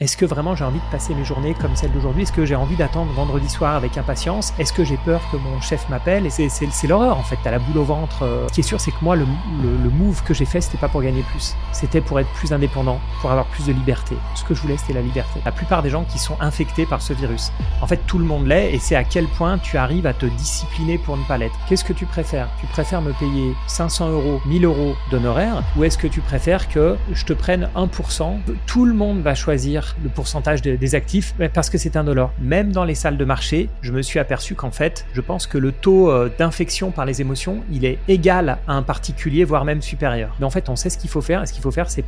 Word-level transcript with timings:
Est-ce 0.00 0.16
que 0.16 0.26
vraiment 0.26 0.56
j'ai 0.56 0.64
envie 0.64 0.80
de 0.80 0.90
passer 0.90 1.14
mes 1.14 1.24
journées 1.24 1.54
comme 1.54 1.76
celle 1.76 1.92
d'aujourd'hui? 1.92 2.24
Est-ce 2.24 2.32
que 2.32 2.44
j'ai 2.44 2.56
envie 2.56 2.74
d'attendre 2.74 3.12
vendredi 3.12 3.48
soir 3.48 3.76
avec 3.76 3.96
impatience? 3.96 4.52
Est-ce 4.58 4.72
que 4.72 4.82
j'ai 4.82 4.96
peur 4.96 5.20
que 5.30 5.36
mon 5.36 5.60
chef 5.60 5.88
m'appelle? 5.88 6.26
Et 6.26 6.30
c'est 6.30 6.86
l'horreur 6.88 7.16
en 7.16 7.22
fait, 7.22 7.38
t'as 7.44 7.52
la 7.52 7.60
boule 7.60 7.78
au 7.78 7.84
ventre. 7.84 8.28
Ce 8.48 8.52
qui 8.54 8.58
est 8.58 8.64
sûr, 8.64 8.80
c'est 8.80 8.90
que 8.90 8.96
moi, 9.02 9.14
le, 9.14 9.24
le, 9.62 9.90
move 9.90 10.24
que 10.24 10.34
j'ai 10.34 10.46
fait, 10.46 10.60
c'était 10.60 10.78
pas 10.78 10.88
pour 10.88 11.00
gagner 11.00 11.22
plus. 11.30 11.54
C'était 11.70 12.00
pour 12.00 12.18
être 12.18 12.28
plus 12.30 12.52
indépendant, 12.52 12.98
pour 13.20 13.30
avoir 13.30 13.46
plus 13.46 13.66
de 13.66 13.72
liberté. 13.72 14.16
Ce 14.34 14.42
que 14.42 14.52
je 14.52 14.62
voulais, 14.62 14.76
c'était 14.78 14.94
la 14.94 15.00
liberté. 15.00 15.38
La 15.44 15.52
plupart 15.52 15.80
des 15.80 15.90
gens 15.90 16.02
qui 16.02 16.18
sont 16.18 16.36
infectés 16.40 16.86
par 16.86 17.00
ce 17.00 17.12
virus, 17.12 17.52
en 17.80 17.86
fait, 17.86 18.00
tout 18.08 18.18
le 18.18 18.24
monde 18.24 18.48
l'est 18.48 18.74
et 18.74 18.80
c'est 18.80 18.96
à 18.96 19.04
quel 19.04 19.28
point 19.28 19.58
tu 19.58 19.76
arrives 19.76 20.08
à 20.08 20.12
te 20.12 20.26
discipliner 20.26 20.98
pour 20.98 21.16
ne 21.16 21.22
pas 21.22 21.38
l'être. 21.38 21.54
Qu'est-ce 21.68 21.84
que 21.84 21.92
tu 21.92 22.06
préfères? 22.06 22.48
Tu 22.58 22.66
préfères 22.66 23.00
me 23.00 23.12
payer 23.12 23.54
500 23.68 24.08
euros, 24.10 24.40
1000 24.46 24.64
euros 24.64 24.96
d'honoraires? 25.12 25.62
Ou 25.76 25.84
est-ce 25.84 25.98
que 25.98 26.08
tu 26.08 26.20
préfères 26.20 26.68
que 26.68 26.96
je 27.12 27.24
te 27.24 27.32
prenne 27.32 27.70
1% 27.76 28.40
Tout 28.66 28.86
le 28.86 28.92
monde 28.92 29.20
va 29.20 29.36
choisir 29.36 29.83
le 30.02 30.08
pourcentage 30.08 30.62
des 30.62 30.94
actifs 30.94 31.34
parce 31.52 31.70
que 31.70 31.78
c'est 31.78 31.96
un 31.96 32.04
dollar. 32.04 32.32
Même 32.40 32.72
dans 32.72 32.84
les 32.84 32.94
salles 32.94 33.16
de 33.16 33.24
marché, 33.24 33.68
je 33.82 33.92
me 33.92 34.02
suis 34.02 34.18
aperçu 34.18 34.54
qu'en 34.54 34.70
fait, 34.70 35.06
je 35.14 35.20
pense 35.20 35.46
que 35.46 35.58
le 35.58 35.72
taux 35.72 36.10
euh, 36.10 36.30
d'infection 36.38 36.90
par 36.90 37.04
les 37.04 37.20
émotions, 37.20 37.64
il 37.70 37.84
est 37.84 37.98
égal 38.08 38.58
à 38.66 38.74
un 38.74 38.82
particulier, 38.82 39.44
voire 39.44 39.64
même 39.64 39.82
supérieur. 39.82 40.34
Mais 40.38 40.46
en 40.46 40.50
fait, 40.50 40.68
on 40.68 40.76
sait 40.76 40.90
ce 40.90 40.98
qu'il 40.98 41.10
faut 41.10 41.20
faire 41.20 41.42
et 41.42 41.46
ce 41.46 41.52
qu'il 41.52 41.62
faut 41.62 41.70
faire, 41.70 41.90
c'est... 41.90 42.04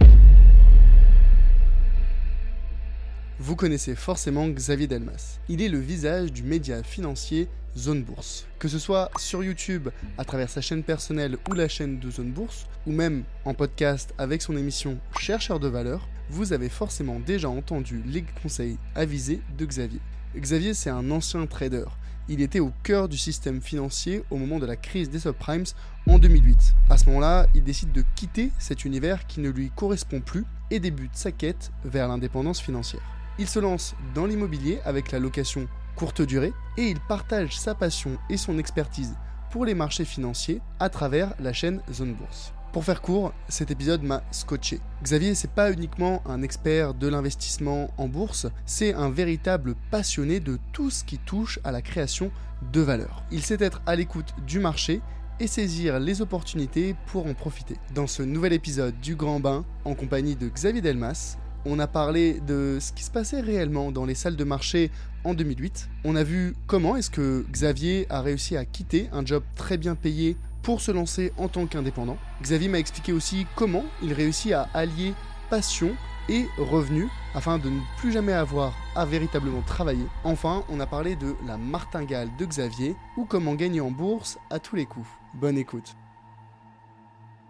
Vous 3.38 3.54
connaissez 3.54 3.94
forcément 3.94 4.48
Xavier 4.48 4.86
Delmas. 4.86 5.38
Il 5.48 5.60
est 5.62 5.68
le 5.68 5.78
visage 5.78 6.32
du 6.32 6.42
média 6.42 6.82
financier 6.82 7.48
Zone 7.76 8.02
Bourse. 8.02 8.46
Que 8.58 8.68
ce 8.68 8.78
soit 8.78 9.10
sur 9.18 9.44
YouTube 9.44 9.90
à 10.16 10.24
travers 10.24 10.48
sa 10.48 10.60
chaîne 10.60 10.82
personnelle 10.82 11.36
ou 11.48 11.52
la 11.52 11.68
chaîne 11.68 11.98
de 11.98 12.10
Zone 12.10 12.30
Bourse, 12.30 12.66
ou 12.86 12.92
même 12.92 13.24
en 13.44 13.54
podcast 13.54 14.14
avec 14.18 14.42
son 14.42 14.56
émission 14.56 14.96
Chercheur 15.18 15.60
de 15.60 15.68
valeur, 15.68 16.08
vous 16.30 16.52
avez 16.52 16.68
forcément 16.68 17.20
déjà 17.20 17.48
entendu 17.48 18.02
les 18.06 18.24
conseils 18.42 18.78
avisés 18.94 19.40
de 19.56 19.64
Xavier. 19.64 20.00
Xavier, 20.36 20.74
c'est 20.74 20.90
un 20.90 21.10
ancien 21.10 21.46
trader. 21.46 21.84
Il 22.28 22.40
était 22.40 22.60
au 22.60 22.72
cœur 22.82 23.08
du 23.08 23.16
système 23.16 23.60
financier 23.60 24.24
au 24.30 24.36
moment 24.36 24.58
de 24.58 24.66
la 24.66 24.76
crise 24.76 25.10
des 25.10 25.20
subprimes 25.20 25.64
en 26.08 26.18
2008. 26.18 26.74
À 26.90 26.98
ce 26.98 27.06
moment-là, 27.06 27.46
il 27.54 27.62
décide 27.62 27.92
de 27.92 28.04
quitter 28.16 28.50
cet 28.58 28.84
univers 28.84 29.26
qui 29.26 29.40
ne 29.40 29.48
lui 29.48 29.70
correspond 29.70 30.20
plus 30.20 30.44
et 30.70 30.80
débute 30.80 31.14
sa 31.14 31.30
quête 31.30 31.70
vers 31.84 32.08
l'indépendance 32.08 32.60
financière. 32.60 33.02
Il 33.38 33.48
se 33.48 33.60
lance 33.60 33.94
dans 34.14 34.26
l'immobilier 34.26 34.80
avec 34.84 35.12
la 35.12 35.20
location 35.20 35.68
courte 35.94 36.22
durée 36.22 36.52
et 36.76 36.88
il 36.88 36.98
partage 37.00 37.58
sa 37.58 37.74
passion 37.74 38.18
et 38.28 38.36
son 38.36 38.58
expertise 38.58 39.14
pour 39.50 39.64
les 39.64 39.74
marchés 39.74 40.04
financiers 40.04 40.60
à 40.80 40.88
travers 40.88 41.34
la 41.38 41.52
chaîne 41.52 41.80
Zone 41.92 42.14
Bourse. 42.14 42.55
Pour 42.76 42.84
faire 42.84 43.00
court, 43.00 43.32
cet 43.48 43.70
épisode 43.70 44.02
m'a 44.02 44.22
scotché. 44.32 44.80
Xavier, 45.02 45.34
c'est 45.34 45.50
pas 45.50 45.72
uniquement 45.72 46.20
un 46.26 46.42
expert 46.42 46.92
de 46.92 47.08
l'investissement 47.08 47.90
en 47.96 48.06
bourse, 48.06 48.48
c'est 48.66 48.92
un 48.92 49.08
véritable 49.08 49.74
passionné 49.90 50.40
de 50.40 50.58
tout 50.74 50.90
ce 50.90 51.02
qui 51.02 51.16
touche 51.16 51.58
à 51.64 51.72
la 51.72 51.80
création 51.80 52.30
de 52.74 52.82
valeur. 52.82 53.24
Il 53.30 53.40
sait 53.40 53.56
être 53.60 53.80
à 53.86 53.96
l'écoute 53.96 54.34
du 54.46 54.58
marché 54.58 55.00
et 55.40 55.46
saisir 55.46 55.98
les 55.98 56.20
opportunités 56.20 56.94
pour 57.06 57.26
en 57.26 57.32
profiter. 57.32 57.78
Dans 57.94 58.06
ce 58.06 58.22
nouvel 58.22 58.52
épisode 58.52 59.00
du 59.00 59.16
Grand 59.16 59.40
Bain, 59.40 59.64
en 59.86 59.94
compagnie 59.94 60.36
de 60.36 60.50
Xavier 60.50 60.82
Delmas, 60.82 61.38
on 61.64 61.78
a 61.78 61.86
parlé 61.86 62.40
de 62.46 62.76
ce 62.78 62.92
qui 62.92 63.04
se 63.04 63.10
passait 63.10 63.40
réellement 63.40 63.90
dans 63.90 64.04
les 64.04 64.14
salles 64.14 64.36
de 64.36 64.44
marché 64.44 64.90
en 65.24 65.32
2008. 65.32 65.88
On 66.04 66.14
a 66.14 66.22
vu 66.22 66.54
comment 66.66 66.94
est-ce 66.94 67.10
que 67.10 67.46
Xavier 67.50 68.06
a 68.10 68.20
réussi 68.20 68.54
à 68.54 68.66
quitter 68.66 69.08
un 69.12 69.24
job 69.24 69.42
très 69.54 69.78
bien 69.78 69.94
payé 69.94 70.36
pour 70.66 70.80
se 70.80 70.90
lancer 70.90 71.32
en 71.36 71.46
tant 71.46 71.66
qu'indépendant. 71.66 72.18
Xavier 72.42 72.68
m'a 72.68 72.80
expliqué 72.80 73.12
aussi 73.12 73.46
comment 73.54 73.84
il 74.02 74.12
réussit 74.12 74.50
à 74.50 74.68
allier 74.74 75.14
passion 75.48 75.94
et 76.28 76.46
revenus 76.58 77.08
afin 77.36 77.58
de 77.58 77.70
ne 77.70 77.78
plus 77.98 78.10
jamais 78.10 78.32
avoir 78.32 78.74
à 78.96 79.04
véritablement 79.04 79.62
travailler. 79.62 80.06
Enfin, 80.24 80.64
on 80.68 80.80
a 80.80 80.86
parlé 80.86 81.14
de 81.14 81.36
la 81.46 81.56
martingale 81.56 82.30
de 82.36 82.44
Xavier 82.44 82.96
ou 83.16 83.26
comment 83.26 83.54
gagner 83.54 83.80
en 83.80 83.92
bourse 83.92 84.38
à 84.50 84.58
tous 84.58 84.74
les 84.74 84.86
coups. 84.86 85.06
Bonne 85.34 85.56
écoute. 85.56 85.94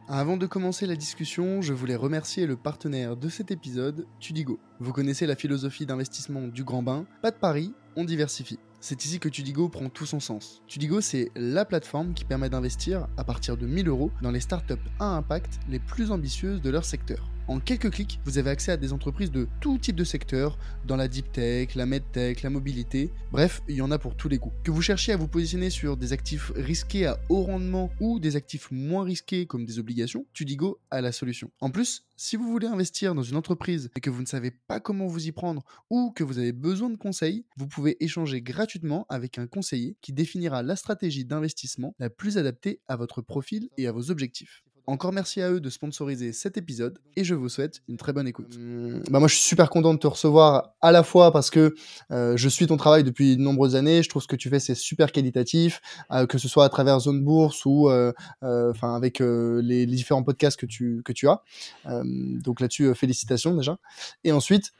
Avant 0.08 0.36
de 0.36 0.44
commencer 0.44 0.84
la 0.84 0.94
discussion, 0.94 1.62
je 1.62 1.72
voulais 1.72 1.96
remercier 1.96 2.44
le 2.46 2.56
partenaire 2.56 3.16
de 3.16 3.30
cet 3.30 3.50
épisode, 3.50 4.06
Tudigo. 4.20 4.60
Vous 4.78 4.92
connaissez 4.92 5.26
la 5.26 5.36
philosophie 5.36 5.86
d'investissement 5.86 6.48
du 6.48 6.64
grand 6.64 6.82
bain, 6.82 7.06
pas 7.22 7.30
de 7.30 7.36
pari, 7.36 7.72
on 7.96 8.04
diversifie. 8.04 8.58
C'est 8.88 9.04
ici 9.04 9.18
que 9.18 9.28
Tudigo 9.28 9.68
prend 9.68 9.88
tout 9.88 10.06
son 10.06 10.20
sens. 10.20 10.62
Tudigo, 10.68 11.00
c'est 11.00 11.32
la 11.34 11.64
plateforme 11.64 12.14
qui 12.14 12.24
permet 12.24 12.48
d'investir 12.48 13.08
à 13.16 13.24
partir 13.24 13.56
de 13.56 13.66
1000 13.66 13.88
euros 13.88 14.12
dans 14.22 14.30
les 14.30 14.38
startups 14.38 14.74
à 15.00 15.06
impact 15.06 15.58
les 15.68 15.80
plus 15.80 16.12
ambitieuses 16.12 16.62
de 16.62 16.70
leur 16.70 16.84
secteur. 16.84 17.28
En 17.48 17.60
quelques 17.60 17.90
clics, 17.90 18.18
vous 18.24 18.38
avez 18.38 18.50
accès 18.50 18.72
à 18.72 18.76
des 18.76 18.92
entreprises 18.92 19.30
de 19.30 19.46
tout 19.60 19.78
type 19.78 19.94
de 19.94 20.02
secteur, 20.02 20.58
dans 20.84 20.96
la 20.96 21.06
deep 21.06 21.30
tech, 21.30 21.76
la 21.76 21.86
medtech, 21.86 22.42
la 22.42 22.50
mobilité, 22.50 23.12
bref, 23.30 23.62
il 23.68 23.76
y 23.76 23.82
en 23.82 23.92
a 23.92 24.00
pour 24.00 24.16
tous 24.16 24.28
les 24.28 24.38
goûts. 24.38 24.52
Que 24.64 24.72
vous 24.72 24.82
cherchiez 24.82 25.12
à 25.12 25.16
vous 25.16 25.28
positionner 25.28 25.70
sur 25.70 25.96
des 25.96 26.12
actifs 26.12 26.50
risqués 26.56 27.06
à 27.06 27.20
haut 27.28 27.42
rendement 27.42 27.92
ou 28.00 28.18
des 28.18 28.34
actifs 28.34 28.72
moins 28.72 29.04
risqués 29.04 29.46
comme 29.46 29.64
des 29.64 29.78
obligations, 29.78 30.26
Tudigo 30.32 30.80
a 30.90 31.00
la 31.00 31.12
solution. 31.12 31.52
En 31.60 31.70
plus, 31.70 32.08
si 32.16 32.34
vous 32.34 32.50
voulez 32.50 32.66
investir 32.66 33.14
dans 33.14 33.22
une 33.22 33.36
entreprise 33.36 33.90
et 33.94 34.00
que 34.00 34.10
vous 34.10 34.22
ne 34.22 34.26
savez 34.26 34.50
pas 34.50 34.80
comment 34.80 35.06
vous 35.06 35.28
y 35.28 35.32
prendre 35.32 35.62
ou 35.88 36.10
que 36.10 36.24
vous 36.24 36.38
avez 36.38 36.52
besoin 36.52 36.90
de 36.90 36.96
conseils, 36.96 37.44
vous 37.56 37.68
pouvez 37.68 37.96
échanger 38.02 38.42
gratuitement 38.42 39.06
avec 39.08 39.38
un 39.38 39.46
conseiller 39.46 39.96
qui 40.00 40.12
définira 40.12 40.64
la 40.64 40.74
stratégie 40.74 41.24
d'investissement 41.24 41.94
la 42.00 42.10
plus 42.10 42.38
adaptée 42.38 42.80
à 42.88 42.96
votre 42.96 43.22
profil 43.22 43.68
et 43.78 43.86
à 43.86 43.92
vos 43.92 44.10
objectifs. 44.10 44.64
Encore 44.88 45.12
merci 45.12 45.42
à 45.42 45.50
eux 45.50 45.58
de 45.58 45.68
sponsoriser 45.68 46.32
cet 46.32 46.56
épisode 46.56 47.00
et 47.16 47.24
je 47.24 47.34
vous 47.34 47.48
souhaite 47.48 47.82
une 47.88 47.96
très 47.96 48.12
bonne 48.12 48.28
écoute. 48.28 48.54
Hum, 48.54 49.02
bah 49.10 49.18
moi, 49.18 49.26
je 49.26 49.34
suis 49.34 49.42
super 49.42 49.68
content 49.68 49.92
de 49.92 49.98
te 49.98 50.06
recevoir 50.06 50.74
à 50.80 50.92
la 50.92 51.02
fois 51.02 51.32
parce 51.32 51.50
que 51.50 51.74
euh, 52.12 52.36
je 52.36 52.48
suis 52.48 52.68
ton 52.68 52.76
travail 52.76 53.02
depuis 53.02 53.36
de 53.36 53.42
nombreuses 53.42 53.74
années. 53.74 54.04
Je 54.04 54.08
trouve 54.08 54.22
ce 54.22 54.28
que 54.28 54.36
tu 54.36 54.48
fais 54.48 54.60
c'est 54.60 54.76
super 54.76 55.10
qualitatif, 55.10 55.80
euh, 56.12 56.26
que 56.26 56.38
ce 56.38 56.46
soit 56.46 56.64
à 56.64 56.68
travers 56.68 57.00
Zone 57.00 57.24
Bourse 57.24 57.64
ou 57.66 57.90
euh, 57.90 58.12
enfin 58.42 58.94
avec 58.94 59.18
les, 59.18 59.86
différents 59.86 60.22
podcasts 60.22 60.58
que 60.58 60.66
tu 60.66 61.02
que 61.04 61.12
tu 61.12 61.26
as. 61.26 61.42
donc 61.84 62.60
là-dessus, 62.60 62.94
félicitations 62.94 63.54
déjà. 63.54 63.78
Et 64.24 64.32
ensuite. 64.32 64.72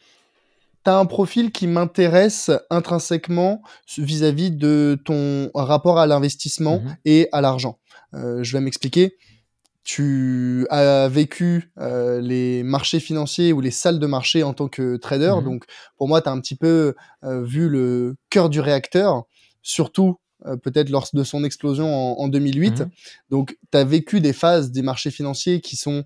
Tu 0.85 0.91
as 0.91 0.99
un 0.99 1.07
profil 1.07 1.51
qui 1.51 1.67
m'intéresse 1.67 2.49
intrinsèquement 2.71 3.61
vis-à-vis 3.99 4.53
de 4.53 4.97
ton 5.05 5.51
rapport 5.53 5.99
à 5.99 6.07
l'investissement 6.07 6.79
mmh 6.79 6.97
et 7.07 7.29
à 7.33 7.41
l'argent. 7.41 7.81
je 8.13 8.53
vais 8.53 8.61
m'expliquer 8.61 9.17
tu 9.87 10.67
as 10.69 11.07
vécu 11.07 11.71
euh, 11.79 12.21
les 12.21 12.65
marchés 12.65 12.99
financiers 12.99 13.53
ou 13.53 13.61
les 13.61 13.71
salles 13.71 14.01
de 14.01 14.07
marché 14.09 14.43
en 14.43 14.53
tant 14.53 14.67
que 14.67 14.97
trader. 14.97 15.35
Mmh 15.37 15.45
Donc, 15.45 15.65
pour 15.97 16.09
moi, 16.09 16.21
tu 16.21 16.29
as 16.29 16.33
un 16.33 16.41
petit 16.41 16.57
peu 16.57 16.97
euh, 17.23 17.45
vu 17.45 17.69
le 17.69 18.17
cœur 18.29 18.51
du 18.51 18.59
réacteur, 18.59 19.23
surtout 19.63 20.19
euh, 20.45 20.57
peut-être 20.57 20.91
lors 20.91 21.07
de 21.13 21.23
son 21.23 21.45
explosion 21.45 22.21
en, 22.21 22.27
2008. 22.27 22.81
Mmh 22.81 22.91
Donc, 23.31 23.57
tu 23.71 23.79
as 23.79 23.85
vécu 23.85 24.21
des 24.21 24.33
phases 24.33 24.73
des 24.73 24.83
marchés 24.83 25.13
financiers 25.13 25.61
qui 25.61 25.77
sont 25.77 26.05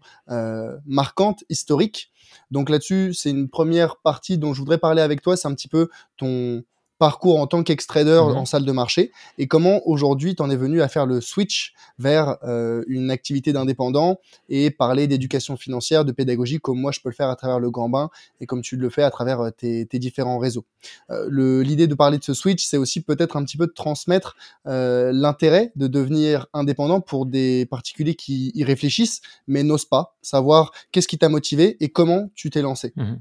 marquantes, 0.86 1.42
historiques. 1.48 2.12
Donc 2.50 2.68
là-dessus, 2.68 3.14
c'est 3.14 3.30
une 3.30 3.48
première 3.48 3.96
partie 3.96 4.36
dont 4.36 4.52
je 4.52 4.60
voudrais 4.60 4.78
parler 4.78 5.00
avec 5.00 5.22
toi. 5.22 5.38
C'est 5.38 5.48
un 5.48 5.54
petit 5.54 5.68
peu 5.68 5.88
ton 6.18 6.62
parcours 7.00 7.40
en 7.40 7.46
tant 7.46 7.62
qu'ex-trader 7.62 8.20
mhm. 8.28 8.36
en 8.36 8.44
salle 8.44 8.66
de 8.66 8.72
marché 8.72 9.10
et 9.38 9.48
comment 9.48 9.80
aujourd'hui 9.88 10.36
tu 10.36 10.42
en 10.42 10.50
es 10.50 10.56
venu 10.56 10.82
à 10.82 10.88
faire 10.88 11.06
le 11.06 11.22
switch 11.22 11.72
vers 11.98 12.36
euh, 12.44 12.84
une 12.88 13.10
activité 13.10 13.54
d'indépendant 13.54 14.20
et 14.50 14.70
parler 14.70 15.06
d'éducation 15.06 15.56
financière, 15.56 16.04
de 16.04 16.12
pédagogie 16.12 16.60
comme 16.60 16.78
moi 16.78 16.92
je 16.92 17.00
peux 17.00 17.08
le 17.08 17.14
faire 17.14 17.30
à 17.30 17.36
travers 17.36 17.58
le 17.58 17.70
grand 17.70 17.88
bain 17.88 18.10
et 18.42 18.46
comme 18.46 18.60
tu 18.60 18.76
le 18.76 18.90
fais 18.90 19.02
à 19.02 19.10
travers 19.10 19.40
euh, 19.40 19.50
tes, 19.50 19.86
différents 19.98 20.38
réseaux. 20.38 20.66
Euh, 21.10 21.62
l'idée 21.62 21.86
de 21.86 21.94
parler 21.94 22.18
de 22.18 22.24
ce 22.24 22.34
switch, 22.34 22.64
c'est 22.64 22.76
aussi 22.76 23.00
peut-être 23.00 23.36
un 23.36 23.44
petit 23.44 23.56
peu 23.56 23.66
de 23.66 23.72
transmettre 23.72 24.36
l'intérêt 24.64 25.72
de 25.76 25.86
devenir 25.86 26.46
indépendant 26.52 27.00
pour 27.00 27.24
des 27.26 27.66
particuliers 27.66 28.14
qui 28.14 28.52
y 28.54 28.62
réfléchissent 28.62 29.22
mais 29.46 29.62
n'osent 29.62 29.86
pas, 29.86 30.16
savoir 30.20 30.72
qu'est-ce 30.92 31.08
qui 31.08 31.18
t'a 31.18 31.28
motivé 31.28 31.76
et 31.80 31.88
comment 31.88 32.30
tu 32.34 32.50
t'es 32.50 32.62
lancé. 32.62 32.92
Mhm. 32.96 33.20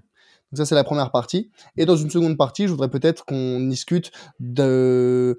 Donc 0.51 0.57
ça, 0.57 0.65
c'est 0.65 0.75
la 0.75 0.83
première 0.83 1.11
partie. 1.11 1.51
Et 1.77 1.85
dans 1.85 1.95
une 1.95 2.09
seconde 2.09 2.37
partie, 2.37 2.63
je 2.63 2.71
voudrais 2.71 2.89
peut-être 2.89 3.25
qu'on 3.25 3.59
discute 3.59 4.11
de 4.39 5.37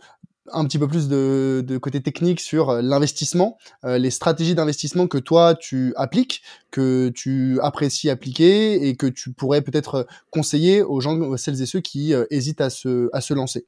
un 0.52 0.64
petit 0.64 0.78
peu 0.78 0.88
plus 0.88 1.08
de, 1.08 1.62
de 1.66 1.78
côté 1.78 2.02
technique 2.02 2.40
sur 2.40 2.70
euh, 2.70 2.82
l'investissement, 2.82 3.56
euh, 3.84 3.98
les 3.98 4.10
stratégies 4.10 4.54
d'investissement 4.54 5.06
que 5.06 5.18
toi 5.18 5.54
tu 5.54 5.92
appliques, 5.96 6.42
que 6.70 7.10
tu 7.14 7.60
apprécies 7.62 8.10
appliquer 8.10 8.88
et 8.88 8.96
que 8.96 9.06
tu 9.06 9.32
pourrais 9.32 9.62
peut-être 9.62 10.06
conseiller 10.30 10.82
aux 10.82 11.00
gens, 11.00 11.36
celles 11.36 11.62
et 11.62 11.66
ceux 11.66 11.80
qui 11.80 12.14
euh, 12.14 12.24
hésitent 12.30 12.60
à 12.60 12.70
se, 12.70 13.08
à 13.12 13.20
se 13.20 13.34
lancer. 13.34 13.66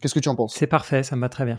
Qu'est-ce 0.00 0.14
que 0.14 0.20
tu 0.20 0.28
en 0.28 0.36
penses? 0.36 0.54
C'est 0.54 0.66
parfait, 0.66 1.02
ça 1.02 1.16
me 1.16 1.20
va 1.20 1.28
très 1.28 1.44
bien. 1.44 1.58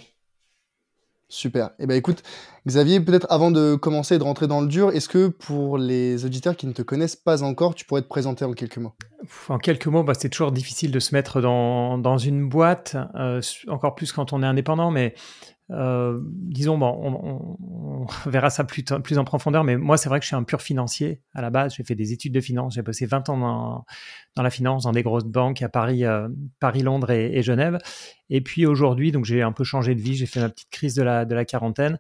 Super. 1.28 1.72
Eh 1.80 1.88
ben 1.88 1.96
écoute, 1.96 2.22
Xavier, 2.68 3.00
peut-être 3.00 3.26
avant 3.32 3.50
de 3.50 3.76
commencer 3.76 4.16
et 4.16 4.18
de 4.20 4.24
rentrer 4.24 4.46
dans 4.46 4.62
le 4.62 4.68
dur, 4.68 4.92
est-ce 4.92 5.10
que 5.10 5.28
pour 5.28 5.80
les 5.80 6.24
auditeurs 6.24 6.56
qui 6.56 6.68
ne 6.68 6.72
te 6.72 6.84
connaissent 6.84 7.16
pas 7.16 7.42
encore, 7.42 7.74
tu 7.74 7.84
pourrais 7.84 8.04
te 8.04 8.08
présenter 8.08 8.46
en 8.46 8.54
quelques 8.54 8.78
mots? 8.78 8.94
En 9.50 9.58
quelques 9.58 9.88
mots, 9.88 10.04
bah, 10.04 10.14
c'est 10.14 10.30
toujours 10.30 10.52
difficile 10.52 10.92
de 10.92 11.00
se 11.00 11.16
mettre 11.16 11.42
dans, 11.42 12.18
une 12.20 12.48
boîte, 12.48 12.96
euh, 13.16 13.42
encore 13.68 13.96
plus 13.96 14.12
quand 14.12 14.34
on 14.34 14.44
est 14.44 14.46
indépendant, 14.46 14.92
mais 14.92 15.16
euh, 15.72 16.20
disons, 16.24 16.78
bon, 16.78 16.88
on, 16.88 18.06
verra 18.30 18.50
ça 18.50 18.64
plus, 18.64 18.84
plus, 18.84 19.18
en 19.18 19.24
profondeur, 19.24 19.64
mais 19.64 19.78
moi, 19.78 19.98
c'est 19.98 20.10
vrai 20.10 20.20
que 20.20 20.24
je 20.24 20.28
suis 20.28 20.36
un 20.36 20.44
pur 20.44 20.62
financier 20.62 21.22
à 21.34 21.42
la 21.42 21.50
base. 21.50 21.76
J'ai 21.76 21.84
fait 21.84 21.96
des 21.96 22.14
études 22.14 22.34
de 22.34 22.42
finance. 22.42 22.76
J'ai 22.76 22.82
bossé 22.82 23.06
20 23.06 23.30
ans 23.30 23.38
dans, 23.38 23.86
dans, 24.36 24.44
la 24.44 24.50
finance, 24.50 24.84
dans 24.84 24.92
des 24.92 25.04
grosses 25.04 25.26
banques 25.26 25.62
à 25.62 25.70
Paris, 25.70 26.06
euh, 26.06 26.28
Paris 26.60 26.84
Londres 26.84 27.12
et, 27.12 27.42
Genève. 27.42 27.80
Et 28.30 28.42
puis 28.42 28.66
aujourd'hui, 28.66 29.12
donc 29.12 29.26
j'ai 29.26 29.42
un 29.42 29.52
peu 29.52 29.64
changé 29.64 29.96
de 29.96 30.02
vie. 30.02 30.16
J'ai 30.16 30.28
fait 30.28 30.40
ma 30.40 30.50
petite 30.50 30.70
crise 30.70 30.96
de 30.96 31.04
la, 31.04 31.26
de 31.26 31.34
la 31.34 31.46
quarantaine 31.46 32.00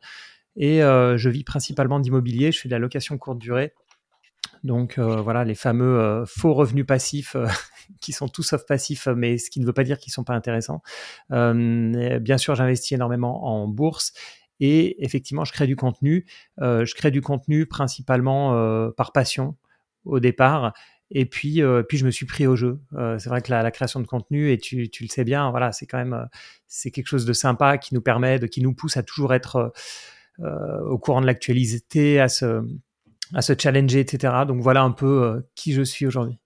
et 0.56 0.84
euh, 0.84 1.18
je 1.18 1.30
vis 1.30 1.44
principalement 1.44 2.00
d'immobilier. 2.00 2.52
Je 2.52 2.60
fais 2.60 2.70
de 2.70 2.74
la 2.74 2.80
location 2.80 3.18
courte 3.18 3.40
durée. 3.40 3.74
Donc 4.63 5.00
voilà, 5.00 5.44
les 5.44 5.56
fameux 5.56 6.24
faux 6.25 6.53
revenus 6.53 6.86
passifs 6.86 7.36
qui 8.01 8.13
sont 8.13 8.27
tous 8.27 8.44
sauf 8.44 8.65
passifs, 8.65 9.07
mais 9.07 9.38
ce 9.38 9.50
qui 9.50 9.59
ne 9.59 9.65
veut 9.65 9.74
pas 9.74 9.83
dire 9.83 9.97
qu'ils 9.97 10.13
sont 10.13 10.24
pas 10.24 10.33
intéressants. 10.33 10.81
Euh, 11.31 12.19
bien 12.19 12.38
sûr, 12.38 12.56
j'investis 12.56 12.94
énormément 12.94 13.45
en 13.45 13.68
bourse 13.68 14.13
et 14.59 15.03
effectivement, 15.03 15.45
je 15.45 15.51
crée 15.51 15.68
du 15.68 15.75
contenu. 15.75 16.25
Euh, 16.62 16.86
je 16.86 16.95
crée 16.95 17.12
du 17.12 17.21
contenu 17.21 17.65
principalement 17.65 18.56
euh, 18.56 18.89
par 18.92 19.12
passion 19.12 19.56
au 20.06 20.19
départ. 20.19 20.74
Et 21.12 21.25
puis, 21.25 21.62
puis 21.88 22.00
je 22.00 22.06
me 22.06 22.09
suis 22.09 22.25
pris 22.25 22.47
au 22.47 22.56
jeu. 22.56 22.80
c'est 23.19 23.30
vrai 23.30 23.42
que 23.42 23.51
la, 23.51 23.69
création 23.69 24.00
de 24.00 24.07
contenu, 24.07 24.51
et 24.51 24.57
tu, 24.57 24.89
tu 24.89 25.03
le 25.03 25.09
sais 25.09 25.24
bien, 25.24 25.51
voilà, 25.51 25.71
c'est 25.71 25.86
quand 25.86 26.00
même 26.00 26.27
c'est 26.65 26.89
quelque 26.89 27.06
chose 27.06 27.25
de 27.25 27.33
sympa 27.33 27.77
qui 27.77 27.94
nous 27.94 28.01
permet, 28.01 28.39
de, 28.39 28.47
qui 28.47 28.62
nous 28.62 28.74
pousse 28.74 28.97
à 28.97 29.03
toujours 29.03 29.36
être 29.36 29.71
au 30.39 30.97
courant 30.97 31.21
de 31.21 31.27
l'actualité, 31.27 32.19
à 32.19 32.27
se, 32.27 32.65
à 33.36 33.44
se 33.44 33.54
challenger, 33.58 34.00
etc. 34.00 34.34
Donc 34.48 34.62
voilà 34.62 34.82
un 34.82 34.92
peu 34.92 35.44
qui 35.54 35.74
je 35.74 35.84
suis 35.84 36.08
aujourd'hui. 36.08 36.40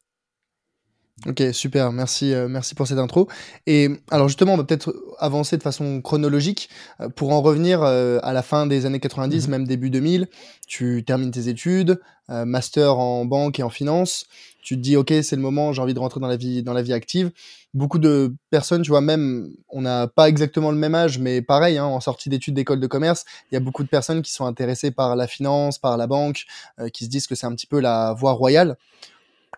Ok, 1.27 1.43
super, 1.51 1.91
merci, 1.91 2.33
euh, 2.33 2.47
merci 2.47 2.75
pour 2.75 2.87
cette 2.87 2.97
intro. 2.97 3.27
Et 3.67 3.89
alors 4.09 4.29
justement, 4.29 4.53
on 4.53 4.57
va 4.57 4.63
peut-être 4.63 4.95
avancer 5.19 5.57
de 5.57 5.63
façon 5.63 6.01
chronologique 6.01 6.69
euh, 7.01 7.09
pour 7.09 7.33
en 7.33 7.41
revenir 7.41 7.83
euh, 7.83 8.19
à 8.23 8.31
la 8.31 8.41
fin 8.41 8.65
des 8.67 8.85
années 8.85 9.01
90, 9.01 9.45
mhm. 9.45 9.51
même 9.51 9.67
début 9.67 9.89
2000. 9.89 10.29
Tu 10.67 11.03
termines 11.05 11.31
tes 11.31 11.49
études, 11.49 11.99
master 12.29 12.99
en 12.99 13.25
banque 13.25 13.59
et 13.59 13.63
en 13.63 13.69
finance. 13.69 14.27
Tu 14.69 14.75
te 14.75 14.81
dis, 14.81 14.95
ok, 14.97 15.11
c'est 15.23 15.35
le 15.35 15.41
moment, 15.41 15.73
j'ai 15.73 15.81
envie 15.81 15.95
de 15.95 15.99
rentrer 15.99 16.19
dans 16.19 16.27
la 16.27 16.37
vie, 16.37 16.61
dans 16.61 16.73
la 16.73 16.83
vie 16.83 16.93
active. 16.93 17.31
Beaucoup 17.73 17.97
de 17.97 18.35
personnes, 18.51 18.83
tu 18.83 18.91
vois, 18.91 19.01
même, 19.01 19.49
on 19.69 19.81
n'a 19.81 20.05
pas 20.05 20.29
exactement 20.29 20.69
le 20.69 20.77
même 20.77 20.93
âge, 20.93 21.17
mais 21.17 21.41
pareil, 21.41 21.79
hein, 21.79 21.85
en 21.85 21.99
sortie 21.99 22.29
d'études 22.29 22.53
d'école 22.53 22.79
de 22.79 22.85
commerce, 22.85 23.25
il 23.51 23.55
y 23.55 23.57
a 23.57 23.61
beaucoup 23.61 23.81
de 23.81 23.89
personnes 23.89 24.21
qui 24.21 24.31
sont 24.31 24.45
intéressées 24.45 24.91
par 24.91 25.15
la 25.15 25.25
finance, 25.25 25.79
par 25.79 25.97
la 25.97 26.05
banque, 26.05 26.45
qui 26.93 27.05
se 27.05 27.09
disent 27.09 27.25
que 27.25 27.33
c'est 27.33 27.47
un 27.47 27.55
petit 27.55 27.65
peu 27.65 27.79
la 27.79 28.13
voie 28.13 28.33
royale. 28.33 28.77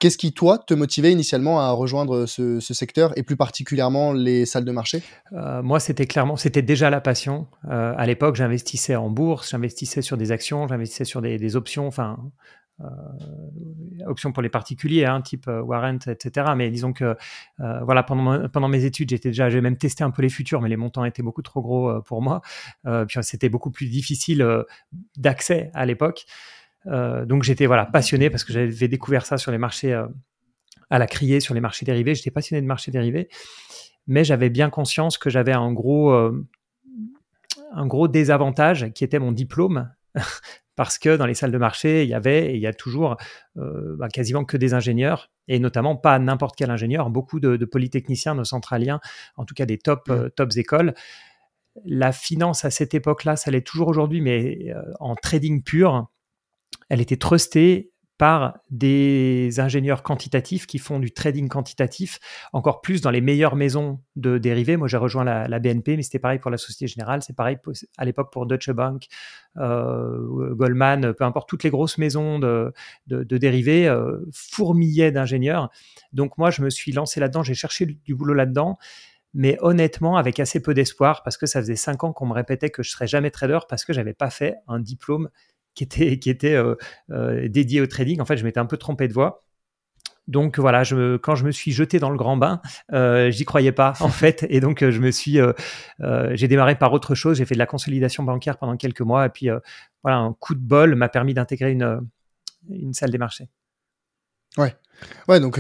Qu'est-ce 0.02 0.18
qui, 0.18 0.34
toi, 0.34 0.58
te 0.58 0.74
motivait 0.74 1.12
initialement 1.12 1.60
à 1.60 1.70
rejoindre 1.70 2.26
ce, 2.26 2.60
secteur 2.60 3.16
et 3.20 3.22
plus 3.24 3.36
particulièrement 3.36 4.14
les 4.14 4.48
salles 4.48 4.66
de 4.66 4.72
marché? 4.72 5.04
Euh, 5.34 5.62
Moi, 5.62 5.80
c'était 5.80 6.08
clairement, 6.08 6.38
c'était 6.38 6.64
déjà 6.64 6.90
la 6.90 7.02
passion. 7.02 7.46
Euh, 7.70 7.94
à 7.96 8.08
l'époque, 8.08 8.36
j'investissais 8.36 8.96
en 8.96 9.12
bourse, 9.12 9.52
j'investissais 9.52 10.02
sur 10.02 10.18
des 10.18 10.32
actions, 10.32 10.68
j'investissais 10.68 11.06
sur 11.06 11.22
des, 11.22 11.56
options, 11.56 11.86
enfin, 11.86 12.18
euh, 12.18 12.30
options 14.08 14.32
pour 14.32 14.42
les 14.42 14.50
particuliers, 14.50 15.06
hein, 15.06 15.22
type 15.22 15.48
warrant, 15.48 16.00
etc. 16.08 16.52
Mais 16.56 16.70
disons 16.72 16.94
que, 16.94 17.16
voilà, 17.58 18.04
pendant, 18.04 18.48
pendant 18.50 18.68
mes 18.68 18.86
études, 18.86 19.10
j'étais 19.10 19.30
déjà, 19.30 19.50
j'ai 19.50 19.62
même 19.62 19.78
testé 19.78 20.04
un 20.04 20.12
peu 20.12 20.22
les 20.22 20.30
futurs, 20.30 20.62
mais 20.62 20.70
les 20.70 20.78
montants 20.78 21.06
étaient 21.06 21.24
beaucoup 21.24 21.42
trop 21.42 21.62
gros 21.62 22.02
pour 22.02 22.22
moi. 22.22 22.42
puis 22.84 23.20
c'était 23.22 23.50
beaucoup 23.50 23.72
plus 23.72 23.88
difficile 23.88 24.46
d'accès 25.18 25.72
à 25.74 25.86
l'époque. 25.86 26.26
Euh, 26.88 27.26
donc 27.26 27.44
j'étais 27.44 27.68
voilà 27.68 27.86
passionné 27.86 28.30
parce 28.30 28.44
que 28.44 28.54
j'avais 28.54 28.88
découvert 28.88 29.26
ça 29.26 29.38
sur 29.38 29.52
les 29.52 29.58
marchés 29.58 29.94
euh, 29.94 30.08
à 30.90 30.98
la 31.00 31.08
criée, 31.08 31.40
sur 31.40 31.54
les 31.54 31.62
marchés 31.62 31.86
dérivés. 31.86 32.16
J'étais 32.16 32.32
passionné 32.32 32.62
de 32.62 32.68
marchés 32.68 32.92
dérivés, 32.92 33.30
mais 34.08 34.24
j'avais 34.24 34.50
bien 34.50 34.70
conscience 34.70 35.18
que 35.18 35.30
j'avais 35.30 35.54
un 35.54 35.72
gros 35.72 36.12
euh, 36.12 36.48
un 37.74 37.86
gros 37.86 38.08
désavantage 38.08 38.92
qui 38.94 39.04
était 39.04 39.20
mon 39.20 39.32
diplôme. 39.32 39.92
parce 40.82 40.98
que 40.98 41.16
dans 41.16 41.28
les 41.28 41.36
salles 41.36 41.52
de 41.52 41.60
marché, 41.60 42.02
il 42.02 42.10
y 42.10 42.16
avait 42.16 42.54
et 42.54 42.56
il 42.56 42.60
y 42.60 42.66
a 42.66 42.74
toujours 42.74 43.16
bah, 43.56 44.08
quasiment 44.12 44.46
que 44.46 44.58
des 44.58 44.74
ingénieurs, 44.74 45.30
et 45.48 45.60
notamment 45.60 45.96
pas 45.96 46.18
n'importe 46.18 46.56
quel 46.56 46.72
ingénieur, 46.72 47.12
beaucoup 47.12 47.40
de, 47.40 47.64
polytechniciens, 47.66 48.34
de 48.34 48.44
centraliens, 48.44 49.00
en 49.38 49.46
tout 49.46 49.54
cas 49.54 49.68
des 49.68 49.78
top, 49.78 50.10
mmh. 50.10 50.32
tops 50.36 50.58
écoles. 50.58 50.96
La 51.86 52.12
finance 52.12 52.66
à 52.66 52.72
cette 52.72 52.96
époque-là, 52.96 53.36
ça 53.36 53.52
l'est 53.52 53.62
toujours 53.62 53.90
aujourd'hui, 53.90 54.22
mais 54.22 54.74
en 55.00 55.14
trading 55.14 55.62
pur, 55.62 56.08
elle 56.90 57.00
était 57.00 57.18
trustée 57.18 57.91
par 58.22 58.60
des 58.70 59.60
ingénieurs 59.60 60.04
quantitatifs 60.04 60.68
qui 60.68 60.78
font 60.78 61.00
du 61.00 61.12
trading 61.12 61.50
quantitatif, 61.50 62.20
encore 62.54 62.82
plus 62.82 63.02
dans 63.02 63.10
les 63.10 63.20
meilleures 63.20 63.56
maisons 63.56 64.00
de 64.16 64.38
dérivés. 64.38 64.78
Moi, 64.78 64.88
j'ai 64.88 64.98
rejoint 64.98 65.24
la, 65.24 65.60
BNP, 65.60 65.98
mais 65.98 66.04
c'était 66.04 66.20
pareil 66.20 66.38
pour 66.38 66.52
la 66.52 66.58
Société 66.58 66.86
Générale, 66.86 67.24
c'est 67.24 67.36
pareil 67.36 67.58
à 67.98 68.06
l'époque 68.06 68.32
pour 68.32 68.46
Deutsche 68.46 68.70
Bank, 68.70 69.08
euh, 69.58 70.54
Goldman, 70.54 71.16
peu 71.16 71.24
importe, 71.24 71.50
toutes 71.50 71.64
les 71.64 71.72
grosses 71.72 71.98
maisons 71.98 72.38
de, 72.38 72.72
dérivés 73.08 73.88
euh, 73.88 74.20
fourmillaient 74.32 75.12
d'ingénieurs. 75.12 75.72
Donc 76.14 76.38
moi, 76.38 76.52
je 76.52 76.62
me 76.62 76.70
suis 76.70 76.92
lancé 76.92 77.20
là-dedans, 77.20 77.42
j'ai 77.42 77.56
cherché 77.56 77.88
du 77.88 78.14
boulot 78.14 78.36
là-dedans 78.36 78.78
mais 79.34 79.58
honnêtement 79.62 80.18
avec 80.18 80.42
assez 80.42 80.62
peu 80.62 80.74
d'espoir 80.74 81.24
parce 81.24 81.38
que 81.38 81.46
ça 81.46 81.62
faisait 81.62 81.78
cinq 81.78 82.04
ans 82.04 82.12
qu'on 82.12 82.26
me 82.26 82.34
répétait 82.34 82.70
que 82.70 82.84
je 82.84 82.92
serais 82.92 83.08
jamais 83.08 83.32
trader 83.32 83.60
parce 83.70 83.86
que 83.86 83.94
j'avais 83.94 84.14
pas 84.14 84.30
fait 84.30 84.58
un 84.68 84.78
diplôme 84.78 85.30
qui 85.74 85.84
était, 85.84 86.20
qui 86.20 86.30
était 86.30 86.56
euh, 86.56 86.76
euh, 87.12 87.48
dédié 87.48 87.82
au 87.82 87.88
trading. 87.88 88.22
En 88.22 88.26
fait, 88.26 88.38
je 88.38 88.44
m'étais 88.44 88.60
un 88.60 88.66
peu 88.66 88.78
trompé 88.78 89.08
de 89.08 89.14
voie. 89.14 89.44
Donc 90.28 90.60
voilà, 90.60 90.84
quand 91.22 91.36
je 91.36 91.46
me 91.46 91.52
suis 91.52 91.72
jeté 91.72 92.00
dans 92.00 92.10
le 92.10 92.16
grand 92.16 92.38
bain, 92.38 92.62
euh, 92.94 93.32
j'y 93.32 93.44
croyais 93.44 93.72
pas 93.72 93.94
en 94.00 94.10
fait, 94.10 94.46
et 94.50 94.60
donc 94.60 94.88
je 94.88 95.00
me 95.00 95.10
suis, 95.10 95.40
j'ai 96.00 96.48
démarré 96.48 96.78
par 96.78 96.94
autre 96.94 97.16
chose. 97.16 97.38
J'ai 97.38 97.46
fait 97.46 97.56
de 97.56 97.60
la 97.60 97.66
consolidation 97.66 98.24
bancaire 98.24 98.58
pendant 98.58 98.78
quelques 98.78 99.02
mois, 99.02 99.26
et 99.26 99.30
puis 99.30 99.50
voilà, 100.04 100.20
un 100.20 100.34
coup 100.34 100.54
de 100.54 100.62
bol 100.62 100.96
m'a 100.96 101.10
permis 101.10 101.34
d'intégrer 101.34 101.72
une, 101.72 102.08
une 102.70 102.94
salle 102.94 103.10
des 103.10 103.18
marchés. 103.18 103.50
Ouais, 104.58 104.76
ouais, 105.28 105.40
donc 105.40 105.60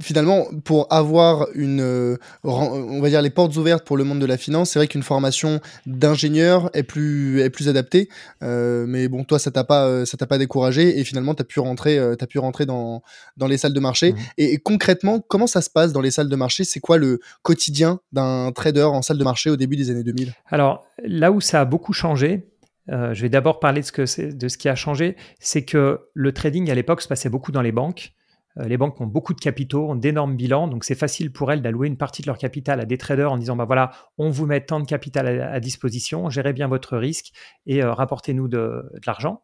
finalement, 0.00 0.46
pour 0.64 0.92
avoir 0.92 1.46
une, 1.54 1.80
euh, 1.80 2.16
on 2.42 3.00
va 3.00 3.08
dire 3.08 3.22
les 3.22 3.30
portes 3.30 3.56
ouvertes 3.56 3.84
pour 3.84 3.96
le 3.96 4.04
monde 4.04 4.18
de 4.18 4.26
la 4.26 4.36
finance, 4.36 4.70
c'est 4.70 4.78
vrai 4.78 4.88
qu'une 4.88 5.02
formation 5.02 5.60
d'ingénieur 5.86 6.70
est 6.74 6.82
plus, 6.82 7.40
est 7.40 7.50
plus 7.50 7.68
adaptée. 7.68 8.08
Euh, 8.42 8.86
mais 8.88 9.08
bon, 9.08 9.24
toi, 9.24 9.38
ça 9.38 9.50
t'a 9.50 9.64
pas, 9.64 9.86
euh, 9.86 10.04
ça 10.04 10.16
t'a 10.16 10.26
pas 10.26 10.38
découragé 10.38 10.98
et 10.98 11.04
finalement, 11.04 11.34
t'as 11.34 11.44
pu 11.44 11.60
rentrer, 11.60 11.98
t'as 12.18 12.26
pu 12.26 12.38
rentrer 12.38 12.66
dans, 12.66 13.02
dans 13.36 13.46
les 13.46 13.58
salles 13.58 13.72
de 13.72 13.80
marché. 13.80 14.12
Mmh. 14.12 14.16
Et, 14.38 14.58
concrètement, 14.58 15.20
comment 15.20 15.46
ça 15.46 15.62
se 15.62 15.70
passe 15.70 15.92
dans 15.92 16.00
les 16.00 16.10
salles 16.10 16.28
de 16.28 16.36
marché? 16.36 16.64
C'est 16.64 16.80
quoi 16.80 16.98
le 16.98 17.20
quotidien 17.42 18.00
d'un 18.12 18.50
trader 18.52 18.84
en 18.84 19.02
salle 19.02 19.18
de 19.18 19.24
marché 19.24 19.50
au 19.50 19.56
début 19.56 19.76
des 19.76 19.90
années 19.90 20.04
2000 20.04 20.32
Alors 20.46 20.84
là 21.04 21.30
où 21.30 21.40
ça 21.40 21.60
a 21.60 21.64
beaucoup 21.64 21.92
changé, 21.92 22.48
je 22.88 23.20
vais 23.20 23.28
d'abord 23.28 23.60
parler 23.60 23.80
de 23.80 23.86
ce, 23.86 23.92
que 23.92 24.32
de 24.32 24.48
ce 24.48 24.58
qui 24.58 24.68
a 24.68 24.74
changé, 24.74 25.16
c'est 25.38 25.64
que 25.64 26.00
le 26.12 26.32
trading 26.32 26.70
à 26.70 26.74
l'époque 26.74 27.00
se 27.00 27.08
passait 27.08 27.28
beaucoup 27.28 27.52
dans 27.52 27.62
les 27.62 27.72
banques. 27.72 28.12
Euh, 28.58 28.64
les 28.64 28.76
banques 28.76 29.00
ont 29.00 29.06
beaucoup 29.06 29.34
de 29.34 29.40
capitaux, 29.40 29.90
ont 29.90 29.96
d'énormes 29.96 30.36
bilans, 30.36 30.68
donc 30.68 30.84
c'est 30.84 30.94
facile 30.94 31.32
pour 31.32 31.50
elles 31.52 31.62
d'allouer 31.62 31.88
une 31.88 31.96
partie 31.96 32.22
de 32.22 32.26
leur 32.26 32.38
capital 32.38 32.80
à 32.80 32.84
des 32.84 32.98
traders 32.98 33.32
en 33.32 33.38
disant 33.38 33.56
bah 33.56 33.64
voilà, 33.64 33.90
on 34.18 34.30
vous 34.30 34.46
met 34.46 34.60
tant 34.60 34.80
de 34.80 34.86
capital 34.86 35.40
à, 35.40 35.60
disposition, 35.60 36.30
gérez 36.30 36.52
bien 36.52 36.68
votre 36.68 36.96
risque 36.96 37.32
et 37.66 37.82
euh, 37.82 37.92
rapportez-nous 37.92 38.48
de, 38.48 38.84
l'argent 39.06 39.42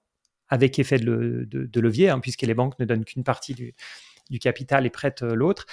avec 0.48 0.78
effet 0.78 0.98
de, 0.98 1.80
levier, 1.80 2.10
hein, 2.10 2.20
puisque 2.20 2.42
les 2.42 2.54
banques 2.54 2.78
ne 2.78 2.84
donnent 2.84 3.04
qu'une 3.04 3.24
partie 3.24 3.54
du, 3.54 3.74
capital 4.38 4.86
et 4.86 4.90
prêtent 4.90 5.22
euh, 5.22 5.34
l'autre. 5.34 5.66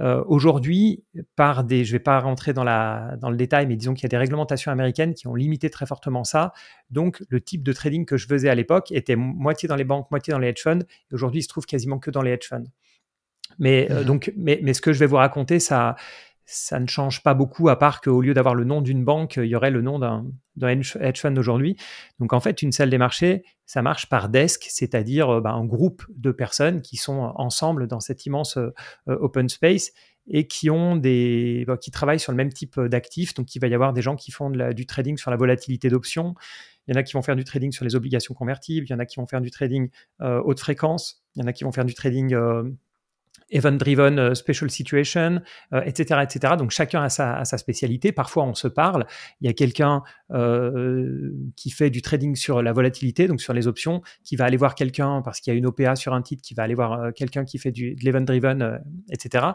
Euh, 0.00 0.22
aujourd'hui, 0.26 1.04
par 1.36 1.64
des, 1.64 1.84
je 1.84 1.92
ne 1.92 1.98
vais 1.98 2.02
pas 2.02 2.18
rentrer 2.20 2.52
dans, 2.52 2.64
la, 2.64 3.16
dans 3.20 3.30
le 3.30 3.36
détail, 3.36 3.66
mais 3.66 3.76
disons 3.76 3.92
qu'il 3.92 4.04
y 4.04 4.06
a 4.06 4.08
des 4.08 4.16
réglementations 4.16 4.72
américaines 4.72 5.14
qui 5.14 5.26
ont 5.26 5.34
limité 5.34 5.68
très 5.68 5.86
fortement 5.86 6.24
ça. 6.24 6.52
Donc, 6.90 7.22
le 7.28 7.40
type 7.40 7.62
de 7.62 7.72
trading 7.72 8.06
que 8.06 8.16
je 8.16 8.26
faisais 8.26 8.48
à 8.48 8.54
l'époque 8.54 8.92
était 8.92 9.16
moitié 9.16 9.68
dans 9.68 9.76
les 9.76 9.84
banques, 9.84 10.10
moitié 10.10 10.32
dans 10.32 10.38
les 10.38 10.48
hedge 10.48 10.62
funds. 10.62 10.84
Aujourd'hui, 11.12 11.40
il 11.40 11.42
se 11.42 11.48
trouve 11.48 11.66
quasiment 11.66 11.98
que 11.98 12.10
dans 12.10 12.22
les 12.22 12.32
hedge 12.32 12.48
funds. 12.48 12.64
Mais, 13.58 13.90
euh, 13.90 14.02
mmh. 14.02 14.04
donc, 14.04 14.32
mais, 14.36 14.60
mais, 14.62 14.72
ce 14.74 14.80
que 14.80 14.92
je 14.92 14.98
vais 15.00 15.06
vous 15.06 15.16
raconter, 15.16 15.58
ça, 15.58 15.96
ça 16.52 16.80
ne 16.80 16.88
change 16.88 17.22
pas 17.22 17.32
beaucoup, 17.32 17.68
à 17.68 17.78
part 17.78 18.00
qu'au 18.00 18.20
lieu 18.20 18.34
d'avoir 18.34 18.56
le 18.56 18.64
nom 18.64 18.80
d'une 18.82 19.04
banque, 19.04 19.36
il 19.36 19.46
y 19.46 19.54
aurait 19.54 19.70
le 19.70 19.82
nom 19.82 20.00
d'un 20.00 20.26
hedge 20.68 21.20
fund 21.20 21.38
aujourd'hui. 21.38 21.76
Donc 22.18 22.32
en 22.32 22.40
fait, 22.40 22.60
une 22.60 22.72
salle 22.72 22.90
des 22.90 22.98
marchés, 22.98 23.44
ça 23.66 23.82
marche 23.82 24.08
par 24.08 24.28
desk, 24.28 24.66
c'est-à-dire 24.68 25.30
euh, 25.30 25.40
bah, 25.40 25.52
un 25.52 25.64
groupe 25.64 26.04
de 26.16 26.32
personnes 26.32 26.82
qui 26.82 26.96
sont 26.96 27.32
ensemble 27.36 27.86
dans 27.86 28.00
cet 28.00 28.26
immense 28.26 28.56
euh, 28.56 28.72
open 29.06 29.48
space 29.48 29.92
et 30.26 30.48
qui 30.48 30.70
ont 30.70 30.96
des 30.96 31.64
bah, 31.66 31.76
qui 31.76 31.92
travaillent 31.92 32.20
sur 32.20 32.32
le 32.32 32.36
même 32.36 32.52
type 32.52 32.80
d'actifs. 32.80 33.32
Donc 33.34 33.54
il 33.54 33.60
va 33.60 33.68
y 33.68 33.74
avoir 33.74 33.92
des 33.92 34.02
gens 34.02 34.16
qui 34.16 34.32
font 34.32 34.50
du 34.50 34.86
trading 34.86 35.16
sur 35.16 35.30
la 35.30 35.36
volatilité 35.36 35.88
d'options. 35.88 36.34
Il 36.88 36.94
y 36.94 36.96
en 36.96 37.00
a 37.00 37.04
qui 37.04 37.12
vont 37.12 37.22
faire 37.22 37.36
du 37.36 37.44
trading 37.44 37.70
sur 37.70 37.84
les 37.84 37.94
obligations 37.94 38.34
convertibles. 38.34 38.86
Il 38.88 38.90
y 38.90 38.94
en 38.94 38.98
a 38.98 39.06
qui 39.06 39.20
vont 39.20 39.26
faire 39.26 39.40
du 39.40 39.52
trading 39.52 39.88
euh, 40.20 40.42
haute 40.44 40.58
fréquence. 40.58 41.22
Il 41.36 41.42
y 41.42 41.44
en 41.44 41.46
a 41.46 41.52
qui 41.52 41.62
vont 41.62 41.72
faire 41.72 41.84
du 41.84 41.94
trading 41.94 42.34
event-driven 43.50 44.18
euh, 44.18 44.34
special 44.34 44.70
situation, 44.70 45.40
etc., 45.84 46.18
euh, 46.18 46.22
etc. 46.22 46.54
Donc 46.58 46.70
chacun 46.70 47.02
a 47.02 47.08
sa, 47.08 47.44
spécialité. 47.44 48.12
Parfois 48.12 48.44
on 48.44 48.54
se 48.54 48.68
parle. 48.68 49.06
Il 49.40 49.46
y 49.46 49.50
a 49.50 49.52
quelqu'un 49.52 50.02
euh, 50.30 51.32
qui 51.56 51.70
fait 51.70 51.90
du 51.90 52.02
trading 52.02 52.36
sur 52.36 52.62
la 52.62 52.72
volatilité, 52.72 53.26
donc 53.28 53.40
sur 53.40 53.52
les 53.52 53.66
options, 53.66 54.02
qui 54.24 54.36
va 54.36 54.44
aller 54.44 54.56
voir 54.56 54.74
quelqu'un 54.74 55.22
parce 55.22 55.40
qu'il 55.40 55.52
y 55.52 55.56
a 55.56 55.58
une 55.58 55.66
OPA 55.66 55.96
sur 55.96 56.14
un 56.14 56.22
titre, 56.22 56.42
qui 56.42 56.54
va 56.54 56.62
aller 56.62 56.74
voir 56.74 57.12
quelqu'un 57.14 57.44
qui 57.44 57.58
fait 57.58 57.72
du, 57.72 57.94
de 57.94 58.04
l'event-driven, 58.04 58.80
etc. 59.10 59.48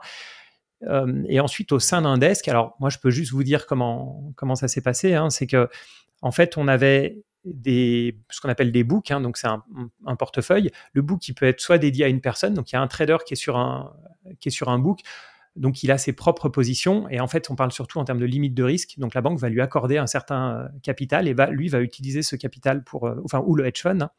et 1.30 1.40
ensuite, 1.40 1.72
au 1.72 1.80
sein 1.80 2.02
d'un 2.02 2.18
desk, 2.18 2.48
alors 2.48 2.75
moi, 2.80 2.90
je 2.90 3.00
peux 3.00 3.10
juste 3.10 3.32
vous 3.32 3.44
dire 3.44 3.66
comment, 3.66 4.34
comment 4.36 4.56
ça 4.56 4.68
s'est 4.68 4.82
passé. 4.82 5.14
Hein, 5.14 5.30
c'est 5.30 5.48
que, 5.48 5.70
en 6.22 6.32
fait, 6.32 6.58
on 6.58 6.68
avait 6.68 7.24
ce 7.46 8.42
qu'on 8.42 8.50
appelle 8.50 8.72
des 8.72 8.84
books, 8.84 9.12
hein, 9.12 9.22
donc 9.22 9.38
c'est 9.38 9.48
un, 9.48 10.16
portefeuille. 10.18 10.72
Le 10.94 11.02
book, 11.02 11.20
qui 11.20 11.34
peut 11.34 11.46
être 11.46 11.62
soit 11.62 11.78
dédié 11.78 12.06
à 12.06 12.08
une 12.08 12.22
personne, 12.22 12.54
donc 12.54 12.72
il 12.72 12.75
y 12.75 12.78
a 12.78 12.82
un 12.82 12.88
trader 12.88 13.18
qui 13.25 13.34
est 13.34 13.38
sur 13.38 13.58
un, 13.58 13.94
qui 14.40 14.50
est 14.50 14.52
sur 14.52 14.70
un 14.70 14.80
book, 14.80 15.02
donc 15.56 15.84
il 15.84 15.92
a 15.92 15.98
ses 15.98 16.14
propres 16.14 16.50
positions, 16.50 17.08
et 17.10 17.20
en 17.20 17.28
fait, 17.28 17.50
on 17.50 17.56
parle 17.56 17.72
surtout 17.72 18.00
en 18.00 18.06
termes 18.06 18.20
de 18.20 18.25
limite 18.25 18.54
de 18.54 18.64
risque. 18.64 18.96
Donc 18.98 19.14
la 19.14 19.22
banque 19.22 19.40
va 19.40 19.50
lui 19.50 19.62
accorder 19.62 19.98
un 19.98 20.08
certain 20.08 20.70
capital, 20.84 21.28
et 21.28 21.34
va, 21.34 21.48
lui 21.48 21.70
va 21.70 21.82
utiliser 21.82 22.24
ce 22.24 22.36
capital 22.36 22.84
pour, 22.84 23.10
enfin, 23.24 23.42
ou 23.46 23.56
le 23.56 23.66
hedge 23.66 23.82
fund, 23.82 24.02
hein, 24.02 24.12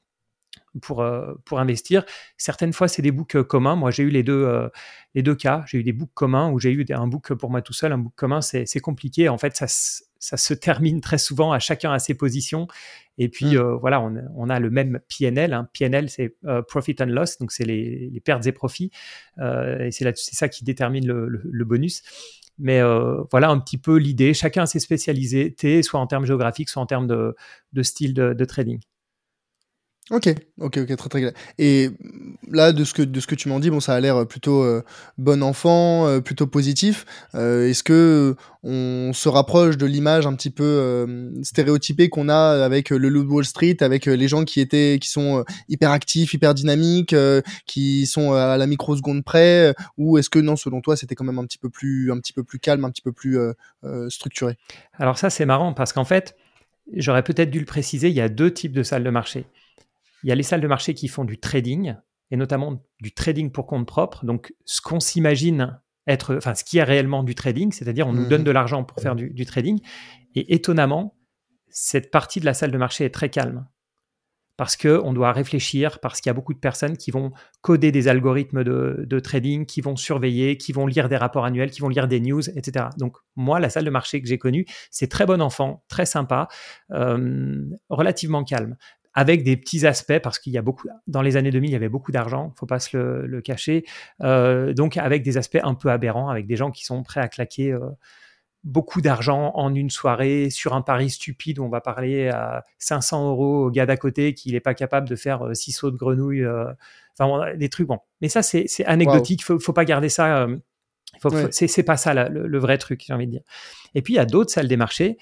pour, 0.81 1.03
euh, 1.03 1.35
pour 1.45 1.59
investir. 1.59 2.05
Certaines 2.37 2.73
fois, 2.73 2.89
c'est 2.89 3.03
des 3.03 3.13
books 3.13 3.37
euh, 3.37 3.45
communs. 3.45 3.77
Moi, 3.77 3.91
j'ai 3.91 4.03
eu 4.03 4.11
les 4.11 4.23
deux, 4.23 4.45
euh, 4.45 4.69
les 5.15 5.23
deux 5.23 5.35
cas. 5.35 5.65
J'ai 5.67 5.79
eu 5.79 5.83
des 5.83 5.93
books 5.93 6.13
communs 6.15 6.51
où 6.51 6.59
j'ai 6.59 6.71
eu 6.71 6.85
un 6.91 7.07
book 7.07 7.35
pour 7.35 7.51
moi 7.51 7.63
tout 7.63 7.73
seul, 7.73 7.93
un 7.93 7.99
book 7.99 8.13
commun. 8.17 8.41
C'est 8.41 8.81
compliqué. 8.81 9.29
En 9.29 9.39
fait, 9.39 9.57
ça, 9.57 9.67
ça 10.19 10.37
se 10.37 10.55
termine 10.55 11.01
très 11.01 11.19
souvent 11.19 11.53
à 11.53 11.59
chacun 11.59 11.93
à 11.93 11.99
ses 11.99 12.15
positions. 12.15 12.69
Et 13.19 13.29
puis, 13.29 13.57
mmh. 13.57 13.79
voilà, 13.81 14.01
on, 14.01 14.15
on, 14.37 14.51
a 14.51 14.61
le 14.61 14.71
même 14.71 15.01
PNL. 15.09 15.55
Hein. 15.55 15.69
PNL, 15.73 16.11
c'est 16.11 16.37
Profit 16.69 16.97
and 17.01 17.07
Loss, 17.07 17.39
donc 17.39 17.51
c'est 17.53 17.65
les, 17.65 18.11
les, 18.13 18.21
pertes 18.21 18.47
et 18.47 18.53
profits. 18.53 18.91
et 19.41 19.91
c'est 19.91 20.13
ça 20.17 20.49
qui 20.49 20.65
détermine 20.65 21.07
le, 21.07 21.27
le, 21.29 21.65
bonus. 21.65 22.03
Mais 22.59 22.81
voilà 23.31 23.49
un 23.49 23.59
petit 23.59 23.79
peu 23.79 23.97
l'idée. 23.97 24.35
Chacun 24.35 24.65
a 24.65 24.67
ses 24.67 24.81
spécialités, 24.81 25.83
soit 25.83 25.99
en 25.99 26.07
termes 26.07 26.27
géographiques, 26.27 26.69
soit 26.69 26.83
en 26.83 26.87
termes 26.87 27.07
de, 27.07 27.35
de 27.73 27.83
style 27.83 28.13
de, 28.13 28.35
de 28.35 28.45
trading. 28.45 28.81
Ok, 30.13 30.33
ok, 30.61 30.79
ok, 30.83 30.97
très 30.97 31.09
très 31.09 31.21
clair. 31.21 31.33
Et 31.59 31.91
là, 32.49 32.73
de 32.73 32.85
ce 32.85 32.95
que, 32.95 33.03
de 33.03 33.19
ce 33.19 33.27
que 33.27 33.35
tu 33.35 33.49
m'en 33.49 33.59
dis, 33.59 33.71
bon, 33.71 33.81
ça 33.81 33.93
a 33.93 33.99
l'air 33.99 34.25
plutôt 34.25 34.63
euh, 34.63 34.85
bon 35.19 35.43
enfant, 35.43 36.07
euh, 36.07 36.21
plutôt 36.21 36.47
positif. 36.47 37.05
Euh, 37.35 37.69
est-ce 37.69 37.83
que 37.83 38.37
on 38.63 39.13
se 39.13 39.29
rapproche 39.29 39.77
de 39.77 39.85
l'image 39.85 40.25
un 40.25 40.35
petit 40.35 40.51
peu 40.51 41.07
stéréotypée 41.43 42.09
qu'on 42.09 42.29
a 42.29 42.65
avec 42.65 42.91
le 42.91 43.09
loup 43.09 43.23
Wall 43.29 43.45
Street, 43.45 43.77
avec 43.81 44.07
les 44.07 44.29
gens 44.29 44.45
qui 44.45 44.61
étaient, 44.61 44.99
qui 45.01 45.09
sont 45.09 45.45
hyper 45.69 45.91
actifs, 45.91 46.35
hyper 46.35 46.53
dynamiques, 46.55 47.15
qui 47.67 48.07
sont 48.07 48.33
à 48.33 48.57
la 48.57 48.67
microseconde 48.67 49.25
près, 49.25 49.73
ou 49.99 50.19
est-ce 50.19 50.31
que 50.31 50.41
non, 50.41 50.57
selon 50.57 50.81
toi, 50.81 50.97
c'était 50.97 51.15
quand 51.15 51.25
même 51.25 51.39
un 51.39 51.47
petit 51.47 51.59
peu 51.59 51.69
plus, 51.69 52.11
un 52.11 52.19
petit 52.19 52.33
peu 52.33 52.43
plus 52.43 52.59
calme, 52.59 52.85
un 52.85 52.91
petit 52.91 53.03
peu 53.03 53.13
plus 53.13 53.39
structuré? 54.09 54.57
Alors 54.99 55.17
ça, 55.17 55.31
c'est 55.31 55.47
marrant 55.47 55.73
parce 55.73 55.93
qu'en 55.93 56.05
fait, 56.05 56.37
j'aurais 56.93 57.23
peut-être 57.23 57.51
dû 57.51 57.61
le 57.61 57.67
préciser, 57.67 58.09
il 58.09 58.17
y 58.17 58.21
a 58.21 58.29
deux 58.29 58.53
types 58.53 58.73
de 58.73 58.83
salles 58.83 59.05
de 59.05 59.11
marché. 59.11 59.47
Il 60.27 60.29
y 60.29 60.33
a 60.33 60.35
les 60.35 60.43
salles 60.43 60.61
de 60.61 60.67
marché 60.67 60.93
qui 60.93 61.07
font 61.07 61.25
du 61.25 61.39
trading, 61.39 61.95
et 62.33 62.37
notamment 62.37 62.83
du 63.01 63.15
trading 63.15 63.53
pour 63.53 63.65
compte 63.65 63.87
propre. 63.87 64.25
Donc, 64.25 64.53
ce 64.65 64.81
qu'on 64.81 64.99
s'imagine 64.99 65.79
être, 66.09 66.35
enfin, 66.35 66.57
ce 66.57 66.65
qui 66.65 66.79
est 66.79 66.83
réellement 66.83 67.23
du 67.23 67.37
trading, 67.37 67.71
c'est-à-dire 67.71 68.09
on 68.09 68.13
nous 68.13 68.27
donne 68.27 68.41
mhm. 68.41 68.47
de 68.47 68.51
l'argent 68.51 68.83
pour 68.83 69.01
faire 69.01 69.15
du, 69.15 69.47
trading. 69.47 69.79
Et 70.35 70.53
étonnamment, 70.53 71.17
cette 71.69 72.11
partie 72.11 72.41
de 72.41 72.45
la 72.45 72.55
salle 72.55 72.73
de 72.73 72.77
marché 72.77 73.05
est 73.05 73.15
très 73.15 73.29
calme. 73.29 73.69
Parce 74.57 74.77
qu'on 74.77 75.13
doit 75.13 75.31
réfléchir, 75.31 76.01
parce 76.01 76.21
qu'il 76.21 76.29
y 76.29 76.33
a 76.33 76.35
beaucoup 76.35 76.55
de 76.55 76.59
personnes 76.59 76.97
qui 76.97 77.13
vont 77.13 77.31
coder 77.61 77.93
des 77.93 78.09
algorithmes 78.09 78.65
de, 78.65 79.21
trading, 79.21 79.65
qui 79.65 79.81
vont 79.81 79.95
surveiller, 79.95 80.57
qui 80.57 80.73
vont 80.73 80.89
lire 80.89 81.09
des 81.09 81.17
rapports 81.17 81.45
annuels, 81.45 81.71
qui 81.71 81.83
vont 81.83 81.89
lire 81.89 82.09
des 82.09 82.19
news, 82.19 82.51
etc. 82.51 82.87
Donc 82.99 83.17
moi, 83.37 83.61
la 83.61 83.71
salle 83.71 83.85
de 83.85 83.91
marché 83.91 84.21
que 84.21 84.27
j'ai 84.27 84.39
connue, 84.39 84.67
c'est 84.91 85.09
très 85.09 85.25
bon 85.25 85.41
enfant, 85.41 85.85
très 85.89 86.07
sympa, 86.07 86.49
euh, 86.91 87.65
relativement 87.91 88.43
calme 88.43 88.77
avec 89.17 89.43
des 89.45 89.57
petits 89.57 89.87
aspects, 89.87 90.19
parce 90.23 90.39
qu'il 90.39 90.53
y 90.53 90.59
a 90.59 90.63
beaucoup, 90.63 90.89
dans 91.07 91.23
les 91.23 91.39
années 91.39 91.51
2000, 91.51 91.71
il 91.71 91.73
y 91.73 91.77
avait 91.77 91.89
beaucoup 91.89 92.13
d'argent, 92.13 92.53
faut 92.55 92.67
pas 92.67 92.79
se 92.79 92.97
le, 92.97 93.41
cacher, 93.41 93.87
euh, 94.23 94.75
donc 94.75 94.99
avec 94.99 95.23
des 95.23 95.39
aspects 95.39 95.59
un 95.63 95.75
peu 95.75 95.89
aberrants, 95.89 96.29
avec 96.29 96.47
des 96.47 96.55
gens 96.55 96.71
qui 96.71 96.85
sont 96.85 97.03
prêts 97.03 97.21
à 97.21 97.29
claquer 97.29 97.73
euh, 97.73 97.81
beaucoup 98.63 99.01
d'argent 99.01 99.53
en 99.55 99.75
une 99.75 99.89
soirée 99.89 100.51
sur 100.51 100.75
un 100.75 100.83
pari 100.83 101.09
stupide 101.09 101.59
où 101.59 101.65
on 101.65 101.71
va 101.71 101.81
parler 101.81 102.29
à 102.29 102.63
500 102.79 103.31
euros 103.31 103.65
au 103.65 103.71
gars 103.71 103.87
d'à 103.87 103.97
côté 103.97 104.35
qui 104.35 104.53
n'est 104.53 104.61
pas 104.61 104.75
capable 104.75 105.09
de 105.09 105.17
faire 105.17 105.49
6 105.51 105.71
euh, 105.71 105.79
sauts 105.79 105.91
de 105.91 105.97
grenouille, 105.97 106.47
enfin 107.19 107.55
des 107.57 107.71
trucs, 107.71 107.87
bon. 107.87 108.01
Mais 108.21 108.29
ça, 108.29 108.43
c'est 108.43 108.85
anecdotique, 108.85 109.43
faut, 109.43 109.59
faut 109.59 109.73
pas 109.73 109.87
garder 109.87 110.11
ça. 110.11 110.47
C'est 111.51 111.83
pas 111.85 111.97
ça 111.97 112.29
le, 112.29 112.47
le 112.47 112.59
vrai 112.59 112.77
truc, 112.77 113.03
j'ai 113.07 113.15
envie 113.15 113.27
de 113.27 113.33
dire. 113.33 113.43
Et 113.95 114.03
puis 114.03 114.13
il 114.13 114.17
y 114.17 114.21
a 114.21 114.27
d'autres 114.27 114.51
salles 114.51 114.69
des 114.69 114.77
marchés 114.77 115.17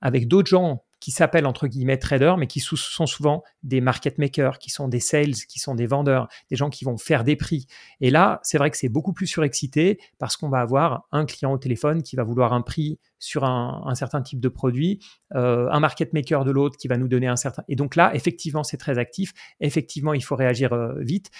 avec 0.00 0.26
d'autres 0.26 0.48
gens 0.48 0.82
qui 1.00 1.10
s'appellent 1.10 1.46
entre 1.46 1.66
guillemets 1.66 1.98
traders, 1.98 2.36
mais 2.36 2.46
qui 2.46 2.60
sont 2.60 3.06
souvent 3.06 3.42
des 3.62 3.80
market 3.80 4.18
makers, 4.18 4.58
qui 4.58 4.70
sont 4.70 4.88
des 4.88 5.00
sales, 5.00 5.34
qui 5.34 5.58
sont 5.58 5.74
des 5.74 5.86
vendeurs, 5.86 6.28
des 6.50 6.56
gens 6.56 6.70
qui 6.70 6.84
vont 6.84 6.96
faire 6.96 7.24
des 7.24 7.36
prix. 7.36 7.66
Et 8.00 8.10
là, 8.10 8.40
c'est 8.42 8.58
vrai 8.58 8.70
que 8.70 8.76
c'est 8.76 8.88
beaucoup 8.88 9.12
plus 9.12 9.26
surexcité 9.26 10.00
parce 10.18 10.36
qu'on 10.36 10.48
va 10.48 10.60
avoir 10.60 11.06
un 11.12 11.26
client 11.26 11.52
au 11.52 11.58
téléphone 11.58 12.02
qui 12.02 12.16
va 12.16 12.24
vouloir 12.24 12.52
un 12.52 12.62
prix 12.62 12.98
sur 13.18 13.44
un, 13.44 13.94
certain 13.94 14.22
type 14.22 14.40
de 14.40 14.48
produit, 14.48 15.00
euh, 15.34 15.68
un 15.70 15.80
market 15.80 16.12
maker 16.12 16.44
de 16.44 16.50
l'autre 16.50 16.76
qui 16.76 16.88
va 16.88 16.96
nous 16.96 17.08
donner 17.08 17.26
un 17.26 17.36
certain. 17.36 17.62
Et 17.68 17.76
donc 17.76 17.96
là, 17.96 18.14
effectivement, 18.14 18.64
c'est 18.64 18.76
très 18.76 18.98
actif. 18.98 19.32
Effectivement, 19.60 20.14
il 20.14 20.24
faut 20.24 20.36
réagir 20.36 20.72
euh, 20.72 20.94
vite. 21.00 21.30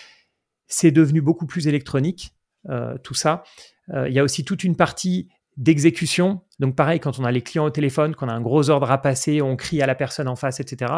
C'est 0.66 0.90
devenu 0.90 1.20
beaucoup 1.20 1.46
plus 1.46 1.68
électronique, 1.68 2.32
euh, 2.68 2.96
tout 2.98 3.14
ça. 3.14 3.44
Il 3.88 4.12
y 4.12 4.18
a 4.18 4.25
aussi 4.25 4.44
toute 4.44 4.64
une 4.64 4.75
partie 4.75 5.28
d'exécution. 5.56 6.42
Donc 6.58 6.76
pareil, 6.76 7.00
quand 7.00 7.18
on 7.18 7.25
a 7.25 7.32
les 7.32 7.42
clients 7.42 7.64
au 7.64 7.70
téléphone, 7.70 8.14
qu'on 8.14 8.28
a 8.28 8.32
un 8.32 8.40
gros 8.40 8.70
ordre 8.70 8.90
à 8.90 8.98
passer, 8.98 9.42
on 9.42 9.56
crie 9.56 9.82
à 9.82 9.86
la 9.86 9.94
personne 9.94 10.28
en 10.28 10.36
face, 10.36 10.60
etc. 10.60 10.92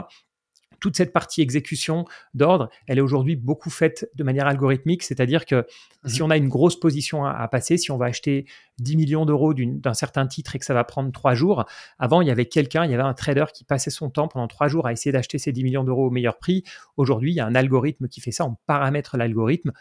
Toute 0.80 0.96
cette 0.96 1.12
partie 1.12 1.42
exécution 1.42 2.04
d'ordre, 2.34 2.70
elle 2.86 2.98
est 2.98 3.00
aujourd'hui 3.00 3.34
beaucoup 3.34 3.70
faite 3.70 4.08
de 4.14 4.22
manière 4.22 4.46
algorithmique, 4.46 5.02
c'est-à-dire 5.02 5.44
que 5.44 5.56
mhm. 6.04 6.10
si 6.10 6.22
on 6.22 6.30
a 6.30 6.36
une 6.36 6.48
grosse 6.48 6.78
position 6.78 7.24
à, 7.24 7.48
passer, 7.48 7.78
si 7.78 7.90
on 7.90 7.96
va 7.96 8.06
acheter 8.06 8.46
10 8.78 8.96
millions 8.96 9.26
d'euros 9.26 9.54
d'un 9.54 9.94
certain 9.94 10.26
titre 10.28 10.54
et 10.54 10.60
que 10.60 10.64
ça 10.64 10.74
va 10.74 10.84
prendre 10.84 11.10
trois 11.10 11.34
jours, 11.34 11.64
avant 11.98 12.20
il 12.20 12.28
y 12.28 12.30
avait 12.30 12.46
quelqu'un, 12.46 12.84
il 12.84 12.92
y 12.92 12.94
avait 12.94 13.02
un 13.02 13.14
trader 13.14 13.46
qui 13.52 13.64
passait 13.64 13.90
son 13.90 14.08
temps 14.08 14.28
pendant 14.28 14.46
trois 14.46 14.68
jours 14.68 14.86
à 14.86 14.92
essayer 14.92 15.10
d'acheter 15.10 15.38
ces 15.38 15.50
10 15.50 15.64
millions 15.64 15.84
d'euros 15.84 16.06
au 16.06 16.10
meilleur 16.10 16.38
prix. 16.38 16.62
Aujourd'hui, 16.96 17.32
il 17.32 17.34
y 17.34 17.40
a 17.40 17.46
un 17.46 17.56
algorithme 17.56 18.06
qui 18.06 18.20
fait 18.20 18.32
ça, 18.32 18.44
on 18.44 18.56
paramètre 18.66 19.16
l'algorithme 19.16 19.72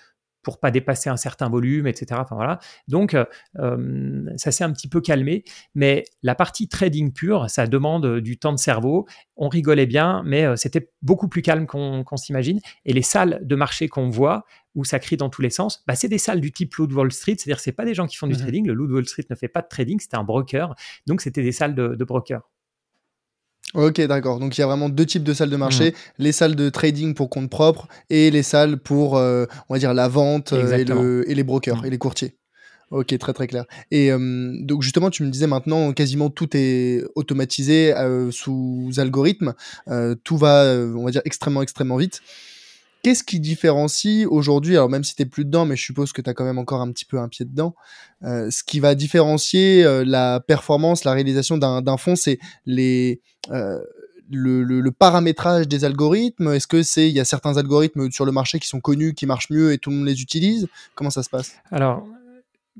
pour 0.47 0.61
pas 0.61 0.71
dépasser 0.71 1.09
un 1.09 1.17
certain 1.17 1.49
volume, 1.49 1.87
etc. 1.87 2.21
Enfin, 2.23 2.37
voilà. 2.37 2.59
Donc, 2.87 3.15
euh, 3.15 3.25
euh, 3.59 4.23
ça 4.37 4.53
s'est 4.53 4.63
un 4.63 4.71
petit 4.71 4.87
peu 4.87 5.01
calmé, 5.01 5.43
mais 5.75 6.05
la 6.23 6.35
partie 6.35 6.69
trading 6.69 7.11
pure, 7.11 7.49
ça 7.49 7.67
demande 7.67 8.21
du 8.21 8.39
temps 8.39 8.53
de 8.53 8.57
cerveau. 8.57 9.05
On 9.35 9.49
rigolait 9.49 9.87
bien, 9.87 10.23
mais 10.25 10.45
euh, 10.45 10.55
c'était 10.55 10.89
beaucoup 11.01 11.27
plus 11.27 11.41
calme 11.41 11.67
qu'on 11.67 12.05
s'imagine. 12.15 12.61
Et 12.85 12.93
les 12.93 13.01
salles 13.01 13.41
de 13.43 13.55
marché 13.57 13.89
qu'on 13.89 14.07
voit, 14.07 14.45
où 14.73 14.85
ça 14.85 14.99
crie 14.99 15.17
dans 15.17 15.29
tous 15.29 15.41
les 15.41 15.49
sens, 15.49 15.83
bah, 15.85 15.95
c'est 15.95 16.07
des 16.07 16.17
salles 16.17 16.39
du 16.39 16.53
type 16.53 16.73
Loot 16.75 16.93
Wall 16.93 17.11
Street, 17.11 17.35
c'est-à-dire 17.37 17.59
c'est 17.59 17.73
pas 17.73 17.83
des 17.83 17.93
gens 17.93 18.07
qui 18.07 18.15
font 18.15 18.27
du 18.27 18.35
mmh 18.35 18.37
trading. 18.37 18.67
Le 18.67 18.73
Loot 18.73 18.89
Wall 18.89 19.05
Street 19.05 19.25
ne 19.29 19.35
fait 19.35 19.49
pas 19.49 19.61
de 19.61 19.67
trading, 19.67 19.99
c'était 19.99 20.15
un 20.15 20.23
broker, 20.23 20.75
donc 21.07 21.19
c'était 21.19 21.43
des 21.43 21.51
salles 21.51 21.75
de, 21.75 21.89
de 21.89 22.03
brokers. 22.05 22.49
Ok, 23.77 24.01
d'accord. 24.01 24.39
Donc 24.39 24.57
il 24.57 24.61
y 24.61 24.63
a 24.63 24.67
vraiment 24.67 24.89
deux 24.89 25.05
types 25.05 25.23
de 25.23 25.33
salles 25.35 25.51
de 25.51 25.55
marché 25.55 25.91
mmh. 25.91 25.93
les 26.17 26.31
salles 26.31 26.55
de 26.55 26.67
trading 26.69 27.13
pour 27.13 27.29
compte 27.29 27.47
propre 27.47 27.87
et 28.09 28.31
les 28.31 28.41
salles 28.41 28.77
pour, 28.77 29.17
euh, 29.17 29.45
on 29.69 29.75
va 29.75 29.79
dire, 29.79 29.93
la 29.93 30.07
vente 30.07 30.51
euh, 30.51 31.23
et, 31.27 31.35
les 31.35 31.43
brokers 31.43 31.83
mmh. 31.83 31.85
et 31.85 31.89
les 31.91 31.97
courtiers. 31.99 32.35
Ok, 32.89 33.15
très 33.19 33.33
très 33.33 33.45
clair. 33.45 33.65
Et 33.91 34.11
euh, 34.11 34.57
donc 34.61 34.81
justement, 34.81 35.11
tu 35.11 35.21
me 35.21 35.29
disais 35.29 35.45
maintenant, 35.45 35.93
quasiment 35.93 36.31
tout 36.31 36.49
est 36.57 37.03
automatisé 37.13 37.93
sous 38.31 38.89
algorithme. 38.97 39.53
tout 40.23 40.37
va, 40.37 40.63
on 40.95 41.05
va 41.05 41.11
dire, 41.11 41.21
extrêmement 41.23 41.61
extrêmement 41.61 41.97
vite. 41.97 42.21
Qu'est-ce 43.03 43.23
qui 43.23 43.39
différencie 43.39 44.25
aujourd'hui, 44.27 44.75
alors 44.75 44.89
même 44.89 45.03
si 45.03 45.15
tu 45.15 45.25
plus 45.25 45.45
dedans, 45.45 45.65
mais 45.65 45.75
je 45.75 45.83
suppose 45.83 46.11
que 46.11 46.21
tu 46.21 46.29
as 46.29 46.33
quand 46.33 46.45
même 46.45 46.57
encore 46.57 46.81
un 46.81 46.91
petit 46.91 47.05
peu 47.05 47.19
un 47.19 47.27
pied 47.27 47.45
dedans, 47.45 47.75
euh, 48.23 48.49
ce 48.51 48.63
qui 48.63 48.79
va 48.79 48.95
différencier 48.95 49.83
euh, 49.83 50.03
la 50.05 50.39
performance, 50.39 51.03
la 51.03 51.13
réalisation 51.13 51.57
d'un 51.57 51.97
fonds, 51.97 52.15
c'est 52.15 52.39
les... 52.65 53.21
Euh, 53.51 53.79
le, 54.29 54.61
le, 54.63 54.91
paramétrage 54.91 55.69
des 55.69 55.85
algorithmes? 55.85 56.49
Est-ce 56.49 56.67
que 56.67 56.83
c'est 56.83 57.07
il 57.07 57.15
y 57.15 57.19
a 57.21 57.23
certains 57.23 57.55
algorithmes 57.55 58.11
sur 58.11 58.25
le 58.25 58.33
marché 58.33 58.59
qui 58.59 58.67
sont 58.67 58.81
connus, 58.81 59.13
qui 59.13 59.25
marchent 59.25 59.49
mieux 59.49 59.71
et 59.71 59.77
tout 59.77 59.89
le 59.89 59.95
monde 59.95 60.05
les 60.05 60.21
utilise? 60.21 60.67
Comment 60.95 61.09
ça 61.09 61.23
se 61.23 61.29
passe? 61.29 61.53
Alors, 61.71 62.05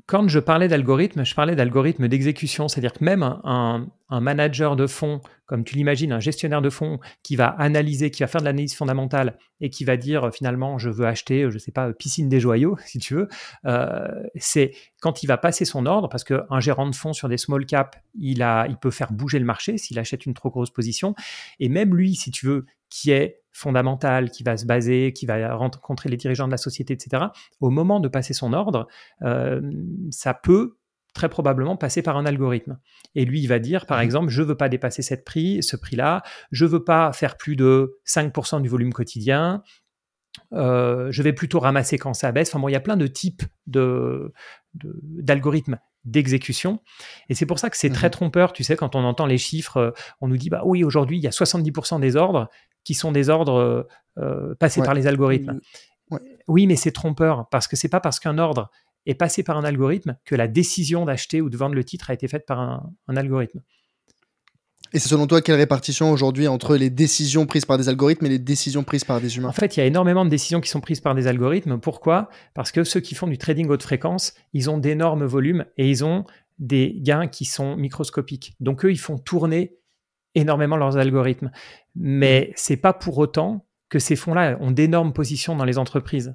quand 0.06 0.28
je 0.28 0.38
parlais 0.38 0.68
d'algorithme, 0.68 1.24
je 1.24 1.34
parlais 1.34 1.56
d'algorithme 1.56 2.08
d'exécution, 2.08 2.68
c'est-à-dire 2.68 2.92
que 2.92 3.04
même 3.04 3.22
un, 3.22 3.86
un, 4.08 4.20
manager 4.20 4.76
de 4.76 4.86
fonds, 4.86 5.20
comme 5.46 5.64
tu 5.64 5.76
l'imagines, 5.76 6.12
un 6.12 6.20
gestionnaire 6.20 6.62
de 6.62 6.70
fonds 6.70 6.98
qui 7.22 7.36
va 7.36 7.48
analyser, 7.48 8.10
qui 8.10 8.22
va 8.22 8.26
faire 8.26 8.40
de 8.40 8.46
l'analyse 8.46 8.74
fondamentale 8.74 9.38
et 9.60 9.70
qui 9.70 9.84
va 9.84 9.96
dire 9.96 10.24
euh, 10.24 10.30
finalement 10.30 10.78
je 10.78 10.90
veux 10.90 11.06
acheter, 11.06 11.42
euh, 11.42 11.50
je 11.50 11.54
ne 11.54 11.58
sais 11.58 11.72
pas, 11.72 11.92
piscine 11.92 12.28
des 12.28 12.40
joyaux, 12.40 12.76
si 12.86 12.98
tu 12.98 13.14
veux, 13.14 13.28
euh, 13.66 14.08
c'est 14.36 14.72
quand 15.00 15.22
il 15.22 15.26
va 15.26 15.36
passer 15.36 15.64
son 15.64 15.86
ordre, 15.86 16.08
parce 16.08 16.24
qu'un 16.24 16.60
gérant 16.60 16.88
de 16.88 16.94
fonds 16.94 17.12
sur 17.12 17.28
des 17.28 17.38
small 17.38 17.66
caps, 17.66 17.98
il, 18.18 18.42
a, 18.42 18.66
il 18.68 18.76
peut 18.76 18.90
faire 18.90 19.12
bouger 19.12 19.38
le 19.38 19.44
marché 19.44 19.78
s'il 19.78 19.98
achète 19.98 20.26
une 20.26 20.34
trop 20.34 20.50
grosse 20.50 20.70
position, 20.70 21.14
et 21.60 21.68
même 21.68 21.94
lui, 21.94 22.14
si 22.14 22.30
tu 22.30 22.46
veux, 22.46 22.66
qui 22.90 23.10
est 23.10 23.42
fondamental, 23.52 24.30
qui 24.30 24.42
va 24.42 24.56
se 24.56 24.66
baser, 24.66 25.12
qui 25.12 25.26
va 25.26 25.54
rencontrer 25.54 26.08
les 26.08 26.16
dirigeants 26.16 26.46
de 26.46 26.52
la 26.52 26.58
société, 26.58 26.94
etc., 26.94 27.24
au 27.60 27.70
moment 27.70 28.00
de 28.00 28.08
passer 28.08 28.32
son 28.32 28.52
ordre, 28.52 28.86
euh, 29.22 29.60
ça 30.10 30.32
peut 30.32 30.76
très 31.18 31.28
probablement 31.28 31.76
passer 31.76 32.00
par 32.00 32.16
un 32.16 32.24
algorithme. 32.24 32.78
Et 33.16 33.24
lui, 33.24 33.40
il 33.40 33.48
va 33.48 33.58
dire, 33.58 33.86
par 33.86 33.98
mmh 33.98 34.02
exemple, 34.02 34.28
je 34.30 34.40
ne 34.40 34.46
veux 34.46 34.56
pas 34.56 34.68
dépasser 34.68 35.02
cette 35.02 35.24
prix, 35.24 35.62
ce 35.64 35.76
prix-là, 35.76 36.22
je 36.52 36.64
ne 36.64 36.70
veux 36.70 36.84
pas 36.84 37.12
faire 37.12 37.36
plus 37.36 37.56
de 37.56 37.98
5% 38.06 38.62
du 38.62 38.68
volume 38.68 38.92
quotidien, 38.92 39.62
je 40.52 41.22
vais 41.22 41.32
plutôt 41.32 41.58
ramasser 41.58 41.98
quand 41.98 42.14
ça 42.14 42.30
baisse. 42.30 42.50
Enfin 42.50 42.60
bon, 42.60 42.68
il 42.68 42.72
y 42.72 42.76
a 42.76 42.80
plein 42.80 42.96
de 42.96 43.08
types 43.08 43.42
de, 43.66 44.32
d'algorithmes 44.74 45.78
d'exécution. 46.04 46.80
Et 47.28 47.34
c'est 47.34 47.46
pour 47.46 47.58
ça 47.58 47.68
que 47.68 47.76
c'est 47.76 47.90
très 47.90 48.06
mmh 48.06 48.10
trompeur, 48.10 48.52
tu 48.52 48.62
sais, 48.62 48.76
quand 48.76 48.94
on 48.94 49.02
entend 49.04 49.26
les 49.26 49.38
chiffres, 49.38 49.92
on 50.20 50.28
nous 50.28 50.36
dit, 50.36 50.50
bah 50.50 50.62
oui, 50.64 50.84
aujourd'hui, 50.84 51.18
il 51.18 51.22
y 51.22 51.26
a 51.26 51.30
70% 51.30 52.00
des 52.00 52.14
ordres 52.14 52.48
qui 52.84 52.94
sont 52.94 53.10
des 53.10 53.28
ordres 53.28 53.88
passés 54.60 54.82
par 54.82 54.94
les 54.94 55.08
algorithmes. 55.08 55.58
Oui, 56.46 56.66
mais 56.66 56.76
c'est 56.76 56.92
trompeur, 56.92 57.48
parce 57.50 57.66
que 57.68 57.76
c'est 57.76 57.90
pas 57.90 58.00
parce 58.00 58.20
qu'un 58.20 58.38
ordre 58.38 58.70
est 59.08 59.14
passé 59.14 59.42
par 59.42 59.56
un 59.56 59.64
algorithme 59.64 60.16
que 60.24 60.36
la 60.36 60.46
décision 60.46 61.04
d'acheter 61.04 61.40
ou 61.40 61.50
de 61.50 61.56
vendre 61.56 61.74
le 61.74 61.82
titre 61.82 62.10
a 62.10 62.14
été 62.14 62.28
faite 62.28 62.46
par 62.46 62.60
un 62.60 63.16
algorithme. 63.16 63.60
Et 64.92 64.98
c'est 64.98 65.08
selon 65.08 65.26
toi 65.26 65.42
quelle 65.42 65.56
répartition 65.56 66.10
aujourd'hui 66.10 66.48
entre 66.48 66.76
les 66.76 66.88
décisions 66.88 67.44
prises 67.44 67.66
par 67.66 67.76
des 67.76 67.88
algorithmes 67.88 68.24
et 68.26 68.30
les 68.30 68.38
décisions 68.38 68.84
prises 68.84 69.04
par 69.04 69.20
des 69.20 69.36
humains? 69.36 69.48
En 69.48 69.52
fait, 69.52 69.76
il 69.76 69.80
y 69.80 69.82
a 69.82 69.86
énormément 69.86 70.24
de 70.24 70.30
décisions 70.30 70.60
qui 70.60 70.70
sont 70.70 70.80
prises 70.80 71.00
par 71.00 71.14
des 71.14 71.26
algorithmes. 71.26 71.78
Pourquoi? 71.78 72.30
Parce 72.54 72.72
que 72.72 72.84
ceux 72.84 73.00
qui 73.00 73.14
font 73.14 73.26
du 73.26 73.36
trading 73.36 73.68
haute 73.68 73.82
fréquence, 73.82 74.32
ils 74.54 74.70
ont 74.70 74.78
d'énormes 74.78 75.26
volumes 75.26 75.66
et 75.76 75.90
ils 75.90 76.04
ont 76.04 76.24
des 76.58 76.94
gains 77.00 77.28
qui 77.28 77.44
sont 77.44 77.76
microscopiques. 77.76 78.54
Donc 78.60 78.84
eux, 78.84 78.90
ils 78.90 78.98
font 78.98 79.18
tourner 79.18 79.76
énormément 80.34 80.76
leurs 80.76 80.96
algorithmes. 80.96 81.50
Mais 81.94 82.48
mmh. 82.48 82.52
c'est 82.56 82.76
pas 82.76 82.94
pour 82.94 83.18
autant 83.18 83.66
que 83.90 83.98
ces 83.98 84.16
fonds-là 84.16 84.56
ont 84.60 84.70
d'énormes 84.70 85.12
positions 85.12 85.54
dans 85.54 85.64
les 85.64 85.78
entreprises. 85.78 86.34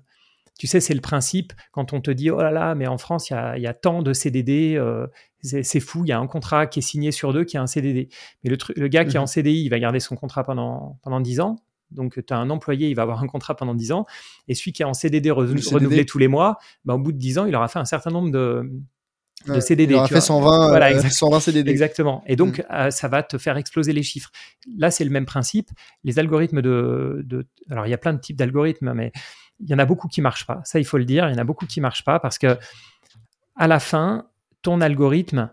Tu 0.57 0.67
sais, 0.67 0.79
c'est 0.79 0.93
le 0.93 1.01
principe 1.01 1.53
quand 1.71 1.93
on 1.93 2.01
te 2.01 2.11
dit 2.11 2.29
oh 2.29 2.41
là 2.41 2.51
là, 2.51 2.75
mais 2.75 2.87
en 2.87 2.97
France, 2.97 3.29
il 3.29 3.61
y 3.61 3.67
a, 3.67 3.73
tant 3.73 4.01
de 4.01 4.13
CDD, 4.13 4.75
euh, 4.77 5.07
c'est 5.41 5.79
fou, 5.79 6.05
il 6.05 6.09
y 6.09 6.11
a 6.11 6.19
un 6.19 6.27
contrat 6.27 6.67
qui 6.67 6.79
est 6.79 6.83
signé 6.83 7.11
sur 7.11 7.33
deux 7.33 7.43
qui 7.43 7.57
a 7.57 7.61
un 7.61 7.67
CDD. 7.67 8.09
Mais 8.43 8.49
le, 8.49 8.57
le 8.75 8.87
gars 8.87 9.03
qui 9.03 9.15
est 9.15 9.19
en 9.19 9.23
mmh 9.23 9.27
CDI, 9.27 9.63
il 9.63 9.69
va 9.69 9.79
garder 9.79 9.99
son 9.99 10.15
contrat 10.15 10.43
pendant, 10.43 10.99
pendant 11.03 11.19
10 11.19 11.39
ans. 11.39 11.57
Donc, 11.91 12.23
tu 12.25 12.33
as 12.33 12.37
un 12.37 12.49
employé, 12.49 12.89
il 12.89 12.95
va 12.95 13.03
avoir 13.03 13.21
un 13.21 13.27
contrat 13.27 13.55
pendant 13.55 13.75
10 13.75 13.91
ans. 13.91 14.05
Et 14.47 14.55
celui 14.55 14.73
qui 14.73 14.81
est 14.81 14.85
en 14.85 14.93
CDD, 14.93 15.31
renouvelé 15.31 16.05
tous 16.05 16.17
les 16.17 16.27
mois, 16.27 16.57
bah, 16.85 16.95
au 16.95 16.99
bout 16.99 17.11
de 17.11 17.17
10 17.17 17.39
ans, 17.39 17.45
il 17.45 17.55
aura 17.55 17.67
fait 17.67 17.79
un 17.79 17.85
certain 17.85 18.09
nombre 18.09 18.31
de, 18.31 18.69
de 19.47 19.59
CDD. 19.59 19.93
Il 19.93 19.95
aura 19.95 20.07
fait 20.07 20.21
120, 20.21 20.69
voilà, 20.69 21.09
120 21.09 21.39
CDD. 21.39 21.69
Exactement. 21.69 22.23
Et 22.25 22.35
donc, 22.35 22.59
mmh. 22.59 22.73
euh, 22.73 22.91
ça 22.91 23.07
va 23.07 23.23
te 23.23 23.37
faire 23.37 23.57
exploser 23.57 23.93
les 23.93 24.03
chiffres. 24.03 24.31
Là, 24.77 24.91
c'est 24.91 25.03
le 25.03 25.11
même 25.11 25.25
principe. 25.25 25.69
Les 26.03 26.19
algorithmes 26.19 26.61
de, 26.61 27.21
de 27.25 27.45
alors, 27.69 27.85
il 27.85 27.89
y 27.89 27.93
a 27.93 27.97
plein 27.97 28.13
de 28.13 28.19
types 28.19 28.37
d'algorithmes, 28.37 28.93
mais 28.93 29.11
il 29.63 29.69
y 29.69 29.73
en 29.73 29.79
a 29.79 29.85
beaucoup 29.85 30.07
qui 30.07 30.21
marchent 30.21 30.45
pas. 30.45 30.61
Ça, 30.65 30.79
il 30.79 30.85
faut 30.85 30.97
le 30.97 31.05
dire. 31.05 31.27
Il 31.29 31.33
y 31.33 31.35
en 31.35 31.41
a 31.41 31.43
beaucoup 31.43 31.65
qui 31.65 31.81
marchent 31.81 32.03
pas 32.03 32.19
parce 32.19 32.37
que 32.37 32.57
à 33.55 33.67
la 33.67 33.79
fin, 33.79 34.27
ton 34.61 34.81
algorithme, 34.81 35.49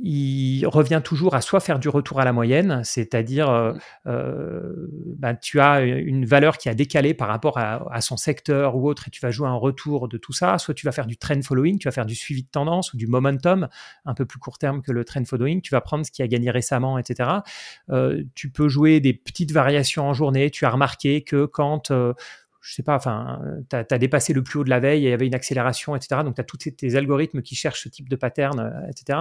il 0.00 0.64
revient 0.66 1.00
toujours 1.04 1.34
à 1.34 1.40
soit 1.40 1.60
faire 1.60 1.78
du 1.78 1.88
retour 1.88 2.18
à 2.18 2.24
la 2.24 2.32
moyenne, 2.32 2.80
c'est-à-dire 2.82 3.50
euh, 3.50 3.72
euh, 4.06 4.88
bah, 5.18 5.34
tu 5.34 5.60
as 5.60 5.82
une 5.82 6.24
valeur 6.24 6.56
qui 6.56 6.68
a 6.68 6.74
décalé 6.74 7.14
par 7.14 7.28
rapport 7.28 7.58
à, 7.58 8.00
son 8.00 8.16
secteur 8.16 8.74
ou 8.74 8.88
autre 8.88 9.06
et 9.06 9.10
tu 9.10 9.20
vas 9.20 9.30
jouer 9.30 9.48
un 9.48 9.54
retour 9.54 10.08
de 10.08 10.16
tout 10.16 10.32
ça, 10.32 10.58
soit 10.58 10.74
tu 10.74 10.86
vas 10.86 10.92
faire 10.92 11.06
du 11.06 11.16
trend 11.16 11.40
following, 11.42 11.78
tu 11.78 11.86
vas 11.86 11.92
faire 11.92 12.06
du 12.06 12.14
suivi 12.14 12.42
de 12.42 12.48
tendance 12.48 12.92
ou 12.94 12.96
du 12.96 13.06
momentum, 13.06 13.68
un 14.04 14.14
peu 14.14 14.24
plus 14.24 14.38
court 14.38 14.58
terme 14.58 14.82
que 14.82 14.92
le 14.92 15.04
trend 15.04 15.24
following, 15.24 15.60
tu 15.60 15.70
vas 15.70 15.80
prendre 15.80 16.04
ce 16.04 16.10
qui 16.10 16.22
a 16.22 16.26
gagné 16.26 16.50
récemment, 16.50 16.98
etc. 16.98 17.30
Euh, 17.90 18.24
tu 18.34 18.50
peux 18.50 18.68
jouer 18.68 18.98
des 19.00 19.12
petites 19.12 19.52
variations 19.52 20.08
en 20.08 20.14
journée, 20.14 20.50
tu 20.50 20.64
as 20.64 20.70
remarqué 20.70 21.22
que 21.22 21.44
quand 21.44 21.92
je 22.62 22.74
sais 22.74 22.82
pas, 22.84 22.94
enfin, 22.94 23.40
tu 23.68 23.76
as, 23.76 23.98
dépassé 23.98 24.32
le 24.32 24.42
plus 24.42 24.60
haut 24.60 24.64
de 24.64 24.70
la 24.70 24.78
veille, 24.78 25.04
et 25.04 25.08
il 25.08 25.10
y 25.10 25.12
avait 25.12 25.26
une 25.26 25.34
accélération, 25.34 25.96
etc. 25.96 26.22
Donc, 26.24 26.36
tu 26.36 26.40
as 26.40 26.44
tous 26.44 26.58
tes 26.58 26.94
algorithmes 26.94 27.42
qui 27.42 27.56
cherchent 27.56 27.82
ce 27.82 27.88
type 27.88 28.08
de 28.08 28.14
pattern, 28.14 28.60
euh, 28.60 28.88
etc. 28.88 29.18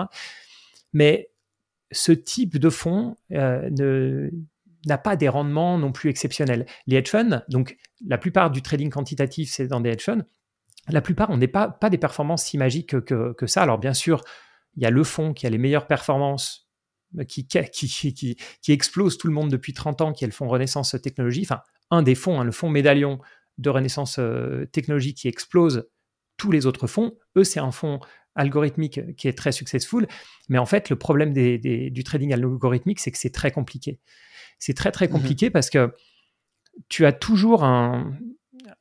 Mais 0.94 1.32
ce 1.92 2.12
type 2.12 2.58
de 2.60 2.70
fonds 2.70 3.18
euh, 3.32 4.30
n'a 4.86 4.98
pas 5.00 5.16
des 5.16 5.28
rendements 5.28 5.80
non 5.80 5.92
plus 5.92 6.12
exceptionnels. 6.12 6.68
Les 6.86 6.98
hedge 6.98 7.10
funds, 7.10 7.42
donc 7.50 7.78
la 8.08 8.20
plupart 8.20 8.52
du 8.52 8.62
trading 8.62 8.92
quantitatif, 8.92 9.50
c'est 9.52 9.68
dans 9.68 9.82
des 9.82 9.90
hedge 9.90 10.04
funds. 10.04 10.24
La 10.88 11.02
plupart, 11.02 11.32
on 11.32 11.38
n'est 11.38 11.48
pas, 11.48 11.68
pas 11.68 11.90
des 11.90 11.98
performances 11.98 12.44
si 12.44 12.58
magiques 12.60 13.00
que, 13.02 13.36
ça. 13.48 13.64
Alors, 13.64 13.80
bien 13.80 13.94
sûr, 13.94 14.24
il 14.76 14.84
y 14.84 14.86
a 14.86 14.92
le 14.92 15.04
fonds 15.04 15.34
qui 15.34 15.48
a 15.48 15.50
les 15.50 15.58
meilleures 15.58 15.88
performances, 15.88 16.70
qui, 17.28 17.48
qui, 17.48 17.88
qui, 17.88 18.36
qui, 18.62 18.72
explose 18.72 19.18
tout 19.18 19.28
le 19.28 19.34
monde 19.34 19.50
depuis 19.50 19.74
30 19.74 20.02
ans, 20.02 20.14
qui 20.14 20.24
est 20.24 20.28
le 20.28 20.34
fonds 20.34 20.48
Renaissance 20.48 20.96
Technologie. 21.02 21.42
Enfin, 21.44 21.62
un 21.92 22.02
des 22.02 22.16
fonds, 22.16 22.40
hein, 22.40 22.44
le 22.44 22.52
fonds 22.52 22.70
médaillon 22.70 23.20
de 23.58 23.70
Renaissance 23.70 24.18
euh, 24.20 24.66
Technologie 24.72 25.14
qui 25.14 25.28
explose 25.28 25.88
tous 26.38 26.52
les 26.52 26.66
autres 26.66 26.88
fonds. 26.88 27.18
Eux, 27.38 27.44
c'est 27.44 27.60
un 27.60 27.72
fonds 27.72 28.00
algorithmique 28.36 29.16
qui 29.16 29.28
est 29.28 29.38
très 29.38 29.52
successful. 29.52 30.08
Mais 30.50 30.58
en 30.58 30.66
fait, 30.66 30.90
le 30.90 30.96
problème 30.96 31.34
du 31.34 32.04
trading 32.04 32.34
algorithmique, 32.34 33.00
c'est 33.00 33.12
que 33.12 33.18
c'est 33.18 33.32
très 33.32 33.52
compliqué. 33.52 34.00
C'est 34.58 34.74
très, 34.74 34.92
très 34.92 35.08
mmh 35.08 35.12
compliqué 35.12 35.50
parce 35.50 35.70
que 35.70 35.94
tu 36.88 37.06
as 37.06 37.12
toujours 37.12 37.64
un, 37.64 38.14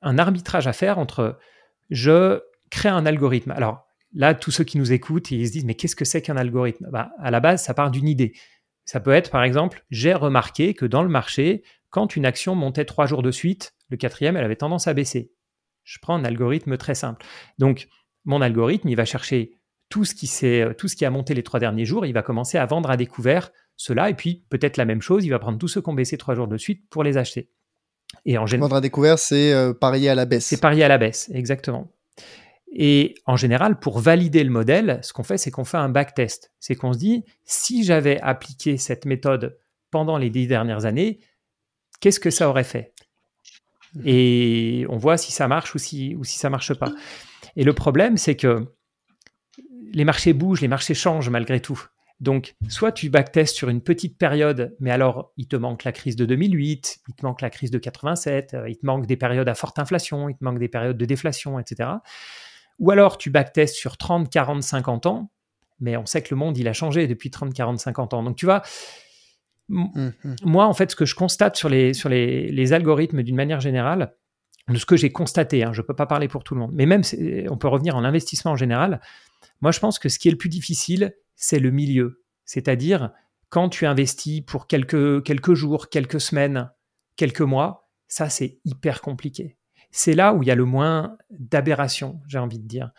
arbitrage 0.03 0.67
à 0.67 0.73
faire 0.73 0.99
entre 0.99 1.39
je 1.91 2.41
crée 2.71 2.89
un 2.89 3.05
algorithme. 3.07 3.51
Alors 3.51 3.87
là, 4.15 4.35
tous 4.35 4.51
ceux 4.51 4.65
qui 4.65 4.79
nous 4.79 4.93
écoutent, 4.93 5.31
ils 5.31 5.47
se 5.47 5.53
disent, 5.53 5.65
mais 5.65 5.75
qu'est-ce 5.75 5.97
que 5.97 6.05
c'est 6.05 6.23
qu'un 6.23 6.37
algorithme? 6.37 6.89
Bah, 6.91 7.11
À 7.19 7.31
la 7.31 7.41
base, 7.41 7.63
ça 7.65 7.75
part 7.75 7.91
d'une 7.91 8.09
idée. 8.09 8.33
Ça 8.85 9.01
peut 9.01 9.13
être, 9.13 9.31
par 9.31 9.43
exemple, 9.43 9.85
j'ai 9.91 10.15
remarqué 10.15 10.75
que 10.75 10.87
dans 10.87 11.03
le 11.03 11.09
marché, 11.09 11.63
quand 11.91 12.17
une 12.17 12.27
action 12.27 12.55
montait 12.55 12.85
trois 12.85 13.07
jours 13.07 13.23
de 13.23 13.31
suite, 13.31 13.75
le 13.89 13.97
quatrième, 13.97 14.37
elle 14.37 14.45
avait 14.45 14.57
tendance 14.57 14.87
à 14.89 14.95
baisser. 14.95 15.33
Je 15.85 15.99
prends 16.01 16.15
un 16.15 16.25
algorithme 16.25 16.77
très 16.77 16.95
simple. 16.95 17.25
Donc, 17.59 17.89
mon 18.25 18.41
algorithme, 18.41 18.89
il 18.89 18.97
va 18.97 19.05
chercher 19.05 19.53
tout 19.89 20.05
ce 20.05 20.15
qui, 20.15 20.29
tout 20.79 20.89
ce 20.89 20.97
qui 20.97 21.05
a 21.05 21.11
monté 21.11 21.35
les 21.35 21.43
trois 21.43 21.59
derniers 21.59 21.85
jours, 21.85 22.07
il 22.07 22.13
va 22.13 22.23
commencer 22.23 22.59
à 22.59 22.67
vendre 22.67 22.91
à 22.91 22.97
découvert 22.97 23.51
cela, 23.77 24.09
et 24.09 24.15
puis 24.15 24.45
peut-être 24.49 24.77
la 24.77 24.85
même 24.85 25.03
chose, 25.03 25.25
il 25.25 25.31
va 25.31 25.39
prendre 25.39 25.59
tous 25.59 25.69
ceux 25.69 25.83
qui 25.83 25.89
ont 25.89 25.95
baissé 25.95 26.17
trois 26.17 26.35
jours 26.35 26.47
de 26.47 26.57
suite 26.57 26.89
pour 26.91 27.03
les 27.03 27.19
acheter. 27.19 27.51
Et 28.25 28.39
en 28.39 28.47
général, 28.47 28.69
vendre 28.69 28.77
à 28.77 28.81
découvert, 28.81 29.19
c'est 29.19 29.53
euh, 29.53 29.73
parier 29.73 30.09
à 30.09 30.15
la 30.15 30.27
baisse. 30.27 30.47
C'est 30.47 30.61
parier 30.61 30.85
à 30.85 30.89
la 30.89 30.99
baisse, 30.99 31.31
exactement. 31.35 31.93
Et 32.73 33.15
en 33.27 33.37
général, 33.37 33.81
pour 33.81 33.99
valider 33.99 34.45
le 34.45 34.51
modèle, 34.51 35.01
ce 35.03 35.13
qu'on 35.13 35.25
fait, 35.25 35.39
c'est 35.39 35.51
qu'on 35.51 35.65
fait 35.65 35.77
un 35.77 35.89
backtest. 35.89 36.53
C'est 36.61 36.77
qu'on 36.77 36.93
se 36.93 36.99
dit, 36.99 37.25
si 37.45 37.83
j'avais 37.83 38.21
appliqué 38.21 38.77
cette 38.77 39.07
méthode 39.07 39.59
pendant 39.91 40.19
les 40.19 40.31
dix 40.31 40.47
dernières 40.47 40.85
années, 40.85 41.19
qu'est-ce 42.01 42.21
que 42.21 42.31
ça 42.31 42.49
aurait 42.49 42.65
fait? 42.65 42.93
Et 44.05 44.87
on 44.89 44.97
voit 44.97 45.17
si 45.17 45.33
ça 45.33 45.49
marche 45.49 45.75
ou 45.75 45.79
si, 45.79 46.15
ou 46.15 46.25
si 46.25 46.39
ça 46.39 46.51
marche 46.51 46.75
pas. 46.75 46.93
Et 47.57 47.65
le 47.65 47.73
problème, 47.73 48.17
c'est 48.17 48.37
que 48.37 48.73
les 49.93 50.05
marchés 50.05 50.33
bougent, 50.33 50.61
les 50.61 50.69
marchés 50.69 50.95
changent 50.95 51.31
malgré 51.31 51.61
tout. 51.61 51.83
Donc, 52.21 52.55
soit 52.69 52.93
tu 52.93 53.09
backtestes 53.09 53.57
sur 53.57 53.71
une 53.71 53.81
petite 53.81 54.19
période, 54.19 54.77
mais 54.79 54.91
alors 54.91 55.33
il 55.39 55.49
te 55.49 55.57
manque 55.57 55.85
la 55.85 55.93
crise 55.93 56.17
de 56.17 56.27
2008, 56.27 57.01
il 57.09 57.15
te 57.15 57.25
manque 57.25 57.41
la 57.41 57.49
crise 57.49 57.71
de 57.71 57.79
87, 57.79 58.55
euh, 58.55 58.69
il 58.69 58.77
te 58.77 58.85
manque 58.85 59.07
des 59.07 59.17
périodes 59.17 59.49
à 59.49 59.55
forte 59.55 59.79
inflation, 59.79 60.29
il 60.29 60.37
te 60.37 60.45
manque 60.45 60.59
des 60.59 60.69
périodes 60.69 60.99
de 60.99 61.05
déflation, 61.07 61.59
etc. 61.59 61.89
Ou 62.79 62.91
alors 62.91 63.17
tu 63.17 63.31
backtestes 63.31 63.75
sur 63.75 63.97
30, 63.97 64.31
40, 64.31 64.63
50 64.63 65.07
ans, 65.07 65.31
mais 65.81 65.97
on 65.97 66.05
sait 66.05 66.23
que 66.23 66.35
le 66.35 66.37
monde, 66.37 66.59
il 66.59 66.69
a 66.69 66.75
changé 66.75 67.07
depuis 67.07 67.31
30, 67.31 67.55
40, 67.55 67.81
50 67.81 68.13
ans. 68.13 68.23
Donc, 68.23 68.37
tu 68.37 68.45
vois, 68.45 68.63
Mmh, 69.71 70.09
mmh. 70.25 70.35
Moi, 70.45 70.67
en 70.67 70.75
fait, 70.75 70.91
ce 70.91 70.97
que 70.97 71.05
je 71.05 71.15
constate 71.15 71.57
sur 71.57 71.69
les, 71.69 71.95
sur 71.95 72.09
les, 72.09 72.73
algorithmes 72.73 73.23
d'une 73.23 73.37
manière 73.37 73.61
générale, 73.61 74.13
de 74.69 74.77
ce 74.77 74.85
que 74.85 74.97
j'ai 74.97 75.11
constaté, 75.11 75.65
hein, 75.65 75.73
je 75.73 75.81
ne 75.81 75.87
peux 75.87 75.95
pas 75.95 76.07
parler 76.07 76.29
pour 76.29 76.45
tout 76.45 76.55
le 76.55 76.61
monde, 76.61 76.73
mais 76.75 76.87
même 76.87 77.03
on 77.49 77.57
peut 77.57 77.69
revenir 77.69 77.97
en 77.97 78.05
investissement 78.05 78.53
en 78.53 78.57
général, 78.57 79.01
moi 79.61 79.73
je 79.73 79.81
pense 79.81 79.99
que 79.99 80.09
ce 80.09 80.19
qui 80.19 80.29
est 80.29 80.31
le 80.31 80.37
plus 80.37 80.49
difficile, 80.49 81.15
c'est 81.35 81.59
le 81.59 81.71
milieu. 81.71 82.23
C'est-à-dire 82.45 83.11
quand 83.49 83.69
tu 83.69 83.87
investis 83.87 84.43
pour 84.43 84.67
quelques, 84.67 85.25
quelques 85.25 85.55
jours, 85.55 85.89
quelques 85.89 86.21
semaines, 86.21 86.71
quelques 87.17 87.41
mois, 87.41 87.89
ça 88.07 88.29
c'est 88.29 88.61
hyper 88.65 89.01
compliqué. 89.01 89.57
C'est 89.91 90.15
là 90.15 90.35
où 90.35 90.43
il 90.43 90.47
y 90.47 90.53
a 90.53 90.55
le 90.55 90.65
moins 90.65 91.17
d'aberration, 91.31 92.21
j'ai 92.29 92.39
envie 92.39 92.61
de 92.61 92.69
dire. 92.69 92.93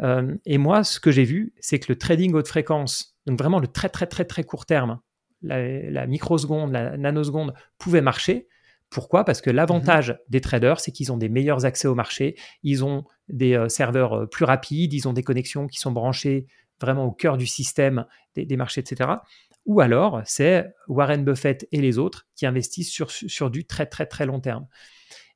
Euh, 0.00 0.36
et 0.44 0.58
moi, 0.58 0.84
ce 0.84 1.00
que 1.00 1.10
j'ai 1.10 1.24
vu, 1.24 1.54
c'est 1.60 1.80
que 1.80 1.86
le 1.88 1.98
trading 1.98 2.34
haute 2.34 2.46
fréquence, 2.46 3.16
donc 3.26 3.38
vraiment 3.38 3.58
le 3.58 3.66
très 3.66 3.88
très 3.88 4.06
très 4.06 4.24
très 4.24 4.44
court 4.44 4.66
terme, 4.66 5.00
la, 5.46 6.06
microseconde, 6.06 6.72
la 6.72 6.96
nanoseconde 6.96 7.54
pouvait 7.78 8.00
marcher. 8.00 8.48
Pourquoi? 8.90 9.24
Parce 9.24 9.40
que 9.40 9.50
l'avantage 9.50 10.10
mhm. 10.10 10.18
des 10.28 10.40
traders, 10.40 10.80
c'est 10.80 10.92
qu'ils 10.92 11.12
ont 11.12 11.16
des 11.16 11.28
meilleurs 11.28 11.64
accès 11.64 11.88
au 11.88 11.94
marché, 11.94 12.36
ils 12.62 12.84
ont 12.84 13.04
des 13.28 13.54
euh, 13.54 13.68
serveurs 13.68 14.12
euh, 14.12 14.26
plus 14.26 14.44
rapides, 14.44 14.92
ils 14.92 15.08
ont 15.08 15.12
des 15.12 15.22
connexions 15.22 15.66
qui 15.66 15.78
sont 15.78 15.90
branchées 15.92 16.46
vraiment 16.80 17.04
au 17.04 17.12
cœur 17.12 17.36
du 17.36 17.46
système 17.46 18.04
des, 18.34 18.56
marchés, 18.56 18.82
etc. 18.82 19.10
Ou 19.64 19.80
alors, 19.80 20.20
c'est 20.24 20.66
Warren 20.88 21.24
Buffett 21.24 21.66
et 21.72 21.80
les 21.80 21.98
autres 21.98 22.26
qui 22.36 22.46
investissent 22.46 22.92
sur, 22.92 23.10
sur 23.10 23.50
du 23.50 23.64
très 23.64 23.86
très 23.86 24.06
très 24.06 24.26
long 24.26 24.40
terme. 24.40 24.66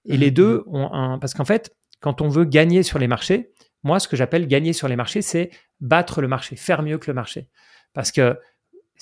Et 0.05 0.17
les 0.17 0.29
mhm. 0.29 0.35
deux 0.35 0.65
ont 0.67 0.93
un... 0.93 1.19
Parce 1.19 1.35
qu'en 1.35 1.45
fait, 1.45 1.75
quand 2.01 2.21
on 2.21 2.29
veut 2.29 2.45
gagner 2.45 2.83
sur 2.83 2.99
les 2.99 3.09
marchés, 3.09 3.53
moi, 3.83 3.99
ce 3.99 4.09
que 4.09 4.17
j'appelle 4.17 4.47
gagner 4.47 4.73
sur 4.73 4.89
les 4.89 4.97
marchés, 4.97 5.23
c'est 5.23 5.51
battre 5.81 6.21
le 6.21 6.29
marché, 6.29 6.57
faire 6.57 6.83
mieux 6.83 6.99
que 6.99 7.11
le 7.11 7.15
marché. 7.15 7.49
Parce 7.95 8.13
que 8.13 8.39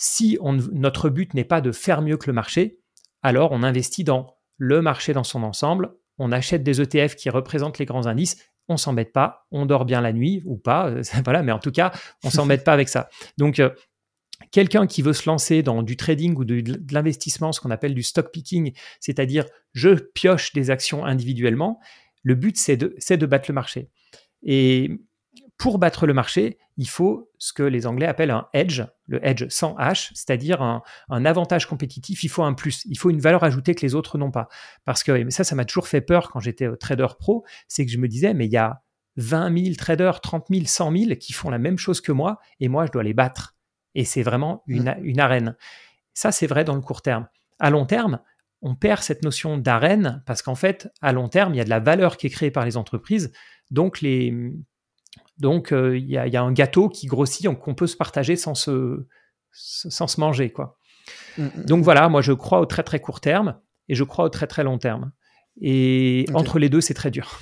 si 0.00 0.38
notre 0.72 1.10
but 1.10 1.34
n'est 1.34 1.44
pas 1.44 1.60
de 1.60 1.72
faire 1.72 2.02
mieux 2.02 2.16
que 2.16 2.28
le 2.28 2.32
marché, 2.32 2.78
alors 3.22 3.50
on 3.50 3.64
investit 3.64 4.04
dans 4.04 4.36
le 4.56 4.80
marché 4.80 5.12
dans 5.12 5.24
son 5.24 5.42
ensemble, 5.42 5.90
on 6.18 6.30
achète 6.30 6.62
des 6.62 6.80
ETF 6.80 7.16
qui 7.16 7.30
représentent 7.30 7.78
les 7.78 7.84
grands 7.84 8.06
indices, 8.06 8.36
on 8.68 8.76
s'embête 8.76 9.12
pas, 9.12 9.46
on 9.50 9.66
dort 9.66 9.84
bien 9.84 10.00
la 10.00 10.12
nuit 10.12 10.42
ou 10.46 10.56
pas, 10.56 10.88
euh, 10.88 11.02
voilà, 11.24 11.42
mais 11.42 11.50
en 11.50 11.58
tout 11.58 11.72
cas, 11.72 11.90
on 12.22 12.30
s'embête 12.30 12.62
pas 12.62 12.72
avec 12.72 12.88
ça. 12.88 13.08
Donc, 13.38 13.58
euh, 13.58 13.70
Quelqu'un 14.52 14.86
qui 14.86 15.02
veut 15.02 15.12
se 15.12 15.28
lancer 15.28 15.64
dans 15.64 15.82
du 15.82 15.96
trading 15.96 16.36
ou 16.36 16.44
de, 16.44 16.62
l'investissement, 16.92 17.50
ce 17.50 17.60
qu'on 17.60 17.72
appelle 17.72 17.92
du 17.92 18.04
stock 18.04 18.30
picking, 18.30 18.72
c'est-à-dire 19.00 19.44
je 19.72 19.90
pioche 19.90 20.52
des 20.52 20.70
actions 20.70 21.04
individuellement, 21.04 21.80
le 22.22 22.36
but 22.36 22.56
c'est 22.56 22.76
de, 22.76 22.94
de 22.96 23.26
battre 23.26 23.46
le 23.48 23.54
marché. 23.54 23.90
Et 24.44 24.92
pour 25.58 25.78
battre 25.78 26.06
le 26.06 26.14
marché, 26.14 26.56
il 26.76 26.88
faut 26.88 27.30
ce 27.38 27.52
que 27.52 27.64
les 27.64 27.86
Anglais 27.88 28.06
appellent 28.06 28.30
un 28.30 28.48
edge, 28.52 28.82
le 29.06 29.24
edge 29.26 29.46
sans 29.48 29.74
H, 29.76 30.10
c'est-à-dire 30.14 30.62
un, 30.62 30.82
avantage 31.24 31.66
compétitif. 31.66 32.22
Il 32.22 32.28
faut 32.28 32.44
un 32.44 32.54
plus, 32.54 32.84
il 32.86 32.96
faut 32.96 33.10
une 33.10 33.20
valeur 33.20 33.42
ajoutée 33.42 33.74
que 33.74 33.84
les 33.84 33.96
autres 33.96 34.18
n'ont 34.18 34.30
pas. 34.30 34.48
Parce 34.84 35.02
que 35.02 35.28
ça, 35.30 35.42
ça 35.42 35.56
m'a 35.56 35.64
toujours 35.64 35.88
fait 35.88 36.00
peur 36.00 36.30
quand 36.30 36.38
j'étais 36.38 36.68
trader 36.76 37.08
pro, 37.18 37.44
c'est 37.66 37.84
que 37.84 37.90
je 37.90 37.98
me 37.98 38.06
disais, 38.06 38.34
mais 38.34 38.46
il 38.46 38.52
y 38.52 38.56
a 38.56 38.82
20 39.16 39.64
000 39.64 39.74
traders, 39.76 40.20
30 40.20 40.46
000, 40.48 40.64
100 40.64 40.96
000 40.96 41.14
qui 41.16 41.32
font 41.32 41.50
la 41.50 41.58
même 41.58 41.76
chose 41.76 42.00
que 42.00 42.12
moi, 42.12 42.38
et 42.60 42.68
moi, 42.68 42.86
je 42.86 42.92
dois 42.92 43.02
les 43.02 43.14
battre. 43.14 43.56
Et 43.96 44.04
c'est 44.04 44.22
vraiment 44.22 44.62
une, 44.68 44.84
mmh. 44.84 45.00
une 45.02 45.18
arène. 45.18 45.56
Ça, 46.14 46.30
c'est 46.30 46.46
vrai 46.46 46.62
dans 46.62 46.76
le 46.76 46.80
court 46.80 47.02
terme. 47.02 47.26
À 47.58 47.70
long 47.70 47.84
terme, 47.84 48.20
on 48.62 48.76
perd 48.76 49.02
cette 49.02 49.24
notion 49.24 49.58
d'arène 49.58 50.22
parce 50.24 50.42
qu'en 50.42 50.54
fait, 50.54 50.88
à 51.02 51.12
long 51.12 51.28
terme, 51.28 51.54
il 51.54 51.56
y 51.56 51.60
a 51.60 51.64
de 51.64 51.70
la 51.70 51.80
valeur 51.80 52.16
qui 52.16 52.28
est 52.28 52.30
créée 52.30 52.52
par 52.52 52.64
les 52.64 52.76
entreprises. 52.76 53.32
Donc, 53.72 54.00
les, 54.00 54.32
donc, 55.38 55.72
euh, 55.72 55.96
il 55.96 56.08
y, 56.08 56.16
a 56.16 56.42
un 56.42 56.52
gâteau 56.52 56.88
qui 56.88 57.06
grossit, 57.06 57.48
qu'on 57.58 57.74
peut 57.74 57.86
se 57.86 57.96
partager 57.96 58.36
sans 58.36 58.54
se, 58.54 59.06
sans 59.52 60.06
se 60.06 60.20
manger. 60.20 60.50
Quoi. 60.50 60.78
Mmh, 61.36 61.44
mmh, 61.44 61.64
donc 61.64 61.84
voilà, 61.84 62.08
moi 62.08 62.22
je 62.22 62.32
crois 62.32 62.60
au 62.60 62.66
très 62.66 62.82
très 62.82 63.00
court 63.00 63.20
terme 63.20 63.60
et 63.88 63.94
je 63.94 64.04
crois 64.04 64.24
au 64.24 64.28
très 64.28 64.46
très 64.46 64.64
long 64.64 64.78
terme. 64.78 65.12
Et 65.60 66.26
entre 66.34 66.58
les 66.58 66.68
deux, 66.68 66.80
c'est 66.80 66.94
très 66.94 67.10
dur. 67.10 67.40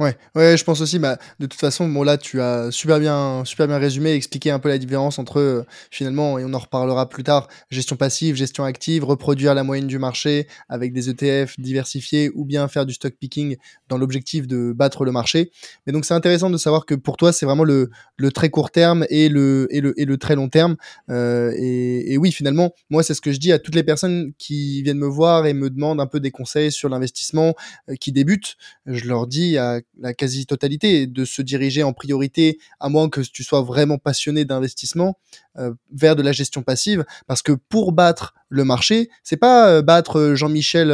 Ouais, 0.00 0.16
ouais, 0.34 0.56
je 0.56 0.64
pense 0.64 0.80
aussi. 0.80 0.98
Bah, 0.98 1.18
de 1.40 1.44
toute 1.46 1.60
façon, 1.60 1.86
bon 1.86 2.02
là, 2.02 2.16
tu 2.16 2.40
as 2.40 2.70
super 2.70 2.98
bien, 2.98 3.42
super 3.44 3.66
bien 3.68 3.76
résumé, 3.76 4.12
expliqué 4.14 4.50
un 4.50 4.58
peu 4.58 4.70
la 4.70 4.78
différence 4.78 5.18
entre 5.18 5.38
euh, 5.38 5.62
finalement, 5.90 6.38
et 6.38 6.44
on 6.46 6.54
en 6.54 6.58
reparlera 6.58 7.06
plus 7.06 7.22
tard, 7.22 7.48
gestion 7.70 7.96
passive, 7.96 8.34
gestion 8.34 8.64
active, 8.64 9.04
reproduire 9.04 9.54
la 9.54 9.62
moyenne 9.62 9.86
du 9.88 9.98
marché 9.98 10.46
avec 10.70 10.94
des 10.94 11.10
ETF 11.10 11.54
diversifiés 11.58 12.30
ou 12.34 12.46
bien 12.46 12.66
faire 12.68 12.86
du 12.86 12.94
stock 12.94 13.12
picking 13.20 13.58
dans 13.90 13.98
l'objectif 13.98 14.46
de 14.46 14.72
battre 14.72 15.04
le 15.04 15.12
marché. 15.12 15.50
Mais 15.86 15.92
donc 15.92 16.06
c'est 16.06 16.14
intéressant 16.14 16.48
de 16.48 16.56
savoir 16.56 16.86
que 16.86 16.94
pour 16.94 17.18
toi, 17.18 17.30
c'est 17.34 17.44
vraiment 17.44 17.64
le, 17.64 17.90
le 18.16 18.32
très 18.32 18.48
court 18.48 18.70
terme 18.70 19.04
et 19.10 19.28
le 19.28 19.68
et 19.70 19.82
le 19.82 19.92
et 20.00 20.06
le 20.06 20.16
très 20.16 20.34
long 20.34 20.48
terme. 20.48 20.76
Euh, 21.10 21.52
et, 21.56 22.16
oui, 22.16 22.32
finalement, 22.32 22.70
moi, 22.88 23.02
c'est 23.02 23.14
ce 23.14 23.20
que 23.20 23.32
je 23.32 23.38
dis 23.38 23.52
à 23.52 23.58
toutes 23.58 23.74
les 23.74 23.82
personnes 23.82 24.32
qui 24.38 24.82
viennent 24.82 24.98
me 24.98 25.06
voir 25.06 25.46
et 25.46 25.52
me 25.52 25.68
demandent 25.70 26.00
un 26.00 26.06
peu 26.06 26.20
des 26.20 26.30
conseils 26.30 26.72
sur 26.72 26.88
l'investissement, 26.88 27.54
euh, 27.88 27.94
qui 27.96 28.12
débutent. 28.12 28.56
Je 28.86 29.06
leur 29.06 29.26
dis 29.26 29.58
à 29.58 29.80
la 29.98 30.14
quasi-totalité, 30.14 31.06
de 31.06 31.24
se 31.24 31.42
diriger 31.42 31.82
en 31.82 31.92
priorité, 31.92 32.58
à 32.78 32.88
moins 32.88 33.08
que 33.08 33.20
tu 33.20 33.44
sois 33.44 33.62
vraiment 33.62 33.98
passionné 33.98 34.44
d'investissement, 34.44 35.18
euh, 35.58 35.72
vers 35.92 36.16
de 36.16 36.22
la 36.22 36.32
gestion 36.32 36.62
passive, 36.62 37.04
parce 37.26 37.42
que 37.42 37.52
pour 37.52 37.92
battre 37.92 38.34
le 38.48 38.64
marché, 38.64 39.10
c'est 39.22 39.36
pas 39.36 39.68
euh, 39.68 39.82
battre 39.82 40.18
euh, 40.18 40.34
Jean-Michel 40.34 40.90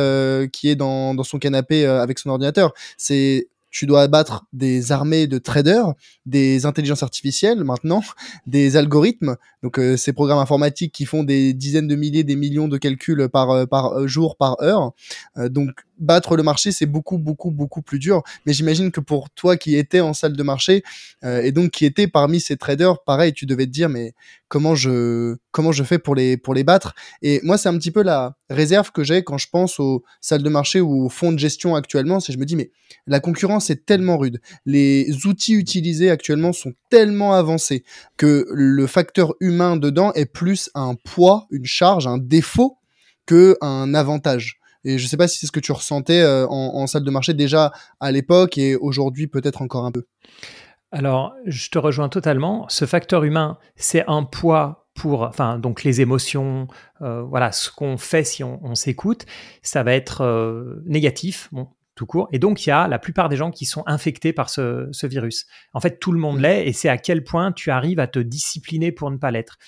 qui 0.50 0.68
est 0.68 0.76
dans, 0.76 1.14
dans 1.14 1.24
son 1.24 1.38
canapé 1.38 1.87
avec 1.87 2.18
son 2.18 2.30
ordinateur, 2.30 2.72
c'est 2.96 3.48
tu 3.70 3.85
dois 3.85 4.02
abattre 4.02 4.46
des 4.54 4.90
armées 4.90 5.26
de 5.26 5.37
traders, 5.37 5.92
des 6.24 6.64
intelligences 6.64 7.02
artificielles 7.02 7.62
maintenant, 7.62 8.02
des 8.46 8.76
algorithmes, 8.76 9.37
donc 9.62 9.78
ces 9.96 10.12
programmes 10.12 10.38
informatiques 10.38 10.92
qui 10.92 11.04
font 11.04 11.24
des 11.24 11.52
dizaines 11.52 11.88
de 11.88 11.94
milliers, 11.94 12.24
des 12.24 12.37
millions 12.37 12.68
de 12.68 12.78
calculs 12.78 13.28
par, 13.28 13.68
par 13.68 14.09
jour, 14.09 14.37
par 14.37 14.56
heure. 14.62 14.92
donc 15.37 15.86
battre 15.98 16.37
le 16.37 16.42
marché, 16.42 16.72
c'est 16.72 16.87
beaucoup, 16.87 17.18
beaucoup, 17.18 17.50
beaucoup 17.50 17.82
plus 17.82 17.98
dur. 17.98 18.22
Mais 18.44 18.52
j'imagine 18.52 18.90
que 18.90 19.00
pour 19.00 19.30
toi 19.30 19.56
qui 19.56 19.76
étais 19.76 20.00
en 20.00 20.12
salle 20.14 20.35
de 20.35 20.42
marché 20.42 20.82
euh, 21.24 21.42
et 21.42 21.52
donc 21.52 21.70
qui 21.70 21.85
était 21.85 22.06
parmi 22.06 22.40
ces 22.40 22.56
traders, 22.56 23.02
pareil, 23.02 23.32
tu 23.32 23.46
devais 23.46 23.66
te 23.66 23.70
dire, 23.70 23.88
mais 23.88 24.14
comment 24.48 24.74
je, 24.74 25.37
comment 25.50 25.72
je 25.72 25.82
fais 25.82 25.98
pour 25.98 26.14
les, 26.14 26.37
pour 26.37 26.54
les 26.54 26.64
battre? 26.64 26.94
Et 27.22 27.40
moi, 27.42 27.59
c'est 27.59 27.68
un 27.68 27.76
petit 27.78 27.90
peu 27.90 28.02
la 28.02 28.37
réserve 28.50 28.92
que 28.92 29.02
j'ai 29.02 29.22
quand 29.22 29.38
je 29.38 29.48
pense 29.50 29.80
aux 29.80 30.04
salles 30.20 30.42
de 30.42 30.48
marché 30.48 30.80
ou 30.80 31.06
aux 31.06 31.09
fonds 31.09 31.32
de 31.32 31.38
gestion 31.38 31.74
actuellement. 31.74 32.20
C'est 32.20 32.32
je 32.32 32.38
me 32.38 32.44
dis, 32.44 32.56
mais 32.56 32.70
la 33.06 33.20
concurrence 33.20 33.70
est 33.70 33.87
tellement 33.87 34.18
rude. 34.18 34.40
Les 34.64 35.26
outils 35.26 35.54
utilisés 35.54 36.11
actuellement 36.11 36.52
sont 36.52 36.72
tellement 36.90 37.35
avancés 37.35 37.85
que 38.16 38.46
le 38.50 38.87
facteur 38.87 39.35
humain 39.40 39.76
dedans 39.76 40.12
est 40.12 40.26
plus 40.26 40.70
un 40.74 40.94
poids, 40.94 41.46
une 41.50 41.66
charge, 41.66 42.06
un 42.06 42.18
défaut 42.18 42.78
que 43.26 43.56
un 43.61 43.94
avantage. 43.94 44.61
Et 44.87 44.99
je 44.99 45.07
sais 45.07 45.16
pas 45.16 45.27
si 45.27 45.40
c'est 45.40 45.46
ce 45.46 45.53
que 45.53 45.61
tu 45.61 45.72
ressentais 45.72 46.20
euh, 46.20 46.46
en, 46.46 46.87
salle 46.87 47.03
de 47.03 47.11
marché 47.11 47.35
déjà 47.35 47.72
à 47.99 48.12
l'époque 48.12 48.57
et 48.57 48.77
aujourd'hui 48.77 49.27
peut-être 49.27 49.61
encore 49.61 49.85
un 49.85 49.90
peu. 49.90 50.07
Alors, 50.92 51.35
je 51.44 51.68
te 51.70 51.79
rejoins 51.79 52.09
totalement. 52.09 52.66
Ce 52.68 52.85
facteur 52.85 53.25
humain, 53.25 53.59
c'est 53.75 54.05
un 54.07 54.22
poids 54.22 54.88
pour, 54.94 55.22
enfin, 55.22 55.59
donc 55.59 55.83
les 55.83 56.01
émotions, 56.01 56.68
euh, 57.03 57.22
voilà, 57.22 57.51
ce 57.51 57.70
qu'on 57.70 57.99
fait 57.99 58.22
si 58.22 58.44
on, 58.44 58.75
s'écoute, 58.77 59.27
ça 59.61 59.83
va 59.83 59.92
être 59.92 60.20
euh, 60.22 60.83
négatif, 60.87 61.49
bon, 61.51 61.68
tout 61.96 62.07
court. 62.07 62.29
Et 62.33 62.38
donc, 62.38 62.64
il 62.64 62.68
y 62.68 62.72
a 62.72 62.87
la 62.87 63.01
plupart 63.01 63.29
des 63.29 63.37
gens 63.37 63.51
qui 63.51 63.66
sont 63.66 63.83
infectés 63.87 64.33
par 64.33 64.49
ce, 64.49 64.88
ce 64.92 65.09
virus. 65.09 65.46
En 65.75 65.81
fait, 65.81 65.99
tout 65.99 66.12
le 66.12 66.20
monde 66.20 66.38
mmh. 66.38 66.42
l'est, 66.42 66.68
et 66.68 66.72
c'est 66.72 66.88
à 66.88 66.96
quel 66.96 67.25
point 67.25 67.51
tu 67.51 67.72
arrives 67.72 67.99
à 67.99 68.07
te 68.07 68.20
discipliner 68.20 68.92
pour 68.92 69.11
ne 69.11 69.16
pas 69.16 69.33
l'être. 69.33 69.59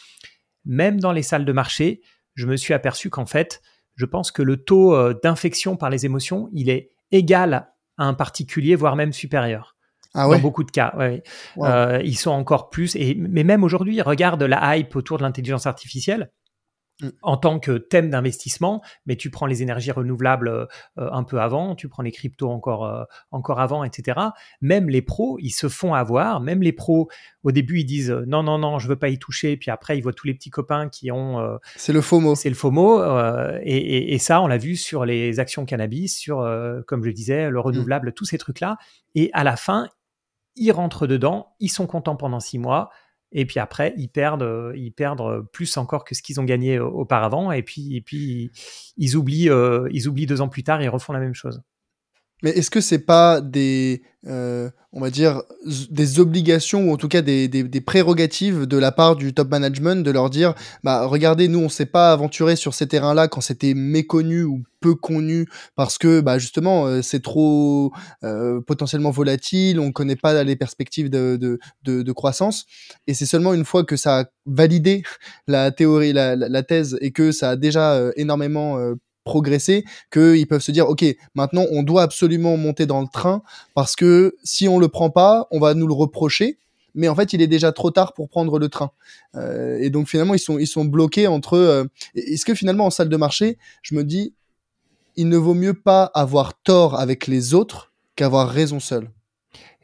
Même 0.65 1.01
dans 1.01 1.13
les 1.13 1.23
salles 1.23 1.45
de 1.45 1.53
marché, 1.53 2.03
je 2.37 2.47
me 2.47 2.57
suis 2.57 2.73
aperçu 2.73 3.11
qu'en 3.11 3.27
fait, 3.27 3.61
je 3.99 4.07
pense 4.07 4.31
que 4.31 4.43
le 4.43 4.57
taux 4.57 4.95
euh, 4.95 5.13
d'infection 5.23 5.77
par 5.77 5.91
les 5.91 6.07
émotions, 6.07 6.49
il 6.53 6.71
est 6.71 6.93
égal 7.11 7.69
à 7.99 8.05
un 8.05 8.15
particulier, 8.15 8.77
voire 8.77 8.97
même 8.97 9.13
supérieur. 9.13 9.75
Ah 10.15 10.27
dans 10.27 10.39
beaucoup 10.39 10.65
de 10.65 10.71
cas, 10.71 10.95
euh, 10.99 12.01
ils 12.03 12.17
sont 12.17 12.31
encore 12.31 12.71
plus. 12.71 12.97
Et, 12.97 13.15
mais 13.19 13.45
même 13.45 13.63
aujourd'hui, 13.63 14.01
regarde 14.01 14.43
la 14.43 14.77
hype 14.77 14.97
autour 14.97 15.19
de 15.19 15.23
l'intelligence 15.23 15.67
artificielle. 15.67 16.31
En 17.23 17.37
tant 17.37 17.61
que 17.61 17.79
thème 17.79 18.11
d'investissement, 18.11 18.83
mais 19.07 19.15
tu 19.15 19.31
prends 19.31 19.47
les 19.47 19.63
énergies 19.63 19.93
renouvelables 19.93 20.49
euh, 20.49 20.67
un 20.97 21.23
peu 21.23 21.41
avant, 21.41 21.77
tu 21.77 21.89
prends 21.89 22.03
les 22.03 22.11
cryptos 22.11 22.51
encore, 22.51 22.87
euh, 22.87 23.05
encore 23.31 23.61
avant, 23.61 23.85
etc. 23.85 24.19
Même 24.61 24.89
les 24.89 25.01
pros, 25.01 25.39
ils 25.41 25.53
se 25.53 25.69
font 25.69 25.95
avoir. 25.95 26.41
Même 26.41 26.61
les 26.61 26.73
pros, 26.73 27.09
au 27.45 27.53
début, 27.53 27.81
ils 27.81 27.85
disent 27.85 28.11
euh, 28.11 28.25
non, 28.27 28.43
non, 28.43 28.59
non, 28.59 28.81
je 28.81 28.89
veux 28.89 28.99
pas 28.99 29.11
y 29.11 29.19
toucher. 29.19 29.57
Puis 29.57 29.71
après, 29.71 29.97
ils 29.97 30.01
voient 30.01 30.13
tous 30.13 30.27
les 30.27 30.35
petits 30.35 30.51
copains 30.51 30.89
qui 30.89 31.13
ont. 31.13 31.59
c'est 31.77 31.93
le 31.93 32.01
FOMO. 32.01 32.35
C'est 32.35 32.49
le 32.49 32.57
FOMO. 32.57 33.01
Et, 33.63 34.15
et, 34.15 34.19
ça, 34.19 34.41
on 34.41 34.49
l'a 34.49 34.59
vu 34.59 34.75
sur 34.75 35.05
les 35.05 35.39
actions 35.39 35.65
cannabis, 35.67 36.19
sur, 36.19 36.39
comme 36.89 37.05
je 37.05 37.11
disais, 37.11 37.49
le 37.49 37.59
mm. 37.59 37.63
renouvelable, 37.63 38.13
tous 38.13 38.25
ces 38.25 38.39
trucs-là. 38.39 38.77
Et 39.15 39.31
à 39.35 39.45
la 39.45 39.55
fin, 39.55 39.87
ils 40.57 40.73
rentrent 40.73 41.07
dedans, 41.07 41.55
ils 41.61 41.71
sont 41.71 41.87
contents 41.87 42.17
pendant 42.17 42.41
six 42.41 42.59
mois 42.59 42.91
et 43.33 43.45
puis 43.45 43.61
après, 43.61 43.95
ils 43.97 44.09
perdent, 44.09 44.43
euh, 44.43 44.73
ils 44.77 44.91
perdent 44.91 45.47
plus 45.53 45.77
encore 45.77 46.05
que 46.05 46.15
ce 46.15 46.23
qu'ils 46.23 46.41
ont 46.41 46.45
gagné 46.45 46.77
euh, 46.77 46.85
auparavant. 46.85 47.53
Et 47.53 47.63
puis, 47.63 48.03
ils, 48.97 49.17
oublient, 49.17 49.51
euh, 49.51 49.89
ils 49.93 50.09
oublient 50.09 50.27
deux 50.27 50.41
ans 50.41 50.49
plus 50.49 50.63
tard 50.63 50.81
et 50.81 50.85
ils 50.85 50.89
refont 50.89 51.13
la 51.13 51.21
même 51.21 51.35
chose. 51.35 51.63
Mais 52.43 52.51
est-ce 52.51 52.71
que 52.71 52.81
c'est 52.81 53.01
pas 53.01 53.41
des, 53.41 54.03
euh, 54.27 54.71
on 54.93 55.01
va 55.01 55.11
dire, 55.11 55.43
des 55.91 56.21
obligations 56.21 56.89
ou 56.89 56.93
en 56.93 56.97
tout 56.97 57.09
cas 57.09 57.21
des, 57.21 57.49
des, 57.49 57.63
des, 57.65 57.81
prérogatives 57.81 58.67
de 58.67 58.77
la 58.77 58.93
part 58.93 59.17
du 59.17 59.35
top 59.35 59.51
management 59.51 60.05
de 60.05 60.11
leur 60.11 60.31
dire, 60.31 60.55
bah 60.85 61.05
regardez, 61.07 61.49
nous 61.49 61.59
on 61.59 61.69
s'est 61.69 61.87
pas 61.87 62.13
aventuré 62.13 62.57
sur 62.57 62.75
ces 62.75 62.87
terrains-là 62.87 63.29
quand 63.29 63.41
c'était 63.41 63.75
méconnu 63.75 64.45
ou 64.45 64.63
peu 64.81 64.95
connu 64.95 65.49
parce 65.75 65.99
que 65.99 66.21
bah 66.21 66.39
justement 66.39 66.87
euh, 66.87 67.03
c'est 67.03 67.23
trop 67.23 67.93
euh, 68.23 68.61
potentiellement 68.61 69.11
volatile, 69.11 69.81
on 69.81 69.91
connaît 69.91 70.17
pas 70.17 70.45
les 70.45 70.57
perspectives 70.57 71.11
de, 71.11 71.37
de, 71.41 71.59
de, 71.83 72.03
de 72.03 72.13
croissance. 72.13 72.67
Et 73.07 73.15
c'est 73.15 73.27
seulement 73.27 73.55
une 73.55 73.65
fois 73.65 73.85
que 73.85 73.97
ça 73.97 74.21
a 74.21 74.25
validé 74.47 75.03
la 75.49 75.71
théorie, 75.73 76.13
la, 76.13 76.37
la, 76.37 76.49
la 76.49 76.63
thèse 76.63 76.97
et 77.01 77.11
que 77.11 77.33
ça 77.33 77.51
a 77.51 77.57
déjà 77.57 77.95
euh, 77.95 78.13
énormément 78.17 78.79
progresser, 79.29 79.85
qu'ils 80.11 80.47
peuvent 80.47 80.63
se 80.63 80.73
dire, 80.73 80.89
OK, 80.89 81.05
maintenant, 81.35 81.67
on 81.71 81.83
doit 81.83 82.03
absolument 82.03 82.57
monter 82.57 82.87
dans 82.87 83.03
le 83.03 83.09
train 83.13 83.43
parce 83.75 83.95
que 83.95 84.35
si 84.43 84.67
on 84.69 84.79
le 84.79 84.89
prend 84.89 85.11
pas, 85.11 85.47
on 85.51 85.61
va 85.61 85.75
nous 85.75 85.87
le 85.87 85.93
reprocher. 85.93 86.59
Mais 86.95 87.09
en 87.09 87.15
fait, 87.15 87.35
il 87.35 87.43
est 87.43 87.47
déjà 87.47 87.71
trop 87.71 87.91
tard 87.91 88.15
pour 88.15 88.31
prendre 88.31 88.59
le 88.59 88.69
train. 88.71 88.91
Euh, 89.37 89.79
et 89.79 89.91
donc, 89.91 90.09
finalement, 90.09 90.35
ils 90.35 90.41
sont, 90.41 90.59
ils 90.59 90.67
sont 90.67 90.87
bloqués 90.87 91.27
entre. 91.27 91.55
Euh, 91.55 91.85
est-ce 92.15 92.47
que 92.47 92.55
finalement, 92.55 92.87
en 92.87 92.91
salle 92.91 93.11
de 93.11 93.17
marché, 93.17 93.59
je 93.83 93.95
me 93.95 94.03
dis, 94.03 94.35
il 95.17 95.29
ne 95.29 95.37
vaut 95.37 95.55
mieux 95.55 95.75
pas 95.75 96.11
avoir 96.15 96.55
tort 96.63 96.99
avec 96.99 97.27
les 97.27 97.53
autres 97.53 97.93
qu'avoir 98.17 98.49
raison 98.49 98.81
seul? 98.81 99.11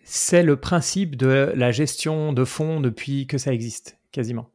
C'est 0.02 0.42
le 0.42 0.56
principe 0.56 1.16
de 1.16 1.52
la 1.54 1.70
gestion 1.72 2.32
de 2.32 2.44
fonds 2.44 2.80
depuis 2.80 3.26
que 3.26 3.38
ça 3.38 3.52
existe, 3.52 3.98
quasiment 4.10 4.48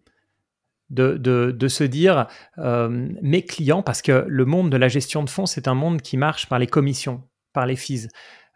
de, 0.90 1.68
se 1.68 1.84
dire 1.84 2.28
euh, 2.58 3.10
mes 3.22 3.44
clients, 3.44 3.84
parce 3.84 4.02
que 4.02 4.26
le 4.28 4.46
monde 4.46 4.70
de 4.72 4.78
la 4.78 4.88
gestion 4.88 5.24
de 5.24 5.30
fonds, 5.30 5.46
c'est 5.46 5.68
un 5.68 5.74
monde 5.74 6.02
qui 6.02 6.18
marche 6.18 6.48
par 6.48 6.60
les 6.60 6.68
commissions, 6.68 7.24
par 7.54 7.66
les 7.66 7.76
fees. 7.76 8.08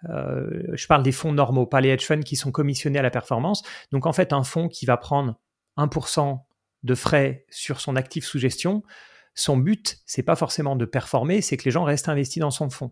Euh, 0.10 0.64
je 0.74 0.88
parle 0.88 1.04
des 1.04 1.12
fonds 1.12 1.32
normaux, 1.32 1.66
pas 1.66 1.82
les 1.82 1.90
hedge 1.90 2.06
funds 2.06 2.22
qui 2.22 2.36
sont 2.36 2.52
commissionnés 2.52 3.00
à 3.00 3.04
la 3.04 3.12
performance. 3.12 3.64
Donc 3.92 4.06
en 4.06 4.14
fait, 4.14 4.34
un 4.34 4.44
fonds 4.44 4.68
qui 4.68 4.86
va 4.86 4.98
prendre 4.98 5.40
1% 5.78 6.40
de 6.84 6.96
frais 6.96 7.46
sur 7.50 7.80
son 7.80 7.96
actif 7.96 8.26
sous 8.26 8.40
gestion, 8.40 8.84
son 9.36 9.58
but, 9.58 9.98
c'est 10.06 10.24
pas 10.24 10.36
forcément 10.36 10.76
de 10.76 10.86
performer, 10.86 11.42
c'est 11.42 11.58
que 11.58 11.66
les 11.66 11.72
gens 11.72 11.84
restent 11.84 12.10
investis 12.10 12.42
dans 12.42 12.52
son 12.52 12.70
fonds. 12.70 12.92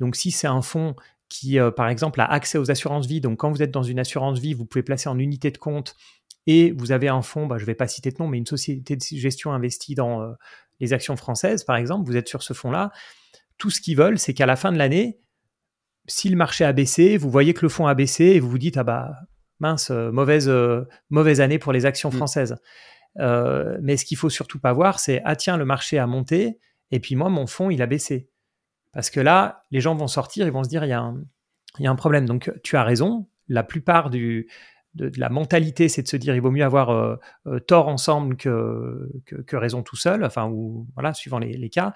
Donc 0.00 0.16
si 0.16 0.30
c'est 0.30 0.46
un 0.46 0.62
fonds 0.62 0.94
qui, 1.28 1.58
euh, 1.58 1.70
par 1.70 1.88
exemple, 1.88 2.20
a 2.20 2.24
accès 2.24 2.58
aux 2.58 2.70
assurances 2.70 3.06
vie, 3.06 3.20
donc 3.20 3.38
quand 3.38 3.50
vous 3.50 3.62
êtes 3.62 3.70
dans 3.70 3.82
une 3.82 3.98
assurance 3.98 4.38
vie, 4.38 4.54
vous 4.54 4.64
pouvez 4.64 4.82
placer 4.82 5.08
en 5.08 5.18
unité 5.18 5.50
de 5.50 5.58
compte 5.58 5.94
et 6.50 6.72
vous 6.72 6.92
avez 6.92 7.08
un 7.08 7.20
fonds, 7.20 7.46
bah, 7.46 7.58
je 7.58 7.64
ne 7.64 7.66
vais 7.66 7.74
pas 7.74 7.86
citer 7.86 8.10
de 8.10 8.16
nom, 8.18 8.26
mais 8.26 8.38
une 8.38 8.46
société 8.46 8.96
de 8.96 9.02
gestion 9.02 9.52
investie 9.52 9.94
dans 9.94 10.22
euh, 10.22 10.32
les 10.80 10.94
actions 10.94 11.14
françaises, 11.14 11.62
par 11.62 11.76
exemple, 11.76 12.06
vous 12.06 12.16
êtes 12.16 12.26
sur 12.26 12.42
ce 12.42 12.54
fonds-là, 12.54 12.90
tout 13.58 13.68
ce 13.68 13.82
qu'ils 13.82 13.98
veulent, 13.98 14.18
c'est 14.18 14.32
qu'à 14.32 14.46
la 14.46 14.56
fin 14.56 14.72
de 14.72 14.78
l'année, 14.78 15.18
si 16.06 16.30
le 16.30 16.36
marché 16.36 16.64
a 16.64 16.72
baissé, 16.72 17.18
vous 17.18 17.30
voyez 17.30 17.52
que 17.52 17.60
le 17.60 17.68
fonds 17.68 17.86
a 17.86 17.94
baissé 17.94 18.24
et 18.24 18.40
vous 18.40 18.48
vous 18.48 18.56
dites, 18.56 18.78
ah 18.78 18.82
bah 18.82 19.14
mince, 19.60 19.90
euh, 19.90 20.10
mauvaise, 20.10 20.48
euh, 20.48 20.84
mauvaise 21.10 21.42
année 21.42 21.58
pour 21.58 21.74
les 21.74 21.84
actions 21.84 22.08
mm. 22.08 22.12
françaises. 22.12 22.56
mais 23.16 23.98
ce 23.98 24.06
qu'il 24.06 24.16
faut 24.16 24.30
surtout 24.30 24.58
pas 24.58 24.72
voir, 24.72 25.00
c'est, 25.00 25.20
ah 25.26 25.36
tiens, 25.36 25.58
le 25.58 25.66
marché 25.66 25.98
a 25.98 26.06
monté, 26.06 26.58
et 26.90 26.98
puis 26.98 27.14
moi, 27.14 27.28
mon 27.28 27.46
fonds, 27.46 27.68
il 27.68 27.82
a 27.82 27.86
baissé. 27.86 28.30
Parce 28.94 29.10
que 29.10 29.20
là, 29.20 29.64
les 29.70 29.82
gens 29.82 29.94
vont 29.94 30.08
sortir, 30.08 30.46
ils 30.46 30.52
vont 30.52 30.64
se 30.64 30.70
dire, 30.70 30.82
il 30.82 30.88
y 30.88 30.92
a 30.92 31.00
un, 31.00 31.22
il 31.78 31.84
y 31.84 31.86
a 31.86 31.90
un 31.90 31.96
problème. 31.96 32.24
Donc, 32.24 32.50
tu 32.62 32.78
as 32.78 32.84
raison. 32.84 33.28
La 33.48 33.62
plupart 33.62 34.08
du, 34.08 34.48
de, 34.94 35.10
la 35.16 35.28
mentalité, 35.28 35.88
c'est 35.88 36.02
de 36.02 36.08
se 36.08 36.16
dire 36.16 36.34
il 36.34 36.40
vaut 36.40 36.50
mieux 36.50 36.64
avoir 36.64 36.90
euh, 36.90 37.16
euh, 37.46 37.60
tort 37.60 37.88
ensemble 37.88 38.36
que, 38.36 39.08
que, 39.24 39.56
raison 39.56 39.82
tout 39.82 39.96
seul, 39.96 40.24
enfin, 40.24 40.48
ou 40.48 40.86
voilà, 40.94 41.14
suivant 41.14 41.38
les, 41.38 41.70
cas. 41.70 41.92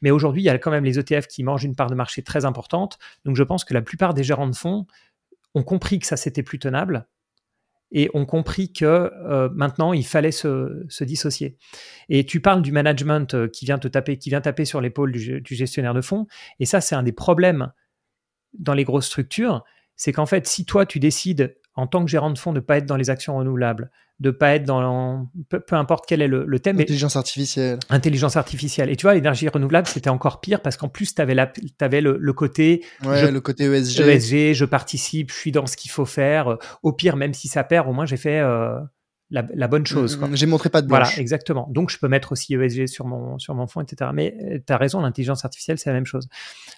Mais 0.00 0.10
aujourd'hui, 0.10 0.42
il 0.42 0.46
y 0.46 0.50
a 0.50 0.58
quand 0.58 0.70
même 0.70 0.84
les 0.84 0.98
ETF 0.98 1.26
qui 1.26 1.44
mangent 1.44 1.64
une 1.64 1.76
part 1.76 1.88
de 1.88 1.94
marché 1.94 2.22
très 2.22 2.44
importante. 2.44 2.98
Donc, 3.24 3.36
je 3.36 3.42
pense 3.42 3.64
que 3.64 3.74
la 3.74 3.82
plupart 3.82 4.14
des 4.14 4.24
gérants 4.24 4.48
de 4.48 4.56
fonds 4.56 4.86
ont 5.54 5.62
compris 5.62 5.98
que 5.98 6.06
ça, 6.06 6.16
c'était 6.16 6.42
plus 6.42 6.58
tenable 6.58 7.06
et 7.94 8.10
ont 8.14 8.24
compris 8.24 8.72
que 8.72 8.86
euh, 8.86 9.50
maintenant 9.52 9.92
il 9.92 10.06
fallait 10.06 10.32
se, 10.32 10.82
se, 10.88 11.04
dissocier. 11.04 11.58
Et 12.08 12.24
tu 12.24 12.40
parles 12.40 12.62
du 12.62 12.72
management 12.72 13.50
qui 13.50 13.66
vient 13.66 13.78
te 13.78 13.86
taper, 13.86 14.16
qui 14.16 14.30
vient 14.30 14.40
taper 14.40 14.64
sur 14.64 14.80
l'épaule 14.80 15.12
du, 15.12 15.42
du, 15.42 15.54
gestionnaire 15.54 15.92
de 15.92 16.00
fonds, 16.00 16.26
et 16.58 16.64
ça 16.64 16.80
c'est 16.80 16.94
un 16.94 17.02
des 17.02 17.12
problèmes 17.12 17.70
dans 18.54 18.72
les 18.72 18.84
grosses 18.84 19.06
structures, 19.06 19.62
c'est 19.96 20.12
qu'en 20.12 20.26
fait, 20.26 20.46
si 20.46 20.64
toi, 20.64 20.86
tu 20.86 20.98
décides 20.98 21.56
en 21.74 21.86
tant 21.86 22.04
que 22.04 22.10
gérant 22.10 22.30
de 22.30 22.38
fonds 22.38 22.52
de 22.52 22.58
ne 22.58 22.64
pas 22.64 22.78
être 22.78 22.86
dans 22.86 22.96
les 22.96 23.10
actions 23.10 23.36
renouvelables, 23.36 23.90
de 24.20 24.28
ne 24.28 24.32
pas 24.32 24.54
être 24.54 24.64
dans 24.64 25.28
peu, 25.48 25.62
importe 25.72 26.04
quel 26.06 26.22
est 26.22 26.28
le, 26.28 26.58
thème. 26.60 26.78
Intelligence 26.78 27.16
artificielle. 27.16 27.78
Intelligence 27.90 28.36
artificielle. 28.36 28.90
Et 28.90 28.96
tu 28.96 29.02
vois, 29.02 29.14
l'énergie 29.14 29.48
renouvelable, 29.48 29.88
c'était 29.88 30.10
encore 30.10 30.40
pire 30.40 30.60
parce 30.60 30.76
qu'en 30.76 30.88
plus, 30.88 31.14
tu 31.14 31.22
avais, 31.22 31.36
avais 31.80 32.00
le, 32.00 32.18
le, 32.20 32.32
côté. 32.32 32.84
Ouais, 33.04 33.30
le 33.30 33.40
côté 33.40 33.64
ESG. 33.64 34.00
ESG, 34.00 34.52
je 34.52 34.64
participe, 34.64 35.30
je 35.30 35.36
suis 35.36 35.52
dans 35.52 35.66
ce 35.66 35.76
qu'il 35.76 35.90
faut 35.90 36.04
faire. 36.04 36.56
Au 36.82 36.92
pire, 36.92 37.16
même 37.16 37.34
si 37.34 37.48
ça 37.48 37.64
perd, 37.64 37.88
au 37.88 37.92
moins, 37.92 38.06
j'ai 38.06 38.16
fait. 38.16 38.38
Euh, 38.38 38.78
la, 39.32 39.68
bonne 39.68 39.86
chose. 39.86 40.18
Mm, 40.18 40.26
mm, 40.26 40.36
j'ai 40.36 40.46
montré 40.46 40.68
pas 40.68 40.82
de 40.82 40.86
blanche. 40.86 41.08
Voilà, 41.08 41.20
exactement. 41.20 41.66
Donc, 41.70 41.90
je 41.90 41.98
peux 41.98 42.08
mettre 42.08 42.32
aussi 42.32 42.54
ESG 42.54 42.86
sur 42.86 43.06
mon, 43.06 43.38
sur 43.38 43.54
mon 43.54 43.66
fonds, 43.66 43.80
etc. 43.80 44.10
Mais 44.12 44.36
euh, 44.42 44.58
tu 44.64 44.72
as 44.72 44.76
raison, 44.76 45.00
l'intelligence 45.00 45.44
artificielle, 45.44 45.78
c'est 45.78 45.88
la 45.90 45.94
même 45.94 46.06
chose. 46.06 46.28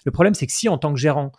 Le 0.05 0.11
problème, 0.11 0.33
c'est 0.33 0.47
que 0.47 0.53
si, 0.53 0.69
en 0.69 0.77
tant 0.77 0.93
que 0.93 0.99
gérant, 0.99 1.31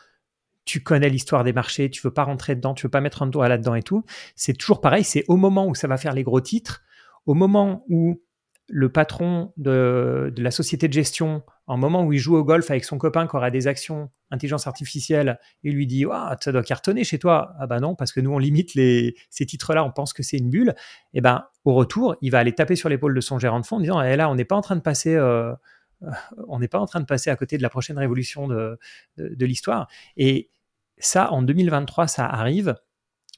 tu 0.66 0.82
connais 0.82 1.08
l'histoire 1.08 1.44
des 1.44 1.54
marchés, 1.54 1.88
tu 1.90 2.02
veux 2.02 2.12
pas 2.12 2.24
rentrer 2.24 2.54
dedans, 2.54 2.74
tu 2.74 2.86
veux 2.86 2.90
pas 2.90 3.00
mettre 3.00 3.22
un 3.22 3.28
doigt 3.28 3.48
là-dedans 3.48 3.76
et 3.76 3.82
tout. 3.82 4.04
C'est 4.34 4.52
toujours 4.52 4.82
pareil, 4.82 5.04
c'est 5.04 5.24
au 5.28 5.36
moment 5.36 5.66
où 5.66 5.74
ça 5.74 5.86
va 5.88 5.96
faire 5.96 6.12
les 6.12 6.24
gros 6.24 6.40
titres, 6.40 6.82
au 7.24 7.34
moment 7.34 7.84
où 7.88 8.20
le 8.68 8.90
patron 8.90 9.52
de, 9.56 10.34
la 10.36 10.50
société 10.50 10.88
de 10.88 10.92
gestion, 10.92 11.44
en 11.68 11.76
moment 11.76 12.04
où 12.04 12.12
il 12.12 12.18
joue 12.18 12.36
au 12.36 12.42
golf 12.42 12.68
avec 12.68 12.84
son 12.84 12.98
copain 12.98 13.28
qui 13.28 13.36
aura 13.36 13.50
des 13.50 13.68
actions 13.68 14.10
intelligence 14.32 14.66
artificielle, 14.66 15.38
il 15.62 15.74
lui 15.74 15.86
dit 15.86 16.04
ah, 16.10 16.36
ça 16.40 16.50
doit 16.50 16.64
cartonner 16.64 17.04
chez 17.04 17.20
toi. 17.20 17.54
Ah 17.60 17.68
bah 17.68 17.78
non, 17.78 17.94
parce 17.94 18.10
que 18.10 18.20
nous 18.20 18.32
on 18.32 18.38
limite 18.38 18.74
les, 18.74 19.14
ces 19.30 19.46
titres-là, 19.46 19.84
on 19.84 19.92
pense 19.92 20.12
que 20.12 20.24
c'est 20.24 20.38
une 20.38 20.50
bulle. 20.50 20.74
Et 21.14 21.18
eh 21.18 21.20
ben 21.20 21.44
au 21.64 21.74
retour, 21.74 22.16
il 22.22 22.32
va 22.32 22.40
aller 22.40 22.52
taper 22.52 22.74
sur 22.74 22.88
l'épaule 22.88 23.14
de 23.14 23.20
son 23.20 23.38
gérant 23.38 23.60
de 23.60 23.66
fonds 23.66 23.76
en 23.76 23.80
disant 23.80 24.02
eh 24.02 24.16
là, 24.16 24.28
on 24.28 24.34
n'est 24.34 24.44
pas 24.44 24.56
en 24.56 24.62
train 24.62 24.74
de 24.74 24.80
passer. 24.80 25.14
Euh, 25.14 25.54
on 26.48 26.58
n'est 26.58 26.68
pas 26.68 26.80
en 26.80 26.86
train 26.86 27.00
de 27.00 27.06
passer 27.06 27.30
à 27.30 27.36
côté 27.36 27.56
de 27.56 27.62
la 27.62 27.70
prochaine 27.70 27.98
révolution 27.98 28.48
de, 28.48 28.78
de, 29.16 29.28
de 29.34 29.46
l'histoire. 29.46 29.88
Et 30.16 30.50
ça, 30.98 31.32
en 31.32 31.42
2023, 31.42 32.06
ça 32.06 32.26
arrive. 32.26 32.74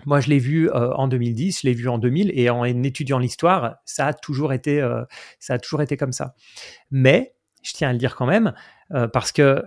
Moi, 0.07 0.21
je 0.21 0.29
l'ai 0.29 0.39
vu 0.39 0.71
euh, 0.71 0.93
en 0.95 1.09
2010, 1.09 1.61
je 1.63 1.67
l'ai 1.67 1.75
vu 1.75 1.89
en 1.89 1.99
2000, 1.99 2.31
et 2.35 2.51
en, 2.51 2.65
étudiant 2.65 3.19
l'histoire, 3.19 3.77
ça 3.85 4.09
a 4.09 4.13
toujours 4.15 4.53
été, 4.53 4.81
euh, 4.81 5.05
ça 5.41 5.55
a 5.55 5.59
toujours 5.59 5.83
été 5.83 5.97
comme 5.97 6.13
ça. 6.13 6.35
Mais, 6.91 7.35
je 7.63 7.73
tiens 7.73 7.89
à 7.89 7.93
le 7.93 7.99
dire 7.99 8.15
quand 8.15 8.27
même, 8.27 8.55
euh, 8.93 9.09
parce 9.09 9.33
que 9.33 9.63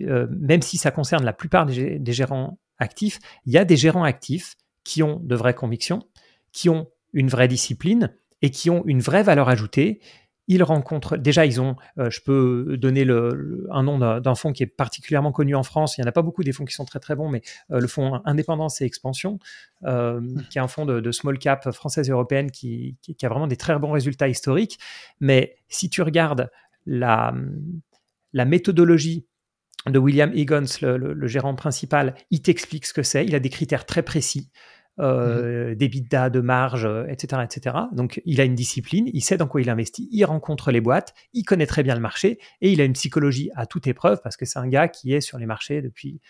même 0.00 0.60
si 0.60 0.76
ça 0.76 0.90
concerne 0.90 1.24
la 1.24 1.32
plupart 1.32 1.66
des, 1.66 2.00
des, 2.00 2.12
gérants 2.12 2.58
actifs, 2.78 3.20
il 3.46 3.52
y 3.52 3.58
a 3.58 3.64
des 3.64 3.76
gérants 3.76 4.02
actifs 4.02 4.56
qui 4.82 5.04
ont 5.04 5.20
de 5.20 5.36
vraies 5.36 5.54
convictions, 5.54 6.02
qui 6.50 6.68
ont 6.68 6.90
une 7.12 7.28
vraie 7.28 7.46
discipline 7.46 8.12
et 8.42 8.50
qui 8.50 8.70
ont 8.70 8.82
une 8.86 8.98
vraie 8.98 9.22
valeur 9.22 9.48
ajoutée 9.48 10.00
ils 10.46 10.62
rencontrent, 10.62 11.16
déjà, 11.16 11.46
ils 11.46 11.60
ont, 11.60 11.76
euh, 11.98 12.10
je 12.10 12.20
peux 12.20 12.76
donner 12.76 13.04
le, 13.04 13.66
un 13.70 13.82
nom 13.82 13.98
d'un 13.98 14.34
fonds 14.34 14.52
qui 14.52 14.62
est 14.62 14.66
particulièrement 14.66 15.32
connu 15.32 15.54
en 15.54 15.62
France. 15.62 15.96
Il 15.96 16.02
n'y 16.02 16.06
en 16.06 16.08
a 16.08 16.12
pas 16.12 16.22
beaucoup 16.22 16.44
des 16.44 16.52
fonds 16.52 16.64
qui 16.64 16.74
sont 16.74 16.84
très 16.84 17.00
très 17.00 17.16
bons, 17.16 17.30
mais 17.30 17.42
euh, 17.70 17.80
le 17.80 17.86
fonds 17.86 18.20
Indépendance 18.24 18.80
et 18.80 18.84
Expansion, 18.84 19.38
euh, 19.84 20.20
mmh. 20.20 20.42
qui 20.50 20.58
est 20.58 20.60
un 20.60 20.68
fonds 20.68 20.84
de, 20.84 21.12
small 21.12 21.38
cap 21.38 21.70
française 21.70 22.08
et 22.08 22.12
européenne 22.12 22.50
qui, 22.50 22.96
qui, 23.02 23.24
a 23.24 23.28
vraiment 23.28 23.46
des 23.46 23.56
très 23.56 23.78
bons 23.78 23.92
résultats 23.92 24.28
historiques. 24.28 24.78
Mais 25.20 25.56
si 25.68 25.88
tu 25.88 26.02
regardes 26.02 26.50
la, 26.86 27.34
la 28.32 28.44
méthodologie 28.44 29.26
de 29.86 29.98
William 29.98 30.32
Higgins, 30.34 30.64
le, 30.82 30.96
le 30.96 31.26
gérant 31.26 31.54
principal, 31.54 32.14
il 32.30 32.42
t'explique 32.42 32.86
ce 32.86 32.92
que 32.92 33.02
c'est. 33.02 33.24
Il 33.24 33.34
a 33.34 33.40
des 33.40 33.50
critères 33.50 33.86
très 33.86 34.02
précis. 34.02 34.50
Euh, 35.00 35.72
mmh. 35.72 35.74
des 35.74 35.88
bidas 35.88 36.30
de 36.30 36.38
marge, 36.40 36.88
etc., 37.08 37.42
etc. 37.42 37.76
Donc, 37.90 38.22
il 38.24 38.40
a 38.40 38.44
une 38.44 38.54
discipline, 38.54 39.10
il 39.12 39.22
sait 39.22 39.36
dans 39.36 39.48
quoi 39.48 39.60
il 39.60 39.68
investit, 39.68 40.08
il 40.12 40.24
rencontre 40.24 40.70
les 40.70 40.80
boîtes, 40.80 41.14
il 41.32 41.42
connaît 41.42 41.66
très 41.66 41.82
bien 41.82 41.96
le 41.96 42.00
marché 42.00 42.38
et 42.60 42.70
il 42.70 42.80
a 42.80 42.84
une 42.84 42.92
psychologie 42.92 43.50
à 43.56 43.66
toute 43.66 43.88
épreuve 43.88 44.20
parce 44.22 44.36
que 44.36 44.44
c'est 44.44 44.60
un 44.60 44.68
gars 44.68 44.86
qui 44.86 45.12
est 45.12 45.20
sur 45.20 45.36
les 45.36 45.46
marchés 45.46 45.82
depuis 45.82 46.20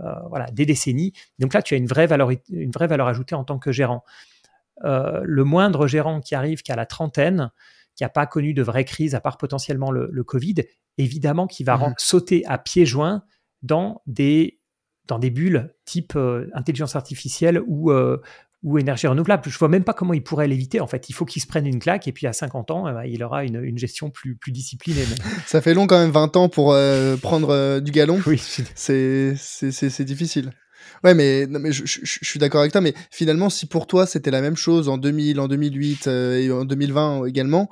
euh, 0.00 0.14
voilà, 0.30 0.46
des 0.50 0.64
décennies. 0.64 1.12
Donc 1.38 1.52
là, 1.52 1.60
tu 1.60 1.74
as 1.74 1.76
une 1.76 1.86
vraie 1.86 2.06
valeur, 2.06 2.30
une 2.48 2.70
vraie 2.70 2.86
valeur 2.86 3.06
ajoutée 3.06 3.34
en 3.34 3.44
tant 3.44 3.58
que 3.58 3.70
gérant. 3.70 4.02
Euh, 4.84 5.20
le 5.22 5.44
moindre 5.44 5.86
gérant 5.86 6.20
qui 6.20 6.34
arrive, 6.34 6.62
qui 6.62 6.72
a 6.72 6.76
la 6.76 6.86
trentaine, 6.86 7.50
qui 7.96 8.02
n'a 8.02 8.08
pas 8.08 8.24
connu 8.24 8.54
de 8.54 8.62
vraie 8.62 8.86
crise 8.86 9.14
à 9.14 9.20
part 9.20 9.36
potentiellement 9.36 9.90
le, 9.90 10.24
Covid, 10.24 10.56
évidemment 10.96 11.46
qu'il 11.46 11.66
va 11.66 11.76
mmh. 11.76 11.94
sauter 11.98 12.46
à 12.46 12.56
pieds 12.56 12.86
joints 12.86 13.24
dans 13.60 14.00
des 14.06 14.58
dans 15.08 15.18
des 15.18 15.30
bulles 15.30 15.74
type 15.84 16.14
euh, 16.16 16.46
intelligence 16.54 16.96
artificielle 16.96 17.60
ou, 17.66 17.90
euh, 17.90 18.20
ou 18.62 18.78
énergie 18.78 19.06
renouvelable. 19.06 19.44
Je 19.46 19.58
vois 19.58 19.68
même 19.68 19.84
pas 19.84 19.92
comment 19.92 20.12
il 20.12 20.22
pourrait 20.22 20.48
l'éviter. 20.48 20.80
En 20.80 20.86
fait, 20.86 21.08
il 21.08 21.12
faut 21.12 21.24
qu'il 21.24 21.42
se 21.42 21.46
prenne 21.46 21.66
une 21.66 21.78
claque 21.78 22.08
et 22.08 22.12
puis 22.12 22.26
à 22.26 22.32
50 22.32 22.70
ans, 22.70 22.88
eh 22.88 22.92
ben, 22.92 23.04
il 23.04 23.22
aura 23.22 23.44
une, 23.44 23.62
une, 23.62 23.78
gestion 23.78 24.10
plus, 24.10 24.36
plus 24.36 24.52
disciplinée. 24.52 25.04
Ça 25.46 25.60
fait 25.60 25.74
long 25.74 25.86
quand 25.86 25.98
même 25.98 26.10
20 26.10 26.36
ans 26.36 26.48
pour 26.48 26.72
euh, 26.72 27.16
prendre 27.16 27.80
du 27.80 27.92
galon. 27.92 28.20
Oui. 28.26 28.42
C'est 28.74 30.04
difficile. 30.04 30.52
Ouais, 31.04 31.14
mais, 31.14 31.46
non, 31.46 31.58
mais 31.58 31.72
je, 31.72 31.84
je, 31.84 32.00
je 32.02 32.24
suis 32.24 32.38
d'accord 32.38 32.60
avec 32.60 32.72
toi, 32.72 32.80
mais 32.80 32.94
finalement, 33.10 33.50
si 33.50 33.66
pour 33.66 33.86
toi 33.86 34.06
c'était 34.06 34.30
la 34.30 34.40
même 34.40 34.56
chose 34.56 34.88
en 34.88 34.98
2000, 34.98 35.40
en 35.40 35.48
2008 35.48 36.06
et 36.06 36.50
en 36.50 36.64
2020 36.64 37.26
également, 37.26 37.68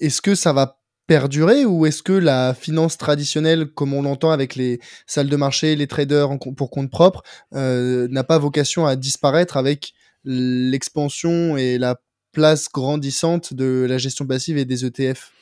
est-ce 0.00 0.20
que 0.20 0.34
ça 0.34 0.52
va 0.52 0.77
perdurer 1.08 1.64
ou 1.64 1.86
est-ce 1.86 2.02
que 2.02 2.12
la 2.12 2.54
finance 2.54 2.98
traditionnelle, 2.98 3.66
comme 3.66 3.94
on 3.94 4.02
l'entend 4.02 4.30
avec 4.30 4.54
les 4.54 4.78
salles 5.06 5.30
de 5.30 5.36
marché, 5.36 5.74
les 5.74 5.88
traders 5.88 6.28
pour 6.54 6.70
compte 6.70 6.90
propre, 6.90 7.22
euh, 7.54 8.06
n'a 8.10 8.22
pas 8.22 8.38
vocation 8.38 8.86
à 8.86 8.94
disparaître 8.94 9.56
avec 9.56 9.94
l'expansion 10.24 11.56
et 11.56 11.78
la 11.78 11.96
place 12.32 12.68
grandissante 12.70 13.54
de 13.54 13.86
la 13.88 13.96
gestion 13.96 14.26
passive 14.26 14.58
et 14.58 14.66
des 14.66 14.84
ETF 14.84 15.32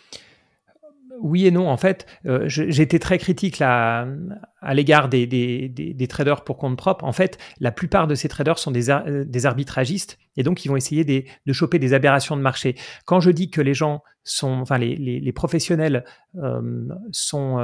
oui 1.20 1.46
et 1.46 1.50
non. 1.50 1.68
En 1.68 1.76
fait, 1.76 2.06
euh, 2.26 2.48
été 2.48 2.98
très 2.98 3.18
critique 3.18 3.58
là, 3.58 4.06
à 4.60 4.74
l'égard 4.74 5.08
des, 5.08 5.26
des, 5.26 6.08
traders 6.08 6.44
pour 6.44 6.58
compte 6.58 6.76
propre. 6.76 7.04
En 7.04 7.12
fait, 7.12 7.38
la 7.60 7.72
plupart 7.72 8.06
de 8.06 8.14
ces 8.14 8.28
traders 8.28 8.58
sont 8.58 8.70
des, 8.70 8.90
euh, 8.90 9.24
arbitragistes 9.44 10.18
et 10.36 10.42
donc 10.42 10.64
ils 10.64 10.68
vont 10.68 10.76
essayer 10.76 11.04
de 11.04 11.52
choper 11.52 11.78
des 11.78 11.94
aberrations 11.94 12.36
de 12.36 12.42
marché. 12.42 12.76
Quand 13.04 13.20
je 13.20 13.30
dis 13.30 13.50
que 13.50 13.60
les 13.60 13.74
gens 13.74 14.02
sont, 14.24 14.60
enfin 14.60 14.78
les, 14.78 14.96
les, 14.96 15.32
professionnels 15.32 16.04
euh, 16.36 16.88
sont 17.12 17.58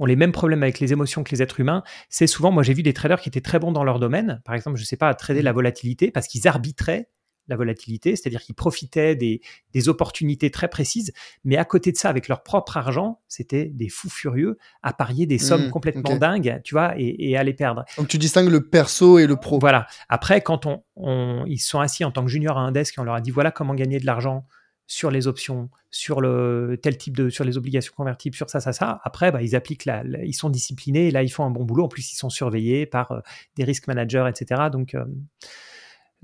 ont 0.00 0.06
les 0.06 0.16
mêmes 0.16 0.32
problèmes 0.32 0.62
avec 0.62 0.80
les 0.80 0.92
émotions 0.92 1.22
que 1.22 1.30
les 1.30 1.42
êtres 1.42 1.60
humains, 1.60 1.84
c'est 2.08 2.26
souvent, 2.26 2.50
moi 2.50 2.64
j'ai 2.64 2.74
vu 2.74 2.82
des 2.82 2.92
traders 2.92 3.20
qui 3.20 3.28
étaient 3.28 3.40
très 3.40 3.60
bons 3.60 3.70
dans 3.70 3.84
leur 3.84 4.00
domaine, 4.00 4.42
par 4.44 4.54
exemple, 4.54 4.76
je 4.76 4.82
ne 4.82 4.86
sais 4.86 4.96
pas, 4.96 5.08
à 5.08 5.14
trader 5.14 5.42
la 5.42 5.52
volatilité 5.52 6.10
parce 6.10 6.26
qu'ils 6.26 6.48
arbitraient 6.48 7.08
la 7.48 7.56
volatilité, 7.56 8.16
c'est-à-dire 8.16 8.40
qu'ils 8.40 8.54
profitaient 8.54 9.16
des, 9.16 9.40
opportunités 9.88 10.50
très 10.50 10.68
précises, 10.68 11.12
mais 11.44 11.56
à 11.56 11.64
côté 11.64 11.92
de 11.92 11.96
ça, 11.96 12.08
avec 12.08 12.28
leur 12.28 12.42
propre 12.42 12.76
argent, 12.76 13.20
c'était 13.28 13.66
des 13.66 13.88
fous 13.88 14.08
furieux 14.08 14.56
à 14.82 14.92
parier 14.92 15.26
des 15.26 15.38
sommes 15.38 15.66
mmh, 15.66 15.70
complètement 15.70 16.16
dingues, 16.16 16.60
tu 16.64 16.74
vois, 16.74 16.94
et, 16.96 17.36
à 17.36 17.42
les 17.44 17.52
perdre. 17.52 17.84
Donc 17.98 18.08
tu 18.08 18.18
distingues 18.18 18.48
le 18.48 18.66
perso 18.66 19.18
et 19.18 19.26
le 19.26 19.36
pro. 19.36 19.58
Voilà. 19.58 19.86
Après, 20.08 20.40
quand 20.40 20.66
on, 20.66 21.44
ils 21.46 21.58
sont 21.58 21.80
assis 21.80 22.04
en 22.04 22.10
tant 22.10 22.24
que 22.24 22.30
junior 22.30 22.56
à 22.56 22.62
un 22.62 22.72
desk 22.72 22.96
et 22.96 23.00
on 23.00 23.04
leur 23.04 23.14
a 23.14 23.20
dit 23.20 23.30
voilà 23.30 23.50
comment 23.50 23.74
gagner 23.74 24.00
de 24.00 24.06
l'argent 24.06 24.46
sur 24.86 25.10
les 25.10 25.26
options, 25.26 25.70
sur 25.90 26.20
le 26.20 26.78
tel 26.82 26.96
type 26.98 27.16
de, 27.16 27.30
sur 27.30 27.44
les 27.44 27.56
obligations 27.56 27.94
convertibles, 27.96 28.36
sur 28.36 28.50
ça, 28.50 28.60
ça, 28.60 28.72
ça. 28.72 29.00
Après, 29.02 29.32
bah, 29.32 29.42
ils 29.42 29.56
appliquent 29.56 29.86
la, 29.86 30.02
ils 30.24 30.34
sont 30.34 30.50
disciplinés 30.50 31.08
et 31.08 31.10
là 31.10 31.22
ils 31.22 31.30
font 31.30 31.44
un 31.44 31.50
bon 31.50 31.64
boulot. 31.64 31.84
En 31.84 31.88
plus, 31.88 32.12
ils 32.12 32.16
sont 32.16 32.30
surveillés 32.30 32.86
par 32.86 33.12
euh, 33.12 33.20
des 33.56 33.64
risk 33.64 33.86
managers, 33.86 34.26
etc. 34.28 34.62
Donc 34.70 34.94
euh, 34.94 35.04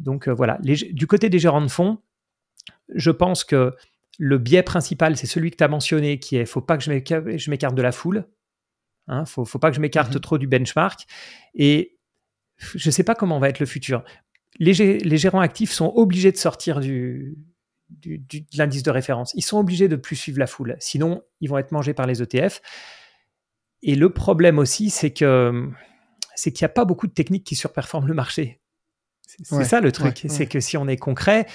donc 0.00 0.28
euh, 0.28 0.32
voilà, 0.32 0.58
du 0.60 1.06
côté 1.06 1.28
des 1.28 1.38
gérants 1.38 1.60
de 1.60 1.68
fonds, 1.68 1.98
je 2.94 3.10
pense 3.10 3.44
que 3.44 3.74
le 4.18 4.38
biais 4.38 4.62
principal, 4.62 5.16
c'est 5.16 5.26
celui 5.26 5.50
que 5.50 5.56
tu 5.56 5.64
as 5.64 5.68
mentionné, 5.68 6.18
qui 6.18 6.36
est 6.36 6.46
faut 6.46 6.60
pas 6.60 6.76
que 6.76 6.84
je 6.84 7.50
m'écarte 7.50 7.74
de 7.74 7.82
la 7.82 7.92
foule. 7.92 8.26
Il 9.08 9.12
hein, 9.14 9.24
faut, 9.24 9.44
faut 9.44 9.58
pas 9.58 9.70
que 9.70 9.76
je 9.76 9.80
m'écarte 9.80 10.14
mhm. 10.14 10.20
trop 10.20 10.38
du 10.38 10.46
benchmark. 10.46 11.06
Et 11.54 11.98
je 12.58 12.88
ne 12.88 12.92
sais 12.92 13.04
pas 13.04 13.14
comment 13.14 13.38
va 13.38 13.48
être 13.48 13.60
le 13.60 13.66
futur. 13.66 14.04
les, 14.58 14.98
les, 14.98 15.16
gérants 15.16 15.40
actifs 15.40 15.70
sont 15.70 15.92
obligés 15.94 16.32
de 16.32 16.36
sortir 16.36 16.80
du, 16.80 17.38
du, 17.88 18.18
de 18.18 18.44
l'indice 18.56 18.82
de 18.82 18.90
référence. 18.90 19.32
Ils 19.34 19.42
sont 19.42 19.58
obligés 19.58 19.88
de 19.88 19.96
plus 19.96 20.16
suivre 20.16 20.38
la 20.38 20.46
foule. 20.46 20.76
Sinon, 20.80 21.22
ils 21.40 21.48
vont 21.48 21.58
être 21.58 21.72
mangés 21.72 21.94
par 21.94 22.06
les 22.06 22.22
ETF. 22.22 22.60
Et 23.82 23.94
le 23.94 24.10
problème 24.10 24.58
aussi, 24.58 24.90
c'est 24.90 25.12
que 25.12 25.70
c'est 26.34 26.52
qu'il 26.52 26.64
n'y 26.64 26.70
a 26.70 26.74
pas 26.74 26.84
beaucoup 26.84 27.06
de 27.06 27.12
techniques 27.12 27.44
qui 27.44 27.56
surperforment 27.56 28.06
le 28.06 28.14
marché. 28.14 28.59
C'est 29.42 29.64
ça 29.64 29.80
le 29.80 29.92
truc, 29.92 30.26
c'est 30.28 30.46
que 30.46 30.60
si 30.60 30.76
on 30.76 30.88
est 30.88 30.96
concret, 30.96 31.46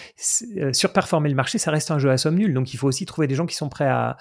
euh, 0.57 0.73
surperformer 0.73 1.29
le 1.29 1.35
marché, 1.35 1.57
ça 1.57 1.71
reste 1.71 1.91
un 1.91 1.99
jeu 1.99 2.09
à 2.09 2.17
somme 2.17 2.35
nulle. 2.35 2.53
Donc 2.53 2.73
il 2.73 2.77
faut 2.77 2.87
aussi 2.87 3.05
trouver 3.05 3.27
des 3.27 3.35
gens 3.35 3.45
qui 3.45 3.55
sont 3.55 3.69
prêts 3.69 3.87
à, 3.87 4.17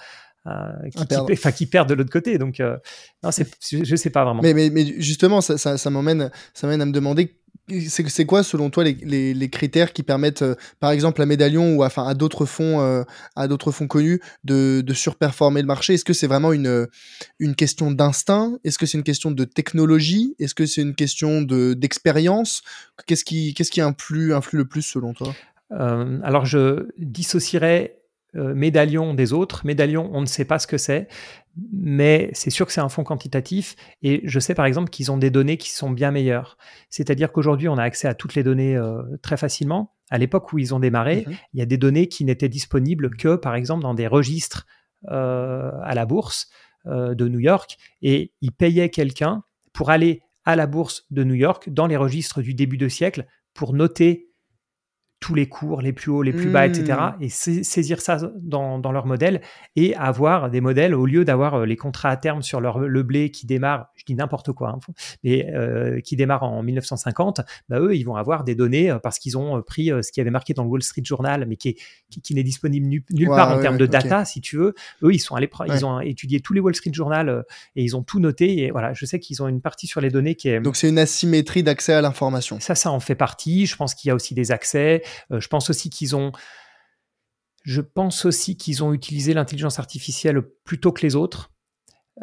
qui, 0.91 1.53
qui, 1.53 1.65
perdent 1.65 1.89
de 1.89 1.95
l'autre 1.95 2.11
côté. 2.11 2.37
Donc, 2.37 2.59
euh, 2.59 2.77
non, 3.23 3.31
je 3.71 3.77
ne 3.77 3.95
sais 3.95 4.09
pas 4.09 4.23
vraiment. 4.23 4.41
Mais, 4.41 4.53
mais, 4.53 4.69
mais 4.69 4.85
justement, 5.01 5.41
ça, 5.41 5.57
ça, 5.57 5.77
ça 5.77 5.89
m'emmène 5.89 6.21
à 6.21 6.67
me 6.67 6.91
demander 6.91 7.39
c'est 7.67 8.25
quoi 8.25 8.43
selon 8.43 8.69
toi 8.69 8.83
les, 8.83 9.49
critères 9.49 9.93
qui 9.93 10.03
permettent, 10.03 10.41
euh, 10.41 10.55
par 10.79 10.91
exemple, 10.91 11.21
à 11.21 11.25
Médaillon 11.25 11.75
ou 11.75 11.83
à, 11.83 12.13
d'autres 12.13 12.45
fonds, 12.45 12.81
euh, 12.81 13.03
fonds 13.71 13.87
connus 13.87 14.21
de, 14.43 14.83
surperformer 14.93 15.61
le 15.61 15.67
marché? 15.67 15.95
Est-ce 15.95 16.05
que 16.05 16.13
c'est 16.13 16.27
vraiment 16.27 16.53
une, 16.53 16.87
une 17.39 17.55
question 17.55 17.91
d'instinct? 17.91 18.57
Est-ce 18.63 18.77
que 18.77 18.85
c'est 18.85 18.97
une 18.97 19.03
question 19.03 19.31
de 19.31 19.43
technologie? 19.43 20.35
Est-ce 20.39 20.55
que 20.55 20.65
c'est 20.65 20.81
une 20.81 20.95
question 20.95 21.41
de 21.41 21.73
d'expérience? 21.73 22.61
Qu'est-ce 23.07 23.23
qui, 23.23 23.81
influe, 23.81 24.33
le 24.51 24.65
plus 24.65 24.81
selon 24.81 25.13
toi? 25.13 25.33
Alors, 25.71 26.45
je 26.45 26.87
dissocierais 26.97 27.99
euh, 28.35 28.53
médaillon 28.53 29.13
des 29.13 29.31
autres. 29.31 29.65
Médaillon, 29.65 30.09
on 30.11 30.19
ne 30.19 30.25
sait 30.25 30.43
pas 30.43 30.59
ce 30.59 30.67
que 30.67 30.77
c'est, 30.77 31.07
mais 31.71 32.29
c'est 32.33 32.49
sûr 32.49 32.65
que 32.65 32.71
c'est 32.71 32.81
un 32.81 32.89
fonds 32.89 33.03
quantitatif. 33.03 33.75
Et 34.01 34.21
je 34.23 34.39
sais 34.39 34.55
par 34.55 34.65
exemple 34.65 34.89
qu'ils 34.89 35.11
ont 35.11 35.17
des 35.17 35.29
données 35.29 35.57
qui 35.57 35.71
sont 35.71 35.91
bien 35.91 36.11
meilleures. 36.11 36.57
C'est-à-dire 36.89 37.31
qu'aujourd'hui, 37.31 37.69
on 37.69 37.77
a 37.77 37.83
accès 37.83 38.07
à 38.07 38.13
toutes 38.13 38.35
les 38.35 38.43
données 38.43 38.75
euh, 38.75 39.01
très 39.21 39.37
facilement. 39.37 39.93
À 40.09 40.17
l'époque 40.17 40.51
où 40.53 40.59
ils 40.59 40.73
ont 40.73 40.79
démarré, 40.79 41.25
mhm. 41.27 41.35
il 41.53 41.59
y 41.59 41.61
a 41.61 41.65
des 41.65 41.77
données 41.77 42.07
qui 42.07 42.25
n'étaient 42.25 42.49
disponibles 42.49 43.15
que, 43.15 43.35
par 43.35 43.55
exemple, 43.55 43.83
dans 43.83 43.93
des 43.93 44.07
registres 44.07 44.65
euh, 45.11 45.71
à 45.83 45.95
la 45.95 46.05
bourse 46.05 46.49
de 46.87 47.27
New 47.27 47.39
York. 47.39 47.77
Et 48.03 48.31
ils 48.41 48.51
payaient 48.51 48.91
quelqu'un 48.91 49.41
pour 49.73 49.89
aller 49.89 50.21
à 50.45 50.55
la 50.55 50.67
bourse 50.67 51.05
de 51.09 51.23
New 51.23 51.33
York 51.33 51.69
dans 51.69 51.87
les 51.87 51.97
registres 51.97 52.43
du 52.43 52.53
début 52.53 52.77
de 52.77 52.87
siècle 52.87 53.25
pour 53.55 53.73
noter 53.73 54.24
tous 55.19 55.33
les 55.33 55.47
cours, 55.47 55.81
les 55.81 55.93
plus 55.93 56.11
hauts, 56.11 56.21
les 56.21 56.33
plus 56.33 56.49
bas, 56.49 56.67
etc. 56.67 56.99
Et 57.19 57.29
saisir 57.29 58.01
ça 58.01 58.17
dans, 58.35 58.91
leur 58.91 59.05
modèle 59.05 59.41
et 59.75 59.95
avoir 59.95 60.49
des 60.51 60.61
modèles 60.61 60.93
au 60.93 61.05
lieu 61.05 61.25
d'avoir 61.25 61.55
euh, 61.55 61.65
les 61.65 61.75
contrats 61.75 62.09
à 62.09 62.17
terme 62.17 62.43
sur 62.43 62.61
leur, 62.61 62.79
le 62.79 63.03
blé 63.03 63.31
qui 63.31 63.47
démarre, 63.47 63.87
je 63.95 64.03
dis 64.05 64.13
n'importe 64.13 64.51
quoi, 64.51 64.69
hein, 64.69 64.93
mais 65.23 65.51
euh, 65.53 65.99
qui 66.01 66.15
démarre 66.15 66.43
en 66.43 66.61
1950, 66.61 67.41
bah 67.69 67.79
eux, 67.79 67.95
ils 67.95 68.03
vont 68.03 68.15
avoir 68.15 68.43
des 68.43 68.53
données 68.53 68.91
euh, 68.91 68.99
parce 68.99 69.17
qu'ils 69.17 69.37
ont 69.37 69.61
pris 69.61 69.87
ce 69.87 70.11
qui 70.11 70.21
avait 70.21 70.29
marqué 70.29 70.53
dans 70.53 70.63
le 70.63 70.69
Wall 70.69 70.83
Street 70.83 71.01
Journal, 71.03 71.45
mais 71.47 71.55
qui, 71.55 71.75
qui, 72.21 72.35
n'est 72.35 72.43
disponible 72.43 72.85
nulle 72.85 73.27
part 73.27 73.57
en 73.57 73.61
termes 73.61 73.77
de 73.77 73.87
data, 73.87 74.25
si 74.25 74.41
tu 74.41 74.57
veux. 74.57 74.75
Eux, 75.01 75.13
ils 75.13 75.19
sont 75.19 75.35
allés, 75.35 75.49
ils 75.67 75.85
ont 75.85 75.99
étudié 76.01 76.39
tous 76.39 76.53
les 76.53 76.59
Wall 76.59 76.75
Street 76.75 76.93
Journal 76.93 77.45
et 77.75 77.83
ils 77.83 77.95
ont 77.95 78.03
tout 78.03 78.19
noté. 78.19 78.59
Et 78.59 78.71
voilà, 78.71 78.93
je 78.93 79.05
sais 79.05 79.19
qu'ils 79.19 79.41
ont 79.41 79.47
une 79.47 79.61
partie 79.61 79.87
sur 79.87 80.01
les 80.01 80.09
données 80.09 80.35
qui 80.35 80.49
est. 80.49 80.59
Donc 80.59 80.75
c'est 80.75 80.89
une 80.89 80.99
asymétrie 80.99 81.63
d'accès 81.63 81.93
à 81.93 82.01
l'information. 82.01 82.59
Ça, 82.59 82.75
ça 82.75 82.91
en 82.91 82.99
fait 82.99 83.15
partie. 83.15 83.65
Je 83.65 83.75
pense 83.75 83.95
qu'il 83.95 84.09
y 84.09 84.11
a 84.11 84.15
aussi 84.15 84.33
des 84.33 84.51
accès. 84.51 85.01
Euh, 85.31 85.39
je 85.39 85.47
pense 85.47 85.69
aussi 85.69 85.89
qu'ils 85.89 86.15
ont, 86.15 86.31
je 87.63 87.81
pense 87.81 88.25
aussi 88.25 88.57
qu'ils 88.57 88.83
ont 88.83 88.93
utilisé 88.93 89.33
l'intelligence 89.33 89.79
artificielle 89.79 90.41
plus 90.63 90.79
tôt 90.79 90.91
que 90.91 91.01
les 91.01 91.15
autres. 91.15 91.51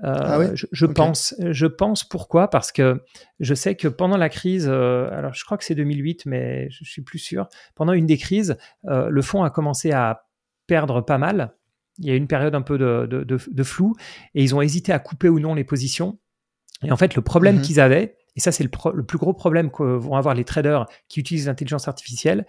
Euh, 0.04 0.14
ah 0.14 0.54
je, 0.54 0.86
pense, 0.86 1.34
je 1.38 1.66
pense 1.66 2.02
pourquoi? 2.04 2.48
Parce 2.48 2.72
que 2.72 3.04
je 3.40 3.54
sais 3.54 3.74
que 3.74 3.88
pendant 3.88 4.16
la 4.16 4.30
crise, 4.30 4.66
euh, 4.66 5.10
alors 5.10 5.34
je 5.34 5.44
crois 5.44 5.58
que 5.58 5.64
c'est 5.64 5.74
2008, 5.74 6.24
mais 6.24 6.70
je 6.70 6.84
suis 6.84 7.02
plus 7.02 7.18
sûr. 7.18 7.46
Pendant 7.74 7.92
une 7.92 8.06
des 8.06 8.16
crises, 8.16 8.56
le 8.84 9.22
fonds 9.22 9.42
a 9.42 9.50
commencé 9.50 9.92
à 9.92 10.26
perdre 10.66 11.02
pas 11.02 11.18
mal. 11.18 11.54
Il 11.98 12.06
y 12.06 12.10
a 12.10 12.14
eu 12.14 12.16
une 12.16 12.26
période 12.26 12.54
un 12.54 12.62
peu 12.62 12.78
de, 12.78 13.62
flou 13.62 13.94
et 14.34 14.42
ils 14.42 14.54
ont 14.54 14.62
hésité 14.62 14.92
à 14.92 14.98
couper 14.98 15.28
ou 15.28 15.40
non 15.40 15.54
les 15.54 15.64
positions. 15.64 16.18
Et 16.82 16.90
en 16.90 16.96
fait, 16.96 17.14
le 17.14 17.22
problème 17.22 17.56
mhm. 17.56 17.62
qu'ils 17.62 17.80
avaient, 17.80 18.16
et 18.36 18.40
ça 18.40 18.52
c'est 18.52 18.64
le, 18.64 18.70
le, 18.94 19.04
plus 19.04 19.18
gros 19.18 19.34
problème 19.34 19.70
que 19.70 19.82
vont 19.82 20.16
avoir 20.16 20.34
les 20.34 20.44
traders 20.44 20.86
qui 21.08 21.20
utilisent 21.20 21.46
l'intelligence 21.46 21.88
artificielle, 21.88 22.46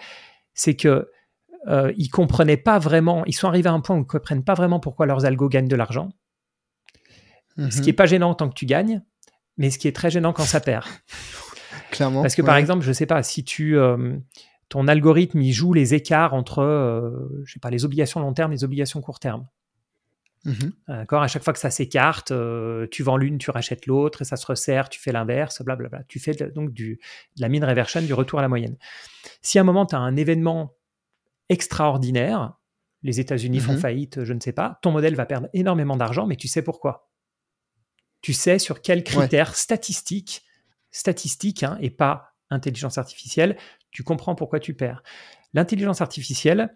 c'est 0.54 0.76
que 0.76 1.10
euh, 1.68 1.94
ils 1.98 2.10
comprenaient 2.10 2.58
pas 2.58 2.80
vraiment, 2.80 3.24
ils 3.26 3.34
sont 3.34 3.48
arrivés 3.48 3.70
à 3.70 3.74
un 3.74 3.80
point 3.80 3.98
où 3.98 4.02
ils 4.02 4.06
comprennent 4.06 4.44
pas 4.44 4.54
vraiment 4.54 4.80
pourquoi 4.80 5.06
leurs 5.06 5.26
algos 5.26 5.50
gagnent 5.50 5.68
de 5.68 5.76
l'argent. 5.76 6.10
Ce 7.70 7.82
qui 7.82 7.90
est 7.90 7.94
mhm. 7.94 7.98
pas 7.98 8.06
gênant 8.08 8.34
tant 8.34 8.50
que 8.50 8.56
tu 8.56 8.66
gagnes, 8.66 9.04
mais 9.58 9.70
ce 9.70 9.78
qui 9.78 9.88
est 9.88 9.96
très 9.96 10.10
gênant 10.10 10.34
quand 10.34 10.44
ça 10.44 10.60
perd. 10.60 10.86
Clairement. 11.92 12.24
Parce 12.24 12.36
que 12.36 12.42
par 12.42 12.56
exemple, 12.56 12.84
je 12.84 12.92
sais 12.92 13.06
pas, 13.06 13.22
si 13.22 13.44
tu 13.44 13.78
euh, 13.78 14.18
ton 14.70 14.88
algorithme 14.88 15.40
il 15.42 15.54
joue 15.54 15.74
les 15.74 15.94
écarts 15.94 16.34
entre, 16.34 16.60
euh, 16.60 17.44
je 17.46 17.54
sais 17.54 17.60
pas, 17.60 17.70
les 17.70 17.86
obligations 17.86 18.20
long 18.20 18.34
terme 18.34 18.52
et 18.52 18.56
les 18.56 18.64
obligations 18.64 19.00
court 19.02 19.20
terme. 19.20 19.46
Mhm. 20.46 20.74
D'accord 20.88 21.24
À 21.24 21.28
chaque 21.28 21.44
fois 21.44 21.54
que 21.54 21.60
ça 21.60 21.70
s'écarte, 21.70 22.32
euh, 22.32 22.88
tu 22.92 23.04
vends 23.04 23.18
l'une, 23.18 23.38
tu 23.38 23.50
rachètes 23.52 23.86
l'autre, 23.86 24.22
et 24.22 24.26
ça 24.26 24.36
se 24.36 24.46
resserre, 24.46 24.90
tu 24.90 25.00
fais 25.00 25.12
l'inverse, 25.12 25.62
blablabla. 25.62 26.04
Tu 26.08 26.20
fais 26.20 26.34
donc 26.34 26.74
du, 26.74 27.00
de 27.38 27.42
la 27.42 27.50
mine 27.50 27.64
reversion, 27.64 28.02
du 28.02 28.14
retour 28.14 28.40
à 28.40 28.42
la 28.42 28.50
moyenne. 28.50 28.78
Si 29.42 29.58
à 29.58 29.62
un 29.62 29.64
moment, 29.64 29.86
tu 29.86 29.96
as 29.96 30.00
un 30.00 30.16
événement 30.16 30.76
extraordinaire, 31.50 32.54
les 33.04 33.20
États-Unis 33.20 33.60
font 33.60 33.74
mhm. 33.74 33.80
faillite, 33.80 34.24
je 34.24 34.34
ne 34.34 34.40
sais 34.40 34.54
pas, 34.54 34.80
ton 34.82 34.92
modèle 34.92 35.16
va 35.16 35.26
perdre 35.26 35.48
énormément 35.54 35.98
d'argent, 35.98 36.26
mais 36.26 36.36
tu 36.36 36.48
sais 36.48 36.62
pourquoi? 36.62 37.10
Tu 38.22 38.34
sais 38.34 38.60
sur 38.60 38.82
quels 38.82 39.04
critères 39.04 39.56
statistiques, 39.56 40.44
statistiques 40.92 41.64
hein, 41.64 41.78
et 41.82 41.90
pas 41.90 42.36
intelligence 42.50 42.98
artificielle, 42.98 43.58
tu 43.92 44.04
comprends 44.04 44.36
pourquoi 44.36 44.60
tu 44.60 44.74
perds. 44.74 45.04
L'intelligence 45.54 46.02
artificielle, 46.02 46.76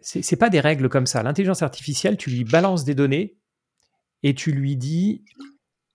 c'est 0.00 0.36
pas 0.36 0.50
des 0.50 0.60
règles 0.60 0.88
comme 0.88 1.06
ça. 1.06 1.22
L'intelligence 1.22 1.62
artificielle, 1.62 2.16
tu 2.16 2.30
lui 2.30 2.44
balances 2.44 2.84
des 2.84 2.94
données 2.94 3.36
et 4.22 4.34
tu 4.34 4.52
lui 4.52 4.76
dis 4.76 5.24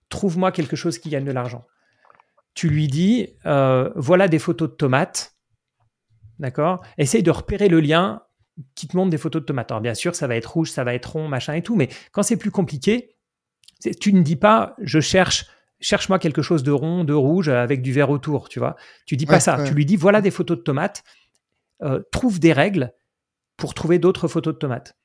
trouve-moi 0.08 0.52
quelque 0.52 0.76
chose 0.76 0.98
qui 0.98 1.08
gagne 1.08 1.24
de 1.24 1.32
l'argent. 1.32 1.66
Tu 2.54 2.68
lui 2.68 2.86
dis 2.86 3.30
euh, 3.46 3.90
voilà 3.96 4.28
des 4.28 4.38
photos 4.38 4.70
de 4.70 4.74
tomates, 4.74 5.36
d'accord? 6.38 6.84
Essaye 6.98 7.22
de 7.22 7.30
repérer 7.30 7.68
le 7.68 7.80
lien 7.80 8.22
qui 8.74 8.86
te 8.86 8.96
montre 8.96 9.10
des 9.10 9.18
photos 9.18 9.42
de 9.42 9.46
tomates. 9.46 9.72
Alors 9.72 9.80
bien 9.80 9.94
sûr, 9.94 10.14
ça 10.14 10.26
va 10.26 10.36
être 10.36 10.52
rouge, 10.52 10.70
ça 10.70 10.84
va 10.84 10.94
être 10.94 11.12
rond, 11.12 11.26
machin 11.26 11.54
et 11.54 11.62
tout, 11.62 11.74
mais 11.74 11.88
quand 12.12 12.22
c'est 12.22 12.36
plus 12.36 12.52
compliqué, 12.52 13.16
tu 14.00 14.12
ne 14.12 14.22
dis 14.22 14.36
pas 14.36 14.76
je 14.80 15.00
cherche 15.00 15.46
cherche-moi 15.80 16.18
quelque 16.18 16.42
chose 16.42 16.62
de 16.62 16.70
rond, 16.70 17.04
de 17.04 17.12
rouge 17.12 17.48
avec 17.48 17.82
du 17.82 17.92
vert 17.92 18.10
autour, 18.10 18.48
tu 18.48 18.58
vois? 18.58 18.76
Tu 19.06 19.16
dis 19.16 19.26
pas 19.26 19.40
ça. 19.40 19.62
Tu 19.64 19.74
lui 19.74 19.84
dis 19.84 19.96
voilà 19.96 20.20
des 20.20 20.30
photos 20.30 20.58
de 20.58 20.62
tomates, 20.62 21.02
euh, 21.82 22.02
trouve 22.12 22.38
des 22.38 22.52
règles 22.52 22.92
pour 23.56 23.74
trouver 23.74 23.98
d'autres 23.98 24.28
photos 24.28 24.54
de 24.54 24.58
tomates. 24.58 24.96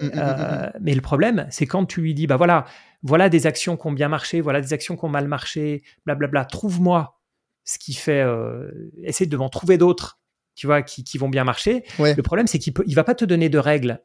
Mmh, 0.00 0.06
mmh, 0.06 0.08
mmh, 0.08 0.12
euh, 0.16 0.70
mais 0.80 0.94
le 0.94 1.00
problème, 1.00 1.46
c'est 1.50 1.66
quand 1.66 1.84
tu 1.84 2.00
lui 2.00 2.14
dis, 2.14 2.26
bah 2.26 2.36
voilà, 2.36 2.64
voilà 3.02 3.28
des 3.28 3.46
actions 3.46 3.76
qui 3.76 3.86
ont 3.86 3.92
bien 3.92 4.08
marché, 4.08 4.40
voilà 4.40 4.60
des 4.60 4.72
actions 4.72 4.96
qui 4.96 5.04
ont 5.04 5.08
mal 5.08 5.28
marché, 5.28 5.82
blablabla, 6.06 6.44
trouve-moi 6.44 7.18
ce 7.64 7.78
qui 7.78 7.94
fait, 7.94 8.22
euh, 8.22 8.70
essaie 9.04 9.26
de 9.26 9.36
m'en 9.36 9.48
trouver 9.48 9.78
d'autres, 9.78 10.18
tu 10.54 10.66
vois, 10.66 10.82
qui, 10.82 11.18
vont 11.18 11.28
bien 11.28 11.44
marcher. 11.44 11.84
Le 11.98 12.20
problème, 12.22 12.46
c'est 12.46 12.58
qu'il 12.58 12.72
ne 12.86 12.94
va 12.94 13.04
pas 13.04 13.14
te 13.14 13.24
donner 13.24 13.48
de 13.48 13.58
règles. 13.58 14.02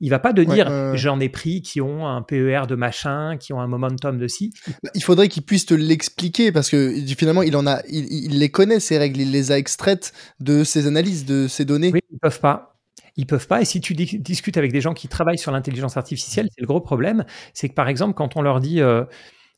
Il 0.00 0.10
va 0.10 0.18
pas 0.18 0.34
te 0.34 0.42
dire 0.42 0.94
j'en 0.94 1.20
ai 1.20 1.30
pris 1.30 1.62
qui 1.62 1.80
ont 1.80 2.06
un 2.06 2.20
PER 2.20 2.64
de 2.68 2.74
machin, 2.74 3.38
qui 3.38 3.54
ont 3.54 3.60
un 3.60 3.66
momentum 3.66 4.18
de 4.18 4.28
ci. 4.28 4.52
Bah, 4.82 4.90
il 4.94 5.02
faudrait 5.02 5.28
qu'il 5.28 5.42
puisse 5.42 5.64
te 5.64 5.72
l'expliquer 5.72 6.52
parce 6.52 6.68
que 6.68 6.94
finalement 7.16 7.42
il 7.42 7.56
en 7.56 7.66
a, 7.66 7.80
il, 7.88 8.38
les 8.38 8.50
connaît 8.50 8.78
ces 8.78 8.98
règles, 8.98 9.22
il 9.22 9.32
les 9.32 9.52
a 9.52 9.58
extraites 9.58 10.12
de 10.38 10.64
ses 10.64 10.86
analyses, 10.86 11.24
de 11.24 11.48
ses 11.48 11.64
données. 11.64 11.92
Oui, 11.94 12.00
ils 12.12 12.18
peuvent 12.18 12.40
pas 12.40 12.75
ils 13.16 13.26
peuvent 13.26 13.46
pas. 13.46 13.62
Et 13.62 13.64
si 13.64 13.80
tu 13.80 13.94
discutes 13.94 14.56
avec 14.56 14.72
des 14.72 14.80
gens 14.80 14.94
qui 14.94 15.08
travaillent 15.08 15.38
sur 15.38 15.52
l'intelligence 15.52 15.96
artificielle, 15.96 16.48
c'est 16.54 16.60
le 16.60 16.66
gros 16.66 16.80
problème. 16.80 17.24
C'est 17.54 17.68
que 17.68 17.74
par 17.74 17.88
exemple, 17.88 18.14
quand 18.14 18.36
on 18.36 18.42
leur 18.42 18.60
dit 18.60 18.80
euh, 18.80 19.04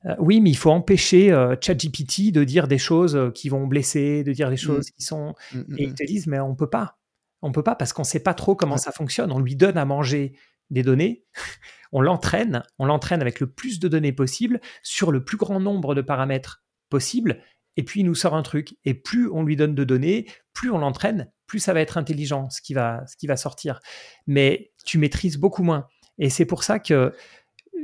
euh, 0.07 0.15
oui, 0.19 0.41
mais 0.41 0.51
il 0.51 0.57
faut 0.57 0.71
empêcher 0.71 1.33
euh, 1.33 1.57
ChatGPT 1.61 2.33
de 2.33 2.45
dire 2.45 2.69
des 2.69 2.79
choses 2.79 3.33
qui 3.35 3.49
vont 3.49 3.67
blesser, 3.67 4.23
de 4.23 4.33
dire 4.33 4.49
des 4.49 4.55
mmh. 4.55 4.59
choses 4.59 4.91
qui 4.91 5.03
sont. 5.03 5.35
Mmh, 5.53 5.59
mmh, 5.59 5.75
et 5.79 5.83
ils 5.83 5.95
te 5.95 6.05
disent 6.05 6.27
mais 6.27 6.39
on 6.39 6.55
peut 6.55 6.71
pas. 6.71 6.99
On 7.43 7.53
peut 7.53 7.63
pas 7.63 7.75
parce 7.75 7.93
qu'on 7.93 8.05
sait 8.05 8.23
pas 8.23 8.35
trop 8.35 8.55
comment 8.55 8.79
ça 8.79 8.93
fonctionne. 8.93 9.33
On 9.33 9.41
lui 9.41 9.57
donne 9.57 9.77
à 9.79 9.85
manger 9.85 10.35
des 10.71 10.83
données, 10.83 11.25
on 11.93 12.01
l'entraîne, 12.01 12.63
on 12.79 12.85
l'entraîne 12.85 13.23
avec 13.23 13.41
le 13.41 13.51
plus 13.51 13.81
de 13.81 13.89
données 13.89 14.13
possible 14.13 14.61
sur 14.83 15.11
le 15.11 15.25
plus 15.25 15.37
grand 15.37 15.61
nombre 15.61 15.95
de 15.95 16.03
paramètres 16.03 16.63
possible, 16.91 17.43
et 17.77 17.85
puis 17.85 18.01
il 18.01 18.05
nous 18.05 18.15
sort 18.15 18.35
un 18.35 18.43
truc. 18.43 18.77
Et 18.85 18.95
plus 18.95 19.29
on 19.31 19.43
lui 19.43 19.57
donne 19.57 19.75
de 19.75 19.85
données, 19.85 20.27
plus 20.53 20.71
on 20.71 20.79
l'entraîne, 20.79 21.31
plus 21.49 21.59
ça 21.59 21.73
va 21.73 21.81
être 21.81 21.99
intelligent 21.99 22.49
ce 22.51 22.61
qui 22.61 22.75
va, 22.75 23.05
ce 23.09 23.17
qui 23.17 23.27
va 23.27 23.37
sortir. 23.37 23.81
Mais 24.29 24.71
tu 24.85 24.99
maîtrises 24.99 25.39
beaucoup 25.39 25.65
moins. 25.65 25.89
Et 26.19 26.31
c'est 26.31 26.45
pour 26.45 26.63
ça 26.63 26.79
que 26.79 27.13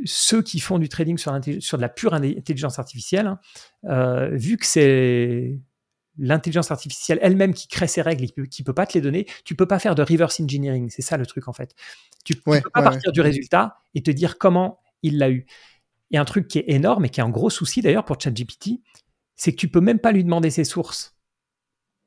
ceux 0.05 0.43
qui 0.43 0.61
font 0.61 0.79
du 0.79 0.89
trading 0.89 1.19
sur, 1.19 1.37
sur 1.61 1.79
de 1.79 1.83
la 1.83 1.89
pure 1.89 2.15
intelligence 2.15 2.79
artificielle, 2.79 3.27
hein, 3.27 3.41
euh, 3.87 4.31
vu 4.33 4.57
que 4.57 4.67
c'est 4.67 5.59
l'intelligence 6.19 6.71
artificielle 6.71 7.19
elle-même 7.23 7.55
qui 7.55 7.67
crée 7.67 7.89
ses 7.89 8.03
règles, 8.03 8.27
qui 8.27 8.63
ne 8.63 8.65
peut 8.65 8.75
pas 8.75 8.87
te 8.87 8.95
les 8.95 9.01
donner, 9.01 9.27
tu 9.45 9.57
peux 9.57 9.67
pas 9.67 9.79
faire 9.79 9.95
de 9.95 10.03
reverse 10.03 10.39
engineering. 10.41 10.89
C'est 10.91 11.03
ça 11.03 11.17
le 11.17 11.27
truc 11.27 11.49
en 11.49 11.53
fait. 11.53 11.75
Tu 12.25 12.35
ne 12.35 12.61
peux 12.61 12.71
pas 12.71 12.83
partir 12.83 13.11
du 13.11 13.21
résultat 13.21 13.79
et 13.95 14.03
te 14.03 14.11
dire 14.11 14.39
comment 14.39 14.81
il 15.03 15.19
l'a 15.19 15.31
eu. 15.31 15.47
Et 16.11 16.19
un 16.19 16.25
truc 16.25 16.47
qui 16.47 16.59
est 16.59 16.65
énorme 16.69 17.05
et 17.07 17.09
qui 17.09 17.21
est 17.21 17.25
un 17.25 17.31
gros 17.31 17.51
souci 17.51 17.81
d'ailleurs 17.81 18.05
pour 18.05 18.21
ChatGPT, 18.21 18.81
c'est 19.35 19.53
que 19.53 19.57
tu 19.57 19.69
peux 19.69 19.81
même 19.81 19.99
pas 19.99 20.13
lui 20.13 20.23
demander 20.23 20.51
ses 20.51 20.65
sources. 20.65 21.14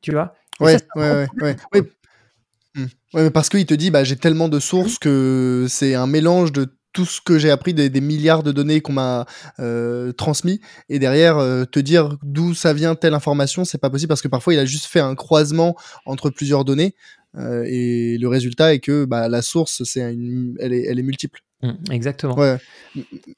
Tu 0.01 0.11
vois? 0.11 0.33
Ouais, 0.59 0.77
ouais, 0.95 1.11
ouais, 1.11 1.27
ouais, 1.41 1.55
ouais. 1.73 2.83
mais 3.13 3.29
parce 3.31 3.49
qu'il 3.49 3.65
te 3.65 3.73
dit, 3.73 3.91
bah, 3.91 4.03
j'ai 4.03 4.15
tellement 4.15 4.49
de 4.49 4.59
sources 4.59 4.97
que 4.99 5.65
c'est 5.69 5.95
un 5.95 6.07
mélange 6.07 6.51
de 6.51 6.67
tout 6.97 7.05
ce 7.05 7.21
que 7.21 7.37
j'ai 7.37 7.51
appris 7.51 7.75
des, 7.75 8.01
milliards 8.01 8.41
de 8.41 8.51
données 8.51 8.81
qu'on 8.81 8.93
m'a 8.93 9.27
euh, 9.59 10.11
transmis 10.13 10.61
et 10.89 10.97
derrière 10.97 11.37
euh, 11.37 11.63
te 11.63 11.79
dire 11.79 12.17
d'où 12.23 12.55
ça 12.55 12.73
vient 12.73 12.95
telle 12.95 13.13
information 13.13 13.65
c'est 13.65 13.77
pas 13.77 13.91
possible 13.91 14.07
parce 14.07 14.23
que 14.23 14.27
parfois 14.27 14.55
il 14.55 14.59
a 14.59 14.65
juste 14.65 14.85
fait 14.85 14.99
un 14.99 15.13
croisement 15.13 15.75
entre 16.07 16.31
plusieurs 16.31 16.65
données 16.65 16.95
euh, 17.38 17.63
et 17.65 18.17
le 18.17 18.27
résultat 18.27 18.73
est 18.73 18.79
que 18.79 19.05
bah, 19.05 19.29
la 19.29 19.41
source 19.41 19.83
c'est 19.83 19.99
elle 19.99 20.73
est, 20.73 20.83
elle 20.83 20.99
est 20.99 21.03
multiple 21.03 21.41
Mmh, 21.63 21.91
exactement. 21.91 22.38
Ouais. 22.38 22.57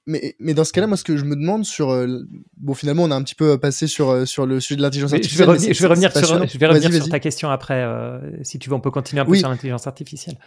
Mais, 0.06 0.36
mais 0.39 0.54
dans 0.54 0.66
ce 0.66 0.74
cas-là, 0.74 0.88
moi, 0.88 0.97
ce 0.97 1.06
que 1.06 1.16
je 1.16 1.24
me 1.24 1.36
demande 1.36 1.64
sur. 1.64 1.91
Euh, 1.91 2.28
bon, 2.58 2.74
finalement, 2.74 3.04
on 3.04 3.12
a 3.12 3.16
un 3.16 3.24
petit 3.24 3.36
peu 3.36 3.58
passé 3.58 3.88
sur, 3.88 4.10
euh, 4.10 4.26
sur 4.26 4.45
le 4.45 4.60
sujet 4.60 4.76
de 4.76 4.82
l'intelligence 4.82 5.14
artificielle. 5.14 5.45
Je 5.45 5.45
vais, 5.45 5.52
revenir, 5.88 6.12
sur, 6.12 6.45
je 6.45 6.58
vais 6.58 6.68
revenir 6.68 6.93
sur 6.93 7.10
ta 7.10 7.20
question 7.20 7.50
après. 7.50 7.82
Euh, 7.82 8.20
si 8.43 8.60
tu 8.60 8.70
veux, 8.70 8.76
on 8.76 8.82
peut 8.82 8.91
continuer 8.91 9.22
un 9.22 9.26
peu 9.26 9.36
sur 9.36 9.47
l'intelligence 9.47 9.88
artificielle. 9.88 10.38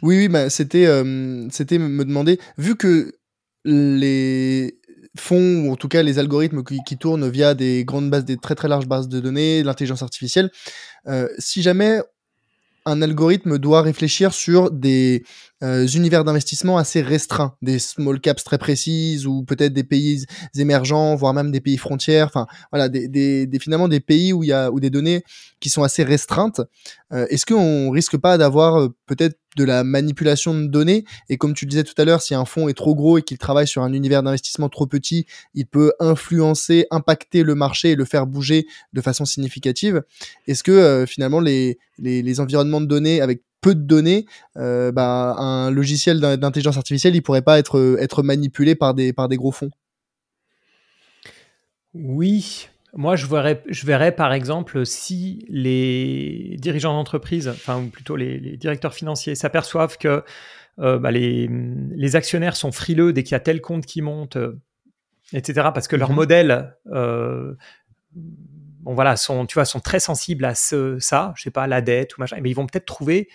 Oui, 0.00 0.16
oui, 0.16 0.28
bah, 0.28 0.48
c'était 0.48 0.86
c'était 1.50 1.78
me 1.78 2.04
demander, 2.04 2.38
vu 2.56 2.76
que 2.76 3.12
les 3.64 4.78
fonds, 5.18 5.66
ou 5.66 5.72
en 5.72 5.76
tout 5.76 5.88
cas 5.88 6.02
les 6.02 6.18
algorithmes 6.18 6.62
qui, 6.64 6.78
qui, 6.86 6.96
tournent 6.96 7.28
via 7.28 7.54
des 7.54 7.84
grandes 7.84 8.08
bases, 8.08 8.24
des 8.24 8.36
très 8.38 8.54
très 8.54 8.68
larges 8.68 8.86
bases 8.86 9.08
de 9.08 9.20
données, 9.20 9.62
l'intelligence 9.62 10.02
artificielle, 10.02 10.50
si 11.38 11.60
jamais 11.60 12.00
un 12.86 13.02
algorithme 13.02 13.58
doit 13.58 13.82
réfléchir 13.82 14.32
sur 14.32 14.70
des 14.70 15.24
euh, 15.62 15.86
univers 15.86 16.24
d'investissement 16.24 16.78
assez 16.78 17.02
restreints, 17.02 17.54
des 17.62 17.78
small 17.78 18.20
caps 18.20 18.44
très 18.44 18.58
précises 18.58 19.26
ou 19.26 19.44
peut-être 19.44 19.72
des 19.72 19.84
pays 19.84 20.24
émergents, 20.56 21.14
voire 21.16 21.34
même 21.34 21.50
des 21.50 21.60
pays 21.60 21.76
frontières. 21.76 22.26
Enfin, 22.26 22.46
voilà, 22.70 22.88
des, 22.88 23.08
des, 23.08 23.58
finalement 23.58 23.88
des 23.88 24.00
pays 24.00 24.32
où 24.32 24.42
il 24.44 24.48
y 24.48 24.52
a 24.52 24.70
des 24.70 24.90
données 24.90 25.24
qui 25.60 25.70
sont 25.70 25.82
assez 25.82 26.04
restreintes. 26.04 26.60
Euh, 27.12 27.26
est-ce 27.30 27.46
qu'on 27.46 27.90
risque 27.90 28.16
pas 28.18 28.36
d'avoir 28.38 28.80
euh, 28.80 28.88
peut-être 29.06 29.38
de 29.56 29.64
la 29.64 29.84
manipulation 29.84 30.54
de 30.54 30.66
données? 30.66 31.04
Et 31.28 31.36
comme 31.36 31.54
tu 31.54 31.64
le 31.64 31.70
disais 31.70 31.84
tout 31.84 31.94
à 31.96 32.04
l'heure, 32.04 32.22
si 32.22 32.34
un 32.34 32.44
fonds 32.44 32.68
est 32.68 32.74
trop 32.74 32.94
gros 32.94 33.18
et 33.18 33.22
qu'il 33.22 33.38
travaille 33.38 33.66
sur 33.66 33.82
un 33.82 33.92
univers 33.92 34.22
d'investissement 34.22 34.68
trop 34.68 34.86
petit, 34.86 35.26
il 35.54 35.66
peut 35.66 35.92
influencer, 36.00 36.86
impacter 36.90 37.42
le 37.42 37.54
marché 37.54 37.92
et 37.92 37.94
le 37.94 38.04
faire 38.04 38.26
bouger 38.26 38.66
de 38.92 39.00
façon 39.00 39.24
significative. 39.24 40.02
Est-ce 40.46 40.62
que 40.62 41.04
finalement 41.08 41.40
les, 41.40 41.78
environnements 42.40 42.80
de 42.80 42.86
données 42.86 43.20
avec 43.20 43.42
peu 43.60 43.74
de 43.74 43.80
données, 43.80 44.26
euh, 44.56 44.92
bah, 44.92 45.34
un 45.38 45.70
logiciel 45.70 46.20
d'intelligence 46.20 46.76
artificielle, 46.76 47.16
il 47.16 47.22
pourrait 47.22 47.42
pas 47.42 47.58
être, 47.58 47.96
être 48.00 48.22
manipulé 48.22 48.74
par 48.74 48.94
des 48.94 49.12
gros 49.14 49.52
fonds? 49.52 49.70
Oui, 51.94 52.68
moi 52.94 53.16
je 53.16 53.26
verrais, 53.26 53.62
je 53.68 53.86
verrais 53.86 54.12
par 54.12 54.32
exemple 54.32 54.84
si 54.86 55.44
les 55.48 56.56
dirigeants 56.58 56.94
d'entreprise, 56.94 57.48
enfin 57.48 57.80
ou 57.80 57.88
plutôt 57.88 58.16
les, 58.16 58.56
directeurs 58.56 58.94
financiers, 58.94 59.34
s'aperçoivent 59.34 59.98
que 59.98 60.24
euh, 60.78 60.98
bah, 60.98 61.10
les, 61.10 61.48
les, 61.48 62.16
actionnaires 62.16 62.56
sont 62.56 62.72
frileux 62.72 63.12
dès 63.12 63.24
qu'il 63.24 63.32
y 63.32 63.34
a 63.34 63.40
tel 63.40 63.60
compte 63.60 63.84
qui 63.84 64.00
monte, 64.00 64.36
euh, 64.36 64.60
etc. 65.32 65.70
Parce 65.74 65.88
que 65.88 65.96
leur 65.96 66.10
mhm. 66.10 66.16
modèle 66.16 66.74
bon 68.88 68.94
voilà, 68.94 69.16
sont, 69.16 69.46
tu 69.46 69.54
vois, 69.54 69.64
sont 69.64 69.80
très 69.80 70.00
sensibles 70.00 70.44
à 70.44 70.54
ce, 70.54 70.98
ça, 70.98 71.32
je 71.36 71.42
sais 71.42 71.50
pas, 71.50 71.66
la 71.66 71.80
dette 71.80 72.16
ou 72.16 72.20
machin, 72.20 72.38
mais 72.40 72.50
ils 72.50 72.54
vont 72.54 72.66
peut-être 72.66 72.86
trouver 72.86 73.28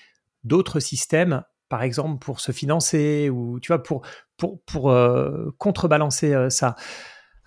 d'autres 0.43 0.79
systèmes, 0.79 1.43
par 1.69 1.83
exemple 1.83 2.19
pour 2.19 2.39
se 2.39 2.51
financer 2.51 3.29
ou 3.29 3.59
tu 3.59 3.67
vois 3.67 3.81
pour 3.81 4.05
pour 4.37 4.61
pour 4.63 4.91
euh, 4.91 5.53
contrebalancer 5.57 6.33
euh, 6.33 6.49
ça. 6.49 6.75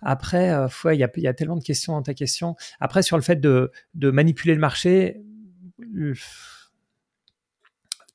Après, 0.02 0.52
euh, 0.52 0.68
il 0.92 0.98
y, 0.98 1.04
a, 1.04 1.10
y, 1.16 1.26
a, 1.26 1.34
tellement 1.34 1.56
de 1.56 1.64
questions 1.64 1.94
dans 1.94 2.02
ta 2.02 2.14
question. 2.14 2.54
Après, 2.80 3.02
sur 3.02 3.16
le 3.16 3.22
fait 3.22 3.36
de, 3.36 3.70
de 3.94 4.10
manipuler 4.10 4.54
le 4.54 4.60
marché, 4.60 5.22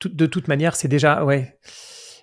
de 0.06 0.26
toute 0.26 0.48
manière, 0.48 0.76
c'est 0.76 0.88
déjà 0.88 1.24
ouais. 1.24 1.58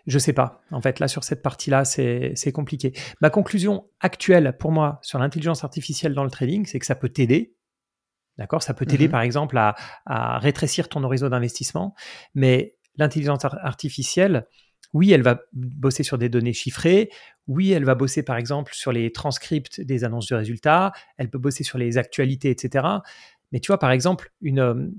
Je 0.07 0.19
sais 0.19 0.33
pas. 0.33 0.63
En 0.71 0.81
fait, 0.81 1.01
là, 1.01 1.09
sur 1.09 1.23
cette 1.23 1.43
partie-là, 1.43 1.85
c'est 1.85 2.53
compliqué. 2.53 2.95
Ma 3.21 3.29
conclusion 3.29 3.91
actuelle 4.01 4.57
pour 4.59 4.73
moi 4.73 5.01
sur 5.03 5.19
l'intelligence 5.19 5.65
artificielle 5.65 6.15
dans 6.15 6.25
le 6.25 6.31
trading, 6.31 6.65
c'est 6.65 6.79
que 6.79 6.87
ça 6.87 6.95
peut 6.95 7.11
t'aider. 7.11 7.55
D'accord? 8.39 8.63
Ça 8.63 8.73
peut 8.73 8.87
t'aider, 8.87 9.09
mmh 9.09 9.11
par 9.11 9.21
exemple, 9.21 9.59
à, 9.59 10.39
rétrécir 10.39 10.89
ton 10.89 11.05
horizon 11.05 11.29
d'investissement. 11.29 11.95
Mais 12.35 12.77
l'intelligence 12.97 13.45
artificielle, 13.45 14.47
oui, 14.95 15.13
elle 15.13 15.23
va 15.23 15.41
bosser 15.53 16.03
sur 16.03 16.19
des 16.19 16.29
données 16.29 16.53
chiffrées. 16.53 17.11
Oui, 17.47 17.73
elle 17.73 17.85
va 17.85 17.95
bosser, 17.95 18.23
par 18.23 18.37
exemple, 18.37 18.75
sur 18.75 18.93
les 18.93 19.13
transcripts 19.13 19.81
des 19.81 20.05
annonces 20.05 20.29
de 20.29 20.35
résultats. 20.35 20.93
Elle 21.17 21.31
peut 21.31 21.39
bosser 21.39 21.65
sur 21.65 21.79
les 21.79 21.99
actualités, 21.99 22.51
etc. 22.51 22.87
Mais 23.53 23.61
tu 23.61 23.69
vois, 23.69 23.79
par 23.79 23.91
exemple, 23.91 24.33
une, 24.41 24.93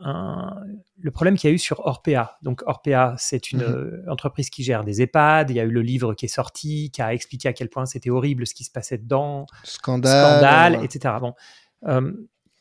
le 0.00 1.10
problème 1.10 1.36
qu'il 1.36 1.48
y 1.48 1.52
a 1.52 1.54
eu 1.54 1.58
sur 1.58 1.80
Orpea. 1.86 2.38
Donc, 2.42 2.62
Orpea, 2.66 3.14
c'est 3.18 3.52
une 3.52 3.62
mmh 3.62 4.04
entreprise 4.08 4.50
qui 4.50 4.62
gère 4.62 4.84
des 4.84 5.02
EHPAD. 5.02 5.50
Il 5.50 5.56
y 5.56 5.60
a 5.60 5.64
eu 5.64 5.70
le 5.70 5.82
livre 5.82 6.14
qui 6.14 6.26
est 6.26 6.28
sorti, 6.28 6.90
qui 6.90 7.02
a 7.02 7.12
expliqué 7.14 7.48
à 7.48 7.52
quel 7.52 7.68
point 7.68 7.86
c'était 7.86 8.10
horrible 8.10 8.46
ce 8.46 8.54
qui 8.54 8.64
se 8.64 8.70
passait 8.70 8.98
dedans. 8.98 9.46
Scandale. 9.64 10.74
Scandale, 10.74 10.84
etc. 10.84 11.14
Bon 11.20 11.34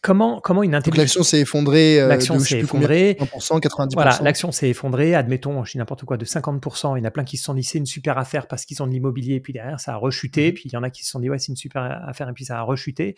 comment, 0.06 0.39
comment 0.39 0.62
une 0.62 0.76
intelligence. 0.76 0.99
l'action 0.99 1.24
s'est 1.24 1.39
effondrée. 1.39 1.99
Euh, 1.99 2.08
l'action 2.08 2.38
s'est 2.38 2.60
effondrée. 2.60 3.18
90%. 3.20 3.93
Voilà, 3.93 4.20
l'action 4.22 4.51
s'est 4.51 4.70
effondrée. 4.70 5.16
Admettons, 5.16 5.64
je 5.64 5.72
dis 5.72 5.78
n'importe 5.80 6.06
quoi, 6.06 6.16
de 6.18 6.26
50%. 6.26 6.95
Il 6.95 6.99
y 6.99 7.01
en 7.01 7.06
a 7.06 7.12
plein 7.12 7.24
qui 7.24 7.38
se 7.38 7.43
sont 7.43 7.56
dit 7.56 7.64
c'est 7.64 7.80
une 7.80 7.88
super 7.88 8.20
affaire 8.20 8.47
parce 8.47 8.66
qu'ils 8.66 8.82
ont 8.84 8.88
de 8.88 8.91
l'immobilier. 8.91 9.36
Et 9.36 9.39
puis 9.39 9.51
derrière, 9.51 9.80
ça 9.80 9.93
a 9.93 9.95
rechuté. 9.95 10.49
Mhm. 10.49 10.53
Puis 10.53 10.64
il 10.66 10.74
y 10.74 10.78
en 10.78 10.84
a 10.84 10.91
qui 10.91 11.03
se 11.03 11.10
sont 11.10 11.20
dit 11.20 11.30
ouais, 11.30 11.39
c'est 11.39 11.47
une 11.47 11.56
super 11.56 11.82
affaire. 12.08 12.30
Et 12.30 12.34
puis 12.34 12.45
ça 12.45 12.60
a 12.60 12.62
rechuté. 12.62 13.16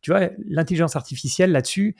Tu 0.00 0.10
vois, 0.10 0.30
l'intelligence 0.48 0.96
artificielle 0.96 1.52
là-dessus, 1.52 1.96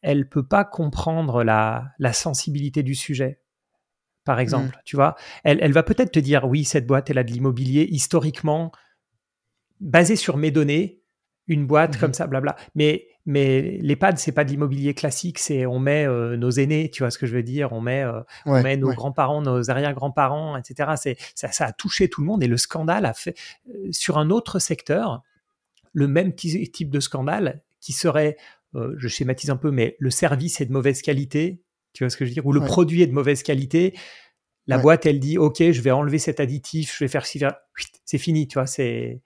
elle 0.00 0.26
peut 0.26 0.46
pas 0.46 0.64
comprendre 0.64 1.44
la, 1.44 1.88
la 1.98 2.14
sensibilité 2.14 2.82
du 2.82 2.94
sujet 2.94 3.40
par 4.24 4.36
mhm. 4.36 4.42
exemple. 4.42 4.80
Tu 4.86 4.96
vois, 4.96 5.16
elle, 5.44 5.58
elle 5.60 5.72
va 5.72 5.82
peut-être 5.82 6.12
te 6.12 6.18
dire 6.18 6.46
oui, 6.46 6.64
cette 6.64 6.86
boîte, 6.86 7.10
elle 7.10 7.18
a 7.18 7.24
de 7.24 7.30
l'immobilier 7.30 7.86
historiquement 7.90 8.72
basé 9.80 10.16
sur 10.16 10.38
mes 10.38 10.50
données, 10.50 11.02
une 11.46 11.66
boîte 11.66 11.94
mhm. 11.94 12.00
comme 12.00 12.14
ça, 12.14 12.26
blabla. 12.26 12.56
Mais 12.74 13.09
mais 13.30 13.78
l'EHPAD, 13.80 14.18
c'est 14.18 14.32
pas 14.32 14.44
de 14.44 14.50
l'immobilier 14.50 14.92
classique, 14.92 15.38
c'est 15.38 15.64
on 15.64 15.78
met 15.78 16.04
euh, 16.04 16.36
nos 16.36 16.50
aînés, 16.50 16.90
tu 16.90 17.04
vois 17.04 17.12
ce 17.12 17.18
que 17.18 17.26
je 17.26 17.34
veux 17.34 17.44
dire, 17.44 17.72
on 17.72 17.80
met, 17.80 18.02
euh, 18.02 18.22
on 18.44 18.60
met 18.60 18.76
nos 18.76 18.92
grands-parents, 18.92 19.40
nos 19.40 19.70
arrière-grands-parents, 19.70 20.56
etc. 20.56 20.94
C'est 20.96 21.16
ça, 21.36 21.52
ça, 21.52 21.66
a 21.66 21.72
touché 21.72 22.08
tout 22.08 22.22
le 22.22 22.26
monde 22.26 22.42
et 22.42 22.48
le 22.48 22.56
scandale 22.56 23.06
a 23.06 23.14
fait 23.14 23.38
euh, 23.68 23.88
sur 23.92 24.18
un 24.18 24.30
autre 24.30 24.58
secteur 24.58 25.22
le 25.92 26.08
même 26.08 26.34
type 26.34 26.90
de 26.90 27.00
scandale 27.00 27.62
qui 27.80 27.92
serait, 27.92 28.36
je 28.74 29.08
schématise 29.08 29.50
un 29.50 29.56
peu, 29.56 29.72
mais 29.72 29.96
le 29.98 30.10
service 30.10 30.60
est 30.60 30.66
de 30.66 30.72
mauvaise 30.72 31.02
qualité, 31.02 31.62
tu 31.92 32.04
vois 32.04 32.10
ce 32.10 32.16
que 32.16 32.24
je 32.24 32.30
veux 32.30 32.34
dire, 32.34 32.46
ou 32.46 32.52
le 32.52 32.60
produit 32.60 33.02
est 33.02 33.08
de 33.08 33.12
mauvaise 33.12 33.42
qualité. 33.42 33.96
La 34.68 34.78
boîte, 34.78 35.06
elle 35.06 35.18
dit, 35.18 35.36
ok, 35.36 35.72
je 35.72 35.80
vais 35.80 35.90
enlever 35.90 36.18
cet 36.18 36.38
additif, 36.38 36.94
je 36.96 37.02
vais 37.04 37.08
faire 37.08 37.26
ci, 37.26 37.40
c'est 38.04 38.18
fini, 38.18 38.46
tu 38.46 38.54
vois, 38.54 38.66
c'est 38.66 39.20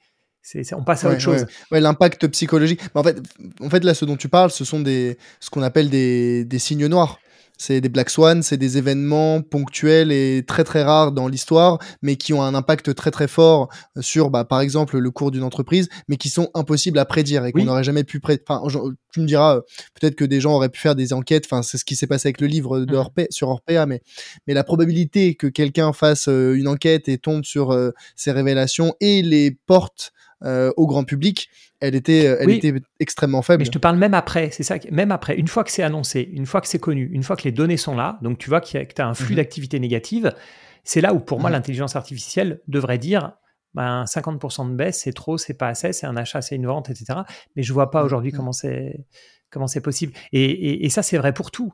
on 0.72 0.84
passe 0.84 1.04
à 1.04 1.10
autre 1.10 1.20
chose. 1.20 1.46
Ouais, 1.70 1.80
l'impact 1.80 2.26
psychologique. 2.28 2.80
en, 2.94 3.02
fait, 3.02 3.20
en 3.60 3.70
fait, 3.70 3.84
là, 3.84 3.94
ce 3.94 4.04
dont 4.04 4.16
tu 4.16 4.28
parles, 4.28 4.50
ce 4.50 4.64
sont 4.64 4.80
des, 4.80 5.18
ce 5.40 5.50
qu'on 5.50 5.62
appelle 5.62 5.90
des, 5.90 6.44
des 6.44 6.58
signes 6.58 6.86
noirs. 6.86 7.18
C'est 7.56 7.80
des 7.80 7.88
black 7.88 8.10
swans, 8.10 8.42
c'est 8.42 8.56
des 8.56 8.78
événements 8.78 9.40
ponctuels 9.40 10.10
et 10.10 10.44
très 10.46 10.64
très 10.64 10.82
rares 10.82 11.12
dans 11.12 11.28
l'histoire, 11.28 11.78
mais 12.02 12.16
qui 12.16 12.32
ont 12.32 12.42
un 12.42 12.52
impact 12.52 12.94
très 12.96 13.12
très 13.12 13.28
fort 13.28 13.68
sur, 14.00 14.30
bah, 14.30 14.44
par 14.44 14.60
exemple, 14.60 14.98
le 14.98 15.10
cours 15.12 15.30
d'une 15.30 15.44
entreprise, 15.44 15.88
mais 16.08 16.16
qui 16.16 16.30
sont 16.30 16.50
impossibles 16.54 16.98
à 16.98 17.04
prédire 17.04 17.44
et 17.44 17.52
qu'on 17.52 17.64
n'aurait 17.64 17.84
jamais 17.84 18.02
pu 18.02 18.18
prédire. 18.18 18.44
Enfin, 18.48 18.66
tu 19.12 19.20
me 19.20 19.26
diras, 19.26 19.60
peut-être 19.98 20.16
que 20.16 20.24
des 20.24 20.40
gens 20.40 20.54
auraient 20.54 20.68
pu 20.68 20.80
faire 20.80 20.96
des 20.96 21.12
enquêtes. 21.12 21.44
Enfin, 21.46 21.62
c'est 21.62 21.78
ce 21.78 21.84
qui 21.84 21.94
s'est 21.94 22.08
passé 22.08 22.26
avec 22.26 22.40
le 22.40 22.48
livre 22.48 22.80
de 22.80 22.96
mmh. 22.96 23.26
sur 23.30 23.48
Orpea, 23.48 23.86
mais 23.86 24.02
mais 24.48 24.54
la 24.54 24.64
probabilité 24.64 25.36
que 25.36 25.46
quelqu'un 25.46 25.92
fasse 25.92 26.28
euh, 26.28 26.54
une 26.54 26.66
enquête 26.66 27.08
et 27.08 27.18
tombe 27.18 27.44
sur 27.44 27.70
euh, 27.70 27.92
ces 28.16 28.32
révélations 28.32 28.94
et 29.00 29.22
les 29.22 29.52
porte 29.66 30.12
euh, 30.42 30.72
au 30.76 30.86
grand 30.86 31.04
public, 31.04 31.48
elle 31.80 31.94
était, 31.94 32.26
euh, 32.26 32.36
elle 32.40 32.50
était 32.50 32.74
extrêmement 33.00 33.42
faible. 33.42 33.60
Mais 33.60 33.64
je 33.64 33.70
te 33.70 33.78
parle 33.78 33.96
même 33.96 34.14
après, 34.14 34.50
c'est 34.50 34.62
ça, 34.62 34.76
même 34.90 35.12
après, 35.12 35.36
une 35.36 35.48
fois 35.48 35.64
que 35.64 35.70
c'est 35.70 35.82
annoncé, 35.82 36.28
une 36.32 36.46
fois 36.46 36.60
que 36.60 36.68
c'est 36.68 36.78
connu, 36.78 37.08
une 37.12 37.22
fois 37.22 37.36
que 37.36 37.44
les 37.44 37.52
données 37.52 37.76
sont 37.76 37.94
là, 37.94 38.18
donc 38.22 38.38
tu 38.38 38.48
vois 38.48 38.60
que 38.60 38.68
tu 38.68 39.02
as 39.02 39.06
un 39.06 39.14
flux 39.14 39.30
mhm. 39.30 39.36
d'activité 39.36 39.78
négative, 39.78 40.34
c'est 40.82 41.00
là 41.00 41.14
où 41.14 41.20
pour 41.20 41.40
moi 41.40 41.50
mhm. 41.50 41.54
l'intelligence 41.54 41.96
artificielle 41.96 42.60
devrait 42.68 42.98
dire 42.98 43.32
ben, 43.74 44.04
50% 44.04 44.70
de 44.70 44.76
baisse, 44.76 45.00
c'est 45.00 45.12
trop, 45.12 45.36
c'est 45.36 45.54
pas 45.54 45.68
assez, 45.68 45.92
c'est 45.92 46.06
un 46.06 46.16
achat, 46.16 46.42
c'est 46.42 46.56
une 46.56 46.66
vente, 46.66 46.90
etc. 46.90 47.20
Mais 47.56 47.62
je 47.62 47.72
vois 47.72 47.90
pas 47.90 48.00
mhm. 48.00 48.06
aujourd'hui 48.06 48.32
comment 48.32 48.52
c'est 48.52 49.04
comment 49.50 49.66
c'est 49.68 49.80
possible. 49.80 50.12
Et, 50.32 50.84
et, 50.84 50.90
ça, 50.90 51.02
c'est 51.02 51.16
vrai 51.16 51.32
pour 51.32 51.52
tout. 51.52 51.72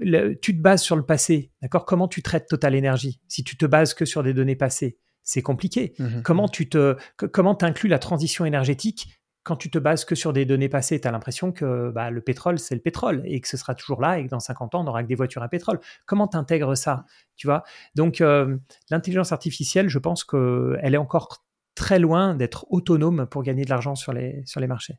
tu 0.00 0.56
te 0.56 0.62
bases 0.62 0.82
sur 0.82 0.96
le 0.96 1.04
passé, 1.04 1.50
d'accord? 1.60 1.84
Comment 1.84 2.06
tu 2.06 2.22
traites 2.22 2.46
Total 2.48 2.76
Energy? 2.76 3.20
Si 3.26 3.42
tu 3.42 3.56
te 3.56 3.66
bases 3.66 3.94
que 3.94 4.04
sur 4.04 4.22
des 4.22 4.32
données 4.32 4.54
passées, 4.54 4.96
c'est 5.24 5.42
compliqué. 5.42 5.94
Mmh 5.98 6.22
comment 6.22 6.46
mmh. 6.46 6.50
tu 6.50 6.68
te, 6.68 6.96
comment 7.16 7.58
la 7.84 7.98
transition 7.98 8.44
énergétique 8.44 9.08
quand 9.44 9.56
tu 9.56 9.70
te 9.70 9.78
bases 9.78 10.04
que 10.06 10.14
sur 10.14 10.32
des 10.32 10.46
données 10.46 10.70
passées, 10.70 10.98
tu 11.00 11.06
as 11.06 11.10
l'impression 11.10 11.52
que 11.52 11.90
bah, 11.90 12.10
le 12.10 12.22
pétrole, 12.22 12.58
c'est 12.58 12.74
le 12.74 12.80
pétrole 12.80 13.22
et 13.26 13.40
que 13.40 13.48
ce 13.48 13.58
sera 13.58 13.74
toujours 13.74 14.00
là 14.00 14.18
et 14.18 14.24
que 14.24 14.30
dans 14.30 14.40
50 14.40 14.74
ans, 14.74 14.80
on 14.80 14.84
n'aura 14.84 15.02
que 15.02 15.08
des 15.08 15.14
voitures 15.14 15.42
à 15.42 15.48
pétrole. 15.48 15.80
Comment 16.06 16.26
tu 16.26 16.36
intègres 16.38 16.76
ça 16.76 17.04
tu 17.36 17.46
vois? 17.46 17.62
Donc, 17.94 18.22
euh, 18.22 18.56
l'intelligence 18.90 19.32
artificielle, 19.32 19.88
je 19.88 19.98
pense 19.98 20.24
qu'elle 20.24 20.94
est 20.94 20.96
encore 20.96 21.44
très 21.74 21.98
loin 21.98 22.34
d'être 22.34 22.66
autonome 22.70 23.26
pour 23.26 23.42
gagner 23.42 23.64
de 23.64 23.70
l'argent 23.70 23.94
sur 23.94 24.14
les, 24.14 24.42
sur 24.46 24.60
les 24.60 24.66
marchés. 24.66 24.98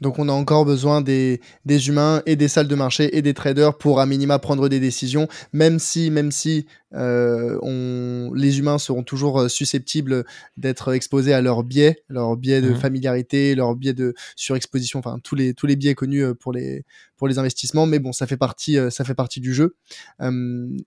Donc 0.00 0.18
on 0.18 0.28
a 0.28 0.32
encore 0.32 0.64
besoin 0.64 1.00
des, 1.00 1.40
des, 1.64 1.88
humains 1.88 2.22
et 2.26 2.34
des 2.36 2.48
salles 2.48 2.66
de 2.66 2.74
marché 2.74 3.16
et 3.16 3.22
des 3.22 3.32
traders 3.32 3.78
pour 3.78 4.00
à 4.00 4.06
minima 4.06 4.38
prendre 4.38 4.68
des 4.68 4.80
décisions, 4.80 5.28
même 5.52 5.78
si, 5.78 6.10
même 6.10 6.32
si 6.32 6.66
euh, 6.94 7.58
on, 7.62 8.32
les 8.34 8.58
humains 8.58 8.78
seront 8.78 9.04
toujours 9.04 9.40
euh, 9.40 9.48
susceptibles 9.48 10.24
d'être 10.56 10.92
exposés 10.92 11.32
à 11.32 11.40
leurs 11.40 11.62
biais, 11.62 12.02
leurs 12.08 12.36
biais 12.36 12.60
de 12.60 12.70
mmh. 12.70 12.76
familiarité, 12.76 13.54
leurs 13.54 13.76
biais 13.76 13.94
de 13.94 14.14
surexposition, 14.36 14.98
enfin 14.98 15.18
tous 15.22 15.36
les, 15.36 15.54
tous 15.54 15.66
les 15.66 15.76
biais 15.76 15.94
connus 15.94 16.24
euh, 16.24 16.34
pour 16.34 16.52
les, 16.52 16.84
pour 17.16 17.28
les 17.28 17.38
investissements. 17.38 17.86
Mais 17.86 18.00
bon, 18.00 18.12
ça 18.12 18.26
fait 18.26 18.36
partie, 18.36 18.76
ça 18.90 19.04
fait 19.04 19.14
partie 19.14 19.40
du 19.40 19.54
jeu. 19.54 19.76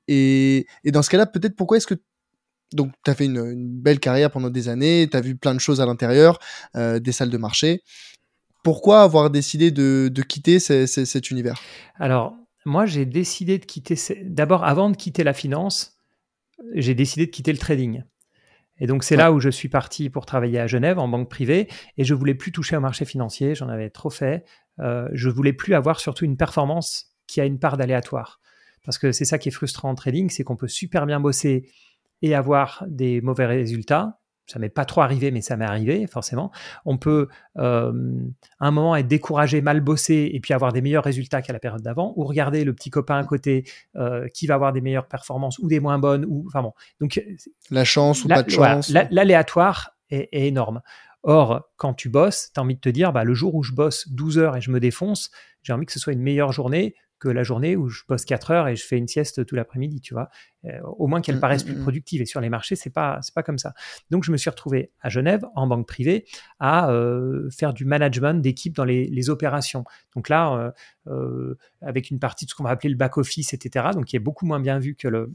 et, 0.08 0.68
et 0.84 0.91
dans 0.91 1.01
ce 1.01 1.10
cas-là, 1.10 1.26
peut-être 1.26 1.55
pourquoi 1.55 1.78
est-ce 1.78 1.88
que 1.88 1.95
donc, 2.74 2.91
tu 3.03 3.12
as 3.12 3.16
fait 3.16 3.26
une, 3.26 3.38
une, 3.38 3.80
belle 3.80 3.99
carrière 3.99 4.30
pendant 4.30 4.49
des 4.49 4.68
années, 4.68 5.08
tu 5.10 5.16
as 5.16 5.22
vu 5.22 5.36
plein 5.36 5.53
de 5.53 5.60
choses 5.60 5.80
à 5.80 5.86
l'intérieur, 5.86 6.39
euh, 6.76 6.99
des 6.99 7.12
salles 7.12 7.30
de 7.30 7.38
marché 7.38 7.82
pourquoi 8.64 9.01
avoir 9.01 9.30
décidé 9.30 9.72
de, 9.72 10.22
quitter 10.22 10.60
cet 10.60 11.32
univers? 11.32 11.62
Alors, 11.95 12.36
moi, 12.66 12.86
j'ai 12.86 13.05
décidé 13.05 13.58
de 13.58 13.66
quitter. 13.66 13.95
D'abord, 14.26 14.64
avant 14.64 14.89
de 14.89 14.97
quitter 14.97 15.24
la 15.24 15.34
finance, 15.34 15.97
j'ai 16.74 16.93
décidé 16.93 17.26
de 17.26 17.32
quitter 17.32 17.51
le 17.51 17.58
trading. 17.58 18.03
Et 18.80 18.86
donc, 18.86 19.03
c'est 19.03 19.16
là 19.16 19.32
où 19.32 19.39
je 19.39 19.49
suis 19.49 19.70
parti 19.70 20.10
pour 20.10 20.26
travailler 20.26 20.60
à 20.60 20.68
Genève 20.68 20.99
en 20.99 21.08
banque 21.08 21.30
privée. 21.30 21.68
Et 21.97 22.03
je 22.03 22.14
voulais 22.14 22.36
plus 22.36 22.51
toucher 22.51 22.76
au 22.76 22.80
marché 22.80 23.05
financier. 23.05 23.55
J'en 23.55 23.70
avais 23.70 23.89
trop 23.89 24.10
fait. 24.10 24.45
Euh, 24.80 25.08
je 25.14 25.30
voulais 25.30 25.53
plus 25.53 25.74
avoir 25.74 25.99
surtout 25.99 26.26
une 26.26 26.38
performance 26.38 27.16
qui 27.26 27.41
a 27.41 27.45
une 27.45 27.60
part 27.60 27.78
d'aléatoire. 27.78 28.39
Parce 28.86 28.97
que 28.97 29.12
c'est 29.12 29.26
ça 29.26 29.38
qui 29.38 29.49
est 29.49 29.51
frustrant 29.51 29.89
en 29.89 29.95
trading, 29.95 30.30
c'est 30.30 30.43
qu'on 30.43 30.55
peut 30.55 30.68
super 30.68 31.05
bien 31.05 31.20
bosser 31.20 31.70
et 32.22 32.36
avoir 32.36 32.86
des 32.88 33.22
mauvais 33.22 33.45
résultats 33.45 34.20
ça 34.48 34.60
m'est 34.60 34.70
pas 34.70 34.86
trop 34.86 35.02
arrivé, 35.02 35.32
mais 35.32 35.41
ça 35.41 35.58
m'est 35.58 35.66
arrivé 35.66 36.08
forcément. 36.08 36.52
On 36.86 36.98
peut 36.98 37.28
euh, 37.58 37.91
à 38.60 38.68
un 38.68 38.72
moment 38.72 38.95
être 38.95 39.08
découragé, 39.08 39.62
mal 39.62 39.82
bossé, 39.82 40.32
et 40.34 40.39
puis 40.39 40.54
avoir 40.54 40.74
des 40.74 40.82
meilleurs 40.82 41.04
résultats 41.04 41.41
qu'à 41.41 41.54
la 41.54 41.60
période 41.60 41.82
d'avant, 41.82 42.14
ou 42.16 42.24
regarder 42.24 42.64
le 42.64 42.74
petit 42.74 42.89
copain 42.89 43.18
à 43.18 43.24
côté 43.24 43.66
euh, 43.95 44.28
qui 44.30 44.48
va 44.48 44.56
avoir 44.56 44.74
des 44.74 44.82
meilleures 44.82 45.08
performances 45.08 45.60
ou 45.60 45.68
des 45.68 45.80
moins 45.80 46.00
bonnes, 46.00 46.26
ou 46.28 46.45
enfin 46.48 46.62
bon. 46.62 46.74
Donc 47.02 47.22
la 47.70 47.84
chance 47.84 48.24
ou 48.24 48.28
pas 48.28 48.43
de 48.43 48.50
chance. 48.50 48.89
L'aléatoire 48.89 49.91
est, 50.10 50.30
est, 50.32 50.48
énorme. 50.48 50.82
Or, 51.24 51.68
quand 51.76 51.93
tu 51.93 52.08
bosses, 52.10 52.52
tu 52.54 52.60
as 52.60 52.64
envie 52.64 52.76
de 52.76 52.80
te 52.80 52.89
dire, 52.89 53.12
bah, 53.12 53.26
le 53.26 53.34
jour 53.34 53.54
où 53.56 53.64
je 53.64 53.74
bosse 53.74 54.08
12 54.10 54.38
heures 54.38 54.56
et 54.56 54.62
je 54.62 54.72
me 54.72 54.80
défonce, 54.80 55.30
j'ai 55.62 55.74
envie 55.74 55.86
que 55.86 55.91
ce 55.91 56.00
soit 56.00 56.14
une 56.14 56.22
meilleure 56.22 56.54
journée 56.54 56.95
que 57.20 57.30
la 57.30 57.43
journée 57.43 57.76
où 57.76 57.89
je 57.89 58.03
bosse 58.07 58.26
4 58.26 58.51
heures 58.51 58.68
et 58.68 58.76
je 58.76 58.86
fais 58.86 58.97
une 58.97 59.07
sieste 59.07 59.45
tout 59.45 59.55
l'après-midi, 59.55 60.01
tu 60.01 60.13
vois. 60.13 60.30
Euh, 60.65 60.80
au 60.84 61.07
moins 61.07 61.22
qu'elle 61.22 61.38
mmh, 61.38 61.39
paraisse 61.39 61.63
mmh, 61.63 61.68
plus 61.68 61.76
mmh. 61.76 61.84
productive. 61.84 62.22
Et 62.22 62.26
sur 62.26 62.41
les 62.41 62.49
marchés, 62.49 62.76
c'est 62.76 62.89
pas 62.89 63.20
c'est 63.22 63.34
pas 63.34 63.43
comme 63.43 63.57
ça. 63.57 63.74
Donc 64.09 64.24
je 64.24 64.32
me 64.32 64.38
suis 64.38 64.49
retrouvé 64.49 64.91
à 65.01 65.09
Genève 65.09 65.45
en 65.55 65.68
banque 65.68 65.88
privée 65.88 66.26
à 66.59 66.91
euh, 66.91 67.49
faire 67.49 67.74
du 67.74 67.86
management 67.86 68.41
d'équipe 68.41 68.76
dans 68.76 68.86
les, 68.86 69.07
les, 69.07 69.30
opérations. 69.30 69.84
Donc 70.15 70.30
là, 70.30 70.74
euh, 71.07 71.55
avec 71.82 72.09
une 72.09 72.20
partie 72.20 72.45
de 72.45 72.49
ce 72.49 72.55
qu'on 72.55 72.63
va 72.63 72.70
appeler 72.70 72.89
le 72.89 72.97
back 72.97 73.18
office, 73.18 73.53
etc. 73.53 73.88
Donc 73.93 74.05
qui 74.05 74.15
est 74.15 74.20
beaucoup 74.20 74.45
moins 74.45 74.59
bien 74.59 74.80
vu 74.80 74.95
que 74.95 75.07
le 75.07 75.32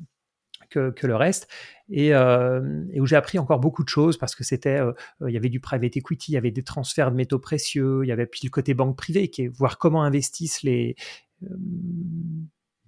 que, 0.71 0.91
que, 0.91 1.07
le 1.07 1.17
reste, 1.17 1.49
et, 1.91 2.09
et 2.09 3.01
où 3.01 3.05
j'ai 3.05 3.17
appris 3.17 3.39
encore 3.39 3.61
beaucoup 3.61 3.85
de 3.85 3.91
choses 3.91 4.17
parce 4.17 4.35
que 4.35 4.43
c'était, 4.43 4.79
il 5.21 5.31
y 5.31 5.37
avait 5.37 5.51
du 5.51 5.61
private 5.61 5.99
equity, 5.99 6.33
il 6.33 6.35
y 6.35 6.39
avait 6.39 6.51
des 6.51 6.63
transferts 6.63 7.11
de 7.11 7.17
métaux 7.17 7.39
précieux, 7.39 8.01
il 8.05 8.09
y 8.09 8.13
avait 8.13 8.25
puis 8.25 8.41
le 8.45 8.49
côté 8.49 8.73
banque 8.73 8.97
privée, 8.97 9.29
qui 9.29 9.43
est 9.43 9.49
voir 9.49 9.77
comment 9.77 10.03
investissent 10.03 10.63
les, 10.63 10.97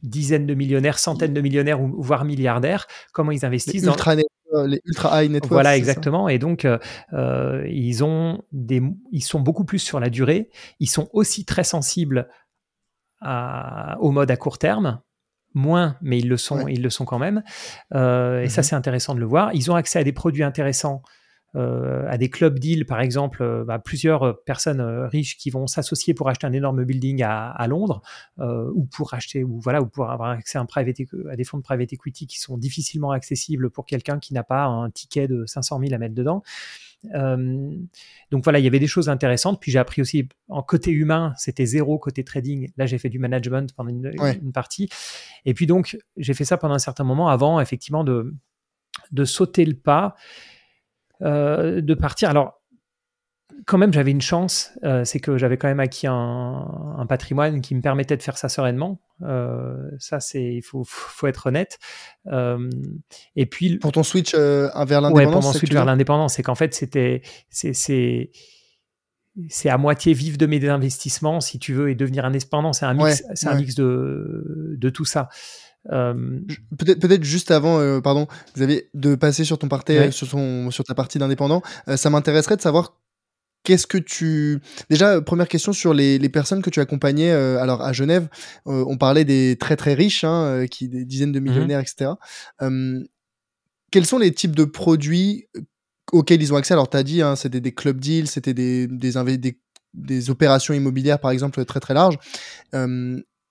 dizaines 0.04 0.46
de 0.46 0.54
millionnaires, 0.54 0.98
centaines 0.98 1.34
de 1.34 1.40
millionnaires 1.40 1.80
ou, 1.80 2.02
voire 2.02 2.24
milliardaires, 2.24 2.86
comment 3.12 3.32
ils 3.32 3.44
investissent 3.44 3.82
les 3.82 3.88
ultra 3.88 4.16
dans 4.52 4.66
les 4.66 4.80
ultra 4.84 5.24
high 5.24 5.30
net 5.30 5.46
Voilà, 5.48 5.76
exactement. 5.76 6.28
Et 6.28 6.38
donc, 6.38 6.64
euh, 6.64 6.78
euh, 7.12 7.66
ils 7.68 8.04
ont 8.04 8.42
des, 8.52 8.82
ils 9.10 9.22
sont 9.24 9.40
beaucoup 9.40 9.64
plus 9.64 9.80
sur 9.80 9.98
la 9.98 10.10
durée. 10.10 10.50
Ils 10.78 10.90
sont 10.90 11.08
aussi 11.12 11.44
très 11.44 11.64
sensibles 11.64 12.28
à, 13.20 13.96
au 14.00 14.10
mode 14.10 14.30
à 14.30 14.36
court 14.36 14.58
terme. 14.58 15.00
Moins, 15.54 15.96
mais 16.02 16.18
ils 16.18 16.28
le 16.28 16.36
sont, 16.36 16.66
ils 16.66 16.82
le 16.82 16.90
sont 16.90 17.04
quand 17.04 17.20
même. 17.20 17.42
Et 17.92 18.48
ça, 18.48 18.60
mhm. 18.60 18.64
c'est 18.64 18.74
intéressant 18.74 19.14
de 19.14 19.20
le 19.20 19.26
voir. 19.26 19.50
Ils 19.54 19.70
ont 19.70 19.76
accès 19.76 20.00
à 20.00 20.04
des 20.04 20.12
produits 20.12 20.42
intéressants 20.42 21.02
euh, 21.56 22.04
à 22.08 22.18
des 22.18 22.30
clubs 22.30 22.58
deals, 22.58 22.84
par 22.84 23.00
exemple, 23.00 23.42
euh, 23.42 23.64
bah, 23.64 23.78
plusieurs 23.78 24.42
personnes 24.42 24.80
euh, 24.80 25.06
riches 25.06 25.36
qui 25.36 25.50
vont 25.50 25.68
s'associer 25.68 26.12
pour 26.12 26.28
acheter 26.28 26.46
un 26.46 26.52
énorme 26.52 26.84
building 26.84 27.22
à, 27.22 27.66
Londres, 27.68 28.02
ou 28.38 28.84
pour 28.84 29.14
acheter, 29.14 29.44
ou 29.44 29.60
voilà, 29.60 29.80
ou 29.80 29.86
pour 29.86 30.10
avoir 30.10 30.30
accès 30.30 30.58
à, 30.58 30.60
un 30.60 30.66
private, 30.66 30.96
à 31.30 31.36
des 31.36 31.44
fonds 31.44 31.58
de 31.58 31.62
private 31.62 31.92
equity 31.92 32.26
qui 32.26 32.40
sont 32.40 32.58
difficilement 32.58 33.12
accessibles 33.12 33.70
pour 33.70 33.86
quelqu'un 33.86 34.18
qui 34.18 34.34
n'a 34.34 34.42
pas 34.42 34.64
un 34.64 34.90
ticket 34.90 35.28
de 35.28 35.46
500 35.46 35.80
000 35.80 35.94
à 35.94 35.98
mettre 35.98 36.14
dedans. 36.14 36.42
donc 37.12 38.44
voilà, 38.44 38.58
il 38.58 38.64
y 38.64 38.68
avait 38.68 38.78
des 38.78 38.86
choses 38.86 39.08
intéressantes. 39.08 39.60
Puis 39.60 39.70
j'ai 39.72 39.78
appris 39.78 40.02
aussi 40.02 40.28
en 40.48 40.62
côté 40.62 40.90
humain, 40.90 41.32
c'était 41.36 41.66
zéro 41.66 41.98
côté 41.98 42.24
trading. 42.24 42.70
Là, 42.76 42.86
j'ai 42.86 42.98
fait 42.98 43.08
du 43.08 43.18
management 43.18 43.72
pendant 43.74 43.90
une, 43.90 44.12
une, 44.42 44.52
partie. 44.52 44.88
Et 45.44 45.54
puis 45.54 45.66
donc, 45.66 45.96
j'ai 46.16 46.34
fait 46.34 46.44
ça 46.44 46.56
pendant 46.56 46.74
un 46.74 46.78
certain 46.78 47.04
moment 47.04 47.28
avant, 47.28 47.60
effectivement, 47.60 48.04
de, 48.04 48.34
de 49.12 49.24
sauter 49.24 49.64
le 49.64 49.74
pas 49.74 50.16
euh, 51.24 51.80
de 51.80 51.94
partir. 51.94 52.30
Alors, 52.30 52.60
quand 53.66 53.78
même, 53.78 53.92
j'avais 53.92 54.10
une 54.10 54.20
chance, 54.20 54.72
euh, 54.84 55.04
c'est 55.04 55.20
que 55.20 55.38
j'avais 55.38 55.56
quand 55.56 55.68
même 55.68 55.80
acquis 55.80 56.06
un, 56.06 57.06
patrimoine 57.08 57.60
qui 57.60 57.74
me 57.74 57.80
permettait 57.80 58.16
de 58.16 58.22
faire 58.22 58.36
ça 58.36 58.48
sereinement. 58.48 59.00
Euh, 59.22 59.76
ça, 59.98 60.20
c'est, 60.20 60.54
il 60.54 60.62
faut, 60.62 60.84
faut, 60.86 61.26
être 61.26 61.46
honnête. 61.46 61.78
et 63.36 63.46
puis 63.46 63.78
pour 63.78 63.92
ton 63.92 64.02
switch 64.02 64.34
vers 64.34 64.70
l'indépendance. 64.74 65.12
Ouais, 65.14 65.24
pour 65.24 65.42
mon 65.42 65.52
switch 65.52 65.72
vers 65.72 65.84
l'indépendance, 65.84 66.34
c'est 66.34 66.42
qu'en 66.42 66.54
fait, 66.54 66.74
c'était, 66.74 67.22
c'est, 67.48 67.72
c'est, 67.72 68.30
c'est 69.48 69.68
à 69.68 69.78
moitié 69.78 70.12
vivre 70.12 70.36
de 70.36 70.46
mes 70.46 70.68
investissements, 70.68 71.40
si 71.40 71.58
tu 71.58 71.72
veux, 71.72 71.90
et 71.90 71.94
devenir 71.94 72.24
indépendant. 72.24 72.72
C'est 72.72 72.86
un 72.86 72.94
mix, 72.94 73.24
c'est 73.34 73.48
un 73.48 73.54
mix 73.54 73.74
de, 73.74 74.76
de 74.76 74.90
tout 74.90 75.04
ça. 75.04 75.28
Euh, 75.92 76.40
peut-être, 76.78 77.00
peut-être 77.00 77.24
juste 77.24 77.50
avant, 77.50 77.78
euh, 77.78 78.00
pardon, 78.00 78.26
vous 78.54 78.62
avez 78.62 78.88
de 78.94 79.14
passer 79.14 79.44
sur 79.44 79.58
ton 79.58 79.68
parti, 79.68 80.12
sur, 80.12 80.26
son, 80.26 80.70
sur 80.70 80.84
ta 80.84 80.94
partie 80.94 81.18
d'indépendant. 81.18 81.62
Euh, 81.88 81.96
ça 81.96 82.10
m'intéresserait 82.10 82.56
de 82.56 82.62
savoir 82.62 82.96
qu'est-ce 83.64 83.86
que 83.86 83.98
tu. 83.98 84.60
Déjà, 84.90 85.20
première 85.20 85.48
question 85.48 85.72
sur 85.72 85.94
les, 85.94 86.18
les 86.18 86.28
personnes 86.28 86.62
que 86.62 86.70
tu 86.70 86.80
accompagnais. 86.80 87.30
alors 87.30 87.82
à 87.82 87.92
Genève, 87.92 88.28
on 88.66 88.96
parlait 88.96 89.24
des 89.24 89.56
très 89.58 89.76
très 89.76 89.94
riches, 89.94 90.24
hein, 90.24 90.66
qui 90.70 90.88
des 90.88 91.04
dizaines 91.04 91.32
de 91.32 91.40
mmh 91.40 91.44
millionnaires, 91.44 91.80
etc. 91.80 92.12
quels 93.90 94.06
sont 94.06 94.18
les 94.18 94.32
types 94.32 94.56
de 94.56 94.64
produits 94.64 95.48
auxquels 96.12 96.42
ils 96.42 96.52
ont 96.52 96.56
accès? 96.56 96.74
Alors, 96.74 96.90
tu 96.90 96.96
as 96.96 97.02
dit, 97.02 97.22
hein, 97.22 97.36
c'était 97.36 97.60
des 97.60 97.72
club 97.72 98.00
deals, 98.00 98.28
c'était 98.28 98.54
des, 98.54 98.86
des, 98.86 99.12
des, 99.38 99.58
des, 99.94 100.30
opérations 100.30 100.74
immobilières, 100.74 101.18
par 101.18 101.30
exemple, 101.30 101.64
très 101.64 101.80
très 101.80 101.94
larges. 101.94 102.18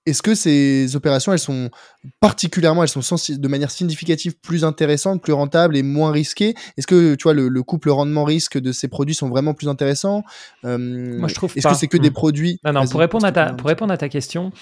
Est-ce 0.06 0.22
que 0.22 0.34
ces 0.34 0.96
opérations, 0.96 1.32
elles 1.32 1.38
sont 1.38 1.70
particulièrement, 2.20 2.82
elles 2.82 2.88
sont 2.88 3.00
de 3.00 3.48
manière 3.48 3.70
significative 3.70 4.38
plus 4.38 4.64
intéressantes, 4.64 5.22
plus 5.22 5.32
rentables 5.32 5.76
et 5.76 5.82
moins 5.82 6.12
risquées? 6.12 6.54
Est-ce 6.76 6.86
que 6.86 7.14
tu 7.14 7.22
vois 7.22 7.34
le, 7.34 7.62
couple 7.62 7.90
rendement-risque 7.90 8.58
de 8.58 8.72
ces 8.72 8.88
produits 8.88 9.14
sont 9.14 9.28
vraiment 9.28 9.54
plus 9.54 9.68
intéressants? 9.68 10.22
Euh, 10.64 11.18
Moi, 11.18 11.28
je 11.28 11.34
trouve. 11.34 11.52
Est-ce 11.56 11.68
que 11.68 11.74
c'est 11.74 11.88
que 11.88 11.96
des 11.96 12.10
hmm. 12.10 12.14
produits? 12.14 12.60
Non, 12.64 12.72
non. 12.72 12.86
Pour 12.86 13.00
répondre 13.00 13.26
à 13.26 13.32
ta, 13.32 13.54
pour 13.54 13.68
répondre 13.68 13.92
à 13.92 13.96
ta 13.96 14.08
question, 14.08 14.52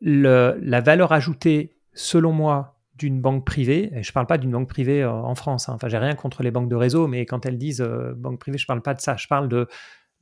le, 0.00 0.58
la 0.62 0.80
valeur 0.80 1.12
ajoutée, 1.12 1.74
selon 1.94 2.32
moi, 2.32 2.76
d'une 2.98 3.20
banque 3.20 3.44
privée, 3.44 3.90
et 3.94 4.02
je 4.02 4.10
ne 4.10 4.12
parle 4.12 4.26
pas 4.26 4.38
d'une 4.38 4.52
banque 4.52 4.68
privée 4.68 5.02
euh, 5.02 5.10
en 5.10 5.34
France. 5.34 5.68
Hein, 5.68 5.72
enfin, 5.74 5.88
j'ai 5.88 5.98
rien 5.98 6.14
contre 6.14 6.42
les 6.42 6.50
banques 6.50 6.68
de 6.68 6.76
réseau, 6.76 7.08
mais 7.08 7.26
quand 7.26 7.46
elles 7.46 7.58
disent 7.58 7.80
euh, 7.80 8.12
banque 8.16 8.38
privée, 8.38 8.58
je 8.58 8.64
ne 8.64 8.68
parle 8.68 8.82
pas 8.82 8.94
de 8.94 9.00
ça. 9.00 9.16
Je 9.16 9.26
parle 9.26 9.48
de 9.48 9.66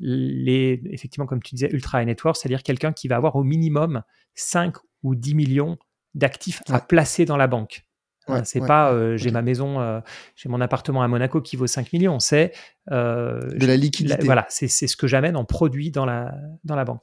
les, 0.00 0.80
effectivement, 0.86 1.26
comme 1.26 1.42
tu 1.42 1.54
disais, 1.54 1.70
ultra 1.72 2.02
high 2.02 2.06
network, 2.06 2.36
c'est-à-dire 2.36 2.62
quelqu'un 2.62 2.92
qui 2.92 3.06
va 3.06 3.16
avoir 3.16 3.36
au 3.36 3.44
minimum 3.44 4.02
5 4.34 4.74
ou 5.02 5.14
10 5.14 5.34
millions 5.34 5.78
d'actifs 6.14 6.62
à 6.68 6.80
placer 6.80 7.24
dans 7.24 7.36
la 7.36 7.46
banque. 7.46 7.84
Hein, 8.26 8.44
c'est 8.44 8.64
pas 8.64 8.92
euh, 8.92 9.16
j'ai 9.16 9.30
ma 9.30 9.42
maison, 9.42 9.80
euh, 9.80 10.00
j'ai 10.36 10.48
mon 10.48 10.60
appartement 10.60 11.02
à 11.02 11.08
Monaco 11.08 11.40
qui 11.40 11.56
vaut 11.56 11.66
5 11.66 11.92
millions, 11.92 12.20
c'est 12.20 12.52
euh, 12.90 13.40
de 13.56 13.66
la 13.66 13.76
liquidité. 13.76 14.24
voilà, 14.24 14.46
c'est 14.48 14.68
ce 14.68 14.96
que 14.96 15.06
j'amène 15.06 15.36
en 15.36 15.44
produit 15.44 15.90
dans 15.90 16.04
la, 16.04 16.34
dans 16.64 16.76
la 16.76 16.84
banque. 16.84 17.02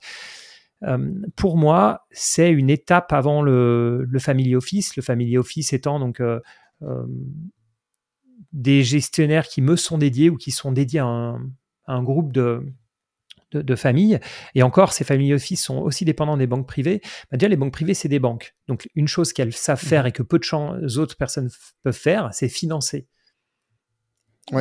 pour 1.36 1.58
moi, 1.58 2.08
c'est 2.12 2.52
une 2.52 2.70
étape 2.70 3.14
avant 3.14 3.42
le, 3.42 4.06
le, 4.08 4.20
family 4.20 4.56
office. 4.56 4.96
Le 4.96 5.02
family 5.02 5.38
office 5.38 5.74
étant 5.74 6.00
donc 6.00 6.22
des 8.54 8.84
gestionnaires 8.84 9.48
qui 9.48 9.62
me 9.62 9.76
sont 9.76 9.98
dédiés 9.98 10.30
ou 10.30 10.38
qui 10.38 10.52
sont 10.52 10.72
dédiés 10.72 11.00
à 11.00 11.36
un 11.88 12.04
groupe 12.04 12.32
de, 12.32 12.64
de, 13.52 13.76
familles. 13.76 14.20
Et 14.56 14.64
encore, 14.64 14.94
ces 14.94 15.04
familles 15.04 15.34
office 15.34 15.64
sont 15.64 15.78
aussi 15.78 16.06
dépendants 16.06 16.38
des 16.38 16.48
banques 16.48 16.68
privées. 16.68 17.02
Bah, 17.32 17.38
déjà, 17.38 17.48
les 17.48 17.56
banques 17.56 17.74
privées, 17.74 17.94
c'est 17.94 18.10
des 18.10 18.20
banques. 18.20 18.56
Donc, 18.68 18.90
une 18.96 19.08
chose 19.08 19.34
qu'elles 19.34 19.54
savent 19.54 19.80
faire 19.80 20.04
mhm. 20.04 20.10
et 20.10 20.12
que 20.12 20.24
peu 20.24 20.40
de 20.40 20.98
autres 20.98 21.16
personnes 21.16 21.50
peuvent 21.84 21.94
faire, 21.94 22.30
c'est 22.32 22.50
financer. 22.50 23.08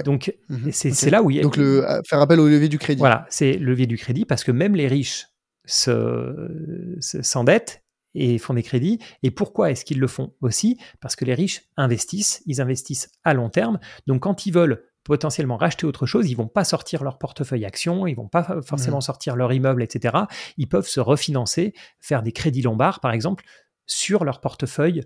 Donc, 0.05 0.35
mhm. 0.49 0.73
c'est 0.73 1.11
là 1.11 1.23
où 1.23 1.31
il 1.31 1.37
y 1.37 1.41
a. 1.41 1.43
Donc, 1.43 1.57
le, 1.57 1.89
euh, 1.89 2.01
faire 2.05 2.21
appel 2.21 2.41
au 2.41 2.49
levier 2.49 2.69
du 2.69 2.79
crédit. 2.79 2.99
Voilà, 2.99 3.27
c'est 3.31 3.55
le 3.55 3.67
levier 3.67 3.87
du 3.87 3.97
crédit 3.97 4.25
parce 4.25 4.43
que 4.43 4.51
même 4.51 4.75
les 4.75 4.89
riches 4.89 5.29
s'endettent 5.65 7.83
et 8.15 8.39
font 8.39 8.55
des 8.55 8.63
crédits. 8.63 8.99
Et 9.23 9.31
pourquoi 9.31 9.71
est-ce 9.71 9.85
qu'ils 9.85 10.01
le 10.01 10.09
font 10.09 10.35
aussi? 10.41 10.79
Parce 11.01 11.15
que 11.15 11.25
les 11.25 11.35
riches 11.35 11.63
investissent, 11.77 12.43
ils 12.47 12.61
investissent 12.61 13.11
à 13.23 13.35
long 13.35 13.51
terme. 13.51 13.79
Donc, 14.07 14.23
quand 14.23 14.47
ils 14.47 14.53
veulent 14.53 14.86
potentiellement 15.07 15.57
racheter 15.57 15.87
autre 15.87 16.05
chose, 16.05 16.29
ils 16.29 16.37
vont 16.37 16.49
pas 16.49 16.65
sortir 16.65 17.05
leur 17.05 17.19
portefeuille 17.19 17.65
action, 17.65 18.07
ils 18.07 18.15
vont 18.15 18.29
pas 18.29 18.61
forcément 18.63 18.99
mmh. 18.99 19.03
sortir 19.03 19.37
leur 19.37 19.53
immeuble, 19.53 19.83
etc. 19.83 20.17
Ils 20.57 20.69
peuvent 20.69 20.89
se 20.89 21.01
refinancer, 21.01 21.75
faire 22.01 22.23
des 22.23 22.33
crédits 22.33 22.63
lombards, 22.63 23.01
par 23.01 23.13
exemple, 23.13 23.45
sur 23.87 24.25
leur 24.25 24.41
portefeuille 24.41 25.05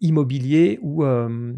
immobilier 0.00 0.78
ou... 0.82 1.04
Euh, 1.04 1.52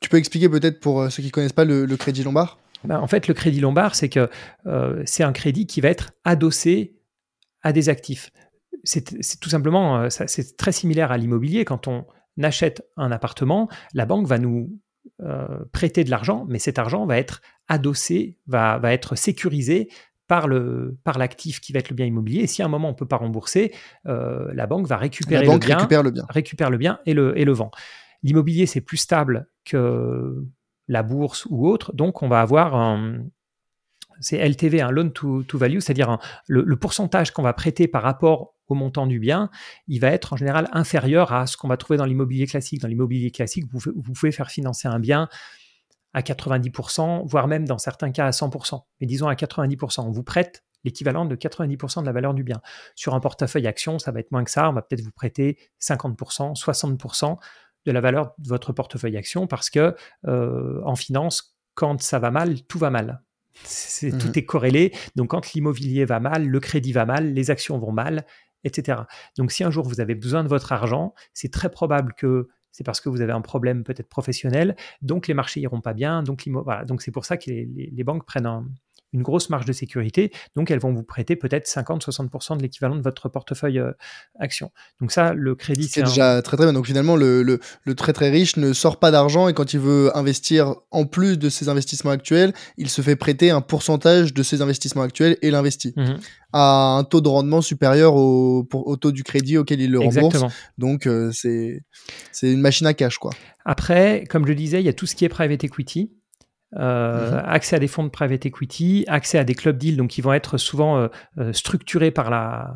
tu 0.00 0.08
peux 0.08 0.16
expliquer 0.18 0.48
peut-être 0.48 0.80
pour 0.80 1.00
euh, 1.00 1.08
ceux 1.08 1.22
qui 1.22 1.30
connaissent 1.30 1.52
pas 1.52 1.64
le, 1.64 1.86
crédit 1.96 2.24
lombard? 2.24 2.58
Ben, 2.84 2.98
En 2.98 3.06
fait, 3.06 3.28
le 3.28 3.34
crédit 3.34 3.60
lombard, 3.60 3.94
c'est 3.94 4.08
que 4.08 4.28
euh, 4.66 5.02
c'est 5.06 5.22
un 5.22 5.32
crédit 5.32 5.66
qui 5.66 5.80
va 5.80 5.88
être 5.88 6.12
adossé 6.24 6.98
à 7.62 7.72
des 7.72 7.88
actifs. 7.88 8.32
C'est 8.84 9.38
tout 9.38 9.48
simplement, 9.48 10.10
c'est 10.10 10.56
très 10.56 10.72
similaire 10.72 11.12
à 11.12 11.16
l'immobilier. 11.16 11.64
Quand 11.64 11.86
on 11.86 12.04
achète 12.42 12.84
un 12.96 13.12
appartement, 13.12 13.68
la 13.94 14.06
banque 14.06 14.26
va 14.26 14.38
nous 14.38 14.81
prêter 15.72 16.04
de 16.04 16.10
l'argent, 16.10 16.46
mais 16.48 16.58
cet 16.58 16.78
argent 16.78 17.06
va 17.06 17.16
être 17.16 17.42
adossé, 17.68 18.38
va, 18.46 18.78
va 18.78 18.92
être 18.92 19.14
sécurisé 19.16 19.88
par, 20.32 20.48
le, 20.48 20.96
par 21.04 21.18
l'actif 21.18 21.60
qui 21.60 21.72
va 21.72 21.80
être 21.80 21.90
le 21.90 21.94
bien 21.94 22.06
immobilier. 22.06 22.40
Et 22.40 22.46
si 22.46 22.62
à 22.62 22.64
un 22.64 22.68
moment 22.68 22.88
on 22.88 22.92
ne 22.92 22.96
peut 22.96 23.06
pas 23.06 23.16
rembourser, 23.16 23.72
euh, 24.06 24.50
la 24.54 24.66
banque 24.66 24.86
va 24.86 24.96
récupérer 24.96 25.44
le, 25.44 25.58
bien, 25.58 25.76
récupère 25.76 26.02
le 26.02 26.10
bien, 26.10 26.24
récupère 26.28 26.70
le 26.70 26.78
bien 26.78 27.00
et 27.06 27.14
le, 27.14 27.38
et 27.38 27.44
le 27.44 27.52
vend. 27.52 27.70
L'immobilier, 28.22 28.66
c'est 28.66 28.80
plus 28.80 28.96
stable 28.96 29.48
que 29.64 30.42
la 30.88 31.02
bourse 31.02 31.46
ou 31.50 31.68
autre, 31.68 31.92
donc 31.94 32.22
on 32.22 32.28
va 32.28 32.40
avoir 32.40 32.74
un, 32.74 33.24
c'est 34.20 34.38
LTV, 34.38 34.80
un 34.80 34.90
loan 34.90 35.10
to, 35.10 35.44
value, 35.54 35.80
c'est-à-dire 35.80 36.18
le, 36.46 36.76
pourcentage 36.76 37.32
qu'on 37.32 37.42
va 37.42 37.52
prêter 37.52 37.88
par 37.88 38.02
rapport 38.02 38.54
au 38.72 38.74
montant 38.74 39.06
du 39.06 39.18
bien, 39.18 39.50
il 39.86 40.00
va 40.00 40.08
être 40.08 40.32
en 40.32 40.36
général 40.36 40.68
inférieur 40.72 41.32
à 41.32 41.46
ce 41.46 41.56
qu'on 41.56 41.68
va 41.68 41.76
trouver 41.76 41.96
dans 41.96 42.04
l'immobilier 42.04 42.46
classique. 42.46 42.80
Dans 42.80 42.88
l'immobilier 42.88 43.30
classique, 43.30 43.66
vous, 43.70 43.78
vous, 43.78 44.12
pouvez 44.12 44.32
faire 44.32 44.50
financer 44.50 44.88
un 44.88 44.98
bien 44.98 45.28
à 46.14 46.20
90%, 46.20 47.26
voire 47.26 47.48
même 47.48 47.66
dans 47.66 47.78
certains 47.78 48.10
cas 48.10 48.26
à 48.26 48.30
100%. 48.30 48.82
Mais 49.00 49.06
disons 49.06 49.28
à 49.28 49.34
90%, 49.34 50.02
on 50.06 50.10
vous 50.10 50.22
prête 50.22 50.64
l'équivalent 50.84 51.24
de 51.24 51.36
90% 51.36 52.00
de 52.00 52.06
la 52.06 52.12
valeur 52.12 52.34
du 52.34 52.42
bien. 52.42 52.60
Sur 52.96 53.14
un 53.14 53.20
portefeuille 53.20 53.66
action, 53.66 53.98
ça 53.98 54.10
va 54.10 54.20
être 54.20 54.32
moins 54.32 54.44
que 54.44 54.50
ça, 54.50 54.68
on 54.68 54.72
va 54.72 54.82
peut-être 54.82 55.02
vous 55.02 55.12
prêter 55.12 55.58
50%, 55.80 56.58
60% 56.58 57.36
de 57.84 57.92
la 57.92 58.00
valeur 58.00 58.32
de 58.38 58.48
votre 58.48 58.72
portefeuille 58.72 59.16
action 59.16 59.46
parce 59.46 59.70
que 59.70 59.94
euh, 60.26 60.80
en 60.84 60.96
finance, 60.96 61.56
quand 61.74 62.00
ça 62.02 62.18
va 62.18 62.30
mal, 62.30 62.62
tout 62.62 62.78
va 62.78 62.90
mal. 62.90 63.22
Tout 64.00 64.06
mmh 64.06 64.32
est 64.34 64.44
corrélé. 64.44 64.92
Donc 65.14 65.30
quand 65.30 65.52
l'immobilier 65.52 66.04
va 66.04 66.20
mal, 66.20 66.46
le 66.46 66.60
crédit 66.60 66.92
va 66.92 67.04
mal, 67.04 67.32
les 67.32 67.50
actions 67.50 67.78
vont 67.78 67.92
mal, 67.92 68.24
etc. 68.64 69.02
Donc 69.36 69.52
si 69.52 69.64
un 69.64 69.70
jour 69.70 69.86
vous 69.86 70.00
avez 70.00 70.14
besoin 70.14 70.42
de 70.42 70.48
votre 70.48 70.72
argent, 70.72 71.14
c'est 71.32 71.52
très 71.52 71.70
probable 71.70 72.14
que 72.14 72.48
c'est 72.72 72.84
parce 72.84 73.00
que 73.00 73.08
vous 73.08 73.20
avez 73.20 73.32
un 73.32 73.42
problème 73.42 73.84
peut-être 73.84 74.08
professionnel, 74.08 74.76
donc 75.02 75.28
les 75.28 75.34
marchés 75.34 75.60
iront 75.60 75.82
pas 75.82 75.92
bien, 75.92 76.22
donc 76.22 76.48
voilà, 76.48 76.84
donc 76.84 77.02
c'est 77.02 77.10
pour 77.10 77.26
ça 77.26 77.36
que 77.36 77.50
les, 77.50 78.04
banques 78.04 78.24
prennent 78.24 78.66
une 79.12 79.22
grosse 79.22 79.50
marge 79.50 79.64
de 79.64 79.72
sécurité, 79.72 80.32
donc 80.56 80.70
elles 80.70 80.78
vont 80.78 80.92
vous 80.92 81.02
prêter 81.02 81.36
peut-être 81.36 81.66
50-60% 81.66 82.56
de 82.56 82.62
l'équivalent 82.62 82.96
de 82.96 83.02
votre 83.02 83.28
portefeuille 83.28 83.78
euh, 83.78 83.92
action. 84.38 84.70
Donc 85.00 85.12
ça, 85.12 85.32
le 85.34 85.54
crédit, 85.54 85.88
c'est 85.88 86.02
déjà 86.02 86.42
très 86.42 86.56
très 86.56 86.66
bien. 86.66 86.72
Donc 86.72 86.86
finalement, 86.86 87.16
le, 87.16 87.42
le, 87.42 87.94
très 87.94 88.12
très 88.12 88.30
riche 88.30 88.56
ne 88.56 88.72
sort 88.72 88.98
pas 88.98 89.10
d'argent 89.10 89.48
et 89.48 89.54
quand 89.54 89.74
il 89.74 89.80
veut 89.80 90.16
investir 90.16 90.74
en 90.90 91.04
plus 91.04 91.38
de 91.38 91.48
ses 91.48 91.68
investissements 91.68 92.10
actuels, 92.10 92.52
il 92.76 92.88
se 92.88 93.02
fait 93.02 93.16
prêter 93.16 93.50
un 93.50 93.60
pourcentage 93.60 94.34
de 94.34 94.42
ses 94.42 94.62
investissements 94.62 95.02
actuels 95.02 95.36
et 95.42 95.50
l'investit. 95.50 95.92
Mmh 95.96 96.16
à 96.52 96.98
un 96.98 97.04
taux 97.04 97.20
de 97.20 97.28
rendement 97.28 97.62
supérieur 97.62 98.14
au, 98.14 98.68
au 98.72 98.96
taux 98.96 99.12
du 99.12 99.24
crédit 99.24 99.56
auquel 99.56 99.80
il 99.80 99.90
le 99.90 99.98
rembourse. 100.00 100.44
Donc 100.78 101.06
euh, 101.06 101.30
c'est 101.32 101.82
une 102.42 102.60
machine 102.60 102.86
à 102.86 102.94
cash 102.94 103.18
quoi. 103.18 103.32
Après, 103.64 104.24
comme 104.28 104.46
je 104.46 104.52
disais, 104.52 104.80
il 104.80 104.84
y 104.84 104.88
a 104.88 104.92
tout 104.92 105.06
ce 105.06 105.14
qui 105.14 105.24
est 105.24 105.28
private 105.28 105.64
equity. 105.64 106.12
Euh, 106.78 107.30
mhm. 107.32 107.42
accès 107.46 107.76
à 107.76 107.78
des 107.78 107.88
fonds 107.88 108.04
de 108.04 108.08
private 108.08 108.46
equity, 108.46 109.04
accès 109.08 109.38
à 109.38 109.44
des 109.44 109.54
club 109.54 109.76
deals, 109.76 109.96
donc 109.96 110.10
qui 110.10 110.22
vont 110.22 110.32
être 110.32 110.56
souvent 110.56 111.08
euh, 111.38 111.52
structurés 111.52 112.10
par 112.10 112.30
la 112.30 112.74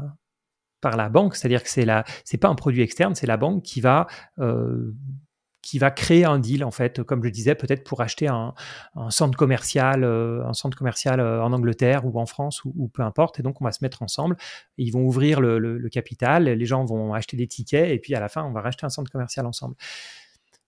par 0.82 0.96
la 0.96 1.08
banque, 1.08 1.34
c'est-à-dire 1.34 1.62
que 1.62 1.70
c'est 1.70 1.86
la 1.86 2.04
c'est 2.24 2.36
pas 2.36 2.48
un 2.48 2.54
produit 2.54 2.82
externe, 2.82 3.14
c'est 3.14 3.26
la 3.26 3.38
banque 3.38 3.62
qui 3.62 3.80
va 3.80 4.06
qui 5.66 5.80
va 5.80 5.90
créer 5.90 6.24
un 6.24 6.38
deal 6.38 6.62
en 6.62 6.70
fait, 6.70 7.02
comme 7.02 7.24
je 7.24 7.28
disais, 7.28 7.56
peut-être 7.56 7.82
pour 7.82 8.00
acheter 8.00 8.28
un, 8.28 8.54
centre 9.10 9.36
commercial, 9.36 10.04
euh, 10.04 10.46
un 10.46 10.52
centre 10.52 10.78
commercial 10.78 11.18
euh, 11.18 11.42
en 11.42 11.52
Angleterre 11.52 12.06
ou 12.06 12.20
en 12.20 12.26
France 12.26 12.64
ou, 12.64 12.88
peu 12.88 13.02
importe. 13.02 13.40
Et 13.40 13.42
donc 13.42 13.60
on 13.60 13.64
va 13.64 13.72
se 13.72 13.82
mettre 13.82 14.00
ensemble. 14.02 14.36
ils 14.78 14.92
vont 14.92 15.02
ouvrir 15.02 15.40
le, 15.40 15.88
capital, 15.88 16.44
les 16.44 16.66
gens 16.66 16.84
vont 16.84 17.14
acheter 17.14 17.36
des 17.36 17.48
tickets 17.48 17.90
et 17.90 17.98
puis 17.98 18.14
à 18.14 18.20
la 18.20 18.28
fin 18.28 18.44
on 18.44 18.52
va 18.52 18.60
racheter 18.60 18.86
un 18.86 18.90
centre 18.90 19.10
commercial 19.10 19.44
ensemble. 19.44 19.74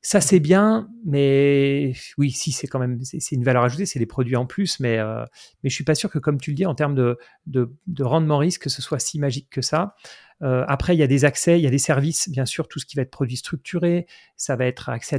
Ça 0.00 0.20
c'est 0.20 0.38
bien, 0.38 0.88
mais 1.04 1.92
oui, 2.18 2.30
si 2.30 2.52
c'est 2.52 2.68
quand 2.68 2.78
même 2.78 3.00
une 3.32 3.44
valeur 3.44 3.64
ajoutée, 3.64 3.84
c'est 3.84 3.98
des 3.98 4.06
produits 4.06 4.36
en 4.36 4.46
plus, 4.46 4.78
mais 4.78 4.98
euh, 4.98 5.24
mais 5.62 5.70
je 5.70 5.74
suis 5.74 5.84
pas 5.84 5.96
sûr 5.96 6.08
que 6.08 6.20
comme 6.20 6.40
tu 6.40 6.50
le 6.50 6.56
dis 6.56 6.66
en 6.66 6.74
termes 6.74 6.94
de, 6.94 7.18
de, 7.46 7.74
de 7.88 8.04
rendement 8.04 8.38
risque, 8.38 8.62
que 8.62 8.70
ce 8.70 8.80
soit 8.80 9.00
si 9.00 9.18
magique 9.18 9.48
que 9.50 9.60
ça. 9.60 9.96
Euh, 10.42 10.64
après, 10.68 10.94
il 10.94 10.98
y 10.98 11.02
a 11.02 11.06
des 11.06 11.24
accès, 11.24 11.58
il 11.58 11.62
y 11.62 11.66
a 11.66 11.70
des 11.70 11.78
services, 11.78 12.28
bien 12.28 12.46
sûr, 12.46 12.68
tout 12.68 12.78
ce 12.78 12.86
qui 12.86 12.96
va 12.96 13.02
être 13.02 13.10
produit 13.10 13.36
structuré, 13.36 14.06
ça 14.36 14.56
va 14.56 14.66
être 14.66 14.88
accès 14.88 15.18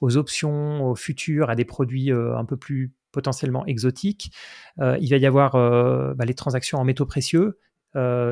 aux 0.00 0.16
options, 0.16 0.84
aux 0.86 0.94
futurs, 0.94 1.50
à 1.50 1.54
des 1.56 1.64
produits 1.64 2.12
euh, 2.12 2.36
un 2.36 2.44
peu 2.44 2.56
plus 2.56 2.92
potentiellement 3.12 3.66
exotiques. 3.66 4.32
Euh, 4.80 4.96
il 5.00 5.10
va 5.10 5.16
y 5.16 5.26
avoir 5.26 5.52
bah, 6.14 6.24
les 6.24 6.34
transactions 6.34 6.78
en 6.78 6.84
métaux 6.84 7.06
précieux. 7.06 7.58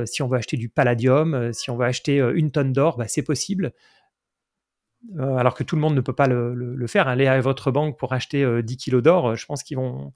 si 0.07 0.23
on 0.23 0.29
veut 0.29 0.39
acheter 0.39 0.57
du 0.57 0.69
palladium, 0.69 1.53
si 1.53 1.71
on 1.71 1.77
veut 1.77 1.87
acheter 1.87 2.19
une 2.35 2.51
tonne 2.51 2.73
d'or, 2.73 2.97
bah, 2.97 3.09
c'est 3.09 3.23
possible. 3.23 3.73
Alors 5.19 5.55
que 5.55 5.63
tout 5.63 5.77
le 5.77 5.83
monde 5.83 5.95
ne 5.95 6.01
peut 6.01 6.13
pas 6.13 6.27
le, 6.27 6.55
le 6.55 6.87
faire. 6.87 7.09
Allez 7.09 7.27
à 7.27 7.41
votre 7.41 7.71
banque 7.71 7.99
pour 7.99 8.13
acheter 8.13 8.63
10 8.63 8.77
kilos 8.77 9.03
d'or, 9.03 9.37
je 9.37 9.47
pense 9.47 9.63
qu'ils 9.63 9.77
vont, 9.77 10.13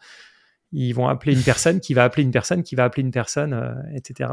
ils 0.73 0.93
vont 0.93 1.09
appeler 1.09 1.35
une 1.35 1.43
personne 1.43 1.81
qui 1.81 1.95
va 1.95 2.05
appeler 2.05 2.23
une 2.23 2.31
personne 2.31 2.63
qui 2.63 2.75
va 2.75 2.85
appeler 2.85 3.03
une 3.03 3.11
personne, 3.11 3.53
euh, 3.53 3.75
etc. 3.95 4.31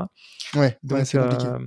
Ouais, 0.55 0.77
donc, 0.83 1.15
euh, 1.15 1.59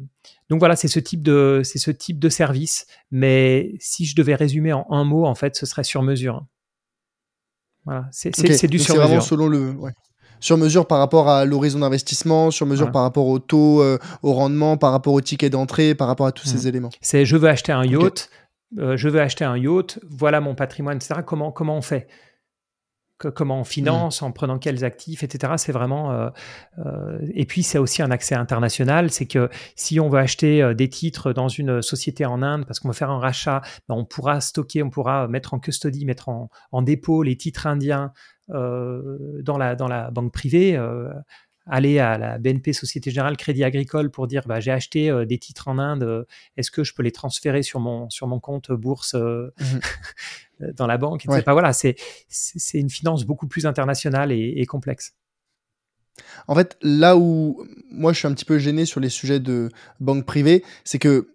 donc 0.48 0.60
voilà, 0.60 0.76
c'est 0.76 0.88
ce 0.88 1.00
type 1.00 1.22
de 1.22 1.62
c'est 1.64 1.78
ce 1.78 1.90
type 1.90 2.18
de 2.18 2.28
service. 2.28 2.86
Mais 3.10 3.74
si 3.80 4.04
je 4.04 4.14
devais 4.14 4.34
résumer 4.34 4.72
en 4.72 4.86
un 4.90 5.04
mot, 5.04 5.26
en 5.26 5.34
fait, 5.34 5.56
ce 5.56 5.66
serait 5.66 5.84
sur 5.84 6.02
mesure. 6.02 6.46
Voilà, 7.84 8.06
c'est 8.12 8.30
du 8.68 8.78
sur 8.78 8.94
mesure. 8.94 9.08
vraiment 9.08 9.20
selon 9.20 9.48
le 9.48 9.74
sur 10.38 10.56
mesure 10.56 10.86
par 10.86 10.98
rapport 10.98 11.28
à 11.28 11.44
l'horizon 11.44 11.80
d'investissement, 11.80 12.50
sur 12.50 12.64
mesure 12.64 12.90
par 12.92 13.02
rapport 13.02 13.26
au 13.26 13.38
taux, 13.38 13.82
euh, 13.82 13.98
au 14.22 14.32
rendement, 14.32 14.76
par 14.76 14.92
rapport 14.92 15.12
au 15.12 15.20
ticket 15.20 15.50
d'entrée, 15.50 15.94
par 15.94 16.06
rapport 16.06 16.26
à 16.26 16.32
tous 16.32 16.46
ces 16.46 16.64
mmh. 16.64 16.68
éléments. 16.68 16.90
C'est 17.02 17.26
je 17.26 17.36
veux 17.36 17.48
acheter 17.48 17.72
un 17.72 17.84
yacht, 17.84 18.30
je 18.76 19.08
veux 19.08 19.20
acheter 19.20 19.44
un 19.44 19.56
yacht, 19.56 19.98
voilà 20.08 20.40
mon 20.40 20.54
patrimoine, 20.54 20.96
etc. 20.96 21.20
Comment 21.24 21.52
comment 21.52 21.76
on 21.76 21.82
fait? 21.82 22.08
Comment 23.20 23.60
on 23.60 23.64
finance, 23.64 24.22
mmh. 24.22 24.24
en 24.24 24.32
prenant 24.32 24.58
quels 24.58 24.82
actifs, 24.82 25.22
etc. 25.22 25.52
C'est 25.58 25.72
vraiment. 25.72 26.10
Euh, 26.12 26.30
euh, 26.78 27.18
et 27.34 27.44
puis, 27.44 27.62
c'est 27.62 27.76
aussi 27.76 28.00
un 28.00 28.10
accès 28.10 28.34
international. 28.34 29.10
C'est 29.10 29.26
que 29.26 29.50
si 29.76 30.00
on 30.00 30.08
veut 30.08 30.18
acheter 30.18 30.62
euh, 30.62 30.72
des 30.72 30.88
titres 30.88 31.34
dans 31.34 31.48
une 31.48 31.82
société 31.82 32.24
en 32.24 32.40
Inde, 32.40 32.64
parce 32.64 32.80
qu'on 32.80 32.88
veut 32.88 32.94
faire 32.94 33.10
un 33.10 33.18
rachat, 33.18 33.60
ben, 33.90 33.94
on 33.94 34.06
pourra 34.06 34.40
stocker, 34.40 34.82
on 34.82 34.88
pourra 34.88 35.28
mettre 35.28 35.52
en 35.52 35.58
custody, 35.58 36.06
mettre 36.06 36.30
en, 36.30 36.48
dépôt 36.82 37.22
les 37.22 37.36
titres 37.36 37.66
indiens 37.66 38.12
dans, 38.48 39.58
la, 39.58 39.76
dans 39.76 39.86
la 39.86 40.10
banque 40.10 40.32
privée 40.32 40.76
aller 41.70 41.98
à 41.98 42.18
la 42.18 42.38
BNP 42.38 42.72
Société 42.72 43.10
Générale 43.10 43.36
Crédit 43.36 43.64
Agricole 43.64 44.10
pour 44.10 44.26
dire 44.26 44.42
bah, 44.46 44.60
j'ai 44.60 44.72
acheté 44.72 45.10
des 45.26 45.38
titres 45.38 45.68
en 45.68 45.78
Inde, 45.78 46.26
est-ce 46.56 46.70
que 46.70 46.84
je 46.84 46.94
peux 46.94 47.02
les 47.02 47.12
transférer 47.12 47.62
sur 47.62 47.80
mon, 47.80 48.10
sur 48.10 48.26
mon 48.26 48.40
compte 48.40 48.72
bourse 48.72 49.14
mmh 49.14 49.80
Euh, 50.60 50.72
dans 50.76 50.86
la 50.86 50.98
banque. 50.98 51.24
voilà, 51.26 51.72
c'est 51.72 51.96
une 52.74 52.90
finance 52.90 53.24
beaucoup 53.24 53.46
plus 53.46 53.66
internationale 53.66 54.30
et, 54.30 54.66
complexe. 54.66 55.14
En 56.48 56.54
fait, 56.54 56.76
là 56.82 57.16
où 57.16 57.64
moi 57.90 58.12
je 58.12 58.18
suis 58.18 58.28
un 58.28 58.34
petit 58.34 58.44
peu 58.44 58.58
gêné 58.58 58.84
sur 58.84 59.00
les 59.00 59.08
sujets 59.08 59.40
de 59.40 59.70
banque 60.00 60.26
privée, 60.26 60.62
c'est 60.84 60.98
que 60.98 61.30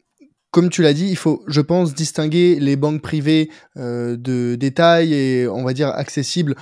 comme 0.52 0.70
tu 0.70 0.84
l'as 0.84 0.94
dit, 0.94 1.08
il 1.10 1.18
faut, 1.18 1.44
je 1.48 1.60
pense, 1.60 1.96
distinguer 1.96 2.60
les 2.60 2.76
banques 2.76 3.02
privées 3.02 3.50
euh, 3.78 4.16
de 4.16 4.56
détail 4.56 5.14
et 5.14 5.48
on 5.48 5.64
va 5.64 5.74
dire 5.74 5.90
accessibles 5.90 6.56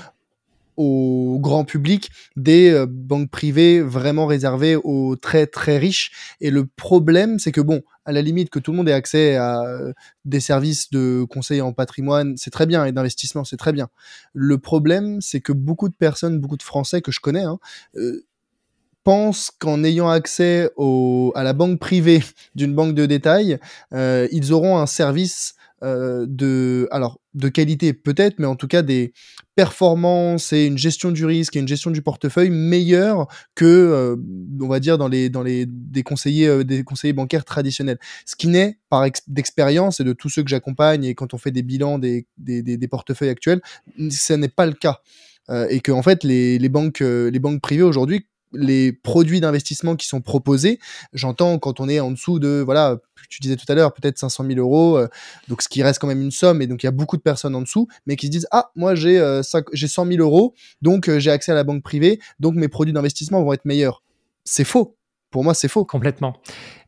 au 0.78 1.38
grand 1.42 1.66
public 1.66 2.12
des 2.36 2.72
euh, 2.72 2.86
banques 2.90 3.30
privées 3.30 3.82
vraiment 3.82 4.26
réservées 4.26 4.76
aux 4.76 5.16
très 5.16 5.48
très 5.48 5.78
riches. 5.78 6.12
Et 6.42 6.50
le 6.50 6.66
problème, 6.66 7.40
c'est 7.40 7.52
que 7.52 7.62
bon, 7.62 7.82
à 8.06 8.12
la 8.12 8.22
limite 8.22 8.50
que 8.50 8.60
tout 8.60 8.72
le 8.72 8.78
monde 8.78 8.90
ait 8.90 8.94
accès 8.94 9.36
à 9.36 9.62
euh, 9.62 9.94
des 10.26 10.40
services 10.40 10.90
de 10.92 11.26
conseil 11.30 11.62
en 11.62 11.74
patrimoine, 11.74 12.36
c'est 12.38 12.52
très 12.52 12.66
bien, 12.66 12.86
et 12.86 12.92
d'investissement, 12.92 13.44
c'est 13.44 13.58
très 13.58 13.74
bien. 13.74 13.90
Le 14.34 14.58
problème, 14.58 15.22
c'est 15.22 15.42
que 15.42 15.54
beaucoup 15.54 15.90
de 15.90 15.96
personnes, 15.96 16.40
beaucoup 16.40 16.58
de 16.58 16.64
Français 16.64 17.02
que 17.02 17.12
je 17.12 17.20
connais, 17.20 17.44
hein, 17.44 17.60
euh, 17.96 18.26
pensent 19.04 19.52
qu'en 19.52 19.84
ayant 19.84 20.10
accès 20.10 20.70
à 21.36 21.44
la 21.44 21.52
banque 21.52 21.78
privée 21.80 22.24
d'une 22.56 22.74
banque 22.74 22.96
de 22.96 23.06
détail, 23.06 23.60
ils 23.92 24.54
auront 24.54 24.78
un 24.78 24.86
service 24.86 25.56
euh, 25.84 26.26
de, 26.30 26.88
alors, 26.92 27.20
de 27.34 27.50
qualité 27.50 27.92
peut-être, 27.92 28.40
mais 28.40 28.46
en 28.46 28.56
tout 28.56 28.68
cas 28.68 28.82
des 28.82 29.12
performances 29.56 30.54
et 30.54 30.66
une 30.66 30.78
gestion 30.78 31.12
du 31.12 31.26
risque 31.26 31.58
et 31.58 31.60
une 31.60 31.68
gestion 31.68 31.92
du 31.92 32.02
portefeuille 32.02 32.52
meilleure 32.52 33.28
que, 33.54 33.66
euh, 33.66 34.16
on 34.62 34.68
va 34.68 34.80
dire, 34.80 34.98
dans 34.98 35.10
les, 35.10 35.30
dans 35.30 35.44
les, 35.44 35.66
des 35.68 36.04
conseillers, 36.04 36.48
euh, 36.48 36.64
des 36.64 36.86
conseillers 36.86 37.12
bancaires 37.12 37.44
traditionnels. 37.44 38.00
Ce 38.26 38.38
qui 38.38 38.48
n'est, 38.48 38.80
par 38.90 39.06
d'expérience 39.28 40.00
et 40.00 40.06
de 40.06 40.14
tous 40.14 40.30
ceux 40.30 40.44
que 40.44 40.50
j'accompagne 40.50 41.04
et 41.04 41.16
quand 41.16 41.34
on 41.34 41.38
fait 41.38 41.52
des 41.52 41.64
bilans 41.64 42.00
des, 42.00 42.28
des, 42.38 42.62
des, 42.62 42.88
portefeuilles 42.88 43.30
actuels, 43.30 43.62
ce 44.10 44.34
n'est 44.34 44.48
pas 44.48 44.66
le 44.66 44.74
cas. 44.74 45.02
et 45.70 45.82
que 45.82 45.92
en 45.92 46.02
fait 46.02 46.24
les, 46.24 46.58
les 46.60 46.70
banques 46.70 47.02
les 47.02 47.40
banques 47.40 47.62
privées 47.62 47.84
aujourd'hui 47.84 48.28
les 48.54 48.94
produits 48.94 49.42
d'investissement 49.42 49.96
qui 49.96 50.08
sont 50.08 50.22
proposés. 50.22 50.80
J'entends 51.14 51.60
quand 51.60 51.80
on 51.80 51.90
est 51.90 52.00
en 52.00 52.12
dessous 52.12 52.40
de, 52.40 52.62
voilà, 52.64 52.98
tu 53.30 53.40
disais 53.42 53.56
tout 53.56 53.66
à 53.68 53.76
l'heure, 53.76 53.94
peut-être 53.94 54.18
500 54.18 54.46
000 54.46 54.60
euros, 54.60 54.98
euh, 54.98 55.08
donc 55.48 55.62
ce 55.62 55.70
qui 55.70 55.82
reste 55.84 56.00
quand 56.00 56.08
même 56.08 56.22
une 56.22 56.32
somme, 56.32 56.62
et 56.62 56.68
donc 56.68 56.84
il 56.84 56.86
y 56.86 56.90
a 56.90 56.92
beaucoup 56.92 57.18
de 57.18 57.22
personnes 57.22 57.56
en 57.56 57.62
dessous, 57.62 57.88
mais 58.06 58.16
qui 58.16 58.28
se 58.28 58.32
disent, 58.32 58.48
ah, 58.52 58.72
moi 58.76 58.96
j'ai 58.96 59.20
euh, 59.20 59.42
j'ai 59.74 59.88
100 59.88 60.06
000 60.06 60.20
euros, 60.20 60.54
donc 60.82 61.10
euh, 61.10 61.20
j'ai 61.20 61.32
accès 61.32 61.52
à 61.52 61.56
la 61.56 61.64
banque 61.64 61.84
privée, 61.84 62.20
donc 62.40 62.56
mes 62.56 62.68
produits 62.68 62.94
d'investissement 62.94 63.44
vont 63.44 63.54
être 63.54 63.66
meilleurs. 63.66 64.04
C'est 64.44 64.66
faux. 64.66 64.98
Pour 65.32 65.44
moi, 65.44 65.56
c'est 65.56 65.68
faux. 65.68 65.84
Complètement. 65.84 66.40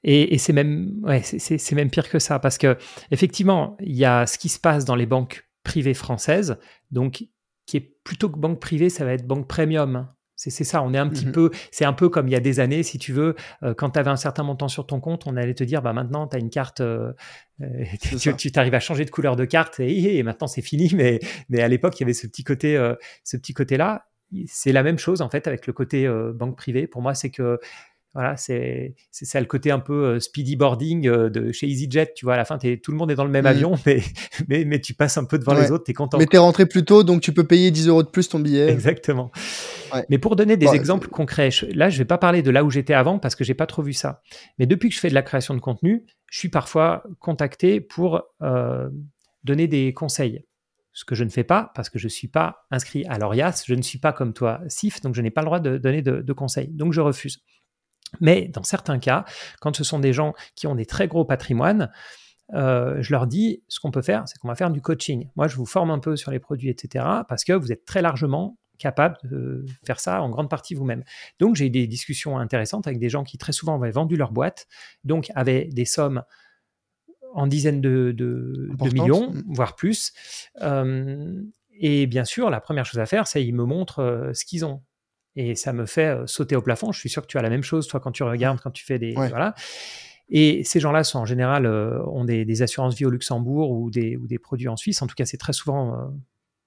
Et, 0.03 0.37
c'est 0.37 0.53
même, 0.53 0.99
ouais, 1.01 1.23
c'est 1.23 1.71
même 1.73 1.89
pire 1.89 2.07
que 2.07 2.19
ça, 2.19 2.37
parce 2.37 2.59
que 2.59 2.77
effectivement, 3.09 3.75
il 3.79 3.95
y 3.95 4.05
a 4.05 4.27
ce 4.27 4.37
qui 4.37 4.49
se 4.49 4.59
passe 4.59 4.85
dans 4.85 4.95
les 4.95 5.07
banques 5.07 5.47
privées 5.63 5.95
françaises, 5.95 6.57
donc 6.91 7.25
qui 7.65 7.77
est 7.77 7.95
plutôt 8.03 8.29
que 8.29 8.37
banque 8.37 8.59
privée, 8.59 8.89
ça 8.91 9.03
va 9.03 9.13
être 9.13 9.25
banque 9.25 9.47
premium. 9.47 10.07
C'est 10.35 10.63
ça, 10.65 10.83
on 10.83 10.93
est 10.93 10.97
un 10.97 11.07
petit 11.07 11.27
mmh 11.27 11.31
peu, 11.31 11.51
c'est 11.71 11.85
un 11.85 11.93
peu 11.93 12.09
comme 12.09 12.27
il 12.27 12.31
y 12.31 12.35
a 12.35 12.41
des 12.41 12.59
années, 12.59 12.83
si 12.83 12.99
tu 12.99 13.13
veux, 13.13 13.35
euh, 13.63 13.73
quand 13.73 13.91
tu 13.91 13.99
avais 13.99 14.09
un 14.09 14.17
certain 14.17 14.43
montant 14.43 14.67
sur 14.67 14.85
ton 14.85 14.99
compte, 14.99 15.27
on 15.27 15.37
allait 15.37 15.53
te 15.53 15.63
dire, 15.63 15.81
bah 15.81 15.93
maintenant, 15.93 16.27
tu 16.27 16.35
as 16.35 16.39
une 16.39 16.49
carte, 16.49 16.81
euh, 16.81 17.13
euh, 17.61 17.85
tu 18.37 18.51
t'arrives 18.51 18.73
à 18.73 18.81
changer 18.81 19.05
de 19.05 19.11
couleur 19.11 19.37
de 19.37 19.45
carte 19.45 19.79
et, 19.79 20.21
maintenant 20.23 20.47
c'est 20.47 20.61
fini, 20.61 20.91
mais, 20.93 21.19
mais 21.49 21.61
à 21.61 21.67
l'époque, 21.69 21.97
il 21.99 22.03
y 22.03 22.05
avait 22.05 22.13
ce 22.13 22.27
petit 22.27 22.43
côté, 22.43 22.75
ce 23.23 23.37
petit 23.37 23.53
côté-là. 23.53 24.07
C'est 24.47 24.73
la 24.73 24.83
même 24.83 24.97
chose, 24.97 25.21
en 25.21 25.29
fait, 25.29 25.47
avec 25.47 25.67
le 25.67 25.73
côté 25.73 26.09
banque 26.33 26.57
privée. 26.57 26.87
Pour 26.87 27.01
moi, 27.01 27.13
c'est 27.13 27.29
que 27.29 27.59
voilà, 28.15 28.37
c'est 28.37 28.95
ça 29.11 29.41
le 29.41 29.45
côté 29.45 29.71
un 29.71 29.79
peu 29.79 30.05
euh, 30.05 30.19
speedy 30.21 30.55
boarding 30.55 31.05
euh, 31.05 31.29
de 31.29 31.51
chez 31.51 31.67
EasyJet. 31.67 32.13
Tu 32.15 32.23
vois, 32.25 32.35
à 32.35 32.37
la 32.37 32.45
fin, 32.45 32.57
tout 32.57 32.91
le 32.91 32.97
monde 32.97 33.11
est 33.11 33.15
dans 33.15 33.25
le 33.25 33.29
même 33.29 33.43
mmh. 33.43 33.47
avion, 33.47 33.75
mais, 33.85 34.01
mais, 34.47 34.63
mais, 34.63 34.79
tu 34.79 34.93
passes 34.93 35.17
un 35.17 35.25
peu 35.25 35.37
devant 35.37 35.53
les 35.53 35.69
autres, 35.69 35.83
tu 35.83 35.91
es 35.91 35.93
content. 35.93 36.17
Mais 36.17 36.25
tu 36.25 36.37
es 36.37 36.39
rentré 36.39 36.65
plus 36.65 36.85
tôt, 36.85 37.03
donc 37.03 37.21
tu 37.21 37.33
peux 37.33 37.43
payer 37.43 37.71
10 37.71 37.89
euros 37.89 38.03
de 38.03 38.07
plus 38.07 38.29
ton 38.29 38.39
billet. 38.39 38.69
Exactement. 38.69 39.31
Mais 40.09 40.17
pour 40.17 40.37
donner 40.37 40.55
des 40.55 40.73
exemples 40.73 41.09
concrets, 41.09 41.49
là, 41.73 41.89
je 41.89 41.97
vais 41.97 42.05
pas 42.05 42.17
parler 42.17 42.41
de 42.41 42.51
là 42.51 42.63
où 42.63 42.69
j'étais 42.69 42.93
avant 42.93 43.19
parce 43.19 43.35
que 43.35 43.43
j'ai 43.43 43.53
pas 43.53 43.65
trop 43.65 43.81
vu 43.81 43.93
ça. 43.93 44.21
Mais 44.59 44.65
depuis 44.65 44.89
que 44.89 44.95
je 44.95 44.99
fais 45.01 45.09
de 45.09 45.13
la 45.13 45.21
création 45.21 45.53
de 45.53 45.59
contenu, 45.59 46.05
je 46.31 46.39
suis 46.39 46.49
parfois 46.49 47.03
contacté 47.19 47.81
pour 47.81 48.23
euh, 48.41 48.89
donner 49.43 49.67
des 49.67 49.93
conseils 49.93 50.45
ce 50.93 51.03
que 51.03 51.15
je 51.15 51.25
ne 51.25 51.29
fais 51.29 51.43
pas 51.43 51.71
parce 51.75 51.89
que 51.89 51.99
je 51.99 52.05
ne 52.05 52.09
suis 52.09 52.29
pas 52.29 52.65
inscrit 52.71 53.05
à 53.05 53.17
l'ORIAS, 53.17 53.63
je 53.67 53.73
ne 53.73 53.81
suis 53.81 53.99
pas 53.99 54.13
comme 54.13 54.33
toi 54.33 54.61
SIF, 54.69 55.01
donc 55.01 55.13
je 55.13 55.21
n'ai 55.21 55.31
pas 55.31 55.41
le 55.41 55.45
droit 55.45 55.59
de 55.59 55.77
donner 55.77 56.01
de 56.01 56.33
conseils, 56.33 56.69
donc 56.69 56.93
je 56.93 57.01
refuse. 57.01 57.41
Mais 58.21 58.47
dans 58.47 58.63
certains 58.63 58.99
cas, 58.99 59.25
quand 59.59 59.75
ce 59.75 59.83
sont 59.83 59.99
des 59.99 60.13
gens 60.13 60.33
qui 60.55 60.67
ont 60.67 60.75
des 60.75 60.85
très 60.85 61.07
gros 61.07 61.25
patrimoines, 61.25 61.91
euh, 62.53 62.97
je 63.01 63.11
leur 63.11 63.27
dis, 63.27 63.63
ce 63.67 63.79
qu'on 63.79 63.91
peut 63.91 64.01
faire, 64.01 64.23
c'est 64.27 64.37
qu'on 64.37 64.47
va 64.47 64.55
faire 64.55 64.69
du 64.69 64.81
coaching. 64.81 65.29
Moi, 65.35 65.47
je 65.47 65.55
vous 65.55 65.65
forme 65.65 65.89
un 65.89 65.99
peu 65.99 66.15
sur 66.15 66.31
les 66.31 66.39
produits, 66.39 66.69
etc., 66.69 67.05
parce 67.27 67.43
que 67.43 67.53
vous 67.53 67.71
êtes 67.71 67.85
très 67.85 68.01
largement 68.01 68.57
capable 68.77 69.17
de 69.23 69.65
faire 69.85 69.99
ça 69.99 70.21
en 70.21 70.29
grande 70.29 70.49
partie 70.49 70.75
vous-même. 70.75 71.03
Donc, 71.39 71.55
j'ai 71.55 71.67
eu 71.67 71.69
des 71.69 71.87
discussions 71.87 72.37
intéressantes 72.37 72.87
avec 72.87 72.99
des 72.99 73.09
gens 73.09 73.23
qui 73.23 73.37
très 73.37 73.53
souvent 73.53 73.75
avaient 73.75 73.91
vendu 73.91 74.15
leur 74.15 74.31
boîte, 74.31 74.67
donc 75.03 75.31
avaient 75.33 75.65
des 75.65 75.85
sommes 75.85 76.23
en 77.33 77.47
dizaines 77.47 77.81
de, 77.81 78.15
millions, 78.93 79.31
mm. 79.31 79.43
voire 79.47 79.75
plus. 79.75 80.13
Euh, 80.61 81.41
et 81.77 82.07
bien 82.07 82.23
sûr, 82.23 82.49
la 82.49 82.61
première 82.61 82.85
chose 82.85 82.99
à 82.99 83.05
faire, 83.05 83.27
c'est 83.27 83.43
ils 83.43 83.53
me 83.53 83.65
montrent 83.65 83.99
euh, 83.99 84.33
ce 84.33 84.45
qu'ils 84.45 84.65
ont 84.65 84.81
et 85.35 85.55
ça 85.55 85.73
me 85.73 85.85
fait 85.85 86.07
euh, 86.07 86.27
sauter 86.27 86.55
au 86.55 86.61
plafond. 86.61 86.91
Je 86.91 86.99
suis 86.99 87.09
sûr 87.09 87.21
que 87.21 87.27
tu 87.27 87.37
as 87.37 87.41
la 87.41 87.49
même 87.49 87.63
chose, 87.63 87.87
toi, 87.87 87.99
quand 87.99 88.11
tu 88.11 88.23
regardes, 88.23 88.59
quand 88.61 88.71
tu 88.71 88.85
fais 88.85 88.99
des. 88.99 89.13
Voilà. 89.13 89.53
Et 90.29 90.63
ces 90.63 90.79
gens-là 90.79 91.03
sont 91.03 91.19
en 91.19 91.25
général 91.25 91.65
euh, 91.65 92.01
ont 92.07 92.25
des, 92.25 92.61
assurances 92.61 92.95
vie 92.95 93.05
au 93.05 93.11
Luxembourg 93.11 93.71
ou 93.71 93.91
des, 93.91 94.17
ou 94.17 94.27
des 94.27 94.39
produits 94.39 94.67
en 94.67 94.75
Suisse. 94.75 95.01
En 95.01 95.07
tout 95.07 95.15
cas, 95.15 95.25
c'est 95.25 95.37
très 95.37 95.53
souvent 95.53 95.93
euh, 95.93 96.05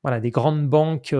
voilà, 0.02 0.20
des 0.20 0.30
grandes 0.30 0.68
banques, 0.68 1.14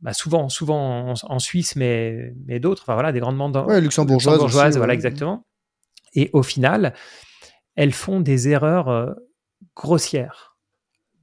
bah, 0.00 0.12
souvent, 0.12 0.48
souvent 0.48 1.14
en, 1.20 1.38
Suisse, 1.40 1.74
mais, 1.74 2.32
mais 2.46 2.60
d'autres. 2.60 2.82
Enfin, 2.82 2.94
voilà, 2.94 3.10
des 3.10 3.20
grandes 3.20 3.38
banques 3.38 3.66
ouais, 3.66 3.80
luxembourgeoises. 3.80 4.34
luxembourgeoises 4.34 4.76
voilà, 4.76 4.94
exactement. 4.94 5.44
Et 6.14 6.30
au 6.32 6.44
final, 6.44 6.94
elles 7.74 7.92
font 7.92 8.20
des 8.20 8.48
erreurs 8.48 9.16
grossières 9.74 10.57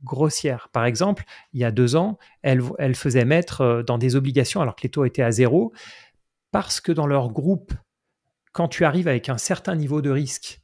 grossière. 0.05 0.69
Par 0.71 0.85
exemple, 0.85 1.25
il 1.53 1.59
y 1.59 1.65
a 1.65 1.71
deux 1.71 1.97
ans, 1.97 2.17
elle, 2.41 2.61
elle 2.79 2.95
faisait 2.95 3.25
mettre 3.25 3.61
euh, 3.61 3.83
dans 3.83 3.97
des 3.97 4.15
obligations 4.15 4.61
alors 4.61 4.75
que 4.75 4.83
les 4.83 4.89
taux 4.89 5.03
étaient 5.03 5.23
à 5.23 5.31
zéro, 5.31 5.73
parce 6.51 6.79
que 6.79 6.93
dans 6.93 7.07
leur 7.07 7.31
groupe, 7.31 7.73
quand 8.53 8.69
tu 8.69 8.85
arrives 8.85 9.09
avec 9.09 9.27
un 9.27 9.37
certain 9.37 9.75
niveau 9.75 10.01
de 10.01 10.09
risque, 10.09 10.61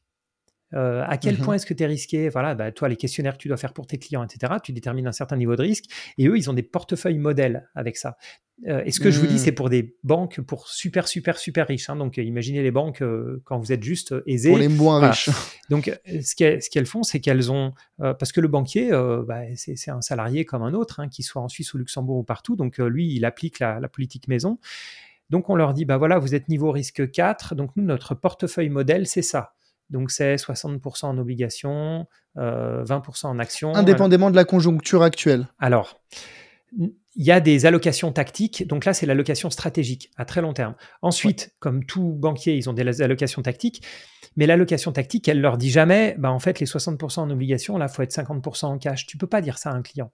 euh, 0.73 1.03
à 1.07 1.17
quel 1.17 1.35
mmh 1.35 1.41
point 1.41 1.55
est-ce 1.55 1.65
que 1.65 1.73
tu 1.73 1.83
es 1.83 1.85
risqué? 1.85 2.29
Voilà, 2.29 2.55
bah, 2.55 2.71
toi, 2.71 2.89
les 2.89 2.95
questionnaires 2.95 3.33
que 3.33 3.41
tu 3.41 3.47
dois 3.47 3.57
faire 3.57 3.73
pour 3.73 3.87
tes 3.87 3.97
clients, 3.97 4.23
etc., 4.23 4.53
tu 4.63 4.71
détermines 4.71 5.07
un 5.07 5.11
certain 5.11 5.37
niveau 5.37 5.55
de 5.55 5.61
risque. 5.61 5.85
Et 6.17 6.27
eux, 6.27 6.37
ils 6.37 6.49
ont 6.49 6.53
des 6.53 6.63
portefeuilles 6.63 7.17
modèles 7.17 7.69
avec 7.75 7.97
ça. 7.97 8.17
Euh, 8.67 8.83
et 8.85 8.91
ce 8.91 8.99
que 8.99 9.09
je 9.09 9.19
vous 9.19 9.25
dis, 9.25 9.35
mmh. 9.35 9.39
c'est 9.39 9.51
pour 9.51 9.69
des 9.69 9.95
banques 10.03 10.39
pour 10.41 10.67
super, 10.67 11.07
super, 11.07 11.37
super 11.37 11.67
riches. 11.67 11.89
Hein. 11.89 11.95
Donc, 11.95 12.17
imaginez 12.17 12.61
les 12.61 12.71
banques 12.71 13.01
euh, 13.01 13.41
quand 13.43 13.57
vous 13.57 13.71
êtes 13.71 13.83
juste 13.83 14.13
aisé. 14.27 14.49
Pour 14.49 14.59
les 14.59 14.67
moins 14.67 15.09
riches. 15.09 15.29
Donc, 15.69 15.91
ce 16.05 16.69
qu'elles 16.69 16.85
font, 16.85 17.03
c'est 17.03 17.19
qu'elles 17.19 17.51
ont. 17.51 17.73
parce 17.97 18.31
que 18.31 18.39
le 18.39 18.47
banquier, 18.47 18.91
bah, 19.25 19.41
c'est 19.55 19.91
un 19.91 20.01
salarié 20.01 20.45
comme 20.45 20.61
un 20.61 20.73
autre, 20.73 20.99
hein, 20.99 21.09
qu'il 21.09 21.25
soit 21.25 21.41
en 21.41 21.47
Suisse 21.47 21.73
ou 21.73 21.79
Luxembourg 21.79 22.17
ou 22.17 22.23
partout. 22.23 22.55
Donc, 22.55 22.77
lui, 22.77 23.13
il 23.15 23.25
applique 23.25 23.59
la, 23.59 23.79
la 23.79 23.87
politique 23.87 24.27
maison. 24.27 24.59
Donc, 25.31 25.49
on 25.49 25.55
leur 25.55 25.73
dit 25.73 25.85
bah 25.85 25.97
voilà, 25.97 26.19
vous 26.19 26.35
êtes 26.35 26.49
niveau 26.49 26.71
risque 26.71 27.09
4. 27.09 27.55
Donc, 27.55 27.71
nous, 27.77 27.83
notre 27.83 28.15
portefeuille 28.15 28.69
modèle, 28.69 29.07
c'est 29.07 29.21
ça. 29.21 29.53
Donc 29.91 30.09
c'est 30.09 30.35
60% 30.35 31.05
en 31.05 31.17
obligations, 31.17 32.07
20% 32.37 32.39
euh, 32.39 33.27
en 33.27 33.39
actions. 33.39 33.75
Indépendamment 33.75 34.31
de 34.31 34.35
la 34.35 34.45
conjoncture 34.45 35.03
actuelle. 35.03 35.47
Alors, 35.59 36.01
il 36.77 37.25
y 37.25 37.31
a 37.31 37.39
des 37.39 37.65
allocations 37.65 38.11
tactiques. 38.11 38.65
Donc 38.67 38.85
là, 38.85 38.93
c'est 38.93 39.05
l'allocation 39.05 39.49
stratégique 39.49 40.09
à 40.15 40.25
très 40.25 40.41
long 40.41 40.53
terme. 40.53 40.75
Ensuite, 41.01 41.53
comme 41.59 41.85
tout 41.85 42.13
banquier, 42.13 42.55
ils 42.55 42.69
ont 42.69 42.73
des 42.73 43.01
allocations 43.01 43.41
tactiques. 43.41 43.83
Mais 44.37 44.45
l'allocation 44.45 44.93
tactique, 44.93 45.27
elle 45.27 45.41
leur 45.41 45.57
dit 45.57 45.69
jamais, 45.69 46.15
bah, 46.17 46.31
en 46.31 46.39
fait, 46.39 46.59
les 46.59 46.65
60% 46.65 47.19
en 47.19 47.29
obligations, 47.29 47.77
là, 47.77 47.87
il 47.89 47.93
faut 47.93 48.01
être 48.01 48.13
50% 48.13 48.65
en 48.65 48.77
cash. 48.77 49.05
Tu 49.05 49.17
peux 49.17 49.27
pas 49.27 49.41
dire 49.41 49.57
ça 49.57 49.71
à 49.71 49.73
un 49.73 49.81
client. 49.81 50.11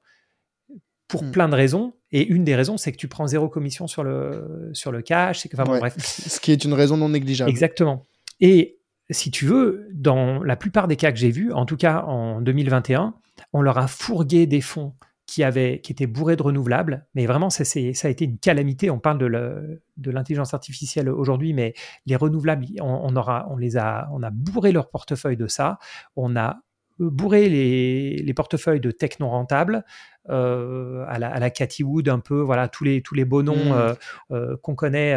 Pour 1.07 1.23
hmm. 1.23 1.31
plein 1.31 1.49
de 1.49 1.55
raisons. 1.55 1.93
Et 2.11 2.25
une 2.25 2.43
des 2.43 2.55
raisons, 2.55 2.77
c'est 2.77 2.91
que 2.91 2.97
tu 2.97 3.07
prends 3.07 3.27
zéro 3.27 3.47
commission 3.47 3.85
sur 3.85 4.03
le, 4.03 4.71
sur 4.73 4.91
le 4.91 5.01
cash. 5.01 5.47
Enfin, 5.53 5.63
bref. 5.65 5.95
Ce 5.99 6.39
qui 6.39 6.51
est 6.51 6.63
une 6.63 6.73
raison 6.73 6.97
non 6.97 7.09
négligeable. 7.09 7.49
Exactement. 7.49 8.07
Et 8.39 8.76
si 9.09 9.31
tu 9.31 9.45
veux, 9.45 9.87
dans 9.93 10.43
la 10.43 10.55
plupart 10.55 10.87
des 10.87 10.95
cas 10.95 11.11
que 11.11 11.17
j'ai 11.17 11.31
vus, 11.31 11.51
en 11.53 11.65
tout 11.65 11.77
cas 11.77 12.03
en 12.03 12.41
2021, 12.41 13.15
on 13.53 13.61
leur 13.61 13.77
a 13.77 13.87
fourgué 13.87 14.47
des 14.47 14.61
fonds 14.61 14.93
qui, 15.27 15.43
avaient, 15.43 15.81
qui 15.81 15.91
étaient 15.91 16.07
bourrés 16.07 16.35
de 16.35 16.43
renouvelables. 16.43 17.05
Mais 17.13 17.25
vraiment, 17.25 17.49
ça, 17.49 17.65
ça 17.65 17.79
a 18.07 18.09
été 18.09 18.25
une 18.25 18.39
calamité. 18.39 18.89
On 18.89 18.99
parle 18.99 19.19
de 19.19 20.11
l'intelligence 20.11 20.53
artificielle 20.53 21.09
aujourd'hui, 21.09 21.53
mais 21.53 21.73
les 22.05 22.15
renouvelables, 22.15 22.65
on, 22.81 23.15
aura, 23.15 23.45
on, 23.49 23.57
les 23.57 23.77
a, 23.77 24.09
on 24.13 24.23
a 24.23 24.29
bourré 24.29 24.71
leur 24.71 24.89
portefeuille 24.89 25.37
de 25.37 25.47
ça. 25.47 25.79
On 26.15 26.35
a 26.35 26.61
bourré 26.99 27.49
les, 27.49 28.33
portefeuilles 28.33 28.79
de 28.79 28.91
tech 28.91 29.19
non 29.19 29.29
rentables 29.29 29.83
euh, 30.29 31.05
à, 31.07 31.19
la, 31.19 31.31
à 31.31 31.49
Cathy 31.49 31.83
Wood, 31.83 32.09
un 32.09 32.19
peu, 32.19 32.39
voilà, 32.41 32.67
tous 32.67 32.83
les, 32.83 33.01
tous 33.01 33.15
les 33.15 33.25
beaux 33.25 33.43
noms 33.43 33.55
mmh. 33.55 33.71
euh, 33.71 33.93
euh, 34.31 34.57
qu'on 34.61 34.75
connaît 34.75 35.15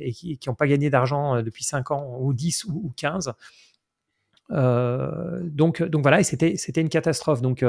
et 0.00 0.12
qui 0.12 0.38
n'ont 0.46 0.54
pas 0.54 0.66
gagné 0.66 0.90
d'argent 0.90 1.42
depuis 1.42 1.64
5 1.64 1.90
ans, 1.90 2.18
ou 2.20 2.32
10 2.32 2.64
ou, 2.64 2.92
15. 2.96 3.32
donc, 4.50 5.82
donc 5.82 6.02
voilà, 6.02 6.20
et 6.20 6.24
c'était, 6.24 6.56
c'était 6.56 6.80
une 6.80 6.88
catastrophe. 6.88 7.42
Donc, 7.42 7.64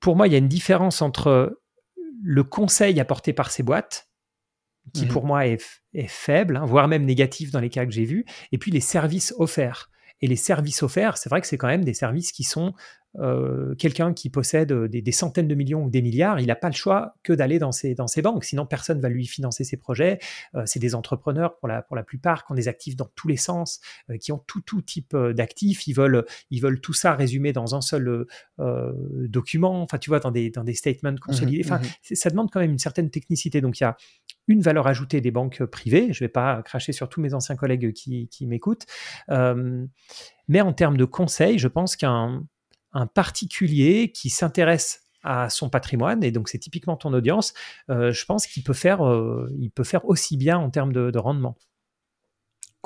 pour 0.00 0.16
moi, 0.16 0.26
il 0.26 0.32
y 0.32 0.36
a 0.36 0.38
une 0.38 0.48
différence 0.48 1.02
entre 1.02 1.60
le 2.22 2.44
conseil 2.44 2.98
apporté 2.98 3.32
par 3.32 3.50
ces 3.50 3.62
boîtes, 3.62 4.08
qui 4.94 5.04
mmh 5.04 5.08
pour 5.08 5.26
moi 5.26 5.46
est, 5.46 5.60
faible, 6.06 6.56
hein, 6.56 6.64
voire 6.64 6.88
même 6.88 7.04
négatif 7.04 7.50
dans 7.50 7.60
les 7.60 7.70
cas 7.70 7.84
que 7.86 7.92
j'ai 7.92 8.04
vus, 8.04 8.24
et 8.52 8.58
puis 8.58 8.70
les 8.70 8.80
services 8.80 9.34
offerts. 9.38 9.90
Et 10.20 10.26
les 10.26 10.36
services 10.36 10.82
offerts, 10.82 11.18
c'est 11.18 11.28
vrai 11.28 11.40
que 11.40 11.46
c'est 11.46 11.58
quand 11.58 11.66
même 11.66 11.84
des 11.84 11.94
services 11.94 12.32
qui 12.32 12.44
sont 12.44 12.72
euh, 13.18 13.74
quelqu'un 13.76 14.12
qui 14.12 14.30
possède 14.30 14.72
euh, 14.72 14.88
des, 14.88 15.12
centaines 15.12 15.48
de 15.48 15.54
millions 15.54 15.84
ou 15.84 15.90
des 15.90 16.02
milliards, 16.02 16.40
il 16.40 16.46
n'a 16.46 16.56
pas 16.56 16.68
le 16.68 16.74
choix 16.74 17.14
que 17.22 17.32
d'aller 17.32 17.58
dans 17.58 17.72
ces, 17.72 17.94
dans 17.94 18.06
ces 18.06 18.22
banques. 18.22 18.44
Sinon, 18.44 18.66
personne 18.66 19.00
va 19.00 19.08
lui 19.08 19.26
financer 19.26 19.64
ses 19.64 19.76
projets. 19.76 20.18
Euh, 20.54 20.62
c'est 20.66 20.78
des 20.78 20.94
entrepreneurs 20.94 21.56
pour 21.56 21.68
la, 21.68 21.82
pour 21.82 21.96
la 21.96 22.02
plupart 22.02 22.44
qui 22.44 22.52
ont 22.52 22.54
des 22.54 22.68
actifs 22.68 22.96
dans 22.96 23.08
tous 23.14 23.28
les 23.28 23.36
sens, 23.36 23.80
qui 24.20 24.32
ont 24.32 24.42
tout, 24.46 24.60
tout 24.60 24.82
type 24.82 25.16
d'actifs. 25.16 25.86
Ils 25.86 25.94
veulent, 25.94 26.24
ils 26.50 26.60
veulent 26.60 26.80
tout 26.80 26.92
ça 26.92 27.14
résumé 27.14 27.52
dans 27.52 27.74
un 27.74 27.80
seul 27.80 28.26
document. 28.58 29.82
Enfin, 29.82 29.98
tu 29.98 30.10
vois, 30.10 30.20
dans 30.20 30.30
des, 30.30 30.50
dans 30.50 30.64
des 30.64 30.74
statements 30.74 31.12
mmh 31.12 31.18
consolidés. 31.18 31.62
Enfin, 31.64 31.78
mmh 31.78 32.14
ça 32.14 32.30
demande 32.30 32.50
quand 32.50 32.60
même 32.60 32.72
une 32.72 32.78
certaine 32.78 33.10
technicité. 33.10 33.60
Donc, 33.60 33.80
il 33.80 33.84
y 33.84 33.86
a 33.86 33.96
une 34.48 34.60
valeur 34.60 34.86
ajoutée 34.86 35.20
des 35.20 35.30
banques 35.30 35.64
privées. 35.64 36.12
Je 36.12 36.22
ne 36.22 36.26
vais 36.26 36.32
pas 36.32 36.62
cracher 36.62 36.92
sur 36.92 37.08
tous 37.08 37.20
mes 37.20 37.34
anciens 37.34 37.56
collègues 37.56 37.92
qui, 37.92 38.28
qui 38.28 38.46
m'écoutent. 38.46 38.86
mais 39.28 40.60
en 40.60 40.72
termes 40.72 40.96
de 40.96 41.04
conseils, 41.04 41.58
je 41.58 41.68
pense 41.68 41.96
qu'un 41.96 42.44
un 42.96 43.06
particulier 43.06 44.10
qui 44.12 44.30
s'intéresse 44.30 45.06
à 45.22 45.50
son 45.50 45.68
patrimoine, 45.68 46.22
et 46.24 46.30
donc 46.30 46.48
c'est 46.48 46.58
typiquement 46.58 46.96
ton 46.96 47.12
audience, 47.12 47.52
je 47.88 48.24
pense 48.24 48.46
qu'il 48.46 48.62
peut, 48.62 48.72
faire, 48.72 49.00
il 49.58 49.70
peut 49.70 49.84
faire 49.84 50.04
aussi 50.04 50.36
bien 50.36 50.56
en 50.56 50.70
termes 50.70 50.92
de 50.92 51.18
rendement. 51.18 51.56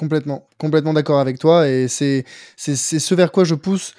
Complètement, 0.01 0.49
complètement 0.57 0.95
d'accord 0.95 1.21
avec 1.21 1.39
toi. 1.39 1.69
Et 1.69 1.87
c'est 1.87 2.25
ce 2.57 3.15
vers 3.15 3.31
quoi 3.31 3.45
je 3.45 3.55
pousse. 3.55 3.93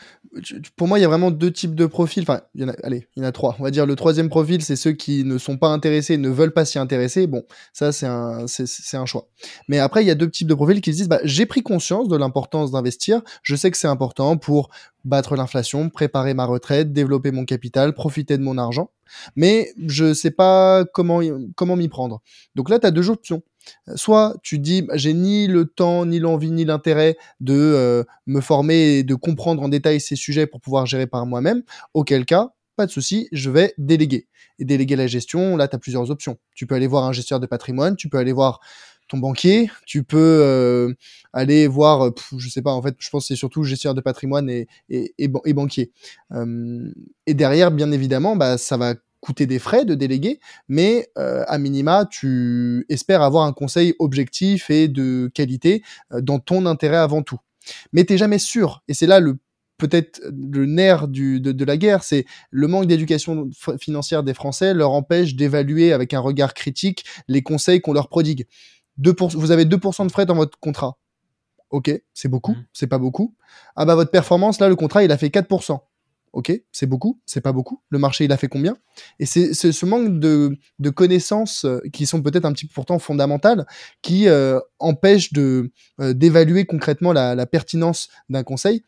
Pour 0.76 0.88
moi, 0.88 0.98
il 0.98 1.04
y 1.04 1.06
a 1.06 1.08
vraiment 1.08 1.30
deux 1.30 1.52
types 1.52 1.76
de 1.76 1.86
profils. 1.86 2.24
Enfin, 2.24 2.42
il 2.56 2.62
y 2.62 2.64
en 2.64 2.70
a, 2.70 2.74
allez, 2.82 3.08
il 3.16 3.22
y 3.22 3.24
en 3.24 3.30
a 3.30 3.32
trois. 3.32 3.56
On 3.60 3.64
va 3.64 3.70
dire 3.70 3.86
le 3.86 3.96
troisième 3.96 4.28
profil, 4.28 4.64
c'est 4.64 4.76
ceux 4.76 4.94
qui 4.94 5.24
ne 5.26 5.38
sont 5.38 5.60
pas 5.60 5.68
intéressés, 5.68 6.18
ne 6.18 6.30
veulent 6.30 6.54
pas 6.54 6.66
s'y 6.66 6.80
intéresser. 6.80 7.28
Bon, 7.28 7.44
ça, 7.72 7.92
c'est 7.92 8.08
un, 8.08 8.48
c'est 8.48 8.98
un 8.98 9.06
choix. 9.06 9.28
Mais 9.68 9.78
après, 9.78 10.04
il 10.04 10.08
y 10.08 10.10
a 10.10 10.16
deux 10.16 10.32
types 10.32 10.48
de 10.48 10.56
profils 10.56 10.82
qui 10.82 10.92
se 10.92 10.98
disent, 10.98 11.08
bah, 11.08 11.20
j'ai 11.24 11.46
pris 11.46 11.62
conscience 11.62 12.08
de 12.08 12.18
l'importance 12.18 12.72
d'investir. 12.72 13.22
Je 13.44 13.56
sais 13.56 13.70
que 13.70 13.78
c'est 13.78 13.88
important 13.88 14.38
pour 14.38 14.72
battre 15.06 15.36
l'inflation, 15.36 15.90
préparer 15.90 16.34
ma 16.34 16.46
retraite, 16.46 16.94
développer 16.94 17.30
mon 17.30 17.46
capital, 17.46 17.94
profiter 17.94 18.40
de 18.40 18.44
mon 18.44 18.58
argent. 18.58 18.90
Mais 19.36 19.72
je 19.86 20.16
sais 20.16 20.32
pas 20.32 20.84
comment, 20.96 21.22
comment 21.56 21.76
m'y 21.76 21.90
prendre. 21.90 22.24
Donc 22.56 22.72
là, 22.72 22.80
tu 22.80 22.88
as 22.88 22.92
deux 22.92 23.12
options 23.12 23.44
Soit 23.96 24.36
tu 24.44 24.60
dis 24.60 24.82
bah, 24.82 24.98
j'ai 24.98 25.14
ni 25.14 25.48
le 25.48 25.66
temps, 25.66 26.06
ni 26.06 26.20
l'envie, 26.20 26.52
ni 26.52 26.66
l'intérêt 26.66 27.18
de 27.40 27.54
euh, 27.54 28.04
me 28.26 28.42
former 28.42 28.98
et 28.98 29.04
de 29.04 29.16
comprendre 29.16 29.62
en 29.62 29.70
détail 29.70 30.00
ces 30.00 30.16
sujets 30.16 30.48
pour 30.48 30.62
pouvoir 30.62 30.86
gérer 30.86 31.08
par 31.08 31.26
moi-même, 31.26 31.64
auquel 31.94 32.26
cas, 32.26 32.54
pas 32.76 32.86
de 32.86 32.92
souci, 32.92 33.28
je 33.32 33.50
vais 33.50 33.74
déléguer. 33.78 34.28
Et 34.60 34.66
déléguer 34.66 34.96
la 34.96 35.08
gestion, 35.08 35.58
là, 35.58 35.68
tu 35.68 35.76
as 35.76 35.80
plusieurs 35.80 36.12
options. 36.12 36.38
Tu 36.56 36.68
peux 36.68 36.76
aller 36.76 36.88
voir 36.88 37.06
un 37.06 37.12
gestionnaire 37.12 37.40
de 37.40 37.48
patrimoine, 37.48 37.96
tu 37.96 38.10
peux 38.10 38.18
aller 38.18 38.34
voir 38.34 38.60
ton 39.08 39.18
banquier, 39.18 39.70
tu 39.86 40.04
peux 40.04 40.18
euh, 40.42 40.94
aller 41.34 41.68
voir, 41.68 42.12
je 42.38 42.48
sais 42.48 42.62
pas, 42.62 42.72
en 42.72 42.82
fait, 42.82 42.96
je 42.98 43.10
pense 43.10 43.24
que 43.24 43.28
c'est 43.30 43.36
surtout 43.36 43.64
gestionnaire 43.64 43.96
de 43.96 44.02
patrimoine 44.02 44.50
et, 44.50 45.28
banquier. 45.54 45.92
et 47.28 47.34
derrière, 47.34 47.72
bien 47.72 47.92
évidemment, 47.92 48.36
bah, 48.38 48.58
ça 48.58 48.78
va 48.78 48.96
coûter 49.22 49.46
des 49.46 49.60
frais 49.60 49.86
de 49.86 49.96
déléguer, 49.96 50.40
mais 50.68 51.10
euh, 51.18 51.44
à 51.48 51.58
minima, 51.58 52.06
tu 52.10 52.86
espères 52.90 53.22
avoir 53.22 53.46
un 53.46 53.54
conseil 53.54 53.94
objectif 54.00 54.70
et 54.70 54.88
de 54.88 55.32
qualité 55.34 55.84
euh, 56.12 56.22
dans 56.22 56.40
ton 56.40 56.66
intérêt 56.66 56.98
avant 56.98 57.22
tout. 57.22 57.38
Mais 57.94 58.04
t'es 58.04 58.18
jamais 58.18 58.40
sûr, 58.40 58.84
et 58.88 58.94
c'est 58.94 59.08
là 59.08 59.20
le 59.20 59.38
peut-être 59.78 60.22
le 60.32 60.68
nerf 60.68 61.08
du, 61.08 61.42
de, 61.42 61.66
la 61.66 61.76
guerre, 61.76 62.04
c'est 62.04 62.26
le 62.52 62.68
manque 62.68 62.86
d'éducation 62.86 63.50
financière 63.80 64.22
des 64.22 64.36
Français 64.36 64.76
leur 64.76 64.92
empêche 64.92 65.34
d'évaluer 65.34 65.92
avec 65.92 66.14
un 66.14 66.20
regard 66.20 66.54
critique 66.54 67.04
les 67.28 67.42
conseils 67.42 67.82
qu'on 67.82 67.92
leur 67.92 68.08
prodigue. 68.08 68.46
vous 69.00 69.52
avez 69.52 69.66
2% 69.66 70.06
de 70.06 70.12
frais 70.12 70.28
dans 70.28 70.36
votre 70.36 70.60
contrat. 70.60 71.00
Ok, 71.72 71.92
c'est 72.14 72.28
beaucoup, 72.28 72.52
mmh. 72.52 72.66
c'est 72.74 72.88
pas 72.88 73.00
beaucoup. 73.00 73.34
Ah 73.76 73.86
bah 73.86 73.96
votre 73.96 74.12
performance, 74.12 74.60
là, 74.60 74.70
le 74.70 74.76
contrat, 74.76 75.04
il 75.04 75.12
a 75.12 75.18
fait 75.18 75.30
4%. 75.30 75.80
Ok, 76.34 76.52
c'est 76.72 76.86
beaucoup, 76.86 77.20
c'est 77.26 77.42
pas 77.42 77.52
beaucoup. 77.52 77.82
Le 77.90 78.00
marché, 78.00 78.24
il 78.24 78.32
a 78.32 78.38
fait 78.38 78.48
combien? 78.48 78.78
Et 79.20 79.26
c'est 79.26 79.54
ce 79.54 79.86
manque 79.86 80.20
de, 80.20 80.58
connaissances 80.96 81.66
euh, 81.66 81.80
qui 81.92 82.06
sont 82.06 82.22
peut-être 82.22 82.46
un 82.46 82.54
petit 82.54 82.66
peu 82.68 82.74
pourtant 82.74 83.00
fondamentales 83.00 83.66
qui 84.02 84.30
euh, 84.30 84.60
empêchent 84.80 85.34
de 85.34 85.72
euh, 86.00 86.14
d'évaluer 86.14 86.66
concrètement 86.66 87.12
la 87.12 87.46
pertinence 87.46 88.10
d'un 88.30 88.44
conseil 88.44 88.84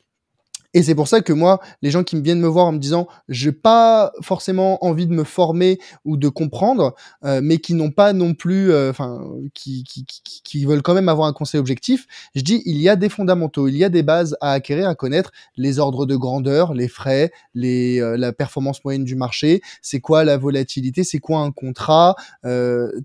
et 0.73 0.81
c'est 0.81 0.95
pour 0.95 1.07
ça 1.07 1.21
que 1.21 1.33
moi, 1.33 1.59
les 1.81 1.91
gens 1.91 2.03
qui 2.03 2.15
me 2.15 2.21
viennent 2.21 2.39
me 2.39 2.47
voir 2.47 2.65
en 2.65 2.71
me 2.71 2.79
disant, 2.79 3.07
j'ai 3.29 3.51
pas 3.51 4.11
forcément 4.21 4.83
envie 4.83 5.05
de 5.05 5.13
me 5.13 5.23
former 5.23 5.77
ou 6.03 6.17
de 6.17 6.29
comprendre, 6.29 6.95
euh, 7.23 7.41
mais 7.43 7.59
qui 7.59 7.75
n'ont 7.75 7.91
pas 7.91 8.13
non 8.13 8.33
plus, 8.33 8.71
euh, 8.71 8.89
enfin, 8.89 9.23
qui, 9.53 9.83
qui, 9.83 10.05
qui, 10.05 10.41
qui, 10.43 10.65
veulent 10.65 10.81
quand 10.81 10.95
même 10.95 11.09
avoir 11.09 11.27
un 11.27 11.33
conseil 11.33 11.59
objectif, 11.59 12.07
je 12.35 12.41
dis, 12.41 12.63
il 12.65 12.77
y 12.77 12.89
a 12.89 12.95
des 12.95 13.09
fondamentaux, 13.09 13.67
il 13.67 13.77
y 13.77 13.83
a 13.83 13.89
des 13.89 14.01
bases 14.01 14.35
à 14.41 14.51
acquérir, 14.53 14.89
à 14.89 14.95
connaître, 14.95 15.31
les 15.57 15.77
ordres 15.77 16.07
de 16.07 16.15
grandeur, 16.15 16.73
les 16.73 16.87
frais, 16.87 17.31
les, 17.53 18.01
euh, 18.01 18.17
la 18.17 18.33
performance 18.33 18.83
moyenne 18.83 19.03
du 19.03 19.15
marché, 19.15 19.61
c'est 19.81 19.99
quoi 19.99 20.23
la 20.23 20.37
volatilité, 20.37 21.03
c'est 21.03 21.19
quoi 21.19 21.39
un 21.39 21.51
contrat, 21.51 22.15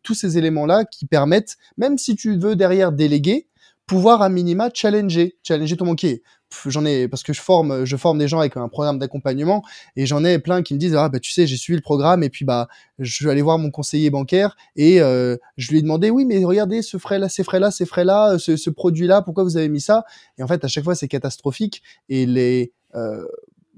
tous 0.03 0.14
ces 0.14 0.39
éléments-là 0.39 0.85
qui 0.85 1.07
permettent, 1.07 1.57
même 1.77 1.99
si 1.99 2.16
tu 2.16 2.37
veux 2.37 2.57
derrière 2.57 2.93
déléguer, 2.93 3.47
pouvoir 3.87 4.23
à 4.23 4.29
minima 4.29 4.71
challenger, 4.73 5.37
challenger 5.43 5.77
ton 5.77 5.87
banquier 5.87 6.23
j'en 6.67 6.85
ai 6.85 7.09
parce 7.09 7.23
que 7.23 7.33
je 7.33 7.41
forme 7.41 7.85
je 7.85 7.97
forme 7.97 8.19
des 8.19 8.29
gens 8.29 8.41
avec 8.41 8.57
un 8.57 8.69
programme 8.69 8.99
d'accompagnement 8.99 9.63
et 9.97 10.07
j'en 10.07 10.25
ai 10.25 10.39
plein 10.39 10.63
qui 10.63 10.75
me 10.75 10.79
disent 10.79 10.95
ah 10.95 11.09
bah 11.09 11.21
tu 11.21 11.31
sais 11.31 11.47
j'ai 11.47 11.57
suivi 11.57 11.77
le 11.77 11.83
programme 11.83 12.23
et 12.23 12.31
puis 12.31 12.45
bah 12.45 12.69
je 12.99 13.25
vais 13.25 13.31
aller 13.31 13.43
voir 13.43 13.59
mon 13.59 13.71
conseiller 13.71 14.11
bancaire 14.11 14.57
et 14.77 15.01
euh, 15.01 15.37
je 15.57 15.71
lui 15.71 15.79
ai 15.79 15.83
demandé 15.83 16.11
oui 16.11 16.25
mais 16.25 16.45
regardez 16.45 16.83
ce 16.83 16.99
frais 16.99 17.19
là 17.19 17.29
ces 17.29 17.45
frais 17.45 17.61
là 17.61 17.71
ces 17.71 17.87
frais 17.87 18.05
là 18.05 18.39
ce, 18.39 18.57
ce 18.57 18.71
produit 18.71 19.07
là 19.07 19.23
pourquoi 19.23 19.45
vous 19.45 19.57
avez 19.57 19.69
mis 19.69 19.81
ça? 19.81 20.05
Et 20.39 20.43
en 20.43 20.47
fait 20.47 20.65
à 20.65 20.69
chaque 20.69 20.85
fois 20.85 20.95
c'est 20.95 21.09
catastrophique 21.09 21.83
et 22.09 22.27
les 22.27 22.73
euh, 22.95 23.25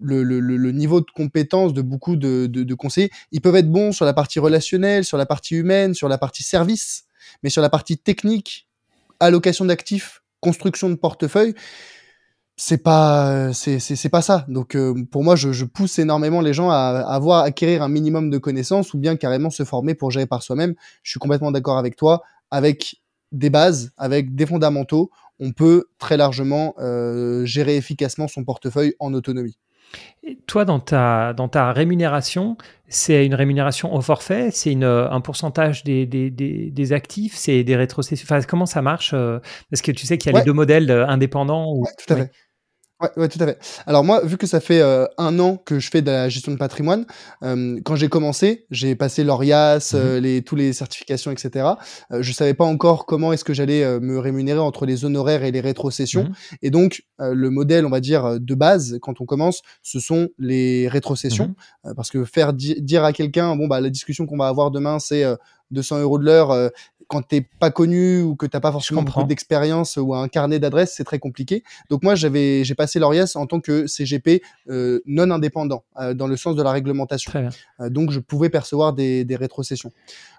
le, 0.03 0.23
le, 0.23 0.73
niveau 0.73 1.01
de 1.01 1.11
compétence 1.14 1.75
de 1.75 1.83
beaucoup 1.83 2.16
de, 2.16 2.47
de 2.47 2.75
conseillers, 2.75 3.11
ils 3.33 3.43
peuvent 3.43 3.57
être 3.57 3.71
bons 3.71 3.93
sur 3.93 4.07
la 4.07 4.14
partie 4.14 4.39
relationnelle, 4.39 5.05
sur 5.05 5.18
la 5.18 5.27
partie 5.27 5.57
humaine, 5.57 5.93
sur 5.93 6.09
la 6.09 6.16
partie 6.16 6.43
service, 6.43 7.05
mais 7.43 7.51
sur 7.51 7.61
la 7.61 7.68
partie 7.68 7.99
technique, 7.99 8.66
allocation 9.18 9.66
d'actifs, 9.66 10.23
construction 10.41 10.89
de 10.89 10.95
portefeuille, 10.95 11.55
c'est 12.62 12.82
pas 12.82 13.54
c'est 13.54 13.78
c'est 13.80 14.08
pas 14.11 14.20
ça. 14.20 14.44
Donc 14.48 14.76
euh, 14.76 14.94
pour 15.11 15.24
moi 15.24 15.34
je, 15.34 15.50
je, 15.50 15.64
pousse 15.64 15.98
énormément 15.98 16.42
les 16.42 16.52
gens 16.52 16.68
à, 16.68 16.74
à 16.74 17.14
avoir 17.14 17.42
acquérir 17.42 17.82
un 17.82 17.88
minimum 17.88 18.28
de 18.28 18.36
connaissances 18.36 18.92
ou 18.92 18.98
bien 18.98 19.16
carrément 19.16 19.48
se 19.48 19.64
former 19.64 19.94
pour 19.94 20.11
gérer 20.11 20.26
par 20.26 20.42
soi-même. 20.42 20.74
Je 21.02 21.11
suis 21.11 21.18
complètement 21.18 21.52
d'accord 21.52 21.78
avec 21.78 21.96
toi. 21.96 22.22
Avec 22.50 23.00
des 23.32 23.48
bases 23.48 23.92
avec 23.96 24.34
des 24.34 24.44
fondamentaux 24.44 25.11
on 25.38 25.52
peut 25.52 25.86
très 25.98 26.18
largement 26.18 26.74
euh, 26.78 27.46
gérer 27.46 27.78
efficacement 27.78 28.28
son 28.28 28.44
portefeuille 28.44 28.94
en 29.00 29.14
autonomie. 29.14 29.56
Et 30.22 30.36
toi, 30.46 30.64
dans 30.64 30.78
ta, 30.78 31.32
dans 31.32 31.48
ta 31.48 31.72
rémunération, 31.72 32.56
c'est 32.88 33.24
une 33.24 33.34
rémunération 33.34 33.92
au 33.94 34.02
forfait? 34.02 34.50
C'est 34.52 34.76
un 34.84 35.20
pourcentage 35.20 35.82
des, 35.82 36.06
des, 36.06 36.30
des, 36.30 36.92
actifs? 36.92 37.34
C'est 37.34 37.64
des 37.64 37.74
rétrocessions? 37.74 38.24
Enfin, 38.30 38.40
Comment 38.46 38.66
ça 38.66 38.82
marche 38.82 39.12
euh, 39.14 39.40
Parce 39.70 39.82
que 39.82 39.90
tu 39.90 40.06
sais 40.06 40.18
qu'il 40.18 40.30
y 40.30 40.34
a 40.34 40.38
les 40.38 40.44
deux 40.44 40.52
modèles 40.52 40.90
indépendants. 40.90 41.72
Ou... 41.74 41.86
tout 42.06 42.12
à 42.12 42.16
fait. 42.18 42.22
Ouais, 42.22 42.30
tout 43.09 43.42
à 43.42 43.46
fait. 43.46 43.59
Alors 43.86 44.05
moi, 44.05 44.20
vu 44.24 44.36
que 44.36 44.46
ça 44.46 44.61
fait 44.61 44.80
euh, 44.80 45.07
un 45.18 45.38
an 45.38 45.57
que 45.57 45.78
je 45.78 45.90
fais 45.90 46.03
de 46.03 46.11
la 46.11 46.28
gestion 46.28 46.53
de 46.53 46.57
patrimoine, 46.57 47.07
euh, 47.42 47.80
quand 47.84 47.96
j'ai 47.96 48.09
commencé, 48.09 48.66
j'ai 48.70 48.94
passé 48.94 49.24
l'ORIAS, 49.24 49.92
mmh 49.92 49.96
euh, 49.96 50.20
les 50.20 50.42
tous 50.42 50.57
les 50.57 50.72
certifications, 50.72 51.30
etc. 51.30 51.66
je 52.11 52.32
savais 52.32 52.55
pas 52.55 52.64
encore 52.64 53.07
comment 53.07 53.32
est-ce 53.32 53.44
que 53.44 53.55
j'allais 53.55 54.01
me 54.01 54.18
rémunérer 54.18 54.59
entre 54.59 54.86
les 54.86 55.05
honoraires 55.05 55.44
et 55.44 55.51
les 55.51 55.61
rétrocessions. 55.61 56.24
Mmh 56.24 56.57
et 56.62 56.70
donc 56.70 57.05
le 57.18 57.51
modèle, 57.51 57.86
on 57.86 57.90
va 57.90 58.01
dire 58.01 58.40
de 58.40 58.55
base, 58.55 58.98
quand 59.01 59.20
on 59.20 59.24
commence, 59.24 59.62
ce 59.82 60.01
sont 60.01 60.28
les 60.38 60.88
rétrocessions, 60.88 61.55
mmh 61.84 61.94
parce 61.94 62.11
que 62.11 62.24
faire 62.24 62.53
dire 62.53 63.05
à 63.05 63.12
quelqu'un, 63.12 63.57
bon 63.57 63.66
bah 63.66 63.80
la 63.80 63.90
discussion 63.90 64.26
qu'on 64.26 64.36
va 64.36 64.48
avoir 64.48 64.70
demain, 64.70 64.98
c'est 64.98 65.24
200 65.70 66.01
euros 66.01 66.18
de 66.18 66.24
l'heure 66.24 66.51
euh, 66.51 66.68
quand 67.11 67.22
t'es 67.22 67.40
pas 67.40 67.72
connu 67.72 68.22
ou 68.22 68.36
que 68.36 68.46
t'as 68.46 68.61
pas 68.61 68.70
forcément 68.70 69.02
beaucoup 69.02 69.24
d'expérience 69.24 69.96
ou 69.96 70.14
un 70.14 70.28
carnet 70.28 70.61
d'adresses, 70.61 70.94
c'est 70.94 71.02
très 71.02 71.18
compliqué. 71.18 71.64
Donc 71.90 72.04
moi, 72.04 72.14
j'avais, 72.14 72.62
j'ai 72.62 72.76
passé 72.76 73.00
l'ORIAS 73.00 73.32
en 73.34 73.48
tant 73.48 73.58
que 73.58 73.88
CGP 73.88 74.42
euh, 74.68 75.00
non 75.06 75.28
indépendant, 75.32 75.82
euh, 75.98 76.14
dans 76.14 76.28
le 76.28 76.36
sens 76.36 76.54
de 76.54 76.62
la 76.62 76.70
réglementation. 76.70 77.32
donc 77.88 78.12
je 78.12 78.20
pouvais 78.20 78.48
percevoir 78.48 78.92
des, 78.92 79.24
des 79.24 79.34
rétrocessions. 79.34 79.90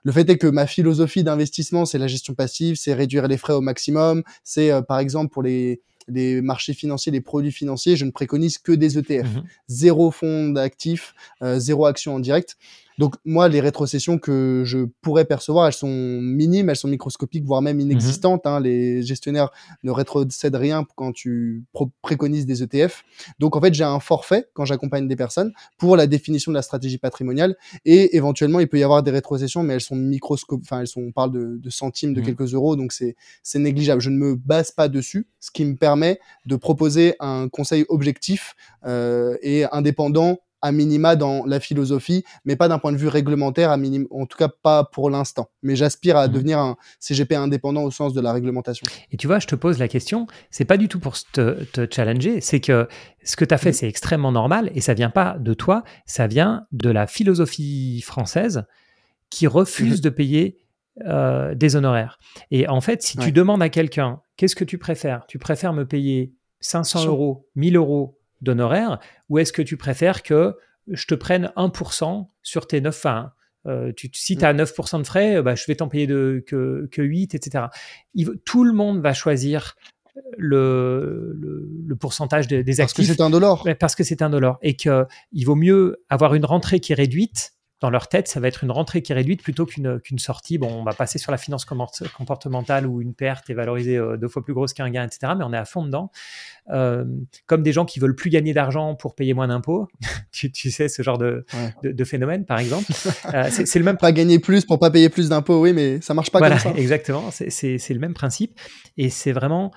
Le 0.04 0.14
fait 0.14 0.30
est 0.30 0.38
que 0.38 0.48
ma 0.48 0.66
philosophie 0.66 1.26
d'investissement, 1.26 1.86
c'est 1.86 1.98
la 1.98 2.08
gestion 2.08 2.36
passive, 2.36 2.78
c'est 2.78 2.94
réduire 2.94 3.28
les 3.28 3.38
frais 3.38 3.54
au 3.54 3.62
maximum, 3.62 4.24
c'est 4.46 4.72
par 4.88 5.00
exemple 5.00 5.32
pour 5.34 5.44
les 5.44 5.82
les 6.08 6.42
marchés 6.42 6.74
financiers, 6.74 7.12
les 7.12 7.22
produits 7.22 7.52
financiers, 7.52 7.96
je 7.96 8.06
ne 8.06 8.12
préconise 8.12 8.58
que 8.58 8.72
des 8.72 8.98
ETF. 8.98 9.36
Mmh 9.36 9.44
zéro 9.68 10.10
fonds 10.10 10.50
d'actifs, 10.50 11.14
zéro 11.42 11.86
action 11.86 12.16
en 12.16 12.20
direct. 12.20 12.58
Donc 12.98 13.16
moi, 13.26 13.48
les 13.50 13.62
rétrocessions 13.62 14.18
que 14.18 14.64
je 14.66 14.86
pourrais 15.02 15.26
percevoir, 15.26 15.68
elles 15.68 15.74
sont 15.74 16.20
minimes, 16.22 16.70
elles 16.70 16.76
sont 16.76 16.88
microscopiques, 16.88 17.46
voire 17.46 17.62
même 17.62 17.78
mhm. 17.78 17.92
inexistantes. 17.92 18.46
Hein. 18.46 18.60
Les 18.60 19.04
gestionnaires 19.04 19.50
ne 19.84 19.92
rétrocèdent 19.92 20.56
rien 20.56 20.86
quand 20.96 21.12
tu 21.12 21.64
préconises 22.02 22.46
des 22.46 22.64
ETF. 22.64 23.04
Donc 23.40 23.56
en 23.56 23.62
fait, 23.62 23.74
j'ai 23.74 23.84
un 23.84 24.00
forfait 24.00 24.48
quand 24.54 24.66
j'accompagne 24.66 25.08
des 25.08 25.16
personnes 25.16 25.52
pour 25.78 25.96
la 25.96 26.08
définition 26.08 26.52
de 26.52 26.56
la 26.56 26.62
stratégie 26.62 26.98
patrimoniale. 26.98 27.56
Et 27.86 28.16
éventuellement, 28.16 28.60
il 28.60 28.68
peut 28.68 28.80
y 28.80 28.84
avoir 28.84 29.04
des 29.04 29.12
rétrocessions, 29.12 29.64
mais 29.64 29.74
elles 29.74 29.82
sont 29.82 29.96
microscopiques. 29.96 30.66
Enfin, 30.66 30.82
elles 30.82 30.88
sont, 30.88 31.02
on 31.02 31.12
parle 31.12 31.32
de, 31.32 31.70
centimes, 31.70 32.14
de 32.14 32.20
mhm. 32.20 32.26
quelques 32.26 32.54
euros, 32.54 32.76
donc 32.76 32.92
c'est 32.92 33.16
c'est 33.44 33.60
négligeable. 33.60 34.02
Je 34.02 34.10
ne 34.10 34.18
me 34.18 34.36
base 34.36 34.72
pas 34.72 34.88
dessus, 34.88 35.28
ce 35.40 35.52
qui 35.52 35.66
me 35.66 35.76
permet 35.76 36.20
de 36.46 36.56
proposer 36.56 37.16
un 37.20 37.50
conseil 37.50 37.86
objectif 37.90 38.56
euh, 38.86 39.38
et 39.42 39.66
indépendant 39.72 40.40
à 40.62 40.72
minima 40.72 41.16
dans 41.16 41.46
la 41.46 41.60
philosophie, 41.60 42.24
mais 42.46 42.56
pas 42.56 42.68
d'un 42.68 42.80
point 42.80 42.92
de 42.92 42.98
vue 42.98 43.08
réglementaire, 43.08 43.72
à 43.72 43.78
minima, 43.78 44.06
en 44.12 44.26
tout 44.26 44.38
cas 44.38 44.48
pas 44.50 44.84
pour 44.84 45.10
l'instant. 45.10 45.50
Mais 45.64 45.76
j'aspire 45.76 46.18
à 46.18 46.28
mmh. 46.28 46.32
devenir 46.32 46.60
un 46.60 46.78
CGP 47.00 47.36
indépendant 47.36 47.84
au 47.84 47.92
sens 47.92 48.14
de 48.14 48.22
la 48.22 48.34
réglementation. 48.34 48.84
Et 49.12 49.18
tu 49.18 49.28
vois, 49.28 49.40
je 49.40 49.48
te 49.48 49.56
pose 49.56 49.80
la 49.80 49.88
question, 49.88 50.28
c'est 50.50 50.66
pas 50.66 50.78
du 50.78 50.88
tout 50.88 51.00
pour 51.00 51.16
te, 51.32 51.66
challenger, 51.90 52.42
c'est 52.42 52.60
que 52.60 52.88
ce 53.24 53.36
que 53.36 53.46
tu 53.46 53.54
as 53.54 53.58
fait, 53.58 53.72
mmh. 53.72 53.74
c'est 53.74 53.88
extrêmement 53.88 54.32
normal 54.32 54.72
et 54.76 54.82
ça 54.82 54.94
vient 54.94 55.10
pas 55.10 55.38
de 55.40 55.54
toi, 55.54 55.84
ça 56.06 56.28
vient 56.28 56.66
de 56.72 56.90
la 56.90 57.08
philosophie 57.08 58.02
française 58.02 58.66
qui 59.30 59.48
refuse 59.48 60.00
mmh. 60.00 60.04
de 60.04 60.10
payer 60.10 60.58
euh, 61.06 61.56
des 61.56 61.76
honoraires. 61.76 62.20
Et 62.52 62.68
en 62.68 62.82
fait, 62.82 63.02
si 63.02 63.18
tu 63.18 63.32
demandes 63.32 63.64
à 63.64 63.70
quelqu'un, 63.70 64.20
qu'est-ce 64.38 64.56
que 64.56 64.66
tu 64.66 64.78
préfères? 64.78 65.26
Tu 65.28 65.40
préfères 65.40 65.74
me 65.74 65.86
payer 65.86 66.34
500 66.60 67.06
euros, 67.06 67.48
1000 67.56 67.78
euros 67.78 68.20
d'honoraires 68.42 69.00
ou 69.30 69.40
est-ce 69.40 69.54
que 69.54 69.62
tu 69.62 69.78
préfères 69.78 70.24
que 70.24 70.56
je 70.88 71.06
te 71.06 71.16
prenne 71.16 71.52
1% 71.56 72.28
sur 72.42 72.68
tes 72.68 72.82
9 72.82 72.96
enfin, 72.96 73.32
euh, 73.68 73.92
tu, 73.96 74.10
si 74.14 74.36
tu 74.36 74.44
as 74.46 74.54
9% 74.54 75.00
de 75.00 75.04
frais, 75.04 75.42
bah, 75.42 75.56
je 75.56 75.66
vais 75.68 75.76
t'en 75.76 75.88
payer 75.88 76.08
de, 76.08 76.44
que, 76.48 76.90
que 76.92 77.02
8, 77.02 77.36
etc. 77.36 77.66
tout 78.46 78.64
le 78.64 78.74
monde 78.74 79.02
va 79.02 79.14
choisir 79.14 79.76
le, 80.38 81.34
le, 81.86 81.96
pourcentage 81.96 82.48
des 82.48 82.60
actifs. 82.60 82.78
Parce 82.78 82.94
que 82.94 83.04
c'est 83.04 83.22
un 83.22 83.30
dollar. 83.30 83.64
Parce 83.80 83.96
que 83.96 84.04
c'est 84.04 84.22
un 84.22 84.30
dollar. 84.30 84.58
Et 84.62 84.76
qu'il 84.76 85.06
vaut 85.46 85.56
mieux 85.56 86.04
avoir 86.10 86.34
une 86.36 86.46
rentrée 86.46 86.80
qui 86.80 86.92
est 86.92 86.96
réduite 86.96 87.54
dans 87.82 87.90
leur 87.90 88.08
tête, 88.08 88.28
ça 88.28 88.40
va 88.40 88.48
être 88.48 88.64
une 88.64 88.70
rentrée 88.70 89.02
qui 89.02 89.12
est 89.12 89.16
réduite 89.16 89.42
plutôt 89.42 89.66
qu'une 89.66 90.00
qu'une 90.00 90.20
sortie. 90.20 90.60
Bon, 90.60 90.72
on 90.72 90.84
va 90.84 90.94
passer 90.94 91.18
sur 91.18 91.32
la 91.32 91.40
finance 91.40 91.66
comportementale 91.66 92.86
où 92.86 93.02
une 93.02 93.16
perte 93.16 93.50
est 93.50 93.56
valorisée 93.56 93.98
euh, 93.98 94.18
deux 94.18 94.28
fois 94.28 94.44
plus 94.44 94.54
grosse 94.54 94.74
qu'un 94.74 94.90
gain, 94.92 95.04
etc. 95.04 95.34
Mais 95.36 95.44
on 95.44 95.52
est 95.52 95.58
à 95.58 95.66
fond 95.66 95.84
dedans. 95.84 96.12
Euh, 96.70 97.04
comme 97.48 97.64
des 97.64 97.74
gens 97.74 97.86
qui 97.86 98.00
veulent 98.00 98.16
plus 98.16 98.30
gagner 98.30 98.54
d'argent 98.54 98.94
pour 98.94 99.16
payer 99.16 99.34
moins 99.34 99.48
d'impôts. 99.48 99.88
tu, 100.32 100.52
sais, 100.54 100.90
ce 100.90 101.02
genre 101.02 101.18
de, 101.18 101.44
de, 101.82 102.04
phénomène, 102.04 102.46
par 102.46 102.60
exemple. 102.60 102.92
Euh, 103.34 103.50
c'est 103.50 103.80
le 103.80 103.86
même. 103.86 103.98
Pas 104.02 104.12
gagner 104.12 104.40
plus 104.40 104.66
pour 104.66 104.80
pas 104.80 104.90
payer 104.90 105.10
plus 105.10 105.30
d'impôts, 105.30 105.62
oui, 105.62 105.74
mais 105.74 106.02
ça 106.02 106.16
marche 106.16 106.32
pas 106.32 106.40
comme 106.40 106.58
ça. 106.58 106.72
Exactement. 106.76 107.30
C'est 107.30 107.78
le 107.90 108.00
même 108.00 108.14
principe. 108.14 108.60
Et 108.98 109.10
c'est 109.10 109.32
vraiment 109.32 109.72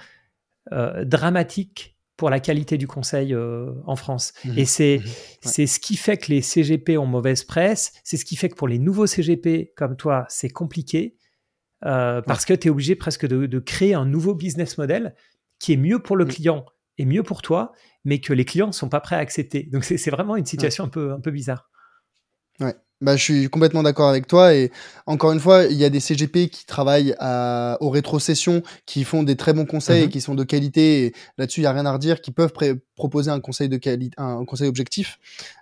dramatique 0.70 1.93
pour 2.16 2.30
la 2.30 2.40
qualité 2.40 2.78
du 2.78 2.86
conseil 2.86 3.34
euh, 3.34 3.72
en 3.86 3.96
France. 3.96 4.32
Mmh 4.44 4.58
et 4.58 4.64
c'est 4.64 4.98
mmh 4.98 5.66
ce 5.66 5.78
qui 5.78 5.96
fait 5.96 6.16
que 6.16 6.30
les 6.30 6.42
CGP 6.42 6.96
ont 6.96 7.06
mauvaise 7.06 7.44
presse, 7.44 7.92
c'est 8.04 8.16
ce 8.16 8.24
qui 8.24 8.36
fait 8.36 8.48
que 8.48 8.54
pour 8.54 8.68
les 8.68 8.78
nouveaux 8.78 9.06
CGP 9.06 9.72
comme 9.76 9.96
toi, 9.96 10.24
c'est 10.28 10.50
compliqué, 10.50 11.16
euh, 11.84 12.22
parce 12.22 12.44
que 12.44 12.54
tu 12.54 12.68
es 12.68 12.70
obligé 12.70 12.94
presque 12.94 13.26
de, 13.26 13.58
créer 13.58 13.94
un 13.94 14.06
nouveau 14.06 14.34
business 14.34 14.78
model 14.78 15.14
qui 15.58 15.72
est 15.72 15.76
mieux 15.76 15.98
pour 15.98 16.16
le 16.16 16.24
mmh. 16.24 16.28
client 16.28 16.64
et 16.98 17.04
mieux 17.04 17.22
pour 17.22 17.42
toi, 17.42 17.72
mais 18.04 18.20
que 18.20 18.32
les 18.32 18.44
clients 18.44 18.68
ne 18.68 18.72
sont 18.72 18.88
pas 18.88 19.00
prêts 19.00 19.16
à 19.16 19.20
accepter. 19.20 19.64
Donc 19.64 19.84
c'est 19.84 20.10
vraiment 20.10 20.36
une 20.36 20.46
situation 20.46 20.84
un, 20.84 20.88
peu, 20.88 21.12
un 21.12 21.20
peu 21.20 21.30
bizarre. 21.30 21.68
Ouais. 22.60 22.74
Bah, 23.04 23.16
je 23.16 23.22
suis 23.22 23.48
complètement 23.50 23.82
d'accord 23.82 24.08
avec 24.08 24.26
toi. 24.26 24.54
Et 24.54 24.72
encore 25.04 25.32
une 25.32 25.38
fois, 25.38 25.64
il 25.64 25.76
y 25.76 25.84
a 25.84 25.90
des 25.90 26.00
CGP 26.00 26.48
qui 26.48 26.64
travaillent 26.64 27.14
à, 27.18 27.76
aux 27.80 27.90
rétrocessions, 27.90 28.62
qui 28.86 29.04
font 29.04 29.22
des 29.22 29.36
très 29.36 29.52
bons 29.52 29.66
conseils, 29.66 30.04
et 30.04 30.06
mmh 30.06 30.10
qui 30.10 30.20
sont 30.22 30.34
de 30.34 30.42
qualité. 30.42 31.12
Là-dessus, 31.36 31.60
il 31.60 31.64
n'y 31.64 31.66
a 31.66 31.72
rien 31.72 31.84
à 31.84 31.92
redire, 31.92 32.22
qui 32.22 32.30
peuvent 32.30 32.54
proposer 32.96 33.30
un 33.30 33.40
conseil 33.40 33.68
de 33.68 33.76
qualité, 33.76 34.14
un 34.16 34.46
conseil 34.46 34.68
objectif. 34.68 35.18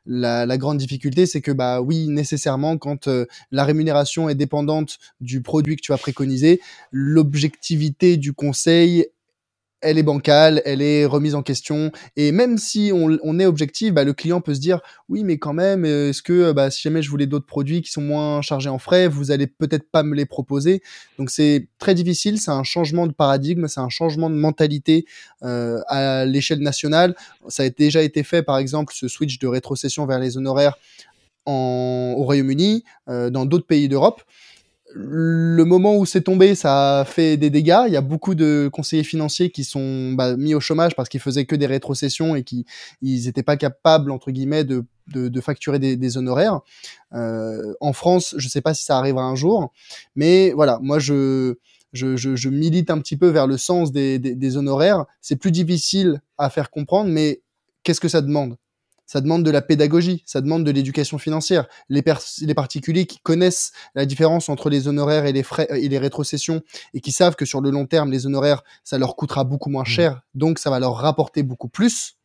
La, 0.07 0.47
la 0.47 0.57
grande 0.57 0.79
difficulté, 0.79 1.27
c'est 1.27 1.41
que 1.41 1.51
bah 1.51 1.81
oui, 1.81 2.07
nécessairement, 2.07 2.79
quand 2.79 3.09
euh, 3.09 3.27
la 3.51 3.65
rémunération 3.65 4.29
est 4.29 4.37
dépendante 4.37 4.99
du 5.21 5.43
produit 5.43 5.75
que 5.75 5.83
tu 5.83 5.91
vas 5.91 5.99
préconiser, 5.99 6.61
l'objectivité 6.93 8.19
du 8.19 8.35
conseil 8.35 9.07
elle 9.83 9.99
est 9.99 10.03
bancale, 10.03 10.63
elle 10.65 10.81
est 10.81 11.05
remise 11.05 11.35
en 11.35 11.43
question. 11.43 11.91
Et 12.17 12.33
même 12.33 12.57
si 12.57 12.93
on, 12.95 13.39
est 13.39 13.47
objectif, 13.47 13.93
bah, 13.93 14.05
le 14.05 14.13
client 14.13 14.41
peut 14.41 14.55
se 14.55 14.61
dire 14.61 14.81
oui, 15.09 15.25
mais 15.25 15.39
quand 15.39 15.53
même, 15.53 15.85
euh, 15.85 16.11
est-ce 16.11 16.23
que 16.23 16.33
euh, 16.33 16.53
bah, 16.53 16.71
si 16.71 16.81
jamais 16.83 17.03
je 17.03 17.11
voulais 17.11 17.27
d'autres 17.27 17.47
produits 17.47 17.83
qui 17.83 17.91
sont 17.91 18.01
moins 18.01 18.41
chargés 18.43 18.69
en 18.69 18.79
frais, 18.79 19.09
vous 19.09 19.31
allez 19.31 19.47
peut-être 19.47 19.91
pas 19.91 20.03
me 20.03 20.15
les 20.15 20.25
proposer. 20.25 20.83
Donc 21.19 21.31
c'est 21.31 21.69
très 21.79 21.95
difficile, 21.95 22.39
c'est 22.39 22.51
un 22.51 22.63
changement 22.63 23.07
de 23.07 23.13
paradigme, 23.13 23.67
c'est 23.67 23.81
un 23.81 23.89
changement 23.89 24.31
de 24.31 24.37
mentalité 24.37 25.05
euh, 25.43 25.81
à 25.89 26.25
l'échelle 26.25 26.61
nationale. 26.61 27.15
Ça 27.49 27.65
a 27.65 27.69
déjà 27.69 28.03
été 28.03 28.23
fait, 28.23 28.43
par 28.43 28.59
exemple, 28.59 28.95
ce 28.97 29.09
switch 29.09 29.39
de 29.39 29.47
rétrocession 29.47 30.07
vers 30.07 30.19
les 30.19 30.37
honoraires 30.37 30.79
en, 31.45 32.15
au 32.17 32.23
Royaume-Uni, 32.23 32.85
dans 33.09 33.45
d'autres 33.47 33.67
pays 33.67 33.89
d'Europe 33.89 34.23
le 34.95 35.65
moment 35.65 35.97
où 35.97 36.07
c'est 36.07 36.23
tombé, 36.23 36.55
ça 36.55 37.01
a 37.01 37.05
fait 37.05 37.37
des 37.37 37.51
dégâts. 37.51 37.85
Il 37.87 37.93
y 37.93 37.97
a 37.97 38.01
beaucoup 38.01 38.35
de 38.35 38.69
conseillers 38.73 39.05
financiers 39.05 39.51
qui 39.51 39.65
sont 39.65 40.13
bah, 40.13 40.37
mis 40.37 40.55
au 40.55 40.61
chômage 40.61 40.95
parce 40.95 41.09
qu'ils 41.09 41.21
faisaient 41.21 41.45
que 41.45 41.57
des 41.57 41.67
rétrocessions 41.67 42.37
et 42.37 42.45
qui 42.45 42.65
ils 43.01 43.25
n'étaient 43.25 43.43
pas 43.43 43.57
capables 43.57 44.11
entre 44.11 44.31
guillemets 44.31 44.65
de, 44.65 44.85
de, 45.09 45.41
facturer 45.41 45.79
des, 45.79 46.17
honoraires. 46.17 46.61
Euh, 47.15 47.75
en 47.81 47.93
France, 47.93 48.35
je 48.39 48.47
ne 48.47 48.51
sais 48.51 48.61
pas 48.61 48.75
si 48.75 48.85
ça 48.85 48.99
arrivera 48.99 49.25
un 49.25 49.35
jour, 49.35 49.73
mais 50.17 50.53
voilà, 50.53 50.79
moi 50.83 50.99
je 50.99 51.57
je, 51.93 52.17
je, 52.17 52.49
milite 52.49 52.91
un 52.91 52.99
petit 52.99 53.19
peu 53.19 53.29
vers 53.29 53.47
le 53.47 53.59
sens 53.59 53.93
des, 53.93 54.19
des 54.19 54.57
honoraires. 54.57 55.05
C'est 55.21 55.37
plus 55.37 55.51
difficile 55.51 56.23
à 56.39 56.49
faire 56.49 56.71
comprendre, 56.71 57.11
mais 57.11 57.43
qu'est-ce 57.83 58.01
que 58.01 58.09
ça 58.09 58.23
demande? 58.23 58.57
Ça 59.07 59.21
demande 59.21 59.45
de 59.45 59.51
la 59.51 59.63
pédagogie, 59.63 60.23
ça 60.27 60.41
demande 60.41 60.65
de 60.65 60.71
l'éducation 60.71 61.19
financière. 61.19 61.67
Les, 61.89 62.03
les 62.41 62.55
particuliers 62.55 63.07
qui 63.07 63.19
connaissent 63.19 63.73
la 63.95 64.07
différence 64.07 64.49
entre 64.49 64.71
les 64.71 64.89
honoraires 64.89 65.27
et 65.27 65.33
les 65.33 65.43
frais 65.43 65.67
et 65.71 65.89
les 65.89 65.99
rétrocessions 65.99 66.63
et 66.95 67.01
qui 67.01 67.13
savent 67.13 67.37
que 67.37 67.45
sur 67.45 67.61
le 67.61 67.71
long 67.71 67.87
terme, 67.87 68.11
les 68.11 68.27
honoraires, 68.27 68.63
ça 68.85 68.99
leur 68.99 69.17
coûtera 69.17 69.45
beaucoup 69.45 69.71
moins 69.71 69.83
mmh. 69.83 69.87
cher, 69.87 70.23
donc 70.35 70.59
ça 70.59 70.71
va 70.71 70.79
leur 70.79 70.97
rapporter 70.97 71.43
beaucoup 71.43 71.69
plus. 71.69 72.17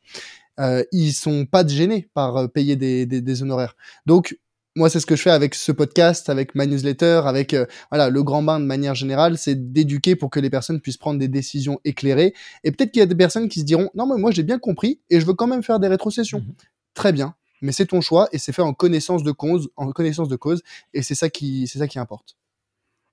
Euh, 0.60 0.84
ils 0.92 1.14
sont 1.14 1.46
pas 1.46 1.66
gênés 1.68 2.10
par 2.14 2.38
euh, 2.38 2.48
payer 2.48 2.76
des, 2.76 3.06
des, 3.06 3.22
des 3.22 3.44
honoraires. 3.44 3.76
Donc 4.06 4.40
moi, 4.78 4.90
c'est 4.90 5.00
ce 5.00 5.06
que 5.06 5.16
je 5.16 5.24
fais 5.24 5.32
avec 5.32 5.56
ce 5.56 5.72
podcast, 5.72 6.30
avec 6.30 6.54
ma 6.56 6.66
newsletter, 6.66 7.22
avec 7.26 7.54
euh, 7.54 7.66
voilà 7.90 8.10
le 8.10 8.24
grand 8.24 8.44
bain 8.44 8.60
de 8.60 8.66
manière 8.66 8.96
générale, 8.96 9.38
c'est 9.38 9.74
d'éduquer 9.74 10.16
pour 10.16 10.30
que 10.30 10.40
les 10.40 10.50
personnes 10.50 10.80
puissent 10.80 10.98
prendre 10.98 11.20
des 11.20 11.28
décisions 11.28 11.80
éclairées. 11.84 12.34
Et 12.64 12.72
peut-être 12.72 12.92
qu'il 12.92 13.00
y 13.00 13.04
a 13.04 13.08
des 13.08 13.16
personnes 13.16 13.50
qui 13.50 13.62
se 13.62 13.66
diront 13.66 13.90
non, 13.96 14.08
mais 14.08 14.22
moi 14.22 14.32
j'ai 14.32 14.44
bien 14.44 14.60
compris 14.60 15.02
et 15.10 15.20
je 15.20 15.26
veux 15.26 15.34
quand 15.34 15.48
même 15.48 15.64
faire 15.64 15.80
des 15.80 15.88
rétrocessions. 15.88 16.40
Mmh 16.40 16.54
Très 16.94 17.12
bien, 17.12 17.36
mais 17.62 17.72
c'est 17.72 17.86
ton 17.86 18.02
choix 18.02 18.28
et 18.32 18.40
c'est 18.40 18.52
fait 18.52 18.64
en 18.64 18.74
connaissance 18.74 19.22
de 19.22 19.32
cause, 19.32 19.70
en 19.76 19.92
connaissance 19.92 20.30
de 20.30 20.36
cause, 20.36 20.64
et 20.96 21.04
c'est 21.04 21.14
ça 21.14 21.30
qui, 21.30 21.68
c'est 21.68 21.78
ça 21.78 21.88
qui 21.88 22.00
importe. 22.00 22.38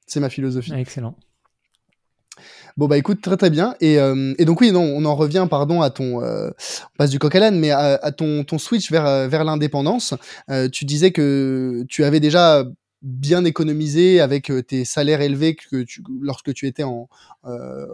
C'est 0.06 0.20
ma 0.20 0.30
philosophie. 0.30 0.72
Excellent. 0.72 1.14
Bon 2.76 2.88
bah 2.88 2.98
écoute 2.98 3.20
très 3.20 3.36
très 3.36 3.50
bien. 3.50 3.74
Et, 3.80 3.98
euh, 3.98 4.34
et 4.38 4.44
donc 4.44 4.60
oui 4.60 4.72
non 4.72 4.82
on 4.82 5.04
en 5.04 5.14
revient 5.14 5.46
pardon 5.48 5.80
à 5.82 5.90
ton 5.90 6.22
euh, 6.22 6.50
on 6.94 6.96
passe 6.98 7.10
du 7.10 7.18
coq 7.18 7.34
à 7.34 7.38
l'âne 7.38 7.58
mais 7.58 7.70
à, 7.70 7.98
ton 8.10 8.44
ton 8.44 8.58
switch 8.58 8.90
vers 8.90 9.06
euh, 9.06 9.28
vers 9.28 9.44
l'indépendance. 9.44 10.14
Tu 10.72 10.84
disais 10.84 11.12
que 11.12 11.84
tu 11.88 12.04
avais 12.04 12.20
déjà 12.20 12.64
bien 13.04 13.44
économisé 13.44 14.20
avec 14.20 14.50
euh, 14.50 14.62
tes 14.62 14.86
salaires 14.86 15.20
élevés 15.20 15.54
que 15.54 15.82
tu, 15.82 16.02
lorsque 16.20 16.54
tu 16.54 16.66
étais 16.66 16.82
en 16.82 17.08
euh, 17.44 17.86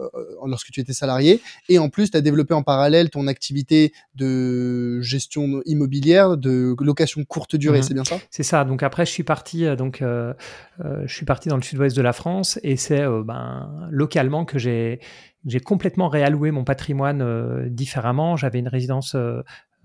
lorsque 0.45 0.71
tu 0.71 0.79
étais 0.79 0.93
salarié. 0.93 1.41
Et 1.67 1.77
en 1.77 1.89
plus 1.89 2.09
tu 2.09 2.17
as 2.17 2.21
développé 2.21 2.53
en 2.53 2.63
parallèle 2.63 3.09
ton 3.09 3.27
activité 3.27 3.93
de 4.15 5.01
gestion 5.01 5.61
immobilière 5.65 6.37
de 6.37 6.73
location 6.79 7.25
courte 7.25 7.57
durée 7.57 7.79
mhm. 7.79 7.83
c'est 7.83 7.93
bien 7.93 8.05
ça? 8.05 8.19
C'est 8.29 8.43
ça. 8.43 8.63
Donc 8.63 8.81
après 8.81 9.05
je 9.05 9.11
suis 9.11 9.23
parti 9.23 9.65
euh, 9.65 9.75
donc 9.75 10.01
euh, 10.01 10.33
je 10.79 11.13
suis 11.13 11.25
parti 11.25 11.49
dans 11.49 11.57
le 11.57 11.61
sud-ouest 11.61 11.95
de 11.95 12.01
la 12.01 12.13
France 12.13 12.59
et 12.63 12.77
c'est 12.77 13.03
ben 13.25 13.87
localement 13.91 14.45
que 14.45 14.57
j'ai 14.57 14.99
j'ai 15.45 15.59
complètement 15.59 16.07
réalloué 16.07 16.51
mon 16.51 16.63
patrimoine 16.63 17.67
différemment. 17.69 18.37
J'avais 18.37 18.59
une 18.59 18.67
résidence 18.67 19.15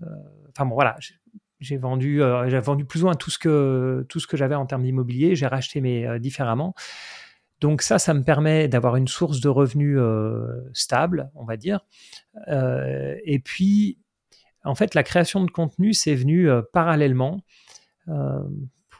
enfin 0.01 0.65
bon 0.65 0.75
voilà 0.75 0.97
j'ai 1.59 1.77
vendu, 1.77 2.21
euh, 2.21 2.59
vendu 2.61 2.85
plus 2.85 3.01
ou 3.01 3.05
moins 3.05 3.15
tout 3.15 3.31
ce 3.31 3.39
que, 3.39 4.05
que 4.07 4.37
j'avais 4.37 4.55
en 4.55 4.65
termes 4.65 4.83
d'immobilier. 4.83 5.35
J'ai 5.35 5.47
racheté 5.47 5.81
mes 5.81 6.05
euh, 6.05 6.19
différemment. 6.19 6.73
Donc 7.59 7.81
ça, 7.81 7.97
ça 7.97 8.13
me 8.13 8.23
permet 8.23 8.67
d'avoir 8.67 8.97
une 8.97 9.07
source 9.07 9.39
de 9.39 9.49
revenus 9.49 9.97
euh, 9.99 10.45
stable, 10.73 11.31
on 11.33 11.43
va 11.43 11.57
dire. 11.57 11.85
et 12.47 13.39
puis, 13.43 13.97
en 14.63 14.75
fait, 14.75 14.93
la 14.93 15.01
création 15.01 15.43
de 15.43 15.49
contenu, 15.49 15.93
c'est 15.93 16.13
venu 16.13 16.47
parallèlement. 16.71 17.41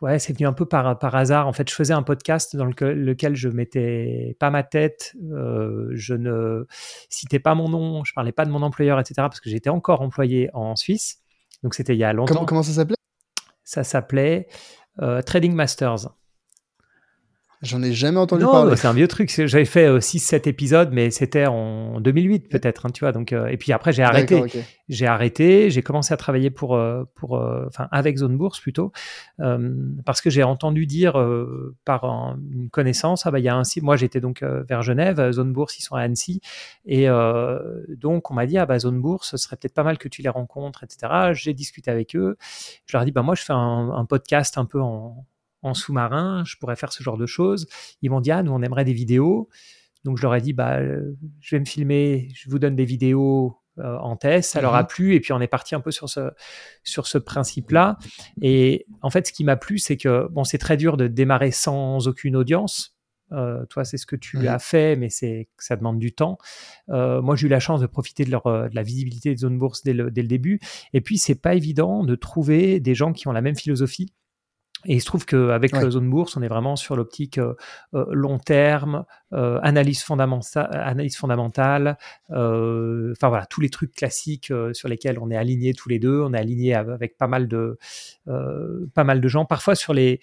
ouais, 0.02 0.18
c'est 0.18 0.34
venu 0.34 0.48
un 0.48 0.54
peu 0.54 0.66
par, 0.66 0.98
par 0.98 1.14
hasard. 1.14 1.48
En 1.48 1.54
fait, 1.54 1.70
je 1.70 1.76
faisais 1.76 1.94
un 1.94 2.02
podcast 2.02 2.56
dans 2.56 2.66
lequel, 2.66 3.04
lequel 3.04 3.36
je 3.36 3.50
mettais 3.50 4.36
pas 4.40 4.50
ma 4.50 4.64
tête, 4.64 5.16
je 5.22 6.16
ne 6.16 6.66
citais 7.10 7.40
pas 7.40 7.54
mon 7.54 7.70
nom, 7.70 8.04
je 8.06 8.14
parlais 8.16 8.32
pas 8.32 8.46
de 8.46 8.50
mon 8.50 8.64
employeur, 8.64 9.00
etc. 9.00 9.14
Parce 9.18 9.40
que 9.40 9.52
j'étais 9.52 9.70
encore 9.70 10.02
employé 10.02 10.50
en 10.54 10.76
Suisse. 10.76 11.22
Donc 11.64 11.74
c'était 11.74 11.96
il 11.96 12.00
y 12.00 12.04
a 12.04 12.14
longtemps. 12.14 12.46
Comment, 12.46 12.64
ça 12.64 12.74
s'appelait? 12.74 12.96
Ça 13.64 13.84
s'appelait 13.84 14.48
euh, 15.02 15.22
Trading 15.22 15.54
Masters. 15.54 16.10
J'en 17.64 17.82
ai 17.82 17.92
jamais 17.92 18.20
entendu 18.20 18.44
parler. 18.44 18.76
C'est 18.76 18.88
un 18.88 18.94
vieux 18.94 19.08
truc. 19.08 19.32
J'avais 19.32 19.66
fait 19.66 19.90
6-7 19.90 20.36
euh, 20.36 20.50
épisodes, 20.50 20.90
mais 20.92 21.10
c'était 21.10 21.48
en 21.48 22.00
2008 22.00 22.50
peut-être, 22.50 22.86
hein, 22.86 22.92
tu 22.92 23.00
vois. 23.00 23.12
Donc, 23.12 23.34
euh, 23.34 23.48
et 23.48 23.58
puis 23.58 23.72
après, 23.72 23.92
j'ai 23.92 24.04
arrêté. 24.04 24.44
J'ai 24.90 25.08
arrêté. 25.08 25.72
J'ai 25.72 25.82
commencé 25.82 26.14
à 26.14 26.18
travailler 26.18 26.52
pour, 26.52 26.76
euh, 26.76 27.04
pour, 27.16 27.34
enfin, 27.68 27.88
avec 27.92 28.18
Zone 28.18 28.38
Bourse 28.38 28.60
plutôt, 28.60 28.92
parce 30.06 30.22
que 30.22 30.30
j'ai 30.30 30.44
entendu 30.44 30.86
dire 30.86 31.14
par 31.84 32.06
une 32.52 32.70
connaissance, 32.70 33.26
ah 33.26 33.32
bah 33.32 33.40
il 33.40 33.46
y 33.46 33.50
a 33.50 33.56
un 33.56 33.64
site. 33.64 33.84
Moi, 33.84 33.96
j'étais 33.96 34.22
donc 34.22 34.44
vers 34.44 34.84
Genève. 34.84 35.32
Zone 35.32 35.52
Bourse, 35.52 35.80
ils 35.80 35.84
sont 35.84 35.96
à 35.96 36.02
Annecy, 36.02 36.42
et 36.86 37.08
donc 37.90 38.30
on 38.30 38.34
m'a 38.36 38.46
dit 38.46 38.58
ah 38.60 38.68
bah 38.68 38.78
Zone 38.78 39.02
Bourse, 39.02 39.32
ce 39.32 39.38
serait 39.38 39.56
peut-être 39.56 39.74
pas 39.74 39.84
mal 39.84 39.98
que 39.98 40.08
tu 40.08 40.22
les 40.22 40.30
rencontres, 40.30 40.84
etc. 40.84 41.32
J'ai 41.34 41.54
discuté 41.54 41.90
avec 41.90 42.16
eux. 42.16 42.38
Je 42.86 42.96
leur 42.96 43.02
ai 43.02 43.06
dit 43.06 43.12
bah 43.12 43.24
moi, 43.24 43.34
je 43.34 43.42
fais 43.42 43.54
un, 43.54 43.90
un 43.90 44.06
podcast 44.06 44.58
un 44.58 44.66
peu 44.66 44.80
en 44.80 45.26
en 45.68 45.74
sous-marin, 45.74 46.44
je 46.46 46.56
pourrais 46.58 46.76
faire 46.76 46.92
ce 46.92 47.04
genre 47.04 47.18
de 47.18 47.26
choses. 47.26 47.68
Ils 48.02 48.10
m'ont 48.10 48.22
dit, 48.22 48.32
ah, 48.32 48.44
nous, 48.44 48.52
on 48.52 48.62
aimerait 48.62 48.86
des 48.86 48.94
vidéos. 48.94 49.50
Donc, 50.04 50.18
je 50.18 50.24
leur 50.24 50.36
ai 50.36 50.42
dit, 50.42 50.54
bah, 50.54 50.78
euh, 50.78 51.16
je 51.42 51.56
vais 51.56 51.60
me 51.60 51.66
filmer, 51.66 52.30
je 52.34 52.50
vous 52.50 52.60
donne 52.60 52.76
des 52.76 52.86
vidéos 52.86 53.60
euh, 53.80 53.98
en 54.00 54.16
test, 54.16 54.54
ça 54.54 54.62
leur 54.62 54.74
a 54.74 54.82
mhm. 54.82 54.88
plu, 54.88 55.14
et 55.14 55.20
puis 55.20 55.34
on 55.34 55.40
est 55.40 55.48
parti 55.48 55.76
un 55.76 55.82
peu 55.82 55.92
sur 55.92 56.10
ce, 56.10 56.32
sur 56.84 57.06
ce 57.06 57.20
principe-là. 57.20 57.98
Et 58.42 58.88
en 59.02 59.12
fait, 59.12 59.28
ce 59.28 59.34
qui 59.34 59.44
m'a 59.44 59.56
plu, 59.56 59.78
c'est 59.78 59.98
que, 59.98 60.28
bon, 60.32 60.44
c'est 60.44 60.58
très 60.58 60.78
dur 60.78 60.98
de 60.98 61.08
démarrer 61.08 61.52
sans 61.52 62.08
aucune 62.08 62.36
audience, 62.36 62.94
Euh, 63.34 63.66
toi, 63.66 63.84
c'est 63.84 63.98
ce 63.98 64.06
que 64.06 64.16
tu 64.16 64.48
as 64.48 64.58
fait, 64.58 64.96
mais 64.96 65.10
c'est 65.10 65.50
ça 65.58 65.76
demande 65.76 66.00
du 66.00 66.14
temps. 66.14 66.38
Euh, 66.88 67.22
moi, 67.22 67.36
j'ai 67.36 67.48
eu 67.48 67.50
la 67.50 67.60
chance 67.60 67.82
de 67.82 67.86
profiter 67.86 68.24
de, 68.24 68.32
leur, 68.32 68.44
de 68.46 68.74
la 68.74 68.84
visibilité 68.84 69.32
des 69.32 69.38
zones 69.42 69.60
bourse 69.60 69.84
dès 69.84 69.92
le, 69.92 70.10
dès 70.12 70.22
le 70.22 70.30
début. 70.30 70.62
Et 70.94 71.02
puis, 71.02 71.18
c'est 71.18 71.36
pas 71.36 71.54
évident 71.54 72.06
de 72.06 72.16
trouver 72.16 72.80
des 72.80 72.96
gens 72.96 73.12
qui 73.12 73.28
ont 73.28 73.34
la 73.34 73.42
même 73.42 73.58
philosophie 73.58 74.14
et 74.86 74.96
il 74.96 75.02
se 75.02 75.06
trouve 75.06 75.26
qu'avec 75.26 75.74
ouais. 75.74 75.90
Zone 75.90 76.10
Bourse, 76.10 76.38
on 76.38 76.42
est 76.42 76.48
vraiment 76.48 76.76
sur 76.76 76.96
l'optique 76.96 77.40
euh, 77.40 77.56
euh, 77.94 78.06
long 78.12 78.38
terme, 78.38 79.06
euh, 79.34 79.60
analyse, 79.64 80.04
fondamentale, 80.04 80.70
analyse 80.72 81.18
fondamentale, 81.18 81.98
euh, 82.32 83.12
enfin 83.14 83.30
voilà, 83.30 83.46
tous 83.48 83.62
les 83.62 83.70
trucs 83.70 83.94
classiques 83.94 84.54
sur 84.74 84.88
lesquels 84.88 85.18
on 85.20 85.32
est 85.32 85.38
aligné 85.38 85.74
tous 85.74 85.90
les 85.90 86.00
deux. 86.00 86.22
On 86.22 86.34
est 86.34 86.40
aligné 86.40 86.76
avec 86.76 87.18
pas 87.18 87.28
mal 87.28 87.48
de, 87.48 87.78
pas 88.26 89.04
mal 89.04 89.20
de 89.22 89.28
gens. 89.28 89.46
Parfois 89.46 89.76
sur 89.76 89.94
les, 89.94 90.20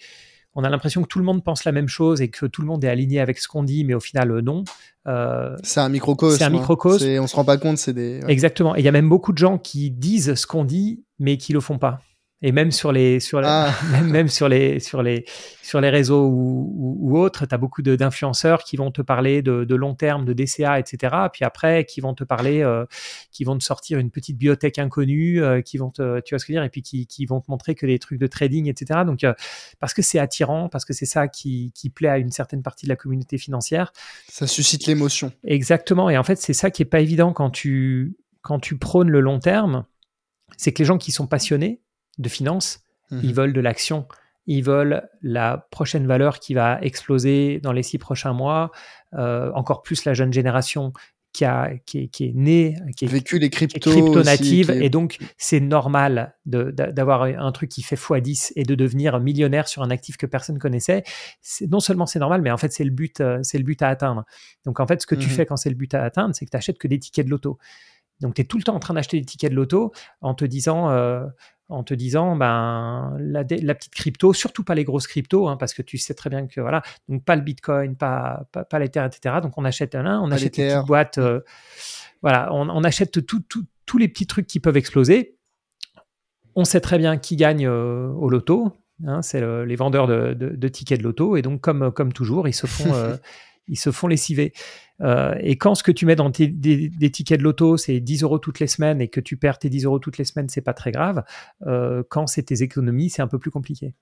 on 0.55 0.63
a 0.63 0.69
l'impression 0.69 1.01
que 1.01 1.07
tout 1.07 1.19
le 1.19 1.25
monde 1.25 1.43
pense 1.43 1.65
la 1.65 1.73
même 1.73 1.89
chose 1.89 2.21
et 2.21 2.29
que 2.29 2.45
tout 2.45 2.61
le 2.61 2.67
monde 2.67 2.83
est 2.83 2.89
aligné 2.89 3.19
avec 3.19 3.39
ce 3.39 3.47
qu'on 3.47 3.63
dit, 3.63 3.83
mais 3.83 3.93
au 3.93 3.99
final, 3.99 4.39
non. 4.39 4.63
Euh, 5.05 5.55
c'est 5.63 5.81
un 5.81 5.89
microcosme. 5.89 6.37
C'est 6.37 6.45
un 6.45 6.49
microcosme. 6.49 7.05
Hein. 7.05 7.19
On 7.21 7.27
se 7.27 7.35
rend 7.35 7.43
pas 7.43 7.57
compte, 7.57 7.77
c'est 7.77 7.93
des. 7.93 8.21
Ouais. 8.23 8.31
Exactement. 8.31 8.75
Et 8.75 8.79
il 8.79 8.85
y 8.85 8.87
a 8.87 8.93
même 8.93 9.09
beaucoup 9.09 9.33
de 9.33 9.37
gens 9.37 9.57
qui 9.57 9.91
disent 9.91 10.33
ce 10.35 10.47
qu'on 10.47 10.63
dit, 10.63 11.03
mais 11.19 11.37
qui 11.37 11.51
le 11.51 11.59
font 11.59 11.77
pas 11.77 11.99
et 12.45 12.51
même 12.51 12.71
sur 12.71 12.91
les 12.91 13.19
sur 13.19 13.41
ah. 13.43 13.73
même, 13.91 14.07
même, 14.07 14.27
sur 14.27 14.47
les 14.47 14.79
sur 14.79 15.01
les 15.01 15.25
sur 15.63 15.81
les 15.81 15.89
réseaux 15.89 16.27
ou, 16.27 16.71
ou, 16.77 16.97
ou 17.09 17.17
autres, 17.17 17.47
tu 17.47 17.55
as 17.55 17.57
beaucoup 17.57 17.81
d'influenceurs 17.81 18.63
qui 18.63 18.77
vont 18.77 18.91
te 18.91 19.01
parler 19.01 19.41
de, 19.41 19.63
de, 19.63 19.75
long 19.75 19.95
terme, 19.95 20.25
de 20.25 20.33
DCA, 20.33 20.77
etc. 20.77 21.15
Puis 21.33 21.43
après, 21.43 21.85
qui 21.85 22.01
vont 22.01 22.13
te 22.13 22.23
parler, 22.23 22.61
euh, 22.61 22.85
qui 23.31 23.45
vont 23.45 23.57
te 23.57 23.63
sortir 23.63 23.97
une 23.97 24.11
petite 24.11 24.37
biotech 24.37 24.77
inconnue, 24.77 25.41
euh, 25.41 25.61
qui 25.61 25.79
vont 25.79 25.89
te, 25.89 26.19
tu 26.21 26.35
vois 26.35 26.39
ce 26.39 26.45
que 26.45 26.53
je 26.53 26.57
veux 26.57 26.61
dire, 26.61 26.63
et 26.63 26.69
puis 26.69 26.83
qui, 26.83 27.07
qui 27.07 27.25
vont 27.25 27.41
te 27.41 27.49
montrer 27.49 27.73
que 27.73 27.87
des 27.87 27.97
trucs 27.97 28.19
de 28.19 28.27
trading, 28.27 28.69
etc. 28.69 28.99
Donc 29.07 29.23
euh, 29.23 29.33
parce 29.79 29.95
que 29.95 30.03
c'est 30.03 30.19
attirant, 30.19 30.69
parce 30.69 30.85
que 30.85 30.93
c'est 30.93 31.07
ça 31.07 31.27
qui, 31.27 31.71
qui 31.73 31.89
plaît 31.89 32.09
à 32.09 32.19
une 32.19 32.31
certaine 32.31 32.61
partie 32.61 32.85
de 32.85 32.89
la 32.89 32.95
communauté 32.95 33.39
financière. 33.39 33.91
Ça 34.29 34.45
suscite 34.45 34.85
l'émotion. 34.85 35.31
Exactement. 35.45 36.11
Et 36.11 36.17
en 36.17 36.23
fait, 36.23 36.35
c'est 36.35 36.53
ça 36.53 36.69
qui 36.69 36.83
est 36.83 36.85
pas 36.85 36.99
évident 36.99 37.33
quand 37.33 37.49
tu 37.49 38.15
quand 38.43 38.59
tu 38.59 38.77
prônes 38.77 39.09
le 39.09 39.21
long 39.21 39.39
terme, 39.39 39.85
c'est 40.57 40.71
que 40.71 40.77
les 40.77 40.85
gens 40.85 40.99
qui 40.99 41.11
sont 41.11 41.25
passionnés 41.25 41.81
de 42.17 42.29
finance, 42.29 42.81
mmh. 43.11 43.19
ils 43.23 43.33
veulent 43.33 43.53
de 43.53 43.61
l'action. 43.61 44.07
Ils 44.47 44.63
veulent 44.63 45.09
la 45.21 45.67
prochaine 45.71 46.05
valeur 46.05 46.39
qui 46.39 46.53
va 46.53 46.79
exploser 46.81 47.59
dans 47.61 47.71
les 47.71 47.83
six 47.83 47.97
prochains 47.97 48.33
mois, 48.33 48.71
euh, 49.13 49.51
encore 49.53 49.81
plus 49.81 50.05
la 50.05 50.13
jeune 50.13 50.31
génération 50.31 50.93
qui, 51.35 51.43
a, 51.43 51.71
qui, 51.85 51.99
est, 51.99 52.07
qui 52.07 52.25
est 52.25 52.31
née, 52.33 52.77
qui 52.95 53.05
est, 53.05 53.07
vécu 53.09 53.39
les 53.39 53.49
cryptos 53.49 53.91
crypto 53.91 54.23
native, 54.23 54.69
est... 54.69 54.85
et 54.85 54.89
donc 54.89 55.17
c'est 55.37 55.59
normal 55.59 56.33
d'avoir 56.45 57.23
un 57.23 57.51
truc 57.51 57.69
qui 57.69 57.81
fait 57.81 57.97
x10 57.97 58.53
et 58.55 58.63
de 58.63 58.73
devenir 58.73 59.19
millionnaire 59.19 59.67
sur 59.67 59.81
un 59.81 59.89
actif 59.89 60.15
que 60.15 60.25
personne 60.25 60.59
connaissait. 60.59 61.03
Non 61.69 61.81
seulement 61.81 62.05
c'est 62.05 62.19
normal, 62.19 62.41
mais 62.41 62.51
en 62.51 62.57
fait 62.57 62.71
c'est 62.71 62.85
le 62.85 62.91
but, 62.91 63.19
euh, 63.19 63.39
c'est 63.43 63.57
le 63.57 63.65
but 63.65 63.81
à 63.81 63.89
atteindre. 63.89 64.23
Donc 64.65 64.79
en 64.79 64.87
fait, 64.87 65.01
ce 65.01 65.07
que 65.07 65.15
mmh. 65.15 65.19
tu 65.19 65.29
fais 65.29 65.45
quand 65.45 65.57
c'est 65.57 65.69
le 65.69 65.75
but 65.75 65.93
à 65.93 66.03
atteindre, 66.03 66.33
c'est 66.33 66.45
que 66.45 66.51
tu 66.51 66.57
achètes 66.57 66.77
que 66.77 66.87
des 66.87 66.99
tickets 66.99 67.25
de 67.25 67.31
loto. 67.31 67.57
Donc 68.21 68.35
tu 68.35 68.41
es 68.41 68.45
tout 68.45 68.57
le 68.57 68.63
temps 68.63 68.75
en 68.75 68.79
train 68.79 68.93
d'acheter 68.93 69.19
des 69.19 69.25
tickets 69.25 69.51
de 69.51 69.55
loto 69.55 69.91
en 70.21 70.33
te 70.33 70.45
disant 70.45 70.89
euh, 70.89 71.25
en 71.67 71.83
te 71.83 71.93
disant 71.93 72.35
ben 72.35 73.15
la, 73.19 73.43
la, 73.43 73.75
petite 73.75 73.93
crypto, 73.93 74.33
surtout 74.33 74.63
pas 74.63 74.75
les 74.75 74.83
grosses 74.83 75.07
cryptos, 75.07 75.47
hein, 75.47 75.57
parce 75.57 75.73
que 75.73 75.81
tu 75.81 75.97
sais 75.97 76.13
très 76.13 76.29
bien 76.29 76.47
que 76.47 76.61
voilà, 76.61 76.81
donc 77.09 77.23
pas 77.23 77.35
le 77.35 77.41
Bitcoin, 77.41 77.95
pas 77.95 78.47
pas, 78.51 78.63
pas 78.63 78.79
l'Ether, 78.79 79.03
etc. 79.05 79.35
Donc 79.41 79.57
on 79.57 79.65
achète 79.65 79.95
un, 79.95 80.21
on 80.21 80.29
pas 80.29 80.35
achète 80.35 80.57
une 80.57 80.67
petite 80.67 80.85
boîte, 80.85 81.17
euh, 81.17 81.41
voilà, 82.21 82.53
on, 82.53 82.69
on 82.69 82.83
achète 82.83 83.25
tout, 83.25 83.39
tout, 83.41 83.65
tous 83.85 83.97
les 83.97 84.07
petits 84.07 84.27
trucs 84.27 84.47
qui 84.47 84.59
peuvent 84.59 84.77
exploser. 84.77 85.37
On 86.55 86.65
sait 86.65 86.81
très 86.81 86.97
bien 86.97 87.17
qui 87.17 87.35
gagne 87.35 87.67
euh, 87.67 88.09
au 88.09 88.29
loto, 88.29 88.71
hein, 89.05 89.21
c'est 89.21 89.41
le, 89.41 89.65
les 89.65 89.75
vendeurs 89.75 90.07
de, 90.07 90.33
de, 90.33 90.49
de, 90.49 90.67
tickets 90.67 90.99
de 90.99 91.03
loto, 91.03 91.35
et 91.35 91.41
donc 91.41 91.61
comme 91.61 91.91
comme 91.91 92.13
toujours, 92.13 92.47
ils 92.47 92.53
se 92.53 92.67
font 92.67 92.93
euh, 92.93 93.17
ils 93.67 93.77
se 93.77 93.91
font 93.91 94.07
lessiver. 94.07 94.53
Euh, 95.01 95.35
et 95.39 95.57
quand 95.57 95.75
ce 95.75 95.83
que 95.83 95.91
tu 95.91 96.05
mets 96.05 96.15
dans 96.15 96.31
tes, 96.31 96.47
des, 96.47 97.11
tickets 97.11 97.39
de 97.39 97.43
loto, 97.43 97.77
c'est 97.77 97.99
10 97.99 98.23
euros 98.23 98.39
toutes 98.39 98.59
les 98.59 98.67
semaines 98.67 99.01
et 99.01 99.07
que 99.07 99.19
tu 99.19 99.37
perds 99.37 99.59
tes 99.59 99.69
10 99.69 99.85
euros 99.85 99.99
toutes 99.99 100.17
les 100.17 100.25
semaines, 100.25 100.49
c'est 100.49 100.61
pas 100.61 100.73
très 100.73 100.91
grave. 100.91 101.23
Euh, 101.67 102.03
quand 102.09 102.27
c'est 102.27 102.43
tes 102.43 102.61
économies, 102.61 103.09
c'est 103.09 103.21
un 103.21 103.27
peu 103.27 103.39
plus 103.39 103.51
compliqué. 103.51 103.93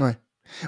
Ouais. 0.00 0.16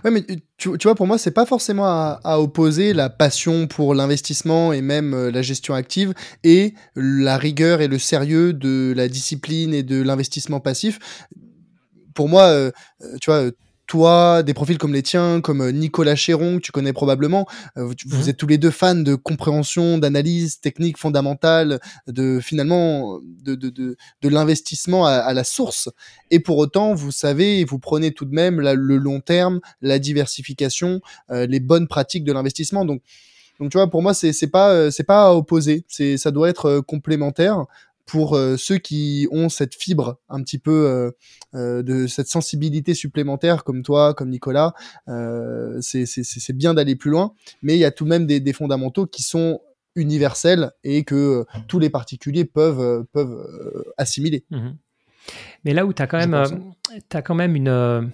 Ouais, 0.04 0.12
mais 0.12 0.24
tu, 0.58 0.76
vois, 0.84 0.94
pour 0.94 1.08
moi, 1.08 1.18
c'est 1.18 1.32
pas 1.32 1.46
forcément 1.46 1.86
à, 1.86 2.38
opposer 2.38 2.92
la 2.92 3.10
passion 3.10 3.66
pour 3.66 3.94
l'investissement 3.94 4.72
et 4.72 4.80
même 4.80 5.12
euh, 5.12 5.30
la 5.32 5.42
gestion 5.42 5.74
active 5.74 6.14
et 6.44 6.74
la 6.94 7.36
rigueur 7.36 7.80
et 7.80 7.88
le 7.88 7.98
sérieux 7.98 8.52
de 8.52 8.92
la 8.94 9.08
discipline 9.08 9.74
et 9.74 9.82
de 9.82 10.00
l'investissement 10.00 10.60
passif. 10.60 11.26
Pour 12.14 12.28
moi, 12.28 12.70
tu 13.22 13.30
vois, 13.30 13.50
toi, 13.92 14.42
des 14.42 14.54
profils 14.54 14.78
comme 14.78 14.94
les 14.94 15.02
tiens, 15.02 15.42
comme 15.42 15.60
euh, 15.60 15.70
Nicolas 15.70 16.16
Chéron, 16.16 16.56
que 16.56 16.62
tu 16.62 16.72
connais 16.72 16.94
probablement, 16.94 17.46
euh, 17.76 17.84
vous, 17.84 17.92
vous, 18.06 18.30
êtes 18.30 18.38
tous 18.38 18.46
les 18.46 18.56
deux 18.56 18.70
fans 18.70 18.94
de 18.94 19.14
compréhension, 19.16 19.98
d'analyse 19.98 20.60
technique 20.60 20.96
fondamentale, 20.96 21.78
de 22.06 22.40
finalement 22.40 23.18
de, 23.22 23.54
de, 23.54 23.68
de, 23.68 23.96
de 24.22 24.28
l'investissement 24.30 25.04
à, 25.04 25.10
à, 25.16 25.34
la 25.34 25.44
source. 25.44 25.90
Et 26.30 26.40
pour 26.40 26.56
autant, 26.56 26.94
vous 26.94 27.12
savez, 27.12 27.60
et 27.60 27.64
vous 27.66 27.78
prenez 27.78 28.12
tout 28.12 28.24
de 28.24 28.34
même 28.34 28.62
la, 28.62 28.72
le 28.72 28.96
long 28.96 29.20
terme, 29.20 29.60
la 29.82 29.98
diversification, 29.98 31.02
euh, 31.30 31.46
les 31.46 31.60
bonnes 31.60 31.86
pratiques 31.86 32.24
de 32.24 32.32
l'investissement. 32.32 32.86
Donc, 32.86 33.02
donc 33.60 33.70
tu 33.72 33.76
vois, 33.76 33.90
pour 33.90 34.00
moi, 34.00 34.14
c'est 34.14 34.50
pas 34.50 34.90
c'est 34.90 35.04
pas 35.04 35.26
à 35.26 35.32
opposer, 35.32 35.84
c'est 35.86 36.16
ça 36.16 36.30
doit 36.30 36.48
être 36.48 36.80
complémentaire 36.80 37.66
pour 38.06 38.34
euh, 38.36 38.56
ceux 38.56 38.78
qui 38.78 39.28
ont 39.30 39.48
cette 39.48 39.74
fibre 39.74 40.18
un 40.28 40.42
petit 40.42 40.58
peu 40.58 40.86
euh, 40.86 41.10
euh, 41.54 41.82
de 41.82 42.06
cette 42.06 42.28
sensibilité 42.28 42.94
supplémentaire 42.94 43.64
comme 43.64 43.82
toi, 43.82 44.14
comme 44.14 44.30
Nicolas, 44.30 44.74
euh, 45.08 45.78
c'est 45.80 46.56
bien 46.56 46.74
d'aller 46.74 46.96
plus 46.96 47.10
loin, 47.10 47.34
mais 47.62 47.74
il 47.74 47.78
y 47.78 47.84
a 47.84 47.90
tout 47.90 48.04
de 48.04 48.10
même 48.10 48.26
des, 48.26 48.40
des 48.40 48.52
fondamentaux 48.52 49.06
qui 49.06 49.22
sont 49.22 49.60
universels 49.94 50.72
et 50.84 51.04
que 51.04 51.44
tous 51.68 51.78
les 51.78 51.90
particuliers 51.90 52.46
peuvent, 52.46 53.04
peuvent 53.12 53.84
assimiler. 53.98 54.44
Mmh. 54.50 54.70
Mais 55.64 55.74
là 55.74 55.84
où 55.84 55.92
tu 55.92 56.02
as 56.02 56.06
quand 56.06 56.18
même, 56.18 56.34
as 56.34 57.22
quand 57.22 57.34
même 57.34 57.54
une 57.54 58.10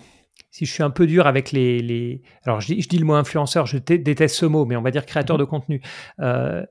si 0.51 0.65
je 0.67 0.73
suis 0.73 0.83
un 0.83 0.91
peu 0.91 1.07
dur 1.07 1.27
avec 1.27 1.53
les, 1.53 1.81
les... 1.81 2.23
alors 2.43 2.61
je 2.61 2.75
dis, 2.75 2.83
je 2.83 2.89
dis, 2.89 2.99
le 2.99 3.05
mot 3.05 3.15
influenceur, 3.15 3.67
je 3.67 3.79
déteste 3.79 4.35
ce 4.35 4.47
mot, 4.47 4.65
mais 4.65 4.77
on 4.77 4.83
va 4.83 4.91
dire 4.91 5.07
créateur 5.07 5.37
mmh. 5.37 5.41
de 5.41 5.45
contenu. 5.45 5.83
Euh, 6.21 6.65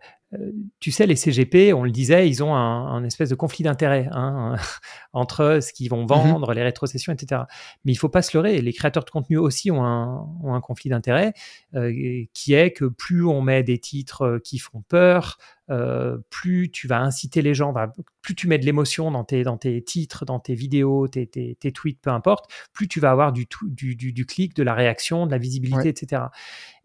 tu 0.79 0.91
sais, 0.91 1.05
les 1.05 1.15
CGP, 1.15 1.73
on 1.73 1.83
le 1.83 1.91
disait, 1.91 2.27
ils 2.27 2.43
ont 2.43 2.53
un, 2.53 2.87
un 2.87 3.03
espèce 3.05 3.29
de 3.29 3.35
conflit 3.35 3.63
d'intérêt 3.63 4.09
hein, 4.11 4.55
entre 5.13 5.59
ce 5.61 5.71
qu'ils 5.71 5.89
vont 5.89 6.03
mmh 6.03 6.07
vendre, 6.07 6.53
les 6.53 6.63
rétrocessions, 6.63 7.13
etc. 7.13 7.43
Mais 7.85 7.93
il 7.93 7.95
faut 7.95 8.09
pas 8.09 8.21
se 8.21 8.35
leurrer, 8.35 8.61
les 8.61 8.73
créateurs 8.73 9.05
de 9.05 9.09
contenu 9.09 9.37
aussi 9.37 9.71
ont 9.71 9.83
un, 9.85 10.27
ont 10.43 10.53
un 10.53 10.59
conflit 10.59 10.89
d'intérêt 10.89 11.33
euh, 11.75 12.25
qui 12.33 12.53
est 12.53 12.71
que 12.71 12.85
plus 12.85 13.25
on 13.25 13.41
met 13.41 13.63
des 13.63 13.77
titres 13.77 14.23
euh, 14.23 14.39
qui 14.39 14.59
font 14.59 14.81
peur, 14.89 15.37
euh, 15.69 16.17
plus 16.29 16.71
tu 16.71 16.87
vas 16.87 16.99
inciter 16.99 17.41
les 17.41 17.53
gens, 17.53 17.73
plus 18.21 18.35
tu 18.35 18.47
mets 18.47 18.57
de 18.57 18.65
l'émotion 18.65 19.11
dans 19.11 19.23
tes, 19.23 19.43
dans 19.43 19.57
tes 19.57 19.81
titres, 19.81 20.25
dans 20.25 20.39
tes 20.39 20.55
vidéos, 20.55 21.07
tes, 21.07 21.27
tes, 21.27 21.55
tes 21.55 21.71
tweets, 21.71 22.01
peu 22.01 22.09
importe, 22.09 22.51
plus 22.73 22.87
tu 22.87 22.99
vas 22.99 23.11
avoir 23.11 23.31
du, 23.31 23.47
du, 23.63 23.95
du, 23.95 24.11
du 24.11 24.25
clic, 24.25 24.55
de 24.55 24.63
la 24.63 24.73
réaction, 24.73 25.25
de 25.25 25.31
la 25.31 25.37
visibilité, 25.37 25.83
ouais. 25.83 25.89
etc. 25.89 26.23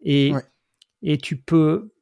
Et, 0.01 0.33
ouais. 0.33 0.41
et 1.01 1.17
tu 1.17 1.37
peux 1.37 1.93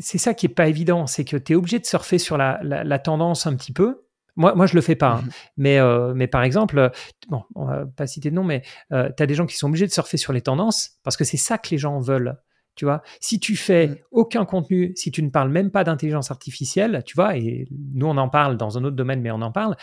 c'est 0.00 0.18
ça 0.18 0.34
qui 0.34 0.46
est 0.46 0.50
pas 0.50 0.68
évident, 0.68 1.06
c'est 1.06 1.24
que 1.24 1.36
tu 1.36 1.52
es 1.52 1.56
obligé 1.56 1.78
de 1.78 1.86
surfer 1.86 2.18
sur 2.18 2.36
la, 2.36 2.60
la, 2.62 2.84
la, 2.84 2.98
tendance 2.98 3.46
un 3.46 3.54
petit 3.56 3.72
peu. 3.72 4.04
Moi, 4.36 4.54
moi 4.54 4.66
je 4.66 4.74
le 4.74 4.80
fais 4.80 4.96
pas, 4.96 5.14
hein. 5.14 5.22
mmh. 5.22 5.30
mais, 5.58 5.78
euh, 5.78 6.14
mais 6.14 6.26
par 6.26 6.42
exemple, 6.42 6.90
bon, 7.28 7.42
on 7.54 7.66
va 7.66 7.84
pas 7.86 8.06
citer 8.06 8.30
de 8.30 8.34
nom, 8.34 8.44
mais 8.44 8.62
euh, 8.92 9.10
tu 9.16 9.22
as 9.22 9.26
des 9.26 9.34
gens 9.34 9.46
qui 9.46 9.56
sont 9.56 9.68
obligés 9.68 9.86
de 9.86 9.92
surfer 9.92 10.16
sur 10.16 10.32
les 10.32 10.40
tendances 10.40 10.92
parce 11.02 11.16
que 11.16 11.24
c'est 11.24 11.36
ça 11.36 11.58
que 11.58 11.70
les 11.70 11.78
gens 11.78 12.00
veulent. 12.00 12.36
Tu 12.76 12.84
vois, 12.84 13.02
si 13.20 13.40
tu 13.40 13.56
fais 13.56 13.88
mmh. 13.88 13.96
aucun 14.12 14.44
contenu, 14.44 14.92
si 14.94 15.10
tu 15.10 15.22
ne 15.22 15.28
parles 15.28 15.50
même 15.50 15.70
pas 15.70 15.84
d'intelligence 15.84 16.30
artificielle, 16.30 17.02
tu 17.04 17.14
vois, 17.14 17.36
et 17.36 17.66
nous 17.94 18.06
on 18.06 18.16
en 18.16 18.28
parle 18.28 18.56
dans 18.56 18.78
un 18.78 18.84
autre 18.84 18.96
domaine, 18.96 19.20
mais 19.20 19.30
on 19.30 19.42
en 19.42 19.52
parle, 19.52 19.76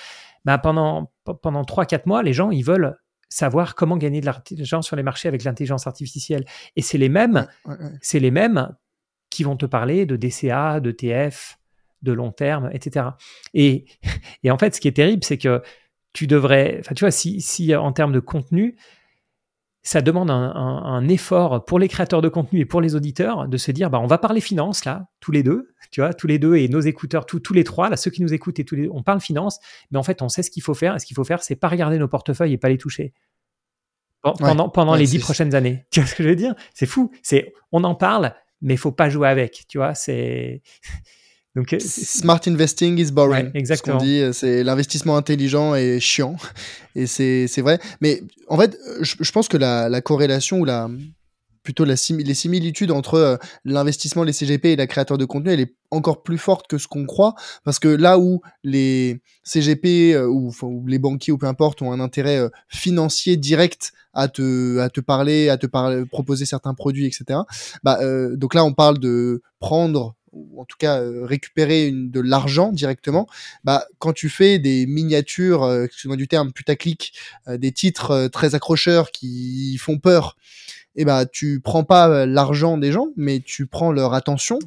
bah 0.45 0.57
pendant, 0.57 1.11
pendant 1.41 1.63
3-4 1.63 2.03
mois, 2.05 2.23
les 2.23 2.33
gens, 2.33 2.49
ils 2.49 2.63
veulent 2.63 2.97
savoir 3.29 3.75
comment 3.75 3.97
gagner 3.97 4.21
de 4.21 4.25
l'argent 4.25 4.81
sur 4.81 4.95
les 4.95 5.03
marchés 5.03 5.27
avec 5.27 5.43
l'intelligence 5.43 5.85
artificielle. 5.85 6.45
Et 6.75 6.81
c'est 6.81 6.97
les 6.97 7.09
mêmes, 7.09 7.47
ouais, 7.65 7.73
ouais, 7.73 7.83
ouais. 7.83 7.91
c'est 8.01 8.19
les 8.19 8.31
mêmes 8.31 8.69
qui 9.29 9.43
vont 9.43 9.57
te 9.57 9.65
parler 9.65 10.05
de 10.05 10.15
DCA, 10.15 10.79
de 10.79 10.91
TF, 10.91 11.59
de 12.01 12.11
long 12.11 12.31
terme, 12.31 12.69
etc. 12.73 13.07
Et, 13.53 13.85
et 14.43 14.51
en 14.51 14.57
fait, 14.57 14.75
ce 14.75 14.81
qui 14.81 14.87
est 14.87 14.93
terrible, 14.93 15.23
c'est 15.23 15.37
que 15.37 15.61
tu 16.13 16.27
devrais, 16.27 16.77
enfin, 16.79 16.95
tu 16.95 17.03
vois, 17.03 17.11
si, 17.11 17.41
si 17.41 17.75
en 17.75 17.91
termes 17.91 18.13
de 18.13 18.19
contenu, 18.19 18.77
ça 19.83 20.01
demande 20.01 20.29
un, 20.29 20.51
un, 20.53 20.83
un, 20.83 21.07
effort 21.07 21.63
pour 21.63 21.79
les 21.79 21.87
créateurs 21.87 22.21
de 22.21 22.27
contenu 22.27 22.59
et 22.59 22.65
pour 22.65 22.81
les 22.81 22.95
auditeurs 22.95 23.47
de 23.47 23.57
se 23.57 23.71
dire, 23.71 23.89
bah, 23.89 23.99
on 23.99 24.07
va 24.07 24.17
parler 24.17 24.41
finance 24.41 24.83
là, 24.83 25.07
tous 25.21 25.31
les 25.31 25.43
deux, 25.43 25.69
tu 25.91 26.01
vois, 26.01 26.13
tous 26.13 26.27
les 26.27 26.39
deux 26.39 26.57
et 26.57 26.67
nos 26.67 26.81
écouteurs, 26.81 27.25
tous, 27.25 27.39
tous 27.39 27.53
les 27.53 27.63
trois, 27.63 27.89
là, 27.89 27.95
ceux 27.95 28.11
qui 28.11 28.21
nous 28.21 28.33
écoutent 28.33 28.59
et 28.59 28.65
tous 28.65 28.75
les, 28.75 28.89
on 28.89 29.01
parle 29.01 29.21
finance, 29.21 29.59
mais 29.91 29.97
en 29.97 30.03
fait, 30.03 30.21
on 30.21 30.27
sait 30.27 30.43
ce 30.43 30.51
qu'il 30.51 30.61
faut 30.61 30.73
faire. 30.73 30.95
Et 30.95 30.99
ce 30.99 31.05
qu'il 31.05 31.15
faut 31.15 31.23
faire, 31.23 31.41
c'est 31.41 31.55
pas 31.55 31.69
regarder 31.69 31.97
nos 31.99 32.09
portefeuilles 32.09 32.53
et 32.53 32.57
pas 32.57 32.69
les 32.69 32.77
toucher 32.77 33.13
pendant, 34.21 34.65
ouais, 34.65 34.71
pendant 34.73 34.93
ouais, 34.93 34.99
les 34.99 35.05
dix 35.05 35.19
prochaines 35.19 35.55
années. 35.55 35.85
Tu 35.91 35.99
vois 36.01 36.07
ce 36.07 36.15
que 36.15 36.23
je 36.23 36.29
veux 36.29 36.35
dire? 36.35 36.55
C'est 36.73 36.85
fou. 36.85 37.11
C'est, 37.23 37.53
on 37.71 37.83
en 37.83 37.95
parle, 37.95 38.33
mais 38.61 38.75
il 38.75 38.77
faut 38.77 38.91
pas 38.91 39.09
jouer 39.09 39.27
avec, 39.27 39.65
tu 39.67 39.77
vois, 39.77 39.95
c'est 39.95 40.61
donc 41.55 41.75
smart 41.79 42.41
investing 42.47 42.97
is 42.99 43.11
boring. 43.11 43.45
Ouais, 43.45 43.51
exactement. 43.53 43.99
Ce 43.99 44.05
dit, 44.05 44.23
c'est 44.33 44.63
l'investissement 44.63 45.17
intelligent 45.17 45.75
et 45.75 45.99
chiant 45.99 46.35
et 46.95 47.07
c'est 47.07 47.47
c'est 47.47 47.61
vrai, 47.61 47.79
mais 48.01 48.21
en 48.47 48.57
fait, 48.57 48.77
je, 49.01 49.15
je 49.19 49.31
pense 49.31 49.47
que 49.47 49.57
la, 49.57 49.89
la 49.89 50.01
corrélation 50.01 50.59
ou 50.59 50.65
la 50.65 50.89
plutôt 51.67 51.83
les 51.83 51.97
similitudes 51.97 52.91
entre 52.91 53.15
euh, 53.15 53.35
l'investissement, 53.65 54.23
les 54.23 54.31
CGP 54.31 54.71
et 54.71 54.75
la 54.77 54.87
créateur 54.87 55.17
de 55.17 55.25
contenu, 55.25 55.51
elle 55.51 55.59
est 55.59 55.75
encore 55.91 56.23
plus 56.23 56.37
forte 56.37 56.65
que 56.67 56.77
ce 56.77 56.87
qu'on 56.87 57.05
croit, 57.05 57.35
parce 57.65 57.77
que 57.77 57.89
là 57.89 58.19
où 58.19 58.39
les 58.63 59.21
CGP 59.43 60.13
euh, 60.13 60.29
ou, 60.29 60.53
les 60.87 60.97
banquiers 60.97 61.33
ou 61.33 61.37
peu 61.37 61.45
importe 61.45 61.81
ont 61.81 61.91
un 61.91 61.99
intérêt 61.99 62.37
euh, 62.37 62.47
financier 62.69 63.35
direct 63.35 63.91
à 64.13 64.29
te, 64.29 64.79
à 64.79 64.89
te 64.89 65.01
parler, 65.01 65.49
à 65.49 65.57
te 65.57 65.67
proposer 66.05 66.45
certains 66.45 66.73
produits, 66.73 67.05
etc. 67.05 67.41
Bah, 67.83 67.99
donc 68.37 68.53
là, 68.53 68.63
on 68.63 68.73
parle 68.73 68.97
de 68.97 69.41
prendre 69.59 70.15
ou 70.31 70.61
en 70.61 70.65
tout 70.65 70.77
cas 70.79 71.01
récupérer 71.23 71.91
de 71.91 72.19
l'argent 72.19 72.71
directement, 72.71 73.27
bah, 73.63 73.85
quand 73.99 74.13
tu 74.13 74.29
fais 74.29 74.57
des 74.57 74.85
miniatures, 74.87 75.83
excuse-moi 75.83 76.15
du 76.15 76.27
terme, 76.27 76.51
putaclic, 76.51 77.13
des 77.47 77.71
titres 77.71 78.27
très 78.27 78.55
accrocheurs 78.55 79.11
qui 79.11 79.77
font 79.77 79.99
peur, 79.99 80.35
eh 80.99 81.05
bah 81.05 81.27
tu 81.27 81.61
prends 81.61 81.83
pas 81.83 82.25
l'argent 82.25 82.77
des 82.79 82.91
gens, 82.91 83.09
mais 83.15 83.39
tu 83.39 83.67
prends 83.67 83.91
leur 83.91 84.15
attention. 84.15 84.57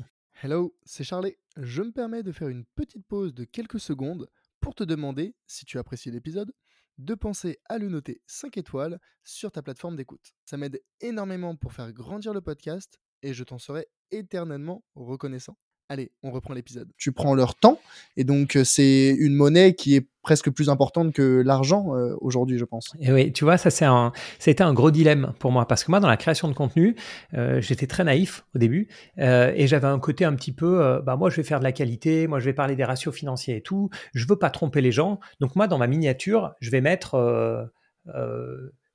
Hello, 0.42 0.76
c'est 0.84 1.02
Charlie. 1.02 1.34
Je 1.56 1.82
me 1.82 1.90
permets 1.90 2.22
de 2.22 2.30
faire 2.30 2.46
une 2.46 2.64
petite 2.76 3.04
pause 3.04 3.34
de 3.34 3.42
quelques 3.42 3.80
secondes 3.80 4.28
pour 4.60 4.76
te 4.76 4.84
demander, 4.84 5.34
si 5.48 5.64
tu 5.64 5.76
apprécies 5.78 6.12
l'épisode, 6.12 6.52
de 6.98 7.14
penser 7.16 7.58
à 7.68 7.78
le 7.78 7.88
noter 7.88 8.22
5 8.26 8.56
étoiles 8.58 9.00
sur 9.24 9.50
ta 9.50 9.60
plateforme 9.60 9.96
d'écoute. 9.96 10.32
Ça 10.44 10.56
m'aide 10.56 10.80
énormément 11.00 11.56
pour 11.56 11.72
faire 11.72 11.92
grandir 11.92 12.32
le 12.32 12.40
podcast 12.40 13.00
et 13.22 13.34
je 13.34 13.42
t'en 13.42 13.58
serai 13.58 13.88
éternellement 14.12 14.84
reconnaissant. 14.94 15.58
Allez, 15.90 16.12
on 16.22 16.30
reprend 16.30 16.54
l'épisode. 16.54 16.88
Tu 16.98 17.10
prends 17.10 17.34
leur 17.34 17.56
temps, 17.56 17.80
et 18.16 18.22
donc 18.22 18.54
euh, 18.54 18.62
c'est 18.62 19.08
une 19.08 19.34
monnaie 19.34 19.74
qui 19.74 19.96
est 19.96 20.06
presque 20.22 20.48
plus 20.48 20.70
importante 20.70 21.12
que 21.12 21.42
l'argent 21.44 21.96
euh, 21.96 22.14
aujourd'hui, 22.20 22.58
je 22.58 22.64
pense. 22.64 22.92
Et 23.00 23.10
oui, 23.10 23.32
tu 23.32 23.42
vois, 23.42 23.58
ça 23.58 23.70
c'est 23.70 23.86
un, 23.86 24.12
c'était 24.38 24.62
un 24.62 24.72
gros 24.72 24.92
dilemme 24.92 25.32
pour 25.40 25.50
moi 25.50 25.66
parce 25.66 25.82
que 25.82 25.90
moi, 25.90 25.98
dans 25.98 26.06
la 26.06 26.16
création 26.16 26.46
de 26.46 26.52
contenu, 26.52 26.94
euh, 27.34 27.60
j'étais 27.60 27.88
très 27.88 28.04
naïf 28.04 28.44
au 28.54 28.60
début 28.60 28.86
et 29.18 29.66
j'avais 29.66 29.88
un 29.88 29.98
côté 29.98 30.24
un 30.24 30.36
petit 30.36 30.52
peu, 30.52 31.02
bah 31.04 31.16
moi, 31.16 31.28
je 31.28 31.34
vais 31.34 31.42
faire 31.42 31.58
de 31.58 31.64
la 31.64 31.72
qualité, 31.72 32.28
moi, 32.28 32.38
je 32.38 32.44
vais 32.44 32.52
parler 32.52 32.76
des 32.76 32.84
ratios 32.84 33.12
financiers 33.12 33.56
et 33.56 33.60
tout. 33.60 33.90
Je 34.14 34.28
veux 34.28 34.36
pas 34.36 34.50
tromper 34.50 34.82
les 34.82 34.92
gens, 34.92 35.18
donc 35.40 35.56
moi, 35.56 35.66
dans 35.66 35.78
ma 35.78 35.88
miniature, 35.88 36.52
je 36.60 36.70
vais 36.70 36.80
mettre 36.80 37.68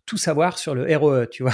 tout 0.05 0.17
savoir 0.17 0.57
sur 0.57 0.73
le 0.73 0.95
ROE, 0.95 1.25
tu 1.25 1.43
vois. 1.43 1.51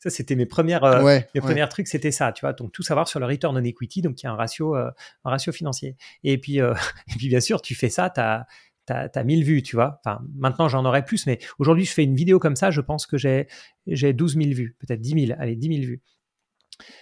Ça, 0.00 0.08
c'était 0.08 0.34
mes 0.34 0.46
premières, 0.46 0.82
euh, 0.84 1.20
mes 1.34 1.42
premières 1.42 1.68
trucs, 1.68 1.86
c'était 1.86 2.10
ça, 2.10 2.32
tu 2.32 2.40
vois. 2.40 2.54
Donc 2.54 2.72
tout 2.72 2.82
savoir 2.82 3.06
sur 3.06 3.20
le 3.20 3.26
return 3.26 3.54
on 3.54 3.62
equity, 3.62 4.00
donc 4.00 4.22
il 4.22 4.24
y 4.24 4.28
a 4.28 4.32
un 4.32 4.34
ratio, 4.34 4.74
euh, 4.74 4.90
un 5.26 5.30
ratio 5.30 5.52
financier. 5.52 5.94
Et 6.24 6.38
puis, 6.38 6.58
euh, 6.62 6.72
et 7.08 7.18
puis 7.18 7.28
bien 7.28 7.40
sûr, 7.40 7.60
tu 7.60 7.74
fais 7.74 7.90
ça, 7.90 8.08
tu 8.08 8.18
as, 8.18 8.46
as, 8.88 9.24
1000 9.24 9.44
vues, 9.44 9.62
tu 9.62 9.76
vois. 9.76 10.00
Enfin, 10.02 10.22
maintenant 10.34 10.68
j'en 10.68 10.86
aurais 10.86 11.04
plus, 11.04 11.26
mais 11.26 11.38
aujourd'hui 11.58 11.84
je 11.84 11.92
fais 11.92 12.02
une 12.02 12.16
vidéo 12.16 12.38
comme 12.38 12.56
ça, 12.56 12.70
je 12.70 12.80
pense 12.80 13.06
que 13.06 13.18
j'ai, 13.18 13.46
j'ai 13.86 14.14
12 14.14 14.36
000 14.36 14.50
vues, 14.52 14.74
peut-être 14.78 15.02
10 15.02 15.26
000, 15.26 15.38
allez, 15.38 15.54
10 15.54 15.68
000 15.68 15.80
vues. 15.82 16.00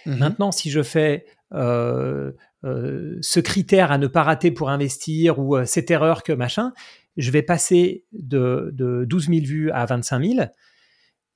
Mmh 0.05 0.17
maintenant, 0.17 0.51
si 0.51 0.69
je 0.69 0.83
fais 0.83 1.25
ce 1.53 3.39
critère 3.39 3.93
à 3.93 3.97
ne 3.97 4.07
pas 4.07 4.23
rater 4.23 4.51
pour 4.51 4.69
investir 4.69 5.39
ou 5.39 5.63
cette 5.65 5.89
erreur 5.89 6.21
que 6.21 6.33
machin, 6.33 6.73
je 7.15 7.31
vais 7.31 7.43
passer 7.43 8.03
de, 8.11 8.71
de 8.73 9.05
12 9.05 9.27
000 9.29 9.39
vues 9.45 9.71
à 9.71 9.85
25 9.85 10.21
000. 10.21 10.49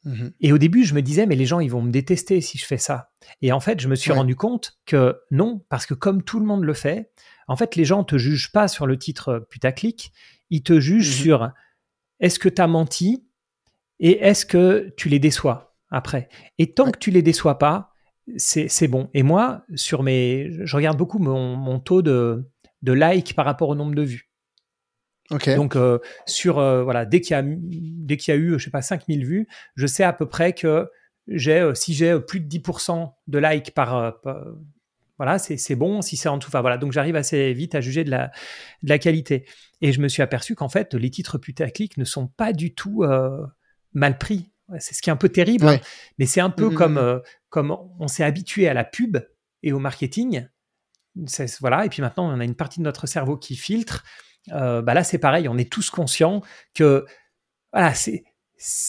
Mmh 0.06 0.30
et 0.42 0.52
au 0.52 0.58
début, 0.58 0.84
je 0.84 0.94
me 0.94 1.02
disais, 1.02 1.26
mais 1.26 1.36
les 1.36 1.46
gens, 1.46 1.60
ils 1.60 1.72
vont 1.72 1.82
me 1.82 1.92
détester 1.92 2.42
si 2.42 2.58
je 2.58 2.66
fais 2.66 2.78
ça. 2.78 3.12
Et 3.42 3.52
en 3.52 3.60
fait, 3.60 3.80
je 3.80 3.88
me 3.88 3.96
suis 3.96 4.12
rendu 4.12 4.36
compte 4.36 4.78
que 4.86 5.18
non, 5.32 5.64
parce 5.70 5.86
que 5.86 5.94
comme 5.94 6.24
tout 6.24 6.40
le 6.40 6.46
monde 6.46 6.64
le 6.64 6.74
fait, 6.74 7.12
en 7.48 7.56
fait, 7.56 7.76
les 7.76 7.86
gens 7.86 8.00
ne 8.00 8.04
te 8.04 8.18
jugent 8.18 8.52
pas 8.52 8.68
sur 8.68 8.86
le 8.86 8.98
titre 8.98 9.48
putaclic, 9.50 10.12
ils 10.50 10.64
te 10.64 10.80
jugent 10.80 11.10
mmh 11.10 11.24
sur 11.24 11.52
est-ce 12.20 12.40
que 12.40 12.50
tu 12.50 12.62
as 12.62 12.68
menti 12.68 13.26
et 14.00 14.20
est-ce 14.20 14.46
que 14.46 14.94
tu 14.98 15.10
les 15.10 15.20
déçois 15.20 15.76
après? 15.90 16.30
Et 16.58 16.74
tant 16.74 16.92
que 16.92 17.00
tu 17.00 17.12
les 17.12 17.22
déçois 17.22 17.58
pas, 17.58 17.94
c'est 18.38 18.88
bon. 18.88 19.10
Et 19.14 19.24
moi, 19.24 19.66
sur 19.76 20.04
mes, 20.04 20.50
je 20.66 20.76
regarde 20.76 20.98
beaucoup 20.98 21.20
mon, 21.20 21.80
taux 21.80 22.02
de, 22.02 22.50
de 22.82 22.92
like 22.92 23.36
par 23.36 23.46
rapport 23.46 23.70
au 23.70 23.76
nombre 23.76 23.96
de 23.96 24.04
vues. 24.04 24.33
Donc, 25.56 25.76
euh, 25.76 26.00
sur, 26.26 26.60
euh, 26.60 26.84
voilà, 26.84 27.06
dès 27.06 27.22
qu'il 27.22 27.36
y, 27.36 27.40
a, 27.40 27.44
dès 27.44 28.18
qu'il 28.18 28.34
y 28.34 28.38
a 28.38 28.40
eu, 28.40 28.60
je 28.60 28.66
sais 28.66 28.72
pas, 28.72 28.82
5000 28.82 29.26
vues, 29.26 29.48
je 29.76 29.88
sais 29.88 30.04
à 30.04 30.14
peu 30.14 30.28
près 30.28 30.54
que 30.54 30.90
j'ai, 31.28 31.60
euh, 31.60 31.74
si 31.74 31.94
j'ai 31.94 32.20
plus 32.20 32.40
de 32.40 32.48
10% 32.48 33.14
de 33.28 33.38
likes 33.38 33.74
par, 33.74 34.20
voilà, 35.18 35.40
c'est, 35.40 35.76
bon. 35.76 36.02
Si 36.02 36.18
c'est 36.18 36.30
en 36.30 36.40
tout, 36.40 36.48
enfin 36.48 36.62
voilà, 36.62 36.78
donc 36.78 36.92
j'arrive 36.92 37.16
assez 37.16 37.54
vite 37.54 37.76
à 37.76 37.82
juger 37.82 38.04
de 38.04 38.12
la, 38.12 38.32
de 38.84 38.90
la 38.90 38.98
qualité. 38.98 39.46
Et 39.82 39.92
je 39.92 40.02
me 40.02 40.08
suis 40.08 40.22
aperçu 40.22 40.56
qu'en 40.56 40.70
fait, 40.70 40.94
les 40.94 41.10
titres 41.10 41.38
putaclic 41.38 41.98
ne 41.98 42.06
sont 42.06 42.28
pas 42.28 42.54
du 42.54 42.74
tout 42.74 43.06
mal 43.94 44.18
pris. 44.18 44.52
C'est 44.80 44.96
ce 44.96 45.02
qui 45.02 45.10
est 45.10 45.14
un 45.14 45.18
peu 45.18 45.30
terrible, 45.30 45.68
hein. 45.68 45.80
mais 46.18 46.26
c'est 46.26 46.42
un 46.42 46.50
peu 46.50 46.70
mmh, 46.70 46.72
mmh, 46.72 46.76
comme, 46.76 47.00
mmh. 47.00 47.22
comme 47.50 47.78
on 48.00 48.08
s'est 48.08 48.24
habitué 48.24 48.68
à 48.68 48.74
la 48.74 48.84
pub 48.84 49.18
et 49.62 49.72
au 49.72 49.80
marketing. 49.80 50.48
voilà, 51.60 51.86
et 51.86 51.90
puis 51.90 52.02
maintenant, 52.02 52.32
on 52.32 52.40
a 52.40 52.44
une 52.44 52.56
partie 52.56 52.80
de 52.80 52.84
notre 52.84 53.08
cerveau 53.08 53.38
qui 53.38 53.56
filtre 53.56 54.04
euh, 54.52 54.82
bah 54.82 54.94
là 54.94 55.04
c'est 55.04 55.18
pareil, 55.18 55.48
on 55.48 55.58
est 55.58 55.72
tous 55.72 55.90
conscients 55.90 56.42
que 56.74 57.06
voilà, 57.72 57.94
c'est 57.94 58.24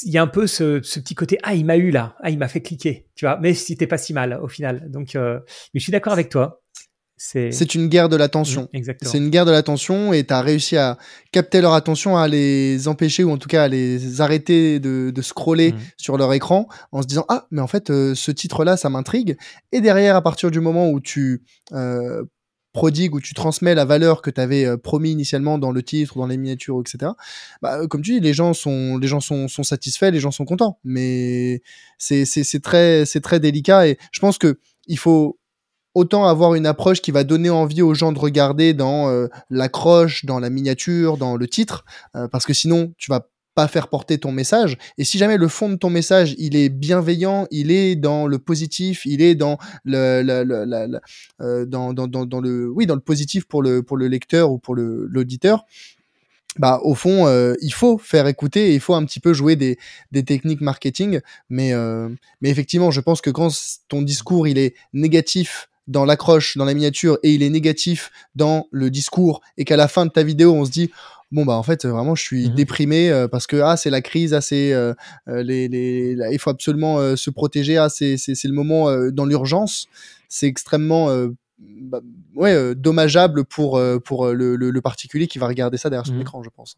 il 0.05 0.13
y 0.13 0.19
a 0.19 0.23
un 0.23 0.29
peu 0.29 0.47
ce, 0.47 0.79
petit 0.79 1.15
côté 1.15 1.39
ah 1.43 1.55
il 1.55 1.65
m'a 1.65 1.77
eu 1.77 1.91
là, 1.91 2.17
ah 2.23 2.31
il 2.31 2.39
m'a 2.39 2.49
fait 2.49 2.61
cliquer, 2.61 3.09
tu 3.15 3.25
vois, 3.25 3.39
mais 3.41 3.55
c'était 3.55 3.87
pas 3.87 3.99
si 3.99 4.13
mal 4.13 4.39
au 4.43 4.49
final. 4.49 4.91
Donc 4.91 5.17
euh, 5.17 5.41
mais 5.73 5.81
je 5.81 5.83
suis 5.83 5.93
d'accord 5.93 6.13
avec 6.13 6.29
toi. 6.29 6.61
C'est 7.17 7.75
une 7.75 7.89
guerre 7.89 8.09
de 8.09 8.17
l'attention. 8.17 8.69
Mmh, 8.75 8.81
c'est 9.03 9.19
une 9.19 9.31
guerre 9.31 9.47
de 9.47 9.53
l'attention 9.53 10.13
et 10.13 10.27
tu 10.27 10.35
as 10.35 10.43
réussi 10.43 10.77
à 10.77 10.99
capter 11.31 11.61
leur 11.61 11.73
attention, 11.73 12.17
à 12.17 12.27
les 12.27 12.89
empêcher 12.89 13.23
ou 13.23 13.31
en 13.31 13.39
tout 13.39 13.49
cas 13.49 13.65
à 13.65 13.69
les 13.69 14.21
arrêter 14.21 14.81
de, 14.81 15.11
de 15.15 15.23
scroller 15.23 15.73
mmh. 15.73 15.79
sur 15.97 16.19
leur 16.19 16.33
écran 16.33 16.69
en 16.91 17.03
se 17.03 17.07
disant 17.07 17.25
Ah, 17.29 17.47
mais 17.51 17.61
en 17.61 17.67
fait, 17.69 17.91
euh, 17.91 18.15
ce 18.15 18.31
titre-là, 18.31 18.77
ça 18.77 18.91
m'intrigue. 18.91 19.37
Et 19.71 19.81
derrière, 19.81 20.17
à 20.17 20.23
partir 20.23 20.51
du 20.51 20.61
moment 20.61 20.91
où 20.91 21.01
tu 21.01 21.45
euh, 21.73 22.25
prodigue 22.75 23.15
où 23.15 23.21
tu 23.21 23.33
transmets 23.33 23.75
la 23.75 23.87
valeur 23.87 24.21
que 24.21 24.31
tu 24.31 24.41
avais 24.41 24.67
euh, 24.67 24.77
promis 24.77 25.13
initialement 25.13 25.57
dans 25.57 25.71
le 25.71 25.83
titre, 25.83 26.19
dans 26.19 26.27
les 26.27 26.37
miniatures, 26.37 26.81
etc. 26.81 27.13
Bah, 27.63 27.79
euh, 27.79 27.87
comme 27.87 28.03
tu 28.03 28.13
dis, 28.13 28.21
les 28.21 28.35
gens 28.35 28.53
sont, 28.53 28.99
les 28.99 29.09
gens 29.09 29.21
sont, 29.21 29.49
sont 29.49 29.63
satisfaits, 29.63 30.11
les 30.11 30.21
gens 30.21 30.33
sont 30.33 30.45
contents. 30.45 30.79
Mais 30.85 31.63
c'est, 31.97 32.27
très, 32.63 33.07
c'est 33.07 33.23
très 33.23 33.41
délicat 33.41 33.87
et 33.89 33.97
je 34.13 34.21
pense 34.21 34.37
que 34.37 34.59
il 34.87 34.99
faut 34.99 35.39
autant 35.95 36.27
avoir 36.27 36.55
une 36.55 36.67
approche 36.67 37.01
qui 37.01 37.13
va 37.13 37.23
donner 37.23 37.49
envie 37.49 37.81
aux 37.81 37.95
gens 37.95 38.13
de 38.13 38.19
regarder 38.19 38.75
dans 38.75 39.09
euh, 39.09 39.29
l'accroche, 39.49 40.25
dans 40.25 40.41
la 40.41 40.51
miniature, 40.51 41.17
dans 41.17 41.37
le 41.37 41.47
titre, 41.47 41.85
parce 42.33 42.45
que 42.45 42.53
sinon 42.53 42.93
tu 42.99 43.11
vas 43.11 43.29
pas 43.55 43.69
faire 43.69 43.89
porter 43.89 44.19
ton 44.19 44.33
message. 44.33 44.77
Et 44.99 45.05
si 45.05 45.19
jamais 45.19 45.37
le 45.37 45.49
fond 45.49 45.69
de 45.69 45.77
ton 45.77 45.91
message, 45.91 46.35
il 46.39 46.57
est 46.57 46.69
bienveillant, 46.69 47.47
il 47.51 47.71
est 47.71 47.97
dans 47.97 48.27
le 48.27 48.39
positif, 48.39 49.07
il 49.07 49.23
est 49.23 49.35
dans 49.35 49.59
le, 49.85 50.23
euh, 51.41 51.65
dans, 51.67 51.93
dans, 51.93 52.07
dans, 52.07 52.41
le, 52.41 52.69
oui, 52.69 52.87
dans 52.87 52.95
le 52.95 53.01
positif 53.01 53.45
pour 53.45 53.63
le, 53.63 53.83
pour 53.83 53.97
le 53.97 54.09
lecteur 54.09 54.51
ou 54.51 54.59
pour 54.59 54.75
l'auditeur, 54.75 55.65
bah 56.59 56.81
au 56.83 56.95
fond 56.95 57.27
euh, 57.27 57.55
il 57.61 57.73
faut 57.73 57.99
faire 57.99 58.27
écouter 58.27 58.75
il 58.75 58.81
faut 58.81 58.95
un 58.95 59.05
petit 59.05 59.21
peu 59.21 59.33
jouer 59.33 59.57
des, 59.57 59.77
des 60.13 60.25
techniques 60.25 60.61
marketing 60.61 61.21
mais 61.51 61.73
euh, 61.73 62.09
mais 62.41 62.51
effectivement 62.51 62.91
je 62.91 63.01
pense 63.01 63.21
que 63.21 63.31
quand 63.31 63.49
ton 63.89 64.03
discours 64.03 64.47
il 64.47 64.59
est 64.59 64.75
négatif 64.93 65.69
dans 65.89 66.05
l'accroche 66.05 66.57
dans 66.57 66.65
la 66.65 66.75
miniature 66.75 67.19
et 67.23 67.35
il 67.35 67.43
est 67.43 67.51
négatif 67.51 68.11
dans 68.37 68.69
le 68.71 68.91
discours 68.91 69.41
et 69.59 69.65
qu'à 69.65 69.77
la 69.77 69.89
fin 69.89 70.07
de 70.07 70.11
ta 70.11 70.23
vidéo 70.23 70.55
on 70.55 70.65
se 70.65 70.71
dit 70.71 70.91
bon 71.35 71.45
bah 71.45 71.55
en 71.55 71.63
fait 71.63 71.85
vraiment 71.85 72.15
je 72.15 72.23
suis 72.23 72.49
mmh 72.49 72.55
déprimé 72.55 73.11
euh, 73.11 73.27
parce 73.27 73.47
que 73.47 73.57
ah 73.57 73.77
c'est 73.77 73.91
la 73.91 74.01
crise 74.01 74.33
ah 74.33 74.41
c'est 74.41 74.73
euh, 74.73 74.95
euh, 75.29 75.43
les, 75.43 75.69
les 75.69 76.17
il 76.31 76.39
faut 76.39 76.51
absolument 76.51 77.17
se 77.17 77.31
protéger 77.31 77.77
ah 77.77 77.89
c'est 77.89 78.17
c'est 78.17 78.49
le 78.49 78.55
moment 78.55 79.11
dans 79.11 79.27
l'urgence. 79.27 79.89
C'est 80.29 80.47
extrêmement 80.47 81.09
bah, 81.59 82.01
ouais 82.35 82.75
dommageable 82.75 83.45
pour 83.45 83.81
pour 84.05 84.29
le, 84.29 84.57
le, 84.57 84.81
particulier 84.81 85.27
qui 85.27 85.39
va 85.39 85.47
regarder 85.49 85.77
ça 85.77 85.91
derrière 85.91 86.07
son 86.07 86.15
mmh 86.15 86.21
écran 86.21 86.43
je 86.43 86.51
pense. 86.51 86.77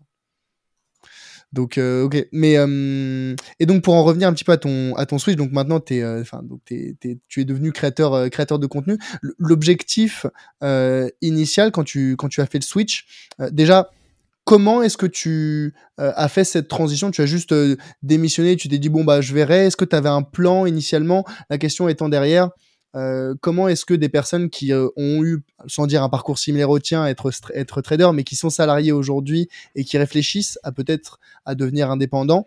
Donc 1.53 1.79
ok. 1.79 2.27
Mais 2.33 2.55
et 3.61 3.67
donc 3.67 3.83
pour 3.83 3.95
en 3.95 4.05
revenir 4.05 4.29
un 4.29 4.33
petit 4.33 4.45
peu 4.45 4.53
à 4.53 4.57
ton 4.57 4.95
à 4.97 5.07
ton 5.07 5.19
switch 5.19 5.37
donc 5.37 5.53
maintenant 5.53 5.81
t'es 5.81 6.05
enfin 6.05 6.43
donc 6.43 6.61
t'es, 6.65 6.97
tu 7.29 7.41
es 7.41 7.45
devenu 7.45 7.73
créateur 7.73 8.31
créateur 8.31 8.59
de 8.59 8.67
contenu. 8.67 8.99
L'objectif 9.39 10.27
initial 11.21 11.73
quand 11.73 11.85
tu 11.85 12.17
quand 12.17 12.29
tu 12.29 12.41
as 12.41 12.47
fait 12.47 12.59
le 12.59 12.65
switch 12.65 13.29
déjà 13.53 13.91
Comment 14.47 14.81
est-ce 14.81 14.97
que 14.97 15.07
tu 15.07 15.75
euh, 15.99 16.13
as 16.15 16.29
fait 16.29 16.45
cette 16.45 16.69
transition? 16.69 17.11
Tu 17.11 17.21
as 17.21 17.27
juste 17.27 17.51
euh, 17.51 17.75
démissionné, 18.05 18.55
tu 18.55 18.69
t'es 18.69 18.79
dit 18.79 18.89
bon 18.89 19.03
bah 19.03 19.21
je 19.21 19.35
verrai. 19.35 19.67
Est-ce 19.67 19.77
que 19.77 19.85
tu 19.85 19.97
avais 19.97 20.09
un 20.09 20.23
plan 20.23 20.67
initialement? 20.67 21.25
La 21.51 21.59
question 21.59 21.89
étant 21.89 22.09
derrière, 22.09 22.51
euh, 22.95 23.35
comment 23.41 23.67
est-ce 23.67 23.85
que 23.85 23.93
des 23.93 24.09
personnes 24.09 24.49
qui 24.49 24.73
ont 24.73 25.25
eu, 25.25 25.43
sans 25.67 25.89
dire 25.89 26.05
un 26.05 26.09
parcours 26.09 26.39
similaire 26.39 26.71
au 26.71 26.79
tien, 26.79 27.05
être 27.07 27.33
être 27.55 27.83
trader, 27.83 28.11
mais 28.15 28.23
qui 28.23 28.37
sont 28.37 28.49
salariés 28.49 28.93
aujourd'hui 28.93 29.49
et 29.75 29.83
qui 29.83 29.99
réfléchissent 29.99 30.61
à 30.63 30.71
peut-être 30.71 31.19
à 31.45 31.57
devenir 31.57 31.91
indépendants, 31.91 32.47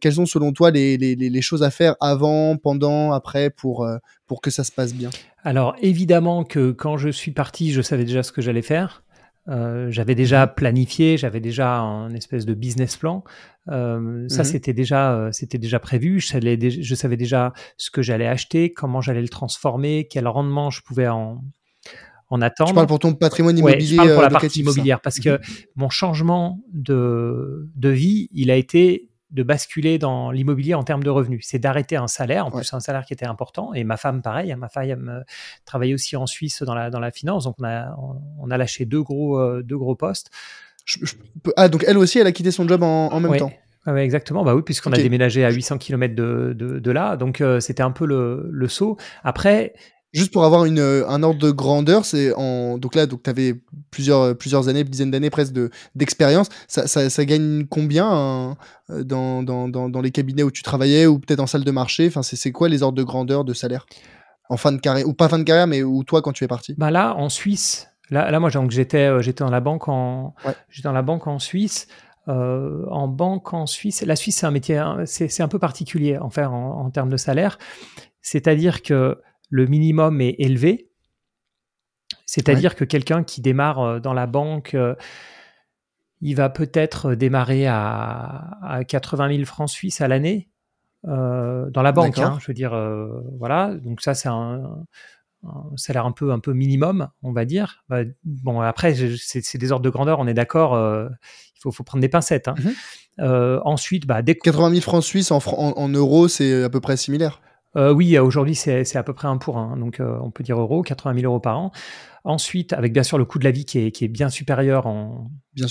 quelles 0.00 0.14
sont 0.14 0.26
selon 0.26 0.52
toi 0.52 0.72
les, 0.72 0.96
les, 0.96 1.14
les, 1.14 1.40
choses 1.40 1.62
à 1.62 1.70
faire 1.70 1.94
avant, 2.00 2.56
pendant, 2.56 3.12
après 3.12 3.48
pour 3.48 3.88
pour 4.26 4.40
que 4.40 4.50
ça 4.50 4.64
se 4.64 4.72
passe 4.72 4.92
bien? 4.92 5.10
Alors 5.44 5.76
évidemment 5.80 6.42
que 6.42 6.72
quand 6.72 6.96
je 6.96 7.10
suis 7.10 7.30
parti, 7.30 7.70
je 7.70 7.80
savais 7.80 8.04
déjà 8.04 8.24
ce 8.24 8.32
que 8.32 8.42
j'allais 8.42 8.60
faire. 8.60 9.04
J'avais 9.48 10.14
déjà 10.14 10.46
planifié, 10.46 11.16
j'avais 11.16 11.40
déjà 11.40 11.78
un 11.78 12.10
espèce 12.10 12.46
de 12.46 12.54
business 12.54 12.96
plan. 12.96 13.24
ça, 13.66 13.98
mhm. 13.98 14.28
c'était 14.28 14.72
déjà, 14.72 15.28
c'était 15.32 15.58
déjà 15.58 15.78
prévu. 15.78 16.20
Je 16.20 16.28
savais, 16.28 16.56
déjà, 16.56 16.80
je 16.82 16.94
savais 16.94 17.16
déjà 17.16 17.52
ce 17.76 17.90
que 17.90 18.02
j'allais 18.02 18.26
acheter, 18.26 18.72
comment 18.72 19.00
j'allais 19.00 19.22
le 19.22 19.28
transformer, 19.28 20.06
quel 20.10 20.28
rendement 20.28 20.70
je 20.70 20.82
pouvais 20.82 21.08
en, 21.08 21.42
en 22.30 22.42
attendre. 22.42 22.70
Tu 22.70 22.74
parles 22.74 22.86
pour 22.86 22.98
ton 22.98 23.14
patrimoine 23.14 23.56
immobilier. 23.56 23.86
je 23.86 23.96
parle 23.96 24.12
pour 24.12 24.22
la 24.22 24.30
partie 24.30 24.60
immobilière 24.60 25.00
parce 25.00 25.18
que 25.18 25.30
mhm. 25.30 25.40
mon 25.76 25.88
changement 25.88 26.60
de, 26.72 27.70
de 27.74 27.88
vie, 27.88 28.28
il 28.32 28.50
a 28.50 28.56
été 28.56 29.07
de 29.30 29.42
basculer 29.42 29.98
dans 29.98 30.30
l'immobilier 30.30 30.74
en 30.74 30.84
termes 30.84 31.02
de 31.02 31.10
revenus. 31.10 31.46
C'est 31.46 31.58
d'arrêter 31.58 31.96
un 31.96 32.08
salaire, 32.08 32.46
en 32.46 32.50
plus 32.50 32.72
un 32.72 32.80
salaire 32.80 33.04
qui 33.04 33.12
était 33.12 33.26
important. 33.26 33.74
Et 33.74 33.84
ma 33.84 33.96
femme, 33.96 34.22
pareil, 34.22 34.52
hein, 34.52 34.56
ma 34.56 34.68
femme 34.68 35.24
travaillait 35.64 35.94
aussi 35.94 36.16
en 36.16 36.26
Suisse 36.26 36.62
dans 36.62 36.74
la, 36.74 36.90
dans 36.90 37.00
la 37.00 37.10
finance, 37.10 37.44
donc 37.44 37.56
on 37.58 37.64
a, 37.64 37.94
on 38.40 38.50
a 38.50 38.56
lâché 38.56 38.84
deux 38.84 39.02
gros, 39.02 39.38
euh, 39.38 39.62
deux 39.62 39.76
gros 39.76 39.94
postes. 39.94 40.30
ah, 41.56 41.68
donc 41.68 41.84
elle 41.86 41.98
aussi, 41.98 42.18
elle 42.18 42.26
a 42.26 42.32
quitté 42.32 42.50
son 42.50 42.66
job 42.66 42.82
en, 42.82 43.20
même 43.20 43.36
temps 43.36 43.52
oui, 43.86 44.00
exactement. 44.00 44.44
Bah 44.44 44.54
oui, 44.54 44.62
puisqu'on 44.62 44.92
a 44.92 44.96
déménagé 44.96 45.44
à 45.44 45.50
800 45.50 45.78
km 45.78 46.14
de, 46.14 46.52
de, 46.54 46.90
là. 46.90 47.16
Donc, 47.16 47.40
euh, 47.40 47.60
c'était 47.60 47.82
un 47.82 47.90
peu 47.90 48.06
le, 48.06 48.48
le 48.50 48.68
saut. 48.68 48.96
Après, 49.24 49.72
Juste 50.14 50.32
pour 50.32 50.44
avoir 50.44 50.64
une, 50.64 50.78
euh, 50.78 51.06
un 51.06 51.22
ordre 51.22 51.38
de 51.38 51.50
grandeur, 51.50 52.06
c'est 52.06 52.32
en 52.32 52.78
donc 52.78 52.94
là 52.94 53.04
donc 53.04 53.22
tu 53.22 53.28
avais 53.28 53.54
plusieurs 53.90 54.20
euh, 54.20 54.34
plusieurs 54.34 54.68
années, 54.68 54.82
dizaines 54.82 55.10
d'années 55.10 55.28
presque 55.28 55.52
de 55.52 55.70
d'expérience. 55.94 56.48
Ça, 56.66 56.86
ça, 56.86 57.10
ça, 57.10 57.24
gagne 57.26 57.66
combien 57.66 58.08
hein, 58.10 58.56
euh, 58.88 59.04
dans, 59.04 59.42
dans, 59.42 59.68
dans, 59.68 59.90
dans, 59.90 60.00
les 60.00 60.10
cabinets 60.10 60.42
où 60.42 60.50
tu 60.50 60.62
travaillais 60.62 61.04
ou 61.04 61.18
peut-être 61.18 61.40
en 61.40 61.46
salle 61.46 61.64
de 61.64 61.70
marché? 61.70 62.06
Enfin, 62.06 62.22
c'est 62.22 62.52
quoi 62.52 62.70
les 62.70 62.82
ordres 62.82 62.96
de 62.96 63.02
grandeur 63.02 63.44
de 63.44 63.52
salaire? 63.52 63.84
En 64.48 64.56
fin 64.56 64.72
de 64.72 64.78
carrière 64.78 65.06
ou 65.06 65.12
pas 65.12 65.28
fin 65.28 65.38
de 65.38 65.44
carrière, 65.44 65.66
mais 65.66 65.82
ou 65.82 66.02
toi 66.04 66.22
quand 66.22 66.32
tu 66.32 66.42
es 66.42 66.48
parti? 66.48 66.74
Bah 66.78 66.90
là 66.90 67.14
en 67.14 67.28
Suisse, 67.28 67.90
là, 68.08 68.30
là 68.30 68.40
moi 68.40 68.48
donc 68.48 68.70
j'étais 68.70 69.10
j'étais 69.22 69.44
dans 69.44 69.50
la 69.50 69.60
banque 69.60 69.88
en 69.88 70.34
j'étais 70.70 70.88
dans 70.88 70.94
la 70.94 71.02
banque 71.02 71.26
en 71.26 71.38
Suisse. 71.38 71.86
en 72.26 73.08
banque 73.08 73.52
en 73.52 73.66
Suisse, 73.66 74.02
la 74.06 74.16
Suisse 74.16 74.38
c'est 74.38 74.46
un 74.46 74.52
métier, 74.52 74.82
c'est 75.04 75.42
un 75.42 75.48
peu 75.48 75.58
particulier 75.58 76.16
en, 76.16 76.30
fait, 76.30 76.46
en, 76.46 76.80
en 76.80 76.90
termes 76.90 77.10
de 77.10 77.18
salaire. 77.18 77.58
C'est-à-dire 78.22 78.82
que 78.82 79.18
le 79.50 79.66
minimum 79.66 80.20
est 80.20 80.36
élevé. 80.38 80.88
C'est-à-dire 82.26 82.76
que 82.76 82.84
quelqu'un 82.84 83.24
qui 83.24 83.40
démarre 83.40 83.80
euh, 83.80 84.00
dans 84.00 84.12
la 84.12 84.26
banque, 84.26 84.74
euh, 84.74 84.94
il 86.20 86.34
va 86.34 86.50
peut-être 86.50 87.14
démarrer 87.14 87.66
à, 87.66 88.80
80 88.86 89.34
000 89.34 89.44
francs 89.44 89.70
suisses 89.70 90.00
à 90.00 90.08
l'année 90.08 90.50
euh, 91.06 91.70
dans 91.70 91.82
la 91.82 91.92
banque. 91.92 92.18
Hein, 92.18 92.38
je 92.40 92.46
veux 92.48 92.54
dire, 92.54 92.76
voilà. 93.38 93.74
Donc 93.76 94.00
ça, 94.00 94.14
c'est 94.14 94.28
un, 94.28 94.84
salaire 95.76 96.06
un 96.06 96.12
peu, 96.12 96.32
un 96.32 96.40
peu 96.40 96.52
minimum, 96.52 97.08
on 97.22 97.32
va 97.32 97.44
dire. 97.44 97.84
Bah, 97.88 98.00
bon, 98.24 98.60
après, 98.60 98.94
c'est 99.16 99.58
des 99.58 99.70
ordres 99.70 99.84
de 99.84 99.90
grandeur, 99.90 100.18
on 100.18 100.26
est 100.26 100.34
d'accord. 100.34 100.76
il 100.76 101.60
faut, 101.60 101.84
prendre 101.84 102.02
des 102.02 102.08
pincettes. 102.08 102.48
Hein. 102.48 102.56
Mmh 102.58 102.70
ensuite, 103.64 104.06
bah, 104.06 104.22
dès 104.22 104.36
80 104.36 104.70
000 104.70 104.80
francs 104.80 105.02
suisses 105.02 105.32
en, 105.32 105.38
en 105.38 105.88
euros, 105.88 106.28
c'est 106.28 106.64
à 106.64 106.68
peu 106.68 106.80
près 106.80 106.96
similaire. 106.96 107.40
Euh, 107.76 107.92
oui, 107.92 108.18
aujourd'hui, 108.18 108.54
c'est 108.54 108.96
à 108.96 109.02
peu 109.02 109.12
près 109.12 109.28
un 109.28 109.36
pour 109.36 109.58
un. 109.58 109.76
Donc, 109.76 110.00
euh, 110.00 110.18
on 110.22 110.30
peut 110.30 110.42
dire 110.42 110.58
euros, 110.58 110.82
80 110.82 111.14
000 111.20 111.26
euros 111.26 111.40
par 111.40 111.58
an. 111.58 111.72
Ensuite, 112.24 112.72
avec 112.72 112.92
bien 112.92 113.02
sûr 113.02 113.16
le 113.16 113.24
coût 113.24 113.38
de 113.38 113.44
la 113.44 113.50
vie 113.50 113.64
qui 113.64 113.78
est, 113.78 114.08
bien 114.08 114.28
supérieur 114.28 114.86
en, 114.86 115.30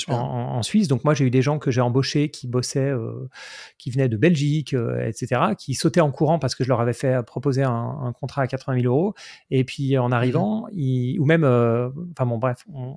En, 0.10 0.64
Suisse. 0.64 0.88
Donc, 0.88 1.04
moi, 1.04 1.14
j'ai 1.14 1.26
eu 1.26 1.30
des 1.30 1.42
gens 1.42 1.60
que 1.60 1.72
j'ai 1.72 1.82
embauchés 1.82 2.30
qui 2.30 2.48
bossaient, 2.48 2.90
euh, 2.92 3.30
qui 3.78 3.92
venaient 3.92 4.10
de 4.10 4.18
Belgique, 4.18 4.74
etc., 4.74 5.54
qui 5.58 5.74
sautaient 5.74 6.02
en 6.02 6.12
courant 6.12 6.40
parce 6.40 6.56
que 6.56 6.64
je 6.64 6.70
leur 6.70 6.82
avais 6.82 6.94
fait 6.94 7.24
proposer 7.24 7.64
un, 7.64 8.14
contrat 8.20 8.44
à 8.44 8.48
80 8.48 8.82
000 8.82 8.94
euros. 8.94 9.14
Et 9.52 9.64
puis, 9.64 9.98
en 9.98 10.12
arrivant, 10.12 10.68
mmh 10.74 11.20
ou 11.20 11.26
même, 11.26 11.44
enfin 11.44 12.26
bon, 12.26 12.38
bref, 12.38 12.64
on, 12.74 12.96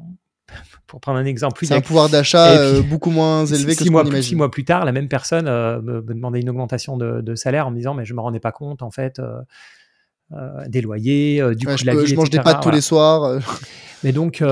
pour 0.86 1.00
prendre 1.00 1.18
un 1.18 1.24
exemple. 1.24 1.64
C'est 1.64 1.74
un 1.74 1.80
pouvoir 1.80 2.08
d'achat 2.08 2.48
euh, 2.50 2.82
beaucoup 2.82 3.10
moins 3.10 3.46
élevé 3.46 3.76
que 3.76 3.82
six 3.84 3.90
mois, 3.90 4.02
imagine. 4.02 4.22
Six 4.22 4.36
mois 4.36 4.50
plus 4.50 4.64
tard, 4.64 4.84
la 4.84 4.92
même 4.92 5.08
personne 5.08 5.46
euh, 5.46 5.80
me, 5.80 6.02
demandait 6.02 6.40
une 6.40 6.50
augmentation 6.50 6.96
de, 6.96 7.34
salaire 7.34 7.66
en 7.66 7.70
me 7.70 7.76
disant 7.76 7.94
mais 7.94 8.04
je 8.04 8.14
me 8.14 8.20
rendais 8.20 8.40
pas 8.40 8.52
compte 8.52 8.82
en 8.82 8.90
fait 8.90 9.20
euh, 9.20 10.64
des 10.66 10.80
loyers, 10.80 11.42
du 11.54 11.66
coup 11.66 11.74
de 11.74 11.86
la 11.86 11.94
vie, 11.94 12.06
Je 12.06 12.16
mange 12.16 12.30
des 12.30 12.40
pâtes 12.40 12.62
tous 12.62 12.70
les 12.70 12.80
soirs. 12.80 13.40
mais 14.04 14.12
donc 14.12 14.42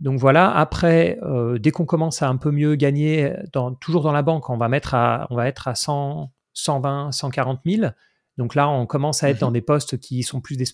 donc 0.00 0.18
voilà. 0.18 0.50
Après, 0.54 1.18
dès 1.58 1.70
qu'on 1.70 1.86
commence 1.86 2.22
à 2.22 2.28
un 2.28 2.36
peu 2.36 2.50
mieux 2.50 2.74
gagner, 2.74 3.32
dans, 3.52 3.74
toujours 3.74 4.02
dans 4.02 4.12
la 4.12 4.22
banque, 4.22 4.50
on 4.50 4.56
va 4.56 4.68
mettre 4.68 4.94
à 4.94 5.26
on 5.30 5.36
va 5.36 5.46
être 5.46 5.68
à 5.68 5.74
100, 5.74 6.30
120, 6.54 7.12
140 7.12 7.60
000. 7.64 7.90
Donc 8.38 8.54
là, 8.54 8.68
on 8.68 8.86
commence 8.86 9.22
à 9.22 9.30
être 9.30 9.38
dans 9.40 9.48
mhm. 9.48 9.54
des 9.54 9.60
postes 9.62 9.98
qui 9.98 10.22
sont 10.22 10.40
plus 10.40 10.56
des, 10.56 10.66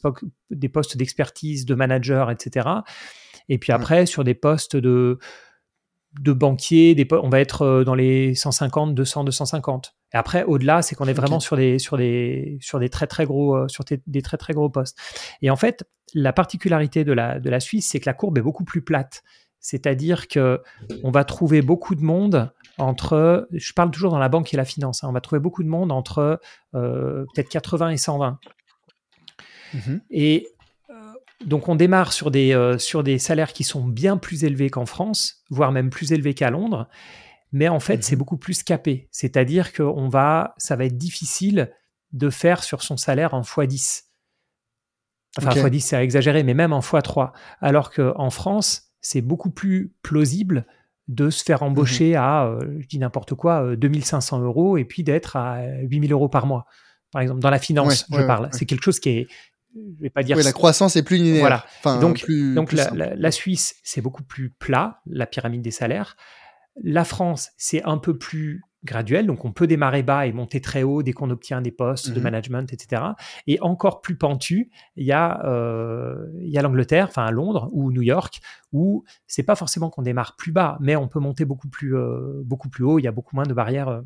des 0.50 0.68
postes 0.68 0.96
d'expertise, 0.96 1.64
de 1.64 1.74
manager, 1.74 2.30
etc. 2.30 2.68
Et 3.48 3.58
puis 3.58 3.72
après, 3.72 4.06
sur 4.06 4.24
des 4.24 4.34
postes 4.34 4.76
de, 4.76 5.18
de 6.20 6.32
banquier, 6.32 6.94
des, 6.94 7.06
on 7.12 7.28
va 7.28 7.40
être 7.40 7.62
euh, 7.62 7.84
dans 7.84 7.94
les 7.94 8.34
150, 8.34 8.94
200, 8.94 9.24
250. 9.24 9.94
Et 10.14 10.16
après, 10.16 10.44
au-delà, 10.44 10.82
c'est 10.82 10.94
qu'on 10.94 11.06
est 11.06 11.14
vraiment 11.14 11.40
sur 11.40 11.56
des, 11.56 11.78
sur 11.78 11.96
des, 11.96 12.58
sur 12.60 12.78
des 12.78 12.88
très 12.88 13.06
très 13.06 13.24
gros, 13.24 13.56
euh, 13.56 13.68
sur 13.68 13.84
des 14.06 14.22
très 14.22 14.36
très 14.36 14.52
gros 14.52 14.68
postes. 14.68 14.98
Et 15.40 15.50
en 15.50 15.56
fait, 15.56 15.84
la 16.14 16.32
particularité 16.32 17.04
de 17.04 17.12
la, 17.12 17.40
de 17.40 17.48
la 17.48 17.60
Suisse, 17.60 17.88
c'est 17.88 18.00
que 18.00 18.06
la 18.06 18.14
courbe 18.14 18.38
est 18.38 18.42
beaucoup 18.42 18.64
plus 18.64 18.82
plate. 18.82 19.22
C'est-à-dire 19.60 20.26
que 20.28 20.60
on 21.04 21.12
va 21.12 21.24
trouver 21.24 21.62
beaucoup 21.62 21.94
de 21.94 22.02
monde 22.02 22.52
entre, 22.78 23.48
je 23.52 23.72
parle 23.72 23.90
toujours 23.92 24.10
dans 24.10 24.18
la 24.18 24.28
banque 24.28 24.52
et 24.52 24.56
la 24.56 24.64
finance, 24.64 25.04
hein, 25.04 25.08
on 25.08 25.12
va 25.12 25.20
trouver 25.20 25.38
beaucoup 25.40 25.62
de 25.62 25.68
monde 25.68 25.92
entre 25.92 26.40
euh, 26.74 27.24
peut-être 27.34 27.48
80 27.48 27.90
et 27.90 27.96
120. 27.96 28.38
Mmh 29.74 29.96
et 30.10 30.48
donc 31.46 31.68
on 31.68 31.74
démarre 31.74 32.12
sur 32.12 32.30
des, 32.30 32.54
euh, 32.54 32.78
sur 32.78 33.02
des 33.02 33.18
salaires 33.18 33.52
qui 33.52 33.64
sont 33.64 33.84
bien 33.84 34.16
plus 34.16 34.44
élevés 34.44 34.70
qu'en 34.70 34.86
France, 34.86 35.42
voire 35.50 35.72
même 35.72 35.90
plus 35.90 36.12
élevés 36.12 36.34
qu'à 36.34 36.50
Londres, 36.50 36.88
mais 37.52 37.68
en 37.68 37.80
fait 37.80 38.04
c'est 38.04 38.14
mhm. 38.14 38.18
beaucoup 38.18 38.36
plus 38.36 38.62
capé. 38.62 39.08
C'est-à-dire 39.10 39.72
que 39.72 39.82
va, 40.08 40.54
ça 40.58 40.76
va 40.76 40.84
être 40.84 40.96
difficile 40.96 41.72
de 42.12 42.30
faire 42.30 42.62
sur 42.62 42.82
son 42.82 42.96
salaire 42.96 43.34
en 43.34 43.42
x10. 43.42 44.04
Enfin 45.38 45.50
x10 45.50 45.80
c'est 45.80 46.02
exagéré, 46.02 46.42
mais 46.42 46.54
même 46.54 46.72
en 46.72 46.80
x3. 46.80 47.32
Alors 47.60 47.90
qu'en 47.90 48.30
France, 48.30 48.92
c'est 49.00 49.22
beaucoup 49.22 49.50
plus 49.50 49.92
plausible 50.02 50.66
de 51.08 51.30
se 51.30 51.42
faire 51.42 51.62
embaucher 51.62 52.10
mhm. 52.10 52.16
à, 52.16 52.46
euh, 52.46 52.76
je 52.78 52.86
dis 52.86 52.98
n'importe 52.98 53.34
quoi, 53.34 53.76
2500 53.76 54.40
euh, 54.40 54.44
euros 54.44 54.76
et 54.76 54.84
puis 54.84 55.02
d'être 55.02 55.36
à 55.36 55.62
8000 55.82 56.12
euros 56.12 56.28
par 56.28 56.46
mois. 56.46 56.66
Par 57.12 57.20
exemple, 57.20 57.40
dans 57.40 57.50
la 57.50 57.58
finance, 57.58 58.06
je 58.10 58.22
parle. 58.22 58.48
C'est 58.52 58.64
quelque 58.64 58.82
chose 58.82 58.98
qui 58.98 59.10
est, 59.10 59.28
je 59.74 60.02
vais 60.02 60.10
pas 60.10 60.22
dire. 60.22 60.36
Oui, 60.36 60.42
la 60.42 60.52
croissance 60.52 60.96
est 60.96 61.02
plus 61.02 61.16
linéaire. 61.16 61.64
Voilà. 61.84 62.00
donc, 62.00 62.24
donc 62.54 62.72
la, 62.72 63.30
Suisse, 63.30 63.76
c'est 63.82 64.00
beaucoup 64.00 64.22
plus 64.22 64.50
plat, 64.50 65.00
la 65.06 65.26
pyramide 65.26 65.62
des 65.62 65.70
salaires. 65.70 66.16
La 66.82 67.04
France, 67.04 67.50
c'est 67.58 67.82
un 67.84 67.98
peu 67.98 68.16
plus 68.16 68.62
graduel, 68.84 69.26
donc 69.26 69.44
on 69.44 69.52
peut 69.52 69.66
démarrer 69.66 70.02
bas 70.02 70.26
et 70.26 70.32
monter 70.32 70.60
très 70.60 70.82
haut 70.82 71.02
dès 71.02 71.12
qu'on 71.12 71.30
obtient 71.30 71.62
des 71.62 71.70
postes 71.70 72.10
de 72.10 72.16
mhm. 72.16 72.22
management, 72.22 72.72
etc. 72.72 73.02
Et 73.46 73.60
encore 73.60 74.00
plus 74.00 74.16
pentu, 74.16 74.70
il 74.96 75.06
y 75.06 75.12
a, 75.12 75.44
euh, 75.44 76.26
il 76.40 76.50
y 76.50 76.58
a 76.58 76.62
l'Angleterre, 76.62 77.06
enfin 77.08 77.30
Londres 77.30 77.68
ou 77.72 77.92
New 77.92 78.02
York, 78.02 78.40
où 78.72 79.04
c'est 79.26 79.44
pas 79.44 79.54
forcément 79.54 79.88
qu'on 79.88 80.02
démarre 80.02 80.34
plus 80.36 80.50
bas, 80.50 80.78
mais 80.80 80.96
on 80.96 81.06
peut 81.06 81.20
monter 81.20 81.44
beaucoup 81.44 81.68
plus, 81.68 81.96
euh, 81.96 82.42
beaucoup 82.44 82.68
plus 82.68 82.84
haut. 82.84 82.98
Il 82.98 83.02
y 83.02 83.08
a 83.08 83.12
beaucoup 83.12 83.36
moins 83.36 83.46
de 83.46 83.54
barrières 83.54 83.88
euh, 83.88 84.00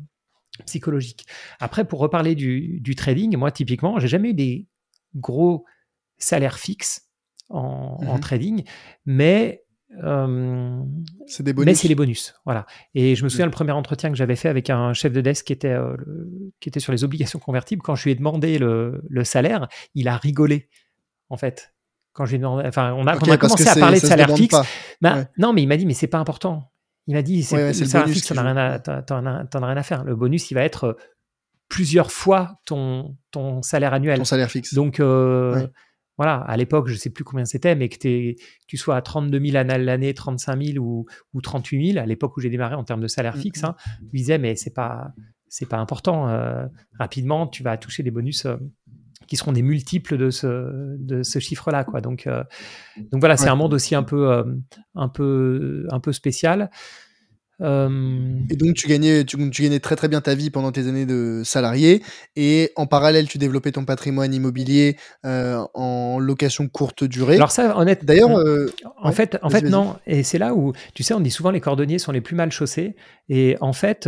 psychologiques. 0.65 1.25
Après, 1.59 1.85
pour 1.85 1.99
reparler 1.99 2.35
du, 2.35 2.79
du 2.79 2.95
trading, 2.95 3.35
moi 3.35 3.51
typiquement, 3.51 3.97
j'ai 3.99 4.07
jamais 4.07 4.29
eu 4.29 4.33
des 4.35 4.67
gros 5.15 5.65
salaire 6.17 6.57
fixe 6.57 7.07
en, 7.49 7.97
mmh 8.01 8.19
trading, 8.19 8.63
mais 9.05 9.63
euh, 10.03 10.83
c'est 11.27 11.43
des 11.43 11.53
bonus. 11.53 11.65
Mais 11.65 11.75
c'est 11.75 11.87
les 11.87 11.95
bonus, 11.95 12.35
voilà. 12.45 12.65
Et 12.93 13.15
je 13.15 13.23
me 13.23 13.29
souviens 13.29 13.45
mmh. 13.45 13.49
le 13.49 13.53
premier 13.53 13.71
entretien 13.71 14.09
que 14.09 14.15
j'avais 14.15 14.35
fait 14.35 14.49
avec 14.49 14.69
un 14.69 14.93
chef 14.93 15.13
de 15.13 15.21
desk 15.21 15.45
qui 15.45 15.53
était 15.53 15.71
euh, 15.71 15.95
qui 16.59 16.69
était 16.69 16.79
sur 16.79 16.91
les 16.91 17.03
obligations 17.03 17.39
convertibles. 17.39 17.81
Quand 17.81 17.95
je 17.95 18.03
lui 18.03 18.11
ai 18.11 18.15
demandé 18.15 18.59
le, 18.59 19.01
salaire, 19.23 19.67
il 19.95 20.07
a 20.07 20.17
rigolé, 20.17 20.69
en 21.29 21.37
fait. 21.37 21.73
Quand 22.13 22.25
je 22.25 22.35
demandé, 22.35 22.67
enfin, 22.67 22.93
on 22.93 23.05
a, 23.05 23.37
commencé 23.37 23.67
à 23.67 23.75
parler 23.75 23.99
de 23.99 24.05
salaire 24.05 24.35
fixe. 24.35 24.55
Ben, 25.01 25.27
non, 25.37 25.53
mais 25.53 25.61
il 25.61 25.67
m'a 25.67 25.77
dit, 25.77 25.85
mais 25.85 25.93
c'est 25.93 26.07
pas 26.07 26.17
important. 26.17 26.71
Il 27.05 27.13
m'a 27.13 27.21
dit, 27.21 27.43
c'est, 27.43 27.67
le 27.67 27.73
salaire 27.73 28.09
fixe, 28.09 28.27
t'en 28.27 28.37
as 28.37 29.67
rien 29.67 29.77
à 29.77 29.83
faire. 29.83 30.03
Le 30.03 30.15
bonus, 30.15 30.49
il 30.49 30.55
va 30.55 30.63
être 30.63 30.97
plusieurs 31.69 32.11
fois 32.11 32.59
ton, 32.65 33.17
ton 33.31 33.61
salaire 33.61 33.93
annuel. 33.93 34.17
Ton 34.17 34.25
salaire 34.25 34.49
fixe. 34.49 34.73
Donc, 34.73 34.99
euh, 34.99 35.67
voilà, 36.17 36.35
à 36.35 36.57
l'époque, 36.57 36.87
je 36.87 36.93
ne 36.93 36.97
sais 36.97 37.09
plus 37.09 37.23
combien 37.23 37.45
c'était, 37.45 37.75
mais 37.75 37.89
que, 37.89 38.35
tu 38.67 38.77
sois 38.77 38.95
à 38.95 39.01
32 39.01 39.39
000 39.39 39.57
à 39.57 39.63
l'année, 39.63 40.13
35 40.13 40.61
000 40.61 40.83
ou, 40.83 41.05
ou 41.33 41.41
38 41.41 41.93
000, 41.93 42.03
à 42.03 42.05
l'époque 42.05 42.35
où 42.37 42.41
j'ai 42.41 42.49
démarré 42.49 42.75
en 42.75 42.83
termes 42.83 43.01
de 43.01 43.07
salaire 43.07 43.35
mm, 43.35 43.41
fixe, 43.41 43.61
mm. 43.61 43.65
hein, 43.65 43.75
je 44.11 44.17
disais, 44.17 44.37
mais 44.37 44.55
c'est 44.55 44.73
pas, 44.73 45.13
c'est 45.47 45.67
pas 45.67 45.77
important. 45.77 46.29
Euh, 46.29 46.65
rapidement, 46.97 47.47
tu 47.47 47.63
vas 47.63 47.77
toucher 47.77 48.03
des 48.03 48.11
bonus 48.11 48.45
euh, 48.45 48.55
qui 49.27 49.35
seront 49.35 49.51
des 49.51 49.61
multiples 49.61 50.17
de 50.17 50.29
ce, 50.29 50.95
de 50.97 51.21
ce 51.21 51.39
chiffre-là. 51.39 51.83
Quoi. 51.83 51.99
Donc, 51.99 52.29
donc 53.11 53.19
voilà, 53.19 53.35
c'est 53.35 53.49
un 53.49 53.55
monde 53.55 53.73
aussi 53.73 53.93
un 53.93 54.03
peu, 54.03 54.45
un 54.95 55.09
peu, 55.09 55.85
un 55.91 55.99
peu 55.99 56.13
spécial. 56.13 56.69
Euh, 57.61 58.39
et 58.49 58.55
donc 58.55 58.75
tu 58.75 58.87
gagnais, 58.87 59.23
tu, 59.23 59.37
gagnais 59.37 59.79
très 59.79 59.95
très 59.95 60.07
bien 60.07 60.21
ta 60.21 60.35
vie 60.35 60.49
pendant 60.49 60.71
tes 60.71 60.87
années 60.87 61.07
de 61.07 61.41
salarié 61.43 62.03
et 62.35 62.71
en 62.75 62.85
parallèle 62.85 63.27
tu 63.27 63.39
développais 63.39 63.71
ton 63.71 63.83
patrimoine 63.83 64.31
immobilier 64.33 64.95
euh, 65.25 65.65
en 65.73 66.19
location 66.19 66.67
courte 66.67 67.03
durée. 67.03 67.35
Alors 67.35 67.51
ça, 67.51 67.77
honnête. 67.77 68.05
D'ailleurs, 68.05 68.37
euh, 68.37 68.71
en 69.01 69.11
fait, 69.11 69.39
en 69.41 69.49
fait 69.49 69.61
non. 69.61 69.95
Et 70.05 70.23
c'est 70.23 70.37
là 70.37 70.53
où 70.53 70.73
tu 70.93 71.03
sais, 71.03 71.13
on 71.13 71.19
dit 71.19 71.31
souvent 71.31 71.51
les 71.51 71.61
cordonniers 71.61 71.99
sont 71.99 72.11
les 72.11 72.21
plus 72.21 72.35
mal 72.35 72.51
chaussés. 72.51 72.95
Et 73.29 73.57
en 73.59 73.73
fait, 73.73 74.07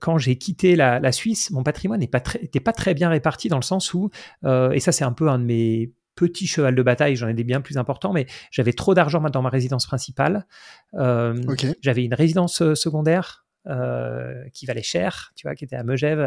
quand 0.00 0.18
j'ai 0.18 0.36
quitté 0.36 0.76
la, 0.76 1.12
Suisse, 1.12 1.50
mon 1.50 1.62
patrimoine 1.62 2.00
n'était 2.00 2.60
pas 2.60 2.72
très 2.72 2.94
bien 2.94 3.08
réparti 3.08 3.48
dans 3.48 3.58
le 3.58 3.62
sens 3.62 3.92
où, 3.92 4.10
et 4.44 4.80
ça 4.80 4.92
c'est 4.92 5.04
un 5.04 5.12
peu 5.12 5.28
un 5.28 5.38
de 5.38 5.44
mes 5.44 5.92
petit 6.20 6.46
cheval 6.46 6.74
de 6.74 6.82
bataille, 6.82 7.16
j'en 7.16 7.28
ai 7.28 7.34
des 7.34 7.44
bien 7.44 7.62
plus 7.62 7.78
importants, 7.78 8.12
mais 8.12 8.26
j'avais 8.50 8.74
trop 8.74 8.92
d'argent 8.92 9.20
dans 9.20 9.40
ma 9.40 9.48
résidence 9.48 9.86
principale. 9.86 10.46
Euh, 10.94 11.34
j'avais 11.80 12.04
une 12.04 12.12
résidence 12.12 12.60
euh, 12.60 12.74
secondaire 12.74 13.46
euh, 13.66 14.44
qui 14.52 14.66
valait 14.66 14.82
cher, 14.82 15.32
tu 15.34 15.46
vois, 15.46 15.54
qui 15.54 15.64
était 15.64 15.76
à 15.76 15.82
Megève. 15.82 16.20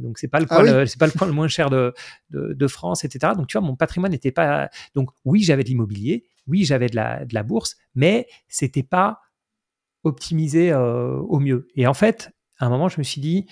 donc 0.00 0.18
c'est 0.18 0.26
pas 0.26 0.40
le 0.40 0.46
ah 0.50 0.86
c'est 0.86 0.98
pas 0.98 1.06
le 1.06 1.12
coin 1.12 1.28
le 1.28 1.32
moins 1.32 1.46
cher 1.46 1.70
de, 1.70 1.94
de, 2.30 2.66
France, 2.66 3.04
etc. 3.04 3.34
Donc 3.36 3.46
tu 3.46 3.56
vois, 3.56 3.64
mon 3.64 3.76
patrimoine 3.76 4.10
n'était 4.10 4.32
pas. 4.32 4.68
Donc 4.96 5.10
oui, 5.24 5.42
j'avais 5.44 5.62
de 5.62 5.68
l'immobilier, 5.68 6.26
oui, 6.48 6.64
j'avais 6.64 6.88
de 6.88 6.96
la, 6.96 7.24
de 7.24 7.34
la 7.34 7.44
bourse, 7.44 7.76
mais 7.94 8.26
c'était 8.48 8.82
pas 8.82 9.20
optimisé 10.02 10.74
au 10.74 11.38
mieux. 11.38 11.68
Et 11.76 11.86
en 11.86 11.94
fait, 11.94 12.32
à 12.58 12.66
un 12.66 12.68
moment, 12.68 12.88
je 12.88 12.98
me 12.98 13.04
suis 13.04 13.20
dit, 13.20 13.46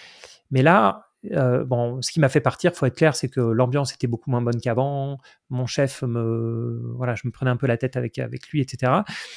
mais 0.50 0.62
là, 0.62 1.07
euh, 1.32 1.64
bon, 1.64 2.00
ce 2.00 2.12
qui 2.12 2.20
m'a 2.20 2.28
fait 2.28 2.40
partir, 2.40 2.72
faut 2.74 2.86
être 2.86 2.96
clair, 2.96 3.16
c'est 3.16 3.28
que 3.28 3.40
l'ambiance 3.40 3.92
était 3.92 4.06
beaucoup 4.06 4.30
moins 4.30 4.40
bonne 4.40 4.60
qu'avant. 4.60 5.18
Mon 5.50 5.66
chef 5.66 6.02
me, 6.02 6.92
voilà, 6.94 7.16
je 7.16 7.22
me 7.24 7.32
prenais 7.32 7.50
un 7.50 7.56
peu 7.56 7.66
la 7.66 7.76
tête 7.76 7.96
avec 7.96 8.18
avec 8.18 8.48
lui, 8.48 8.60
etc. 8.60 8.92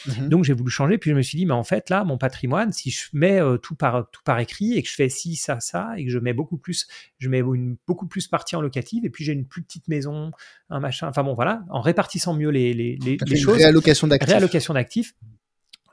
Mmh 0.06 0.30
Donc 0.30 0.44
j'ai 0.44 0.54
voulu 0.54 0.70
changer. 0.70 0.98
Puis 1.00 1.10
je 1.10 1.16
me 1.16 1.22
suis 1.22 1.38
dit, 1.38 1.46
mais 1.46 1.54
en 1.54 1.64
fait 1.64 1.90
là, 1.90 2.04
mon 2.04 2.18
patrimoine, 2.18 2.72
si 2.72 2.92
je 2.92 3.06
mets 3.14 3.42
euh, 3.42 3.58
tout 3.58 3.76
par 3.76 4.10
tout 4.12 4.22
par 4.24 4.40
écrit 4.40 4.78
et 4.78 4.84
que 4.84 4.90
je 4.90 4.94
fais 4.94 5.10
ci, 5.10 5.36
ça, 5.36 5.60
ça, 5.60 5.94
et 5.98 6.06
que 6.06 6.12
je 6.12 6.20
mets 6.20 6.34
beaucoup 6.34 6.58
plus, 6.58 6.88
je 7.18 7.30
mets 7.30 7.40
une 7.40 7.78
beaucoup 7.88 8.08
plus 8.08 8.28
partie 8.28 8.56
en 8.56 8.62
locative, 8.62 9.04
et 9.06 9.10
puis 9.10 9.24
j'ai 9.24 9.34
une 9.34 9.48
plus 9.48 9.64
petite 9.64 9.88
maison, 9.88 10.32
un 10.70 10.80
machin. 10.80 11.08
Enfin 11.08 11.24
bon, 11.24 11.34
voilà, 11.34 11.64
en 11.70 11.82
répartissant 11.82 12.36
mieux 12.36 12.50
les 12.50 12.74
les, 12.74 12.98
les, 13.04 13.18
les 13.26 13.36
choses. 13.36 13.58
Réallocation 13.58 14.08
d'actifs. 14.08 14.30
Réallocation 14.30 14.74
d'actifs. 14.76 15.16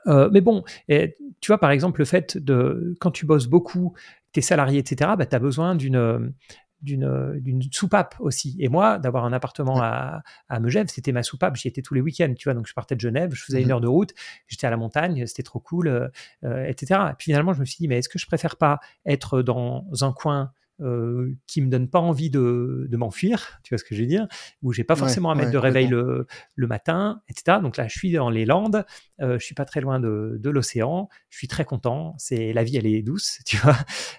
Euh, 0.07 0.29
mais 0.31 0.41
bon, 0.41 0.63
et, 0.87 1.15
tu 1.41 1.47
vois, 1.47 1.57
par 1.57 1.71
exemple, 1.71 2.01
le 2.01 2.05
fait 2.05 2.37
de, 2.37 2.95
quand 2.99 3.11
tu 3.11 3.25
bosses 3.25 3.47
beaucoup, 3.47 3.93
tes 4.31 4.41
salariés, 4.41 4.79
etc., 4.79 5.11
bah, 5.17 5.25
tu 5.25 5.35
as 5.35 5.39
besoin 5.39 5.75
d'une 5.75 6.33
d'une 6.81 7.61
soupape 7.71 8.15
aussi. 8.19 8.55
Et 8.59 8.69
moi, 8.69 8.99
d'avoir 8.99 9.25
un 9.25 9.33
appartement 9.33 9.81
à, 9.81 10.21
à 10.47 10.59
Megève, 10.59 10.87
c'était 10.87 11.11
ma 11.11 11.23
soupape. 11.23 11.55
J'y 11.55 11.67
étais 11.67 11.81
tous 11.81 11.93
les 11.93 12.01
week-ends, 12.01 12.33
tu 12.37 12.45
vois. 12.45 12.53
Donc, 12.53 12.67
je 12.67 12.73
partais 12.73 12.95
de 12.95 13.01
Genève, 13.01 13.33
je 13.33 13.43
faisais 13.43 13.61
une 13.61 13.67
mmh 13.67 13.71
heure 13.71 13.81
de 13.81 13.87
route, 13.87 14.13
j'étais 14.47 14.67
à 14.67 14.69
la 14.69 14.77
montagne, 14.77 15.25
c'était 15.27 15.43
trop 15.43 15.59
cool, 15.59 15.87
euh, 15.87 16.07
euh, 16.45 16.63
etc. 16.65 17.01
Et 17.11 17.15
puis 17.17 17.25
finalement, 17.25 17.53
je 17.53 17.59
me 17.59 17.65
suis 17.65 17.77
dit, 17.77 17.87
mais 17.87 17.97
est-ce 17.97 18.09
que 18.09 18.19
je 18.19 18.27
préfère 18.27 18.55
pas 18.55 18.79
être 19.05 19.41
dans 19.41 19.85
un 20.01 20.13
coin 20.13 20.51
euh, 20.81 21.33
qui 21.47 21.61
me 21.61 21.69
donne 21.69 21.89
pas 21.89 21.99
envie 21.99 22.29
de, 22.29 22.87
de 22.89 22.97
m'enfuir, 22.97 23.59
tu 23.63 23.73
vois 23.73 23.77
ce 23.77 23.83
que 23.83 23.95
je 23.95 24.01
veux 24.01 24.07
dire, 24.07 24.27
où 24.61 24.73
j'ai 24.73 24.83
pas 24.83 24.95
forcément 24.95 25.31
à 25.31 25.35
mettre 25.35 25.51
de 25.51 25.57
réveil 25.57 25.87
le, 25.87 26.27
le, 26.55 26.67
matin, 26.67 27.21
etc. 27.29 27.57
Donc 27.61 27.77
là, 27.77 27.87
je 27.87 27.97
suis 27.97 28.11
dans 28.11 28.29
les 28.29 28.45
Landes, 28.45 28.85
euh, 29.21 29.37
je 29.39 29.45
suis 29.45 29.55
pas 29.55 29.65
très 29.65 29.81
loin 29.81 29.99
de, 29.99 30.37
de 30.39 30.49
l'océan, 30.49 31.09
je 31.29 31.37
suis 31.37 31.47
très 31.47 31.65
content, 31.65 32.15
c'est 32.17 32.53
la 32.53 32.63
vie, 32.63 32.77
elle 32.77 32.87
est 32.87 33.01
douce, 33.01 33.39
tu 33.45 33.57
vois. 33.57 33.77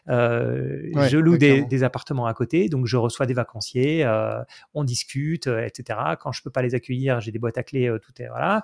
Euh, 0.09 0.91
je 1.09 1.19
loue 1.19 1.39
des, 1.39 1.65
des, 1.65 1.83
appartements 1.83 2.27
à 2.27 2.35
côté, 2.35 2.69
donc 2.69 2.87
je 2.87 2.97
reçois 2.97 3.27
des 3.27 3.35
vacanciers, 3.35 4.05
euh, 4.05 4.43
on 4.75 4.85
discute, 4.85 5.47
euh, 5.47 5.65
etc. 5.65 5.99
Quand 6.21 6.33
je 6.33 6.43
peux 6.43 6.51
pas 6.51 6.63
les 6.63 6.75
accueillir, 6.75 7.21
j'ai 7.21 7.33
des 7.33 7.39
boîtes 7.39 7.59
à 7.59 7.63
clés, 7.63 7.89
euh, 7.89 7.99
tout 7.99 8.13
est 8.21 8.29
voilà. 8.29 8.63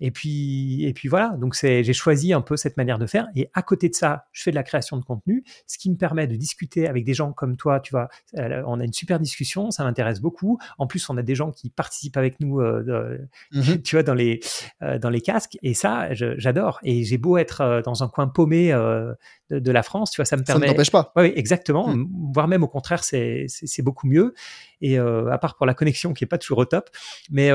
Et 0.00 0.10
puis, 0.10 0.84
et 0.84 0.92
puis 0.92 1.08
voilà, 1.08 1.36
donc 1.38 1.54
j'ai 1.54 1.92
choisi 1.92 2.32
un 2.32 2.40
peu 2.40 2.56
cette 2.56 2.76
manière 2.76 2.98
de 2.98 3.06
faire. 3.06 3.28
Et 3.36 3.50
à 3.54 3.62
côté 3.62 3.88
de 3.88 3.94
ça, 3.94 4.26
je 4.32 4.42
fais 4.42 4.50
de 4.50 4.56
la 4.56 4.64
création 4.64 4.96
de 4.96 5.04
contenu, 5.04 5.44
ce 5.66 5.78
qui 5.78 5.90
me 5.90 5.96
permet 5.96 6.26
de 6.26 6.34
discuter 6.34 6.88
avec 6.88 7.04
des 7.04 7.14
gens 7.14 7.32
comme 7.32 7.56
toi. 7.56 7.80
Tu 7.80 7.92
vois, 7.92 8.08
euh, 8.36 8.62
on 8.66 8.80
a 8.80 8.84
une 8.84 8.92
super 8.92 9.20
discussion, 9.20 9.70
ça 9.70 9.84
m'intéresse 9.84 10.20
beaucoup. 10.20 10.58
En 10.78 10.86
plus, 10.86 11.08
on 11.10 11.16
a 11.16 11.22
des 11.22 11.34
gens 11.34 11.52
qui 11.52 11.70
participent 11.70 12.16
avec 12.16 12.40
nous, 12.40 12.60
euh, 12.60 13.18
mmh 13.52 13.60
tu 13.84 13.96
vois, 13.96 14.02
dans 14.02 14.14
les, 14.14 14.40
euh, 14.82 14.98
dans 14.98 15.10
les 15.10 15.20
casques. 15.20 15.58
Et 15.62 15.74
ça, 15.74 16.08
j'adore. 16.12 16.80
Et 16.82 17.04
j'ai 17.04 17.18
beau 17.18 17.38
être 17.38 17.82
dans 17.84 18.02
un 18.02 18.08
coin 18.08 18.26
paumé 18.26 18.72
de, 19.50 19.70
la 19.70 19.82
France, 19.82 20.10
tu 20.10 20.16
vois, 20.16 20.24
ça 20.24 20.36
me 20.36 20.42
permet. 20.42 20.66
Ça 20.66 20.66
ne 20.66 20.72
t'empêche 20.72 20.90
pas. 20.90 21.12
Oui, 21.16 21.32
exactement. 21.36 21.88
Mmh. 21.88 22.08
Voire 22.32 22.48
même 22.48 22.62
au 22.62 22.68
contraire, 22.68 23.04
c'est 23.04 23.46
beaucoup 23.82 24.06
mieux. 24.06 24.34
Et 24.80 24.98
à 24.98 25.38
part 25.38 25.56
pour 25.56 25.66
la 25.66 25.74
connexion 25.74 26.12
qui 26.12 26.24
est 26.24 26.28
pas 26.28 26.38
toujours 26.38 26.58
au 26.58 26.64
top, 26.64 26.90
mais 27.30 27.50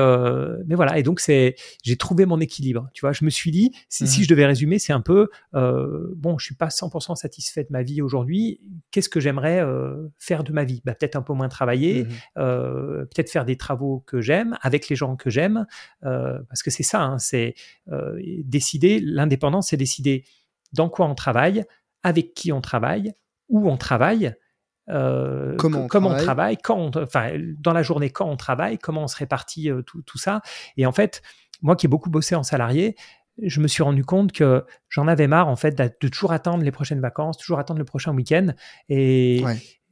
mais 0.66 0.74
voilà. 0.74 0.98
Et 0.98 1.02
donc 1.02 1.20
c'est, 1.20 1.54
j'ai 1.82 1.96
trouvé 1.96 2.26
mon 2.26 2.40
équilibre. 2.40 2.88
Tu 2.94 3.00
vois, 3.02 3.12
je 3.12 3.24
me 3.24 3.30
suis 3.30 3.50
dit, 3.50 3.72
si, 3.88 4.06
si 4.06 4.20
mmh. 4.20 4.24
je 4.24 4.28
devais 4.28 4.46
résumer, 4.46 4.78
c'est 4.78 4.92
un 4.92 5.00
peu, 5.00 5.28
euh, 5.54 6.12
bon, 6.16 6.38
je 6.38 6.44
suis 6.46 6.54
pas 6.54 6.68
100% 6.68 7.16
satisfait 7.16 7.64
de 7.64 7.68
ma 7.70 7.82
vie 7.82 8.02
aujourd'hui. 8.02 8.60
Qu'est-ce 8.90 9.08
que 9.08 9.20
j'aimerais 9.20 9.60
euh, 9.60 10.08
faire 10.18 10.44
de 10.44 10.52
ma 10.52 10.64
vie? 10.64 10.82
Bah, 10.84 10.94
Peut-être 10.94 11.16
un 11.16 11.22
peu 11.22 11.32
moins 11.32 11.48
travailler, 11.48 12.04
mmh 12.04 12.08
euh, 12.38 13.04
peut-être 13.06 13.30
faire 13.30 13.44
des 13.44 13.56
travaux 13.56 14.02
que 14.06 14.20
j'aime, 14.20 14.56
avec 14.62 14.88
les 14.88 14.96
gens 14.96 15.16
que 15.16 15.30
j'aime, 15.30 15.66
parce 16.02 16.62
que 16.62 16.70
c'est 16.70 16.82
ça, 16.82 17.02
hein, 17.02 17.18
c'est 17.18 17.54
décider, 18.44 19.00
l'indépendance, 19.00 19.68
c'est 19.68 19.76
décider 19.76 20.24
dans 20.72 20.88
quoi 20.88 21.06
on 21.06 21.14
travaille, 21.14 21.64
avec 22.02 22.34
qui 22.34 22.52
on 22.52 22.60
travaille, 22.60 23.12
où 23.48 23.68
on 23.68 23.76
travaille, 23.76 24.34
comment, 25.58 25.84
on, 25.84 26.16
travaille. 26.16 26.56
quand 26.56 26.96
enfin, 26.96 27.32
dans 27.58 27.72
la 27.72 27.82
journée, 27.82 28.10
quand 28.10 28.28
on 28.28 28.36
travaille, 28.36 28.78
comment 28.78 29.04
on 29.04 29.08
se 29.08 29.16
répartit 29.16 29.70
tout, 29.86 30.02
tout, 30.02 30.18
ça. 30.18 30.40
Et 30.76 30.86
en 30.86 30.92
fait, 30.92 31.22
moi 31.62 31.76
qui 31.76 31.86
ai 31.86 31.88
beaucoup 31.88 32.10
bossé 32.10 32.34
en 32.34 32.42
salarié, 32.42 32.96
je 33.42 33.60
me 33.60 33.68
suis 33.68 33.82
rendu 33.82 34.04
compte 34.04 34.32
que 34.32 34.64
j'en 34.88 35.08
avais 35.08 35.26
marre 35.26 35.48
en 35.48 35.56
fait 35.56 35.76
de 35.76 36.08
toujours 36.08 36.32
attendre 36.32 36.62
les 36.64 36.70
prochaines 36.70 37.00
vacances, 37.00 37.38
toujours 37.38 37.58
attendre 37.58 37.78
le 37.78 37.84
prochain 37.84 38.14
week-end. 38.14 38.48
Et, 38.88 39.42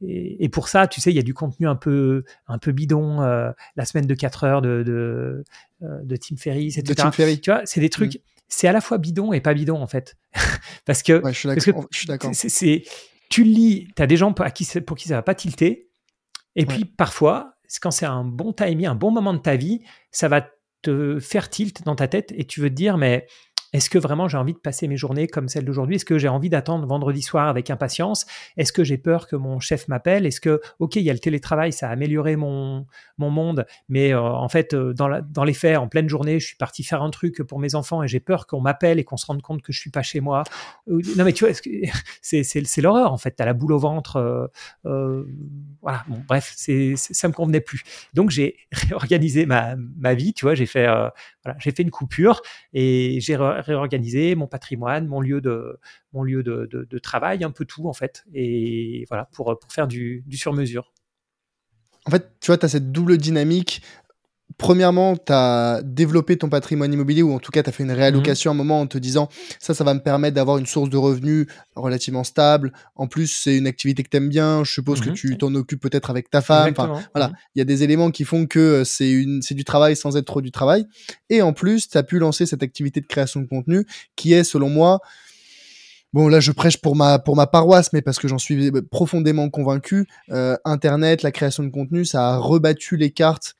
et, 0.01 0.49
pour 0.49 0.67
ça, 0.67 0.87
tu 0.87 1.01
sais, 1.01 1.11
il 1.11 1.15
y 1.15 1.19
a 1.19 1.23
du 1.23 1.33
contenu 1.33 1.67
un 1.67 1.75
peu, 1.75 2.23
un 2.47 2.57
peu 2.57 2.71
bidon, 2.71 3.21
euh, 3.21 3.51
la 3.75 3.85
semaine 3.85 4.05
de 4.05 4.15
4 4.15 4.43
heures 4.43 4.61
de, 4.61 4.83
de, 4.83 5.43
euh, 5.83 5.99
de 6.03 6.15
Tim 6.15 6.37
Ferriss, 6.37 6.77
etc. 6.77 6.93
De 6.93 7.01
Tim 7.01 7.11
Ferriss. 7.11 7.41
Tu 7.41 7.51
vois, 7.51 7.61
c'est 7.65 7.81
des 7.81 7.89
trucs, 7.89 8.15
mm. 8.15 8.19
c'est 8.47 8.67
à 8.67 8.71
la 8.71 8.81
fois 8.81 8.97
bidon 8.97 9.33
et 9.33 9.41
pas 9.41 9.53
bidon 9.53 9.81
en 9.81 9.87
fait. 9.87 10.15
parce 10.85 11.03
que, 11.03 11.21
je 11.25 11.31
suis 11.33 12.07
d'accord. 12.07 12.31
Tu 13.29 13.43
lis, 13.43 13.87
tu 13.95 14.01
as 14.01 14.07
des 14.07 14.17
gens 14.17 14.33
pour 14.33 14.45
qui, 14.53 14.65
pour 14.81 14.97
qui 14.97 15.07
ça 15.07 15.15
va 15.15 15.21
pas 15.21 15.35
tilter. 15.35 15.89
Et 16.55 16.65
puis 16.65 16.85
parfois, 16.85 17.53
quand 17.81 17.91
c'est 17.91 18.05
un 18.05 18.23
bon 18.23 18.53
timing, 18.53 18.87
un 18.87 18.95
bon 18.95 19.11
moment 19.11 19.33
de 19.33 19.39
ta 19.39 19.55
vie, 19.55 19.81
ça 20.11 20.27
va 20.27 20.49
te 20.81 21.19
faire 21.19 21.49
tilt 21.49 21.83
dans 21.83 21.95
ta 21.95 22.07
tête 22.07 22.33
et 22.35 22.45
tu 22.45 22.61
veux 22.61 22.69
te 22.69 22.75
dire, 22.75 22.97
mais 22.97 23.27
est-ce 23.73 23.89
que 23.89 23.97
vraiment 23.99 24.27
j'ai 24.27 24.37
envie 24.37 24.53
de 24.53 24.59
passer 24.59 24.87
mes 24.87 24.97
journées 24.97 25.27
comme 25.27 25.47
celle 25.47 25.65
d'aujourd'hui? 25.65 25.97
Est-ce 25.97 26.05
que 26.05 26.17
j'ai 26.17 26.27
envie 26.27 26.49
d'attendre 26.49 26.87
vendredi 26.87 27.21
soir 27.21 27.47
avec 27.47 27.69
impatience? 27.69 28.25
Est-ce 28.57 28.73
que 28.73 28.83
j'ai 28.83 28.97
peur 28.97 29.27
que 29.27 29.35
mon 29.35 29.59
chef 29.59 29.87
m'appelle? 29.87 30.25
Est-ce 30.25 30.41
que, 30.41 30.59
ok, 30.79 30.95
il 30.95 31.03
y 31.03 31.09
a 31.09 31.13
le 31.13 31.19
télétravail, 31.19 31.71
ça 31.71 31.89
a 31.89 31.91
amélioré 31.91 32.35
mon, 32.35 32.85
mon 33.17 33.29
monde, 33.29 33.65
mais 33.87 34.13
euh, 34.13 34.21
en 34.21 34.49
fait, 34.49 34.73
euh, 34.73 34.93
dans, 34.93 35.21
dans 35.21 35.43
les 35.43 35.53
faits, 35.53 35.77
en 35.77 35.87
pleine 35.87 36.09
journée, 36.09 36.39
je 36.39 36.47
suis 36.47 36.57
parti 36.57 36.83
faire 36.83 37.03
un 37.03 37.09
truc 37.11 37.43
pour 37.43 37.59
mes 37.59 37.75
enfants 37.75 38.01
et 38.01 38.07
j'ai 38.07 38.19
peur 38.19 38.47
qu'on 38.47 38.61
m'appelle 38.61 38.99
et 38.99 39.03
qu'on 39.03 39.17
se 39.17 39.25
rende 39.25 39.41
compte 39.41 39.61
que 39.61 39.71
je 39.71 39.79
suis 39.79 39.91
pas 39.91 40.01
chez 40.01 40.19
moi. 40.19 40.43
Non, 40.87 41.23
mais 41.23 41.33
tu 41.33 41.45
vois, 41.45 41.53
c'est 42.21 42.81
l'horreur 42.81 43.13
en 43.13 43.17
fait. 43.17 43.35
Tu 43.35 43.43
as 43.43 43.45
la 43.45 43.53
boule 43.53 43.73
au 43.73 43.79
ventre. 43.79 44.49
Euh, 44.85 45.25
voilà, 45.81 46.03
bon, 46.07 46.21
bref, 46.27 46.53
c'est 46.55 46.95
ça 46.95 47.27
me 47.27 47.33
convenait 47.33 47.61
plus. 47.61 47.83
Donc 48.13 48.31
j'ai 48.31 48.57
réorganisé 48.71 49.45
ma, 49.45 49.75
ma 49.75 50.13
vie, 50.13 50.33
tu 50.33 50.45
vois, 50.45 50.55
j'ai 50.55 50.65
fait, 50.65 50.87
voilà, 51.43 51.59
fait 51.59 51.79
une 51.79 51.91
coupure 51.91 52.41
et 52.73 53.19
j'ai 53.21 53.35
réorganiser 53.61 54.35
mon 54.35 54.47
patrimoine, 54.47 55.07
mon 55.07 55.21
lieu 55.21 55.41
de, 55.41 55.79
mon 56.13 56.23
lieu 56.23 56.43
de, 56.43 56.99
travail, 56.99 57.43
un 57.43 57.51
peu 57.51 57.65
tout 57.65 57.87
en 57.87 57.93
fait. 57.93 58.25
Et 58.33 59.05
voilà, 59.09 59.25
pour, 59.33 59.57
pour 59.59 59.71
faire 59.71 59.87
du, 59.87 60.23
du 60.25 60.37
sur-mesure. 60.37 60.93
En 62.05 62.11
fait, 62.11 62.39
tu 62.39 62.47
vois, 62.47 62.57
tu 62.57 62.65
as 62.65 62.69
cette 62.69 62.91
double 62.91 63.17
dynamique 63.17 63.81
premièrement, 64.57 65.15
tu 65.15 65.31
as 65.31 65.81
développé 65.83 66.37
ton 66.37 66.49
patrimoine 66.49 66.93
immobilier 66.93 67.21
ou 67.21 67.33
en 67.33 67.39
tout 67.39 67.51
cas, 67.51 67.63
tu 67.63 67.69
as 67.69 67.71
fait 67.71 67.83
une 67.83 67.91
réallocation 67.91 68.51
à 68.51 68.53
un 68.53 68.57
moment 68.57 68.81
en 68.81 68.87
te 68.87 68.97
disant 68.97 69.29
ça, 69.59 69.73
ça 69.73 69.83
va 69.83 69.93
me 69.93 69.99
permettre 69.99 70.35
d'avoir 70.35 70.57
une 70.57 70.65
source 70.65 70.89
de 70.89 70.97
revenus 70.97 71.47
relativement 71.75 72.23
stable. 72.23 72.73
En 72.95 73.07
plus, 73.07 73.27
c'est 73.27 73.57
une 73.57 73.67
activité 73.67 74.03
que 74.03 74.09
tu 74.09 74.17
aimes 74.17 74.29
bien. 74.29 74.63
Je 74.63 74.71
suppose 74.71 75.01
que 75.01 75.09
mmh 75.09 75.13
tu 75.13 75.37
t'en 75.37 75.53
occupes 75.55 75.81
peut-être 75.81 76.09
avec 76.09 76.29
ta 76.29 76.41
femme. 76.41 76.71
Enfin, 76.71 77.01
voilà, 77.13 77.29
mmh 77.29 77.33
il 77.55 77.59
y 77.59 77.61
a 77.61 77.65
des 77.65 77.83
éléments 77.83 78.11
qui 78.11 78.25
font 78.25 78.45
que 78.45 78.59
euh, 78.59 78.83
c'est 78.83 79.09
une 79.09 79.41
c'est 79.41 79.55
du 79.55 79.63
travail 79.63 79.95
sans 79.95 80.17
être 80.17 80.25
trop 80.25 80.41
du 80.41 80.51
travail. 80.51 80.85
Et 81.29 81.41
en 81.41 81.53
plus, 81.53 81.89
tu 81.89 81.97
as 81.97 82.03
pu 82.03 82.19
lancer 82.19 82.45
cette 82.45 82.63
activité 82.63 83.01
de 83.01 83.07
création 83.07 83.41
de 83.41 83.47
contenu 83.47 83.85
qui 84.15 84.33
est, 84.33 84.43
selon 84.43 84.69
moi, 84.69 84.99
Bon, 86.11 86.27
là, 86.27 86.39
je 86.39 86.51
prêche 86.51 86.77
pour 86.77 86.95
ma 86.95 87.19
pour 87.19 87.35
ma 87.35 87.45
paroisse, 87.45 87.93
mais 87.93 88.01
parce 88.01 88.17
que 88.17 88.27
j'en 88.27 88.39
suis 88.39 88.71
profondément 88.89 89.49
convaincu. 89.49 90.07
Euh, 90.31 90.57
Internet, 90.65 91.21
la 91.21 91.31
création 91.31 91.63
de 91.63 91.69
contenu, 91.69 92.03
ça 92.03 92.29
a 92.29 92.37
rebattu 92.37 92.97
les 92.97 93.11
cartes 93.11 93.58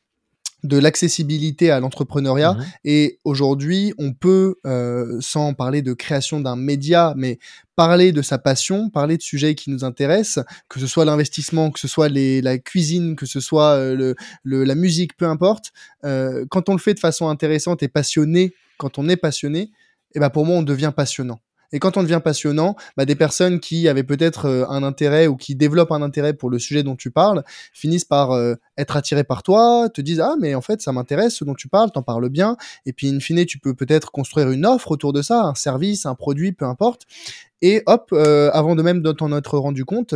de 0.64 0.78
l'accessibilité 0.78 1.72
à 1.72 1.80
l'entrepreneuriat. 1.80 2.54
Mmh 2.54 2.64
Et 2.86 3.20
aujourd'hui, 3.24 3.94
on 3.98 4.14
peut, 4.14 4.56
euh, 4.66 5.18
sans 5.22 5.54
parler 5.54 5.82
de 5.82 5.94
création 5.94 6.40
d'un 6.40 6.56
média, 6.56 7.14
mais 7.16 7.40
parler 7.76 8.12
de 8.12 8.22
sa 8.22 8.38
passion, 8.38 8.90
parler 8.90 9.18
de 9.18 9.22
sujets 9.22 9.56
qui 9.56 9.70
nous 9.70 9.84
intéressent, 9.84 10.44
que 10.68 10.80
ce 10.80 10.88
soit 10.88 11.06
l'investissement, 11.06 11.72
que 11.72 11.80
ce 11.80 11.88
soit 11.88 12.10
les, 12.10 12.42
la 12.42 12.58
cuisine, 12.58 13.16
que 13.16 13.26
ce 13.26 13.40
soit 13.40 13.76
euh, 13.76 14.14
le, 14.44 14.64
la 14.64 14.76
musique, 14.76 15.16
peu 15.16 15.26
importe. 15.26 15.72
Euh, 16.04 16.46
quand 16.50 16.70
on 16.70 16.74
le 16.74 16.80
fait 16.80 16.94
de 16.94 17.00
façon 17.00 17.30
intéressante 17.30 17.82
et 17.84 17.88
passionnée, 17.88 18.54
quand 18.78 18.98
on 18.98 19.08
est 19.08 19.18
passionné, 19.18 19.72
et 20.14 20.20
bah 20.20 20.30
pour 20.30 20.46
moi 20.46 20.58
on 20.58 20.64
devient 20.64 20.92
passionnant. 20.96 21.40
Et 21.72 21.80
quand 21.80 21.98
on 21.98 22.04
devient 22.04 22.22
passionnant, 22.24 22.76
bah, 22.98 23.06
des 23.06 23.16
personnes 23.16 23.60
qui 23.60 23.88
avaient 23.88 24.04
peut-être 24.04 24.46
euh, 24.46 24.66
un 24.70 24.84
intérêt 24.84 25.28
ou 25.28 25.36
qui 25.36 25.56
développent 25.56 25.92
un 25.92 26.02
intérêt 26.02 26.34
pour 26.34 26.50
le 26.50 26.60
sujet 26.60 26.84
dont 26.84 26.96
tu 26.96 27.12
parles 27.12 27.44
finissent 27.74 28.06
par 28.06 28.32
euh, 28.32 28.56
être 28.80 28.96
attirés 28.96 29.24
par 29.24 29.44
toi, 29.44 29.90
te 29.94 30.02
disent 30.02 30.22
ah 30.22 30.36
mais 30.40 30.56
en 30.56 30.62
fait 30.62 30.82
ça 30.82 30.92
m'intéresse 30.92 31.36
ce 31.36 31.44
dont 31.44 31.54
tu 31.54 31.68
parles, 31.68 31.92
t'en 31.92 32.02
parles 32.02 32.30
bien. 32.30 32.58
Et 32.86 32.94
puis 32.94 33.10
in 33.10 33.20
fine 33.20 33.46
tu 33.46 33.60
peux 33.60 33.74
peut-être 33.74 34.12
construire 34.12 34.50
une 34.50 34.66
offre 34.66 34.92
autour 34.92 35.14
de 35.14 35.22
ça, 35.22 35.44
un 35.44 35.56
service, 35.56 36.06
un 36.06 36.16
produit, 36.16 36.52
peu 36.52 36.66
importe. 36.66 37.06
Et 37.62 37.84
hop, 37.88 38.10
euh, 38.14 38.50
avant 38.54 38.76
de 38.76 38.82
même 38.82 39.02
de 39.02 39.12
t'en 39.12 39.36
être 39.38 39.58
rendu 39.58 39.84
compte, 39.84 40.16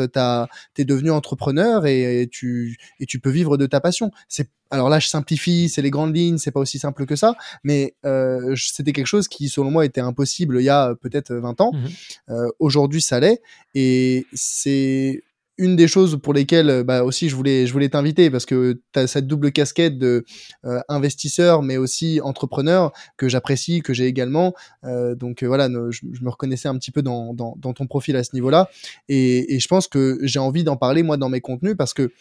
t'es 0.74 0.86
devenu 0.86 1.12
entrepreneur 1.12 1.86
et, 1.86 2.30
tu 2.32 2.78
et 3.00 3.06
tu 3.06 3.20
peux 3.20 3.30
vivre 3.30 3.58
de 3.58 3.66
ta 3.66 3.82
passion. 3.82 4.12
C'est 4.28 4.50
alors 4.72 4.90
là, 4.90 4.98
je 4.98 5.08
simplifie, 5.08 5.70
c'est 5.70 5.84
les 5.84 5.92
grandes 5.92 6.16
lignes, 6.16 6.40
c'est 6.40 6.50
pas 6.50 6.60
aussi 6.60 6.80
simple 6.80 7.06
que 7.06 7.16
ça, 7.16 7.36
mais 7.64 7.94
euh, 8.06 8.56
c'était 8.56 8.92
quelque 8.92 9.06
chose 9.06 9.28
qui, 9.28 9.48
selon 9.48 9.70
moi, 9.70 9.86
était 9.86 10.02
impossible 10.02 10.60
il 10.60 10.64
y 10.64 10.70
a 10.70 10.96
peut-être 10.96 11.32
20 11.32 11.62
ans. 11.62 11.72
Mmh 11.74 11.86
euh, 12.30 12.50
Aujourd'hui, 12.58 13.00
ça 13.00 13.20
l'est, 13.20 13.40
et 13.76 14.26
c'est 14.34 15.22
une 15.58 15.76
des 15.76 15.88
choses 15.88 16.20
pour 16.22 16.34
lesquelles 16.34 16.84
bah, 16.84 17.04
aussi 17.04 17.30
je 17.30 17.36
voulais 17.36 17.68
je 17.68 17.74
voulais 17.74 17.90
t'inviter 17.90 18.30
parce 18.30 18.46
que 18.46 18.82
tu 18.92 19.00
as 19.00 19.08
cette 19.08 19.28
double 19.28 19.52
casquette 19.52 19.98
de 19.98 20.26
euh, 20.66 20.80
investisseur 20.90 21.62
mais 21.62 21.78
aussi 21.78 22.22
entrepreneur 22.22 22.92
que 23.18 23.30
j'apprécie 23.30 23.82
que 23.82 23.94
j'ai 23.94 24.08
également. 24.08 24.54
Euh, 24.84 25.16
donc 25.16 25.44
euh, 25.44 25.48
voilà 25.48 25.70
je, 25.92 26.02
me 26.22 26.30
reconnaissais 26.30 26.68
un 26.68 26.78
petit 26.78 26.92
peu 26.92 27.02
dans, 27.02 27.34
dans, 27.34 27.56
ton 27.56 27.88
profil 27.88 28.16
à 28.16 28.24
ce 28.24 28.32
niveau-là. 28.34 28.70
Et, 29.10 29.56
et, 29.56 29.60
je 29.60 29.68
pense 29.68 29.88
que 29.88 30.20
j'ai 30.24 30.40
envie 30.40 30.64
d'en 30.64 30.76
parler 30.76 31.04
moi 31.04 31.18
dans 31.18 31.30
mes 31.30 31.42
contenus 31.42 31.76
parce 31.78 31.94
que 31.94 32.12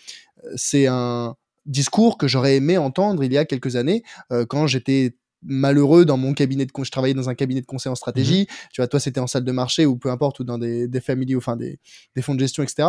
c'est 0.57 0.87
un 0.87 1.35
discours 1.67 2.19
que 2.19 2.27
j'aurais 2.29 2.57
aimé 2.57 2.79
entendre 2.79 3.23
il 3.25 3.33
y 3.33 3.39
a 3.39 3.45
quelques 3.45 3.77
années 3.77 4.03
quand 4.49 4.67
j'étais 4.67 5.15
malheureux 5.43 6.05
dans 6.05 6.17
mon 6.17 6.35
cabinet 6.35 6.67
de 6.67 6.73
je 6.83 6.91
travaillais 6.91 7.15
dans 7.15 7.29
un 7.29 7.35
cabinet 7.35 7.61
de 7.61 7.67
conseil 7.67 7.91
en 7.91 7.95
stratégie. 7.95 8.43
Mmh 8.43 8.55
tu 8.73 8.81
vois 8.81 8.89
toi 8.89 9.01
c'était 9.01 9.21
en 9.21 9.27
salle 9.27 9.45
de 9.45 9.53
marché 9.53 9.87
ou 9.87 9.97
peu 9.97 10.11
importe 10.11 10.41
ou 10.41 10.45
dans 10.45 10.59
des 10.59 10.89
des 10.89 11.01
familles 11.01 11.37
enfin 11.37 11.57
des, 11.57 11.79
des 12.17 12.23
fonds 12.23 12.35
de 12.35 12.41
gestion 12.41 12.63
etc 12.63 12.89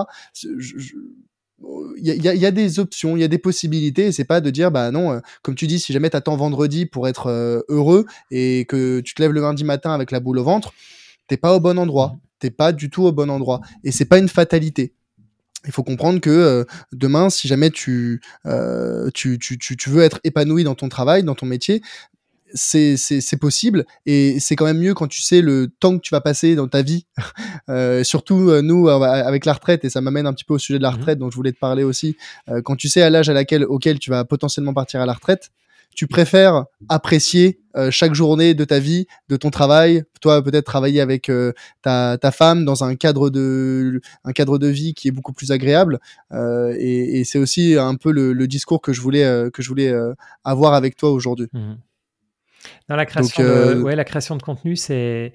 il 1.97 2.05
y 2.05 2.27
a, 2.27 2.33
y 2.33 2.45
a, 2.45 2.51
des 2.51 2.79
options, 2.79 3.15
il 3.15 3.21
y 3.21 3.23
a 3.23 3.27
des 3.27 3.37
possibilités, 3.37 4.07
et 4.07 4.11
c'est 4.11 4.25
pas 4.25 4.41
de 4.41 4.49
dire 4.49 4.71
bah 4.71 4.91
non, 4.91 5.11
euh, 5.13 5.19
comme 5.41 5.55
tu 5.55 5.67
dis, 5.67 5.79
si 5.79 5.93
jamais 5.93 6.09
t'attends 6.09 6.35
vendredi 6.35 6.85
pour 6.85 7.07
être 7.07 7.27
euh, 7.27 7.61
heureux 7.69 8.05
et 8.31 8.65
que 8.65 8.99
tu 8.99 9.13
te 9.13 9.21
lèves 9.21 9.31
le 9.31 9.41
lundi 9.41 9.63
matin 9.63 9.93
avec 9.93 10.11
la 10.11 10.19
boule 10.19 10.39
au 10.39 10.43
ventre, 10.43 10.73
t'es 11.27 11.37
pas 11.37 11.55
au 11.55 11.59
bon 11.59 11.79
endroit, 11.79 12.07
mmh. 12.07 12.19
t'es 12.39 12.51
pas 12.51 12.71
du 12.71 12.89
tout 12.89 13.03
au 13.03 13.11
bon 13.11 13.29
endroit, 13.29 13.61
et 13.83 13.91
c'est 13.91 14.05
pas 14.05 14.17
une 14.17 14.29
fatalité. 14.29 14.93
Il 15.65 15.71
faut 15.71 15.83
comprendre 15.83 16.19
que 16.19 16.29
euh, 16.29 16.65
demain, 16.91 17.29
si 17.29 17.47
jamais 17.47 17.69
tu, 17.69 18.21
tu, 19.13 19.39
tu, 19.39 19.57
tu, 19.57 19.89
veux 19.89 20.01
être 20.01 20.19
épanoui 20.25 20.65
dans 20.65 20.75
ton 20.75 20.89
travail, 20.89 21.23
dans 21.23 21.35
ton 21.35 21.45
métier, 21.45 21.81
c'est 22.53 22.97
c'est 22.97 23.37
possible 23.37 23.85
et 24.05 24.39
c'est 24.39 24.55
quand 24.55 24.65
même 24.65 24.79
mieux 24.79 24.93
quand 24.93 25.07
tu 25.07 25.21
sais 25.21 25.41
le 25.41 25.67
temps 25.79 25.97
que 25.97 26.01
tu 26.01 26.13
vas 26.13 26.21
passer 26.21 26.55
dans 26.55 26.67
ta 26.67 26.81
vie. 26.81 27.05
Euh, 27.69 28.03
surtout 28.03 28.49
euh, 28.49 28.61
nous 28.61 28.89
euh, 28.89 28.99
avec 28.99 29.45
la 29.45 29.53
retraite 29.53 29.85
et 29.85 29.89
ça 29.89 30.01
m'amène 30.01 30.27
un 30.27 30.33
petit 30.33 30.43
peu 30.43 30.53
au 30.53 30.57
sujet 30.57 30.79
de 30.79 30.83
la 30.83 30.91
mmh 30.91 30.95
retraite 30.95 31.19
dont 31.19 31.29
je 31.29 31.35
voulais 31.35 31.53
te 31.53 31.59
parler 31.59 31.83
aussi. 31.83 32.17
Euh, 32.49 32.61
quand 32.61 32.75
tu 32.75 32.89
sais 32.89 33.01
à 33.01 33.09
l'âge 33.09 33.29
à 33.29 33.33
laquelle 33.33 33.63
auquel 33.63 33.99
tu 33.99 34.09
vas 34.09 34.25
potentiellement 34.25 34.73
partir 34.73 34.99
à 34.99 35.05
la 35.05 35.13
retraite 35.13 35.49
tu 35.95 36.07
préfères 36.07 36.65
apprécier 36.89 37.59
chaque 37.91 38.15
journée 38.15 38.55
de 38.55 38.65
ta 38.65 38.79
vie, 38.79 39.05
de 39.29 39.37
ton 39.37 39.51
travail, 39.51 40.03
toi 40.21 40.43
peut-être 40.43 40.65
travailler 40.65 41.01
avec 41.01 41.31
ta, 41.83 42.17
ta 42.17 42.31
femme 42.31 42.65
dans 42.65 42.83
un 42.83 42.95
cadre 42.95 43.29
de 43.29 44.01
un 44.23 44.31
cadre 44.31 44.57
de 44.57 44.67
vie 44.67 44.95
qui 44.95 45.09
est 45.09 45.11
beaucoup 45.11 45.33
plus 45.33 45.51
agréable. 45.51 45.99
Et, 46.33 47.19
et 47.19 47.23
c'est 47.25 47.37
aussi 47.37 47.75
un 47.77 47.93
peu 47.93 48.11
le, 48.11 48.33
le, 48.33 48.47
discours 48.47 48.81
que 48.81 48.91
je 48.91 49.01
voulais 49.01 49.49
que 49.53 49.61
je 49.61 49.69
voulais 49.69 49.93
avoir 50.43 50.73
avec 50.73 50.95
toi 50.95 51.11
aujourd'hui. 51.11 51.47
Mmh 51.53 51.73
dans 52.89 52.95
la 52.95 53.05
création, 53.05 53.43
de, 53.43 53.49
euh, 53.49 53.81
ouais, 53.81 53.95
la 53.95 54.03
création 54.03 54.35
de 54.35 54.43
contenu, 54.43 54.75
c'est. 54.75 55.33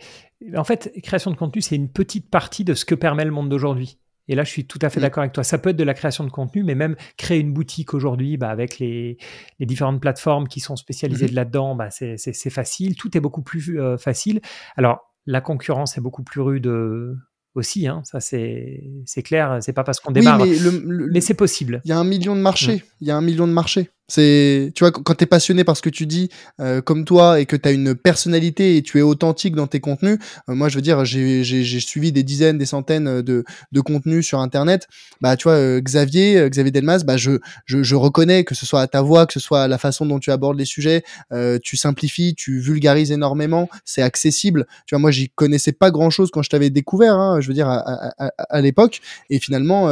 En 0.57 0.65
fait, 0.65 0.93
création 1.03 1.31
de 1.31 1.37
contenu, 1.37 1.61
c'est 1.63 1.77
une 1.77 1.91
petite 1.91 2.31
partie 2.31 2.65
de 2.65 2.75
ce 2.75 2.85
que 2.85 2.95
permet 2.95 3.25
le 3.25 3.33
monde 3.33 3.49
d'aujourd'hui. 3.49 3.99
Et 4.29 4.35
là, 4.35 4.45
je 4.45 4.51
suis 4.51 4.67
tout 4.67 4.79
à 4.83 4.91
fait 4.91 5.01
d'accord 5.01 5.23
avec 5.23 5.33
toi. 5.33 5.43
Ça 5.43 5.59
peut 5.59 5.71
être 5.71 5.77
de 5.77 5.85
la 5.85 5.95
création 5.95 6.23
de 6.25 6.31
contenu, 6.31 6.63
mais 6.63 6.75
même 6.75 6.97
créer 7.17 7.41
une 7.41 7.53
boutique 7.53 7.95
aujourd'hui, 7.95 8.37
bah, 8.37 8.51
avec 8.51 8.79
les, 8.79 9.17
les, 9.59 9.67
différentes 9.67 10.01
plateformes 10.01 10.49
qui 10.49 10.61
sont 10.61 10.77
spécialisées 10.77 11.27
mm-hmm. 11.27 11.35
là-dedans, 11.35 11.75
bah, 11.75 11.89
c'est 11.91 12.51
facile. 12.51 12.95
Tout 12.95 13.17
est 13.17 13.21
beaucoup 13.21 13.43
plus 13.43 13.81
euh, 13.81 13.97
facile. 13.97 14.41
Alors, 14.77 15.15
la 15.27 15.41
concurrence 15.41 15.97
est 15.97 16.01
beaucoup 16.01 16.23
plus 16.23 16.41
rude 16.41 16.67
euh, 16.67 17.17
aussi. 17.55 17.89
Hein. 17.89 18.03
Ça, 18.05 18.21
c'est 18.21 18.83
clair. 19.25 19.59
C'est 19.61 19.73
pas 19.73 19.85
parce 19.85 19.99
qu'on 19.99 20.13
démarre. 20.13 20.39
mais, 20.39 20.57
mais 21.11 21.21
c'est 21.21 21.35
possible. 21.35 21.81
Il 21.85 21.89
y 21.89 21.93
a 21.93 21.99
un 21.99 22.05
million 22.05 22.37
de 22.37 22.41
marchés. 22.41 22.77
Mm. 22.77 22.83
Il 23.01 23.09
y 23.09 23.11
a 23.11 23.17
un 23.17 23.23
million 23.23 23.47
de 23.47 23.53
marchés. 23.53 23.91
C'est, 24.11 24.73
tu 24.75 24.85
vois, 24.85 24.91
quand 24.91 25.15
tu 25.15 25.25
es 25.25 25.27
passionné 25.27 25.65
par 25.65 25.77
ce 25.77 25.83
que 25.83 25.91
tu 25.91 26.07
dis, 26.07 26.31
euh, 26.61 26.81
comme 26.81 27.05
toi, 27.05 27.41
et 27.41 27.45
que 27.45 27.57
tu 27.57 27.69
as 27.69 27.73
une 27.73 27.95
personnalité 27.95 28.79
et 28.79 28.83
tu 28.83 28.99
es 28.99 29.03
authentique 29.03 29.55
dans 29.55 29.67
tes 29.67 29.81
contenus, 29.81 30.19
euh, 30.49 30.55
moi, 30.55 30.71
je 30.71 30.77
veux 30.77 30.81
dire, 30.81 31.05
j'ai 31.05 31.81
suivi 31.81 32.11
des 32.11 32.23
dizaines, 32.23 32.57
des 32.57 32.65
centaines 32.65 33.21
de, 33.21 33.45
de 33.71 33.81
contenus 33.83 34.27
sur 34.27 34.41
Internet. 34.41 34.89
Bah, 35.21 35.37
tu 35.37 35.45
vois, 35.45 35.57
euh, 35.57 35.81
Xavier, 35.83 36.49
Xavier 36.49 36.71
Delmas, 36.71 37.03
bah, 37.05 37.19
je, 37.19 37.33
je, 37.67 37.83
je, 37.83 37.95
reconnais 37.97 38.45
que 38.45 38.55
ce 38.55 38.65
soit 38.65 38.81
à 38.81 38.87
ta 38.87 39.03
voix, 39.03 39.27
que 39.27 39.35
ce 39.35 39.41
soit 39.41 39.65
à 39.65 39.69
la 39.69 39.77
façon 39.77 40.07
dont 40.07 40.19
tu 40.19 40.31
abordes 40.31 40.59
les 40.59 40.65
sujets, 40.65 41.03
tu 41.63 41.77
simplifies, 41.77 42.35
tu 42.35 42.61
vulgarises 42.61 43.13
énormément, 43.13 43.69
c'est 43.85 44.03
accessible. 44.03 44.67
Tu 44.87 44.95
vois, 44.95 45.01
moi, 45.01 45.11
j'y 45.11 45.29
connaissais 45.29 45.73
pas 45.73 45.91
grand-chose 45.91 46.31
quand 46.31 46.43
je 46.43 46.49
t'avais 46.49 46.71
découvert, 46.71 47.15
hein, 47.15 47.41
je 47.43 47.49
veux 47.49 47.55
dire, 47.55 47.69
à, 47.69 48.13
à, 48.19 48.31
à, 48.39 48.61
l'époque. 48.63 49.01
Et 49.29 49.39
finalement, 49.39 49.91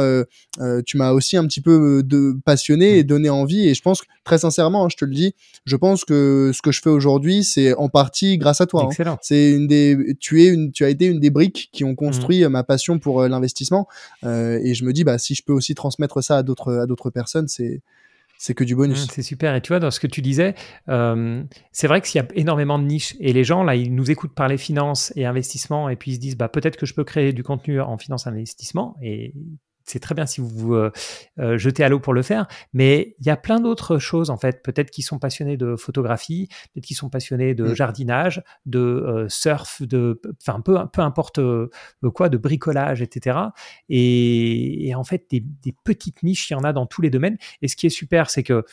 tu 0.85 0.97
m'as 0.97 1.11
aussi 1.11 1.37
un 1.37 1.45
petit 1.45 1.61
peu 1.61 2.01
de 2.03 2.35
passionné 2.45 2.97
et 2.97 3.03
donné 3.03 3.29
envie. 3.29 3.67
Et 3.67 3.75
je 3.75 3.81
pense 3.81 4.01
que 4.01 4.06
très 4.27 4.37
sincèrement, 4.37 4.85
hein, 4.85 4.89
je 4.91 4.97
te 4.97 5.05
le 5.05 5.13
dis, 5.13 5.33
je 5.65 5.75
pense 5.75 6.05
que 6.05 6.51
ce 6.53 6.61
que 6.61 6.71
je 6.71 6.81
fais 6.81 6.89
aujourd'hui, 6.89 7.43
c'est 7.43 7.73
en 7.73 7.89
partie 7.89 8.37
grâce 8.37 8.61
à 8.61 8.67
toi. 8.67 8.89
Hein. 8.99 9.17
C'est 9.21 9.51
une 9.51 9.67
des, 9.67 10.15
tu 10.19 10.43
es 10.43 10.47
une, 10.47 10.71
tu 10.71 10.83
as 10.83 10.89
été 10.89 11.05
une 11.05 11.19
des 11.19 11.29
briques 11.29 11.69
qui 11.71 11.83
ont 11.83 11.95
construit 11.95 12.43
mmh. 12.43 12.49
ma 12.49 12.63
passion 12.63 12.99
pour 12.99 13.21
euh, 13.21 13.29
l'investissement. 13.29 13.87
Euh, 14.23 14.59
et 14.61 14.73
je 14.75 14.83
me 14.83 14.93
dis, 14.93 15.03
bah, 15.03 15.17
si 15.17 15.33
je 15.33 15.43
peux 15.43 15.53
aussi 15.53 15.73
transmettre 15.75 16.21
ça 16.21 16.37
à 16.37 16.43
d'autres, 16.43 16.73
à 16.73 16.85
d'autres 16.85 17.09
personnes, 17.09 17.47
c'est, 17.47 17.81
c'est 18.37 18.53
que 18.53 18.63
du 18.63 18.75
bonus. 18.75 19.05
Mmh, 19.05 19.11
c'est 19.11 19.23
super. 19.23 19.55
Et 19.55 19.61
tu 19.61 19.69
vois, 19.69 19.79
dans 19.79 19.91
ce 19.91 19.99
que 19.99 20.07
tu 20.07 20.21
disais, 20.21 20.55
euh, 20.89 21.41
c'est 21.71 21.87
vrai 21.87 22.01
qu'il 22.01 22.21
y 22.21 22.23
a 22.23 22.27
énormément 22.35 22.77
de 22.79 22.83
niches. 22.83 23.15
Et 23.19 23.33
les 23.33 23.43
gens, 23.43 23.63
là, 23.63 23.75
ils 23.75 23.95
nous 23.95 24.11
écoutent 24.11 24.35
parler 24.35 24.57
finance 24.57 25.13
et 25.15 25.25
investissement. 25.25 25.89
Et 25.89 25.95
puis 25.95 26.11
ils 26.11 26.15
se 26.15 26.19
disent, 26.19 26.37
bah, 26.37 26.49
peut-être 26.49 26.77
que 26.77 26.85
je 26.85 26.93
peux 26.93 27.03
créer 27.03 27.33
du 27.33 27.43
contenu 27.43 27.79
en 27.79 27.97
finance 27.97 28.27
et 28.27 28.29
investissement. 28.29 28.95
Et 29.01 29.33
c'est 29.87 29.99
très 29.99 30.13
bien 30.13 30.25
si 30.25 30.41
vous 30.41 30.49
vous 30.49 30.75
euh, 30.75 30.91
euh, 31.39 31.57
jetez 31.57 31.83
à 31.83 31.89
l'eau 31.89 31.99
pour 31.99 32.13
le 32.13 32.21
faire, 32.21 32.47
mais 32.73 33.15
il 33.19 33.25
y 33.25 33.29
a 33.29 33.37
plein 33.37 33.59
d'autres 33.59 33.97
choses 33.97 34.29
en 34.29 34.37
fait. 34.37 34.61
Peut-être 34.61 34.91
qu'ils 34.91 35.05
sont 35.05 35.17
passionnés 35.17 35.57
de 35.57 35.75
photographie, 35.75 36.49
peut-être 36.73 36.85
qu'ils 36.85 36.97
sont 36.97 37.09
passionnés 37.09 37.55
de 37.55 37.63
mmh. 37.63 37.75
jardinage, 37.75 38.43
de 38.65 38.79
euh, 38.79 39.29
surf, 39.29 39.81
de, 39.81 40.21
enfin 40.41 40.59
peu, 40.59 40.77
peu 40.91 41.01
importe 41.01 41.39
quoi, 42.13 42.29
de 42.29 42.37
bricolage, 42.37 43.01
etc. 43.01 43.39
Et, 43.89 44.93
en 44.95 45.03
fait, 45.03 45.25
des, 45.29 45.39
des, 45.39 45.75
petites 45.83 46.23
niches, 46.23 46.49
il 46.49 46.53
y 46.53 46.55
en 46.55 46.63
a 46.63 46.73
dans 46.73 46.85
tous 46.85 47.01
les 47.01 47.09
domaines. 47.09 47.37
Et 47.61 47.67
ce 47.67 47.75
qui 47.75 47.85
est 47.85 47.91
super, 47.91 48.29
c'est 48.29 48.43
que 48.43 48.65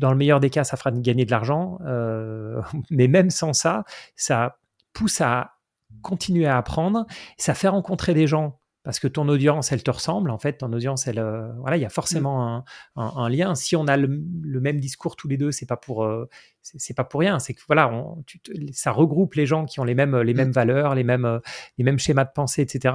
dans 0.00 0.10
le 0.10 0.16
meilleur 0.16 0.40
des 0.40 0.50
cas, 0.50 0.64
ça 0.64 0.76
fera 0.76 0.90
gagner 0.90 1.24
de 1.24 1.30
l'argent, 1.30 1.78
mais 2.90 3.08
même 3.08 3.30
sans 3.30 3.52
ça, 3.52 3.84
ça 4.16 4.58
pousse 4.92 5.20
à 5.20 5.54
continuer 6.02 6.46
à 6.46 6.56
apprendre, 6.56 7.06
ça 7.36 7.54
fait 7.54 7.68
rencontrer 7.68 8.14
des 8.14 8.26
gens 8.26 8.60
parce 8.84 9.00
que 9.00 9.08
ton 9.08 9.28
audience, 9.28 9.72
elle 9.72 9.82
te 9.82 9.90
ressemble. 9.90 10.30
En 10.30 10.38
fait, 10.38 10.58
ton 10.58 10.72
audience, 10.72 11.06
elle, 11.06 11.18
euh, 11.18 11.52
voilà, 11.58 11.76
il 11.76 11.80
y 11.80 11.86
a 11.86 11.90
forcément 11.90 12.64
mmh. 12.96 13.00
un, 13.00 13.28
lien. 13.28 13.54
Si 13.54 13.76
on 13.76 13.86
a 13.86 13.96
le, 13.96 14.08
même 14.08 14.80
discours 14.80 15.16
tous 15.16 15.28
les 15.28 15.36
deux, 15.36 15.50
c'est 15.50 15.66
pas 15.66 15.76
pour, 15.76 16.04
euh, 16.04 16.28
c'est 16.62 16.94
pas 16.94 17.04
pour 17.04 17.20
rien. 17.20 17.38
C'est 17.38 17.54
que 17.54 17.60
voilà, 17.66 17.92
on, 17.92 18.24
ça 18.72 18.92
regroupe 18.92 19.34
les 19.34 19.46
gens 19.46 19.64
qui 19.64 19.80
ont 19.80 19.84
les 19.84 19.94
mêmes, 19.94 20.16
les 20.16 20.32
mêmes 20.34 20.48
mmh. 20.48 20.52
valeurs, 20.52 20.94
les 20.94 21.04
mêmes, 21.04 21.24
euh, 21.24 21.40
les 21.76 21.84
mêmes 21.84 21.98
schémas 21.98 22.24
de 22.24 22.32
pensée, 22.34 22.62
etc. 22.62 22.94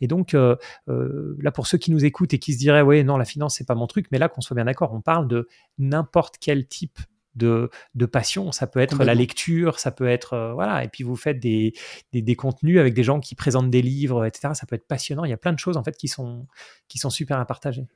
Et 0.00 0.06
donc 0.06 0.32
là, 0.32 1.52
pour 1.52 1.66
ceux 1.66 1.78
qui 1.78 1.90
nous 1.90 2.04
écoutent 2.04 2.32
et 2.34 2.38
qui 2.38 2.54
se 2.54 2.58
diraient, 2.58 2.82
ouais, 2.82 3.02
non, 3.02 3.16
la 3.16 3.24
finance, 3.24 3.56
c'est 3.56 3.66
pas 3.66 3.74
mon 3.74 3.86
truc, 3.86 4.06
mais 4.10 4.18
là, 4.18 4.28
qu'on 4.28 4.40
soit 4.40 4.54
bien 4.54 4.64
d'accord, 4.64 4.92
on 4.92 5.00
parle 5.00 5.28
de 5.28 5.48
n'importe 5.78 6.36
quel 6.40 6.66
type 6.66 6.98
de, 7.38 7.70
passion. 8.06 8.52
Ça 8.52 8.66
peut 8.66 8.80
être 8.80 9.04
la 9.04 9.14
lecture, 9.14 9.78
ça 9.78 9.90
peut 9.90 10.08
être 10.08 10.34
euh, 10.34 10.52
voilà. 10.52 10.84
Et 10.84 10.88
puis 10.88 11.04
vous 11.04 11.16
faites 11.16 11.40
des, 11.40 11.72
des, 12.12 12.36
contenus 12.36 12.78
avec 12.78 12.94
des 12.94 13.04
gens 13.04 13.20
qui 13.20 13.34
présentent 13.34 13.70
des 13.70 13.82
livres, 13.82 14.24
etc. 14.24 14.50
Ça 14.54 14.66
peut 14.66 14.76
être 14.76 14.86
passionnant. 14.86 15.24
Il 15.24 15.30
y 15.30 15.34
a 15.34 15.38
plein 15.38 15.52
de 15.52 15.58
choses 15.58 15.76
en 15.76 15.84
fait 15.84 15.96
qui 15.96 16.08
sont 16.08 16.46
qui 16.88 16.98
sont 16.98 17.10
super 17.10 17.38
à 17.38 17.46
partager. 17.46 17.86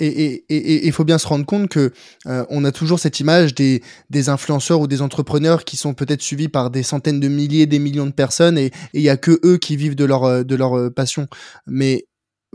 Et 0.00 0.44
il 0.86 0.92
faut 0.92 1.02
bien 1.02 1.18
se 1.18 1.26
rendre 1.26 1.44
compte 1.44 1.68
que 1.68 1.92
euh, 2.26 2.46
on 2.50 2.64
a 2.64 2.70
toujours 2.70 3.00
cette 3.00 3.18
image 3.18 3.52
des, 3.56 3.82
des 4.10 4.28
influenceurs 4.28 4.78
ou 4.78 4.86
des 4.86 5.02
entrepreneurs 5.02 5.64
qui 5.64 5.76
sont 5.76 5.92
peut-être 5.92 6.22
suivis 6.22 6.46
par 6.46 6.70
des 6.70 6.84
centaines 6.84 7.18
de 7.18 7.26
milliers, 7.26 7.66
des 7.66 7.80
millions 7.80 8.06
de 8.06 8.12
personnes 8.12 8.58
et 8.58 8.70
il 8.92 9.02
y 9.02 9.08
a 9.08 9.16
que 9.16 9.40
eux 9.44 9.58
qui 9.58 9.76
vivent 9.76 9.96
de 9.96 10.04
leur 10.04 10.22
euh, 10.22 10.44
de 10.44 10.54
leur 10.54 10.94
passion. 10.94 11.26
Mais 11.66 12.06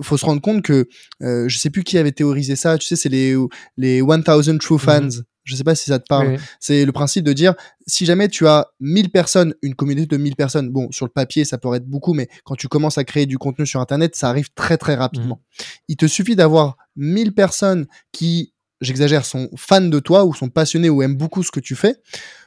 faut 0.02 0.18
se 0.18 0.26
rendre 0.26 0.41
compte 0.41 0.64
que 0.64 0.88
euh, 1.22 1.48
je 1.48 1.57
sais 1.57 1.70
plus 1.70 1.84
qui 1.84 1.98
avait 1.98 2.11
théorisé 2.11 2.56
ça. 2.56 2.78
Tu 2.78 2.88
sais, 2.88 2.95
c'est 2.95 3.10
les 3.10 3.36
les 3.78 4.02
1000 4.02 4.57
true 4.60 4.80
fans. 4.80 5.02
Mhm. 5.02 5.24
Je 5.44 5.56
sais 5.57 5.64
pas 5.65 5.76
si 5.76 5.86
ça 5.86 5.99
te 5.99 6.06
parle. 6.07 6.38
C'est 6.61 6.86
le 6.86 6.91
principe 6.94 7.26
de 7.26 7.34
dire, 7.34 7.53
si 7.86 8.06
jamais 8.06 8.30
tu 8.30 8.48
as 8.48 8.68
1000 8.80 9.10
personnes, 9.10 9.53
une 9.61 9.76
communauté 9.76 10.07
de 10.07 10.18
1000 10.18 10.38
personnes, 10.38 10.70
bon, 10.70 10.90
sur 10.91 11.06
le 11.06 11.11
papier, 11.11 11.44
ça 11.44 11.57
pourrait 11.57 11.80
être 11.80 11.88
beaucoup, 11.88 12.14
mais 12.14 12.30
quand 12.45 12.56
tu 12.56 12.70
commences 12.70 12.98
à 12.98 13.03
créer 13.03 13.26
du 13.26 13.38
contenu 13.38 13.65
sur 13.65 13.82
Internet, 13.82 14.15
ça 14.15 14.30
arrive 14.30 14.53
très, 14.56 14.78
très 14.78 14.95
rapidement. 14.95 15.41
Mmh. 15.41 15.64
Il 15.90 15.98
te 15.98 16.06
suffit 16.06 16.38
d'avoir 16.38 16.78
1000 16.95 17.34
personnes 17.34 17.88
qui, 18.14 18.53
j'exagère, 18.80 19.26
sont 19.26 19.49
fans 19.57 19.82
de 19.82 19.99
toi 19.99 20.24
ou 20.24 20.34
sont 20.34 20.49
passionnés 20.49 20.90
ou 20.90 21.02
aiment 21.02 21.18
beaucoup 21.18 21.44
ce 21.44 21.52
que 21.52 21.60
tu 21.60 21.76
fais 21.76 21.98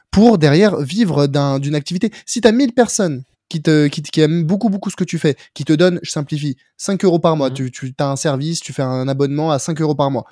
pour 0.09 0.39
derrière 0.39 0.79
vivre 0.81 1.27
d'une 1.59 1.75
activité. 1.75 2.11
Si 2.25 2.41
tu 2.41 2.47
as 2.47 2.51
1000 2.51 2.73
personnes 2.73 3.23
qui, 3.49 3.61
te, 3.61 3.87
qui, 3.87 4.01
qui, 4.01 4.21
aiment 4.21 4.43
beaucoup, 4.43 4.69
beaucoup 4.69 4.89
ce 4.89 4.95
que 4.95 5.03
tu 5.03 5.19
fais, 5.19 5.35
qui 5.53 5.63
te 5.63 5.73
donnent, 5.73 5.99
je 6.03 6.11
simplifie, 6.11 6.57
5 6.77 7.03
euros 7.05 7.19
par 7.19 7.35
mois, 7.35 7.49
mmh. 7.49 7.53
tu, 7.53 7.71
tu 7.71 7.93
as 7.99 8.09
un 8.09 8.15
service, 8.15 8.59
tu 8.59 8.73
fais 8.73 8.83
un 8.83 9.07
abonnement 9.07 9.51
à 9.51 9.59
5 9.59 9.79
euros 9.81 9.95
par 9.95 10.11
mois 10.11 10.25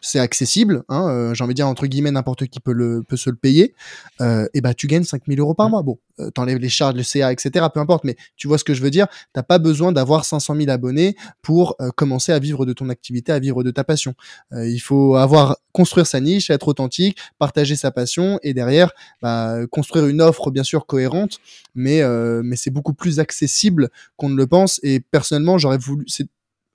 c'est 0.00 0.18
accessible, 0.18 0.82
hein, 0.88 1.08
euh, 1.08 1.34
j'ai 1.34 1.44
envie 1.44 1.54
de 1.54 1.56
dire 1.56 1.68
entre 1.68 1.86
guillemets 1.86 2.10
n'importe 2.10 2.46
qui 2.46 2.60
peut 2.60 2.72
le 2.72 3.02
peut 3.02 3.16
se 3.16 3.30
le 3.30 3.36
payer, 3.36 3.74
euh, 4.20 4.46
et 4.54 4.60
bah 4.60 4.74
tu 4.74 4.86
gagnes 4.86 5.04
5000 5.04 5.38
euros 5.40 5.54
par 5.54 5.70
mois. 5.70 5.82
Bon, 5.82 5.98
euh, 6.20 6.30
t'enlèves 6.30 6.58
les 6.58 6.68
charges, 6.68 6.94
le 6.94 7.02
CA, 7.02 7.32
etc. 7.32 7.66
Peu 7.72 7.80
importe, 7.80 8.04
mais 8.04 8.16
tu 8.36 8.48
vois 8.48 8.58
ce 8.58 8.64
que 8.64 8.74
je 8.74 8.82
veux 8.82 8.90
dire. 8.90 9.06
T'as 9.32 9.42
pas 9.42 9.58
besoin 9.58 9.92
d'avoir 9.92 10.24
500 10.24 10.56
000 10.56 10.70
abonnés 10.70 11.16
pour 11.42 11.76
euh, 11.80 11.90
commencer 11.90 12.32
à 12.32 12.38
vivre 12.38 12.66
de 12.66 12.72
ton 12.72 12.88
activité, 12.88 13.32
à 13.32 13.38
vivre 13.38 13.62
de 13.62 13.70
ta 13.70 13.84
passion. 13.84 14.14
Euh, 14.52 14.68
il 14.68 14.80
faut 14.80 15.16
avoir 15.16 15.56
construire 15.72 16.06
sa 16.06 16.20
niche, 16.20 16.50
être 16.50 16.68
authentique, 16.68 17.18
partager 17.38 17.76
sa 17.76 17.90
passion, 17.90 18.38
et 18.42 18.54
derrière 18.54 18.90
bah, 19.22 19.58
construire 19.70 20.06
une 20.06 20.20
offre 20.20 20.50
bien 20.50 20.64
sûr 20.64 20.86
cohérente, 20.86 21.38
mais 21.74 22.02
mais 22.42 22.56
c'est 22.56 22.70
beaucoup 22.70 22.92
plus 22.92 23.20
accessible 23.20 23.88
qu'on 24.16 24.28
ne 24.28 24.36
le 24.36 24.46
pense. 24.46 24.80
Et 24.82 24.98
personnellement, 24.98 25.58
j'aurais 25.58 25.78
voulu, 25.78 26.04
c'est 26.08 26.26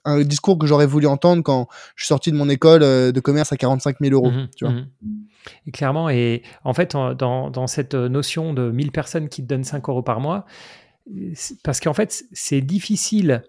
un 0.05 0.21
discours 0.21 0.57
que 0.57 0.67
j'aurais 0.67 0.85
voulu 0.85 1.07
entendre 1.07 1.43
quand 1.43 1.67
je 1.95 2.03
suis 2.03 2.07
sorti 2.07 2.31
de 2.31 2.37
mon 2.37 2.49
école 2.49 2.83
euh, 2.83 3.11
de 3.11 3.19
commerce 3.19 3.51
à 3.51 3.57
45 3.57 3.97
000 3.99 4.13
euros. 4.13 4.31
Mhm, 4.31 4.47
tu 4.55 4.65
vois. 4.65 4.73
Mhm. 4.73 4.87
Et 5.67 5.71
clairement, 5.71 6.09
et 6.09 6.41
en 6.63 6.73
fait, 6.73 6.93
dans, 6.93 7.49
dans, 7.49 7.67
cette 7.67 7.93
notion 7.93 8.53
de 8.53 8.71
1000 8.71 8.91
personnes 8.91 9.29
qui 9.29 9.43
te 9.43 9.47
donnent 9.47 9.63
5 9.63 9.87
euros 9.89 10.01
par 10.01 10.19
mois, 10.19 10.45
parce 11.63 11.79
qu'en 11.79 11.93
fait, 11.93 12.25
c'est 12.31 12.61
difficile. 12.61 13.43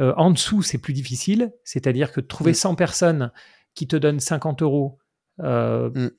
Euh, 0.00 0.12
en 0.16 0.30
dessous, 0.30 0.62
c'est 0.62 0.78
plus 0.78 0.92
difficile. 0.92 1.52
C'est-à-dire 1.64 2.12
que 2.12 2.20
trouver 2.20 2.54
100 2.54 2.72
mm. 2.72 2.76
personnes 2.76 3.32
qui 3.74 3.86
te 3.86 3.96
donnent 3.96 4.20
50 4.20 4.62
euros, 4.62 4.98
euh, 5.40 5.90
50 5.94 6.02
mm. 6.02 6.10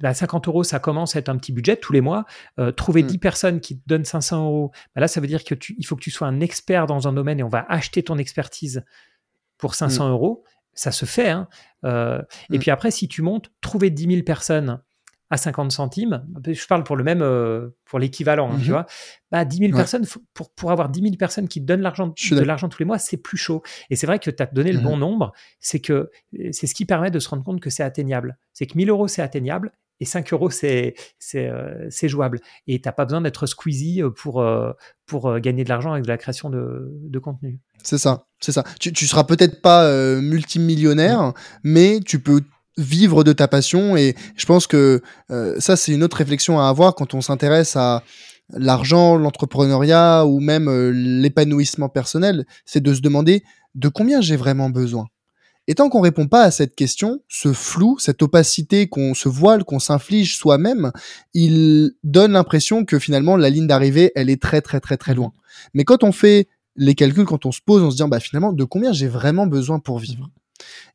bah, 0.00 0.12
euros, 0.46 0.64
ça 0.64 0.78
commence 0.78 1.16
à 1.16 1.18
être 1.18 1.28
un 1.28 1.36
petit 1.36 1.52
budget 1.52 1.76
tous 1.76 1.92
les 1.92 2.00
mois. 2.00 2.24
Euh, 2.58 2.72
trouver 2.72 3.02
10 3.02 3.16
mm. 3.16 3.20
personnes 3.20 3.60
qui 3.60 3.78
te 3.78 3.82
donnent 3.86 4.04
500 4.04 4.44
euros, 4.44 4.70
bah, 4.94 5.00
là, 5.00 5.08
ça 5.08 5.20
veut 5.20 5.26
dire 5.26 5.44
que 5.44 5.54
tu, 5.54 5.74
il 5.78 5.86
faut 5.86 5.96
que 5.96 6.02
tu 6.02 6.10
sois 6.10 6.28
un 6.28 6.40
expert 6.40 6.86
dans 6.86 7.08
un 7.08 7.12
domaine 7.12 7.40
et 7.40 7.42
on 7.42 7.48
va 7.48 7.64
acheter 7.68 8.02
ton 8.02 8.18
expertise 8.18 8.84
pour 9.58 9.74
500 9.74 10.08
mmh. 10.08 10.10
euros, 10.10 10.44
ça 10.74 10.92
se 10.92 11.04
fait. 11.04 11.30
Hein. 11.30 11.48
Euh, 11.84 12.20
et 12.50 12.56
mmh. 12.56 12.60
puis 12.60 12.70
après, 12.70 12.90
si 12.90 13.08
tu 13.08 13.22
montes, 13.22 13.50
trouver 13.60 13.90
10 13.90 14.08
000 14.08 14.22
personnes 14.22 14.80
à 15.28 15.36
50 15.36 15.72
centimes, 15.72 16.24
je 16.46 16.66
parle 16.68 16.84
pour 16.84 16.94
le 16.94 17.02
même, 17.02 17.20
euh, 17.20 17.70
pour 17.84 17.98
l'équivalent, 17.98 18.52
hein, 18.52 18.58
tu 18.62 18.68
mmh 18.68 18.72
vois, 18.72 18.86
bah, 19.32 19.44
10 19.44 19.58
000 19.58 19.72
personnes, 19.72 20.06
pour, 20.34 20.50
pour 20.50 20.70
avoir 20.70 20.88
10 20.88 21.02
000 21.02 21.14
personnes 21.16 21.48
qui 21.48 21.60
te 21.60 21.66
donnent 21.66 21.80
l'argent, 21.80 22.14
de 22.30 22.40
l'argent 22.40 22.68
tous 22.68 22.78
les 22.78 22.84
mois, 22.84 22.98
c'est 22.98 23.16
plus 23.16 23.36
chaud. 23.36 23.62
Et 23.90 23.96
c'est 23.96 24.06
vrai 24.06 24.20
que 24.20 24.30
tu 24.30 24.40
as 24.40 24.46
donné 24.46 24.72
le 24.72 24.78
bon 24.78 24.96
nombre, 24.96 25.32
c'est 25.58 25.80
que 25.80 26.10
c'est 26.52 26.68
ce 26.68 26.74
qui 26.74 26.84
permet 26.84 27.10
de 27.10 27.18
se 27.18 27.28
rendre 27.28 27.42
compte 27.42 27.60
que 27.60 27.70
c'est 27.70 27.82
atteignable. 27.82 28.38
C'est 28.52 28.66
que 28.66 28.76
1000 28.76 28.88
euros, 28.88 29.08
c'est 29.08 29.22
atteignable, 29.22 29.72
et 30.00 30.04
5 30.04 30.32
euros, 30.32 30.50
c'est 30.50 30.94
euh, 31.34 31.88
jouable. 31.90 32.40
Et 32.66 32.80
tu 32.80 32.88
n'as 32.88 32.92
pas 32.92 33.04
besoin 33.04 33.20
d'être 33.20 33.46
squeezy 33.46 34.02
pour, 34.16 34.44
pour 35.06 35.40
gagner 35.40 35.64
de 35.64 35.68
l'argent 35.68 35.92
avec 35.92 36.04
de 36.04 36.08
la 36.08 36.18
création 36.18 36.50
de, 36.50 36.90
de 36.92 37.18
contenu. 37.18 37.60
C'est 37.82 37.98
ça, 37.98 38.26
c'est 38.40 38.52
ça. 38.52 38.64
Tu, 38.80 38.92
tu 38.92 39.06
seras 39.06 39.24
peut-être 39.24 39.62
pas 39.62 39.84
euh, 39.84 40.20
multimillionnaire, 40.20 41.32
mais 41.62 42.00
tu 42.04 42.18
peux 42.18 42.40
vivre 42.76 43.24
de 43.24 43.32
ta 43.32 43.46
passion. 43.46 43.96
Et 43.96 44.16
je 44.36 44.44
pense 44.44 44.66
que 44.66 45.02
euh, 45.30 45.54
ça, 45.60 45.76
c'est 45.76 45.92
une 45.92 46.02
autre 46.02 46.16
réflexion 46.16 46.58
à 46.58 46.68
avoir 46.68 46.94
quand 46.94 47.14
on 47.14 47.20
s'intéresse 47.20 47.76
à 47.76 48.02
l'argent, 48.50 49.16
l'entrepreneuriat 49.16 50.26
ou 50.26 50.40
même 50.40 50.68
euh, 50.68 50.90
l'épanouissement 50.90 51.88
personnel. 51.88 52.44
C'est 52.64 52.82
de 52.82 52.92
se 52.92 53.00
demander 53.00 53.44
de 53.76 53.88
combien 53.88 54.20
j'ai 54.20 54.36
vraiment 54.36 54.68
besoin. 54.68 55.06
Et 55.68 55.74
tant 55.74 55.88
qu'on 55.88 56.00
répond 56.00 56.28
pas 56.28 56.42
à 56.42 56.50
cette 56.50 56.76
question, 56.76 57.22
ce 57.28 57.52
flou, 57.52 57.98
cette 57.98 58.22
opacité 58.22 58.88
qu'on 58.88 59.14
se 59.14 59.28
voile, 59.28 59.64
qu'on 59.64 59.80
s'inflige 59.80 60.36
soi-même, 60.36 60.92
il 61.34 61.92
donne 62.04 62.32
l'impression 62.32 62.84
que 62.84 62.98
finalement 62.98 63.36
la 63.36 63.50
ligne 63.50 63.66
d'arrivée, 63.66 64.12
elle 64.14 64.30
est 64.30 64.40
très 64.40 64.60
très 64.60 64.80
très 64.80 64.96
très 64.96 65.14
loin. 65.14 65.32
Mais 65.74 65.84
quand 65.84 66.04
on 66.04 66.12
fait 66.12 66.48
les 66.76 66.94
calculs, 66.94 67.24
quand 67.24 67.46
on 67.46 67.52
se 67.52 67.60
pose, 67.64 67.82
on 67.82 67.90
se 67.90 67.96
dit, 67.96 68.02
bah, 68.06 68.20
finalement, 68.20 68.52
de 68.52 68.64
combien 68.64 68.92
j'ai 68.92 69.08
vraiment 69.08 69.46
besoin 69.46 69.78
pour 69.78 69.98
vivre? 69.98 70.30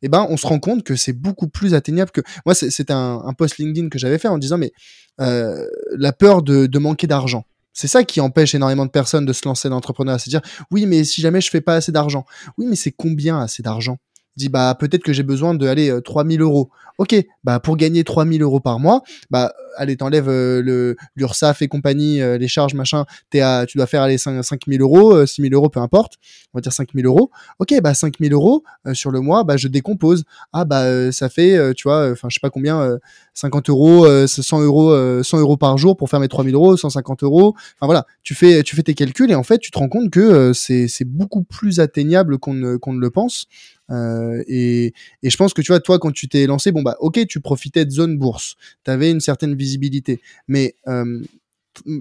Eh 0.01 0.09
ben, 0.09 0.25
on 0.29 0.37
se 0.37 0.47
rend 0.47 0.59
compte 0.59 0.83
que 0.83 0.95
c'est 0.95 1.13
beaucoup 1.13 1.47
plus 1.47 1.73
atteignable 1.73 2.11
que. 2.11 2.21
Moi, 2.45 2.55
c'était 2.55 2.93
un, 2.93 3.33
post 3.37 3.57
LinkedIn 3.57 3.89
que 3.89 3.99
j'avais 3.99 4.17
fait 4.17 4.27
en 4.27 4.37
disant, 4.37 4.57
mais 4.57 4.71
euh, 5.19 5.67
la 5.95 6.13
peur 6.13 6.41
de, 6.41 6.65
de 6.65 6.79
manquer 6.79 7.07
d'argent. 7.07 7.45
C'est 7.73 7.87
ça 7.87 8.03
qui 8.03 8.19
empêche 8.19 8.53
énormément 8.53 8.85
de 8.85 8.91
personnes 8.91 9.25
de 9.25 9.33
se 9.33 9.47
lancer 9.47 9.69
dans 9.69 9.75
l'entrepreneuriat. 9.75 10.19
C'est 10.19 10.29
dire, 10.29 10.41
oui, 10.71 10.85
mais 10.85 11.03
si 11.03 11.21
jamais 11.21 11.41
je 11.41 11.49
fais 11.49 11.61
pas 11.61 11.75
assez 11.75 11.91
d'argent. 11.91 12.25
Oui, 12.57 12.65
mais 12.67 12.75
c'est 12.75 12.91
combien 12.91 13.39
assez 13.39 13.63
d'argent? 13.63 13.97
Dit 14.35 14.49
bah 14.49 14.75
peut-être 14.79 15.03
que 15.03 15.13
j'ai 15.13 15.23
besoin 15.23 15.53
de 15.53 15.67
aller 15.67 15.93
3000 16.03 16.41
euros. 16.41 16.69
Ok, 16.97 17.15
bah 17.43 17.59
pour 17.59 17.77
gagner 17.77 18.03
3000 18.03 18.41
euros 18.43 18.59
par 18.59 18.79
mois, 18.79 19.01
bah 19.29 19.53
allez 19.77 19.97
t'enlèves 19.97 20.29
euh, 20.29 20.61
le 20.61 20.95
l'URSSAF 21.15 21.61
et 21.61 21.67
compagnie, 21.67 22.21
euh, 22.21 22.37
les 22.37 22.47
charges 22.47 22.73
machin, 22.73 23.05
t'es 23.29 23.41
à, 23.41 23.65
tu 23.67 23.77
dois 23.77 23.87
faire 23.87 24.01
aller 24.01 24.17
5, 24.17 24.43
5000 24.43 24.81
euros, 24.81 25.25
6000 25.25 25.53
euh, 25.53 25.57
euros 25.57 25.69
peu 25.69 25.79
importe, 25.79 26.15
on 26.53 26.57
va 26.57 26.61
dire 26.61 26.73
5000 26.73 27.05
euros. 27.05 27.31
Ok, 27.59 27.73
bah 27.81 27.93
5000 27.93 28.33
euros 28.33 28.63
sur 28.93 29.11
le 29.11 29.21
mois, 29.21 29.43
bah 29.43 29.57
je 29.57 29.67
décompose. 29.67 30.23
Ah 30.53 30.65
bah 30.65 31.11
ça 31.11 31.29
fait, 31.29 31.73
tu 31.75 31.87
vois, 31.87 32.11
enfin 32.11 32.27
je 32.29 32.35
sais 32.35 32.39
pas 32.41 32.49
combien, 32.49 32.97
50 33.33 33.69
euros, 33.69 34.27
100 34.27 34.61
euros, 34.61 35.23
100 35.23 35.39
euros 35.39 35.57
par 35.57 35.77
jour 35.77 35.97
pour 35.97 36.09
faire 36.09 36.19
mes 36.19 36.27
3000 36.27 36.53
euros, 36.55 36.77
150 36.77 37.23
euros. 37.23 37.55
Enfin 37.57 37.85
voilà, 37.85 38.05
tu 38.23 38.35
fais 38.35 38.63
tu 38.63 38.75
fais 38.75 38.83
tes 38.83 38.93
calculs 38.93 39.31
et 39.31 39.35
en 39.35 39.43
fait 39.43 39.59
tu 39.59 39.71
te 39.71 39.79
rends 39.79 39.89
compte 39.89 40.09
que 40.09 40.53
c'est 40.53 40.87
c'est 40.87 41.05
beaucoup 41.05 41.43
plus 41.43 41.79
atteignable 41.79 42.37
qu'on 42.37 42.53
ne 42.53 42.75
qu'on 42.77 42.93
ne 42.93 42.99
le 42.99 43.09
pense. 43.09 43.47
Euh, 43.91 44.43
et, 44.47 44.93
et, 45.23 45.29
je 45.29 45.37
pense 45.37 45.53
que 45.53 45.61
tu 45.61 45.71
vois, 45.71 45.79
toi, 45.79 45.99
quand 45.99 46.11
tu 46.11 46.27
t'es 46.27 46.45
lancé, 46.47 46.71
bon 46.71 46.81
bah, 46.81 46.95
ok, 46.99 47.25
tu 47.27 47.41
profitais 47.41 47.85
de 47.85 47.91
zone 47.91 48.17
bourse, 48.17 48.55
tu 48.85 48.91
avais 48.91 49.11
une 49.11 49.19
certaine 49.19 49.55
visibilité, 49.55 50.21
mais 50.47 50.75
euh, 50.87 51.21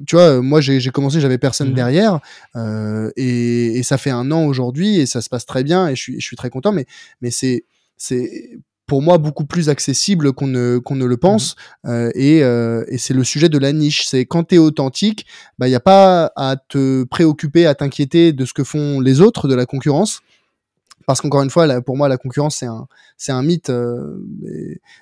tu 0.07 0.17
vois, 0.17 0.41
moi 0.43 0.61
j'ai 0.61 0.81
commencé, 0.91 1.21
j'avais 1.21 1.39
personne 1.39 1.71
mmh. 1.71 1.75
derrière, 1.75 2.21
euh, 2.57 3.11
et, 3.17 3.79
et, 3.79 3.83
ça 3.83 3.99
fait 3.99 4.11
un 4.11 4.31
an 4.31 4.45
aujourd'hui, 4.45 4.99
et 5.01 5.07
ça 5.07 5.21
se 5.21 5.29
passe 5.29 5.47
très 5.47 5.65
bien, 5.65 5.89
et 5.89 5.97
je 5.97 6.01
suis, 6.01 6.21
je 6.21 6.27
suis 6.27 6.37
très 6.37 6.51
content, 6.51 6.73
mais, 6.73 6.87
mais 7.21 7.31
c'est 7.31 7.65
pour 8.91 9.03
moi 9.03 9.19
beaucoup 9.19 9.45
plus 9.45 9.69
accessible 9.69 10.33
qu'on 10.33 10.49
ne, 10.49 10.79
qu'on 10.79 10.97
ne 10.97 11.05
le 11.05 11.15
mmh. 11.15 11.19
pense. 11.19 11.55
Euh, 11.87 12.11
et, 12.17 12.43
euh, 12.43 12.85
et 12.89 12.99
c'est 12.99 13.15
le 13.15 13.23
sujet 13.23 13.49
de 13.49 13.57
la 13.57 13.73
niche. 13.73 14.03
C'est 14.05 14.27
quand 14.27 14.49
tu 14.49 14.57
es 14.57 14.59
authentique, 14.59 15.27
il 15.29 15.55
bah, 15.61 15.69
n'y 15.69 15.77
a 15.77 15.81
pas 15.81 16.33
à 16.35 16.57
te 16.57 17.05
préoccuper, 17.05 17.67
à 17.67 17.77
t'inquiéter 17.77 18.33
de 18.33 18.45
ce 18.45 18.53
que 18.53 18.65
font 18.65 18.99
les 18.99 19.21
autres, 19.21 19.47
de 19.47 19.55
la 19.55 19.65
concurrence 19.65 20.23
parce 21.11 21.23
qu'encore 21.23 21.43
une 21.43 21.51
fois, 21.51 21.81
pour 21.83 21.97
moi, 21.97 22.09
la 22.09 22.19
concurrence, 22.19 22.55
c'est 22.59 22.67
un, 22.67 22.87
c'est 23.17 23.33
un 23.33 23.43
mythe. 23.43 23.69
Euh, 23.69 24.23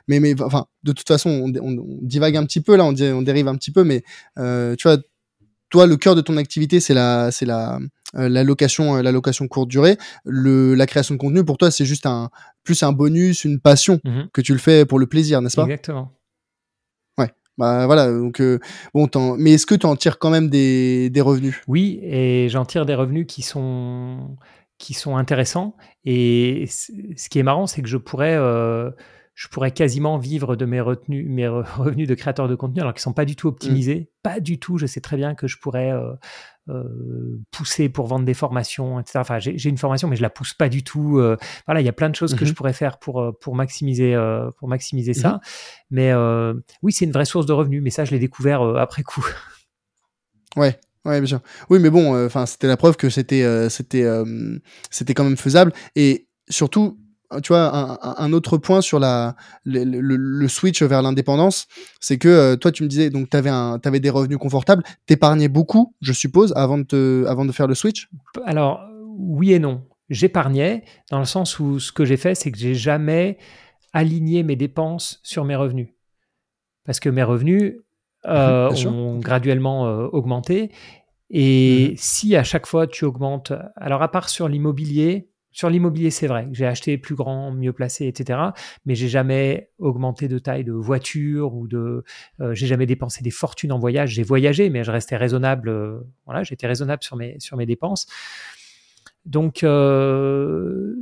mais, 0.07 0.21
mais, 0.21 0.41
enfin, 0.41 0.65
de 0.83 0.93
toute 0.93 1.07
façon, 1.07 1.53
on, 1.61 1.99
divague 2.01 2.35
un 2.39 2.47
petit 2.47 2.63
peu 2.63 2.77
là, 2.77 2.87
on, 2.87 2.95
on 2.99 3.21
dérive 3.21 3.47
un 3.47 3.57
petit 3.57 3.71
peu, 3.71 3.85
mais 3.85 4.03
euh, 4.39 4.75
tu 4.75 4.89
vois, 4.89 4.97
toi, 5.69 5.87
le 5.87 5.99
cœur 5.99 6.15
de 6.15 6.23
ton 6.23 6.39
activité, 6.39 6.81
c'est 6.81 6.95
la, 6.95 7.31
c'est 7.31 7.45
la, 7.45 7.79
euh, 8.15 8.31
la 8.31 8.43
location, 8.43 8.97
la 8.97 9.13
location 9.13 9.49
courte 9.49 9.69
durée. 9.69 9.99
Le, 10.25 10.75
la 10.75 10.87
création 10.87 11.15
de 11.15 11.21
contenu, 11.21 11.45
pour 11.45 11.59
toi, 11.59 11.71
c'est 11.71 11.85
juste 11.85 12.07
un, 12.07 12.31
plus 12.65 12.83
un 12.83 12.93
bonus, 12.93 13.45
une 13.45 13.61
passion 13.61 14.01
mmh 14.03 14.21
que 14.33 14.41
tu 14.41 14.55
le 14.55 14.59
fais 14.59 14.87
pour 14.87 14.99
le 14.99 15.07
plaisir, 15.07 15.43
n'est-ce 15.43 15.57
pas? 15.57 15.65
Exactement. 15.65 16.11
Ouais. 17.19 17.31
Bah 17.59 17.85
voilà, 17.85 18.11
donc 18.11 18.41
bon, 18.95 19.37
mais 19.37 19.53
est-ce 19.53 19.67
que 19.67 19.75
tu 19.75 19.85
en 19.85 19.95
tires 19.95 20.19
quand 20.19 20.31
même 20.31 20.49
des, 20.49 21.11
des 21.11 21.21
revenus? 21.21 21.61
Oui, 21.67 22.01
et 22.03 22.49
j'en 22.49 22.65
tire 22.65 22.87
des 22.87 22.95
revenus 22.95 23.27
qui 23.29 23.43
sont 23.43 24.39
qui 24.79 24.95
sont 24.95 25.17
intéressants. 25.17 25.77
Et 26.05 26.67
ce 26.69 27.29
qui 27.29 27.39
est 27.39 27.43
marrant, 27.43 27.67
c'est 27.67 27.83
que 27.83 27.89
je 27.89 27.97
pourrais, 27.97 28.37
euh, 28.37 28.91
je 29.35 29.49
pourrais 29.49 29.73
quasiment 29.73 30.19
vivre 30.19 30.57
de 30.57 30.65
mes, 30.65 30.81
retenus, 30.81 31.27
mes 31.29 31.49
revenus 31.77 32.09
de 32.09 32.15
créateur 32.15 32.49
de 32.49 32.55
contenu, 32.55 32.81
alors 32.81 32.95
qu'ils 32.95 33.01
ne 33.01 33.05
sont 33.05 33.13
pas 33.13 33.25
du 33.25 33.37
tout 33.37 33.49
optimisés. 33.49 34.01
Mmh. 34.01 34.21
Pas 34.23 34.41
du 34.41 34.59
tout. 34.59 34.79
Je 34.79 34.87
sais 34.87 35.01
très 35.01 35.17
bien 35.17 35.35
que 35.35 35.49
je 35.49 35.59
pourrais 35.59 35.93
euh, 35.93 36.13
euh, 36.69 37.41
pousser 37.51 37.89
pour 37.89 38.07
vendre 38.07 38.25
des 38.25 38.35
formations, 38.35 39.01
etc. 39.01 39.19
Enfin, 39.19 39.39
j'ai 39.41 39.69
une 39.69 39.79
formation, 39.79 40.07
mais 40.07 40.17
je 40.17 40.23
la 40.23 40.31
pousse 40.31 40.55
pas 40.55 40.69
du 40.69 40.85
tout. 40.85 41.21
voilà, 41.67 41.81
il 41.81 41.85
y 41.85 41.89
a 41.89 41.93
plein 41.93 42.09
de 42.09 42.17
choses 42.17 42.35
que 42.35 42.45
je 42.45 42.53
mmh 42.53 42.55
pourrais 42.55 42.73
faire 42.73 42.99
pour, 42.99 43.37
pour 43.41 43.57
maximiser, 43.57 44.17
pour 44.59 44.69
maximiser 44.69 45.15
ça. 45.15 45.35
Mmh 45.35 45.41
mais 45.91 46.15
oui, 46.83 46.93
c'est 46.93 47.05
une 47.05 47.13
vraie 47.13 47.25
source 47.25 47.47
de 47.47 47.53
revenus. 47.53 47.83
Mais 47.83 47.91
ça, 47.91 48.05
je 48.05 48.13
l'ai 48.13 48.19
découvert 48.21 48.63
après 48.63 49.03
coup. 49.03 49.27
Ouais, 50.57 50.79
Ouais, 51.05 51.21
bien 51.21 51.27
sûr. 51.27 51.41
Oui, 51.71 51.79
mais 51.79 51.91
bon, 51.91 52.15
euh, 52.15 52.27
enfin, 52.27 52.47
c'était 52.47 52.67
la 52.67 52.77
preuve 52.77 52.97
que 52.97 53.11
c'était, 53.11 53.43
euh, 53.43 53.69
c'était, 53.69 54.05
euh, 54.05 54.59
c'était 54.91 55.15
quand 55.15 55.25
même 55.25 55.37
faisable. 55.37 55.73
Et 55.97 56.29
surtout, 56.49 56.99
tu 57.43 57.49
vois, 57.49 57.99
un, 58.23 58.33
autre 58.33 58.57
point 58.57 58.81
sur 58.81 58.99
la, 58.99 59.37
le, 59.65 60.49
switch 60.49 60.83
vers 60.83 61.03
l'indépendance, 61.03 61.67
c'est 62.01 62.17
que 62.17 62.55
toi, 62.55 62.73
tu 62.73 62.83
me 62.83 62.89
disais, 62.89 63.11
donc, 63.11 63.29
tu 63.29 63.37
avais 63.37 64.01
des 64.01 64.09
revenus 64.09 64.39
confortables, 64.39 64.83
t'épargnais 65.05 65.49
beaucoup, 65.49 65.95
je 66.01 66.15
suppose, 66.15 66.55
avant 66.57 66.79
de, 66.79 66.85
te, 66.85 67.27
avant 67.27 67.45
de 67.45 67.53
faire 67.53 67.67
le 67.67 67.75
switch? 67.75 68.09
Alors, 68.47 68.81
oui 69.19 69.53
et 69.53 69.59
non. 69.59 69.85
J'épargnais, 70.09 70.85
dans 71.11 71.19
le 71.19 71.27
sens 71.27 71.59
où 71.59 71.79
ce 71.79 71.93
que 71.93 72.07
j'ai 72.07 72.17
fait, 72.17 72.35
c'est 72.35 72.51
que 72.51 72.57
j'ai 72.57 72.75
jamais 72.75 73.37
aligné 73.93 74.43
mes 74.43 74.57
dépenses 74.57 75.21
sur 75.23 75.45
mes 75.45 75.55
revenus. 75.55 75.89
Parce 76.87 76.99
que 76.99 77.11
mes 77.11 77.23
revenus, 77.23 77.75
euh, 78.27 78.71
ont 78.87 79.19
graduellement 79.19 79.87
euh, 79.87 80.09
augmenté. 80.13 80.71
Et 81.31 81.91
mmh 81.93 81.97
si 81.99 82.37
à 82.37 82.43
chaque 82.43 82.67
fois 82.67 82.87
tu 82.87 83.05
augmentes, 83.05 83.53
alors 83.77 84.03
à 84.03 84.11
part 84.11 84.29
sur 84.29 84.49
l'immobilier, 84.49 85.29
Sur 85.51 85.71
l'immobilier, 85.71 86.11
c'est 86.11 86.29
vrai. 86.29 86.47
J'ai 86.53 86.67
acheté 86.67 86.99
plus 86.99 87.17
grand, 87.17 87.51
mieux 87.51 87.73
placé, 87.73 88.07
etc. 88.07 88.39
Mais 88.85 88.95
j'ai 88.95 89.09
jamais 89.09 89.71
augmenté 89.79 90.29
de 90.29 90.39
taille 90.39 90.63
de 90.63 90.73
voiture 90.73 91.55
ou 91.55 91.67
de. 91.67 92.05
Euh, 92.41 92.55
j'ai 92.55 92.67
jamais 92.69 92.87
dépensé 92.87 93.25
des 93.25 93.33
fortunes 93.33 93.73
en 93.73 93.79
voyage. 93.79 94.11
J'ai 94.11 94.23
voyagé, 94.23 94.71
mais 94.71 94.85
je 94.85 94.93
restais 94.93 95.17
raisonnable. 95.17 95.69
Euh, 95.71 95.99
voilà, 96.27 96.45
j'étais 96.45 96.67
raisonnable 96.69 97.03
sur 97.03 97.17
mes 97.17 97.41
sur 97.41 97.57
mes 97.57 97.67
dépenses. 97.67 98.07
Donc 99.25 99.65
euh, 99.65 100.95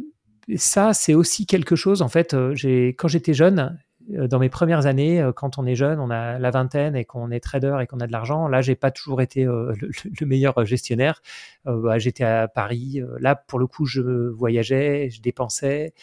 ça, 0.57 0.95
c'est 0.95 1.15
aussi 1.15 1.45
quelque 1.45 1.77
chose. 1.77 2.01
En 2.01 2.09
fait, 2.09 2.35
j'ai 2.55 2.89
quand 2.91 3.09
j'étais 3.09 3.35
jeune, 3.35 3.79
dans 4.09 4.39
mes 4.39 4.49
premières 4.49 4.87
années, 4.87 5.21
euh, 5.21 5.33
quand 5.33 5.59
on 5.59 5.67
est 5.67 5.75
jeune, 5.75 5.99
on 5.99 6.11
a 6.11 6.39
la 6.39 6.51
vingtaine 6.51 6.95
et 6.95 7.05
qu'on 7.05 7.31
est 7.31 7.41
trader 7.41 7.79
et 7.81 7.87
qu'on 7.87 8.01
a 8.01 8.07
de 8.07 8.13
l'argent, 8.13 8.49
là, 8.49 8.63
j'ai 8.63 8.77
pas 8.77 8.91
toujours 8.91 9.21
été 9.21 9.45
euh, 9.45 9.73
le, 10.21 10.27
meilleur 10.27 10.65
gestionnaire. 10.65 11.23
Bah, 11.65 11.99
j'étais 11.99 12.25
à 12.25 12.49
Paris. 12.49 13.01
Là, 13.19 13.35
pour 13.35 13.59
le 13.59 13.67
coup, 13.67 13.87
je 13.87 14.01
voyageais, 14.31 15.11
je 15.11 15.21
dépensais. 15.21 15.95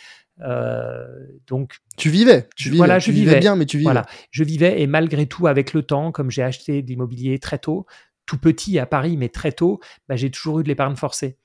donc, 1.47 1.77
tu 1.97 2.09
vivais, 2.09 2.47
tu 2.55 2.65
vivais, 2.65 2.77
voilà, 2.77 2.99
je 2.99 3.11
vivais, 3.11 3.39
bien, 3.39 3.55
mais 3.55 3.65
tu 3.65 3.77
vivais. 3.77 3.91
Voilà, 3.91 4.05
je 4.31 4.43
vivais 4.43 4.81
et 4.81 4.87
malgré 4.87 5.25
tout, 5.25 5.47
avec 5.47 5.73
le 5.73 5.83
temps, 5.83 6.11
comme 6.11 6.29
j'ai 6.31 6.43
acheté 6.43 6.81
de 6.81 6.87
l'immobilier 6.87 7.39
très 7.39 7.59
tôt, 7.59 7.85
tout 8.25 8.37
petit 8.37 8.77
à 8.79 8.85
Paris, 8.85 9.15
mais 9.15 9.29
très 9.29 9.51
tôt, 9.53 9.79
bah, 10.09 10.15
j'ai 10.15 10.31
toujours 10.31 10.59
eu 10.59 10.63
de 10.63 10.67
l'épargne 10.67 10.95
forcée. 10.95 11.37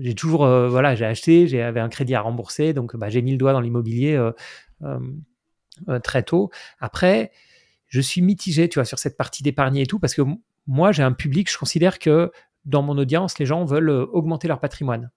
j'ai 0.00 0.14
toujours, 0.14 0.46
voilà, 0.46 0.94
j'ai 0.94 1.04
acheté, 1.04 1.46
j'avais 1.48 1.80
un 1.80 1.90
crédit 1.90 2.14
à 2.14 2.22
rembourser, 2.22 2.72
donc 2.72 2.96
bah, 2.96 3.10
j'ai 3.10 3.20
mis 3.20 3.32
le 3.32 3.38
doigt 3.38 3.52
dans 3.52 3.60
l'immobilier 3.60 4.14
euh, 4.14 4.30
euh, 4.30 4.32
très 6.02 6.22
tôt. 6.22 6.50
Après, 6.78 7.32
je 7.88 8.00
suis 8.00 8.22
mitigé, 8.22 8.68
tu 8.68 8.78
vois, 8.78 8.84
sur 8.84 8.98
cette 8.98 9.16
partie 9.16 9.42
d'épargner 9.42 9.82
et 9.82 9.86
tout, 9.86 9.98
parce 9.98 10.14
que 10.14 10.22
moi, 10.66 10.92
j'ai 10.92 11.02
un 11.02 11.12
public, 11.12 11.50
je 11.50 11.58
considère 11.58 11.98
que 11.98 12.30
dans 12.64 12.82
mon 12.82 12.98
audience, 12.98 13.38
les 13.38 13.46
gens 13.46 13.64
veulent 13.64 13.90
euh, 13.90 14.06
augmenter 14.06 14.48
leur 14.48 14.60
patrimoine. 14.60 15.10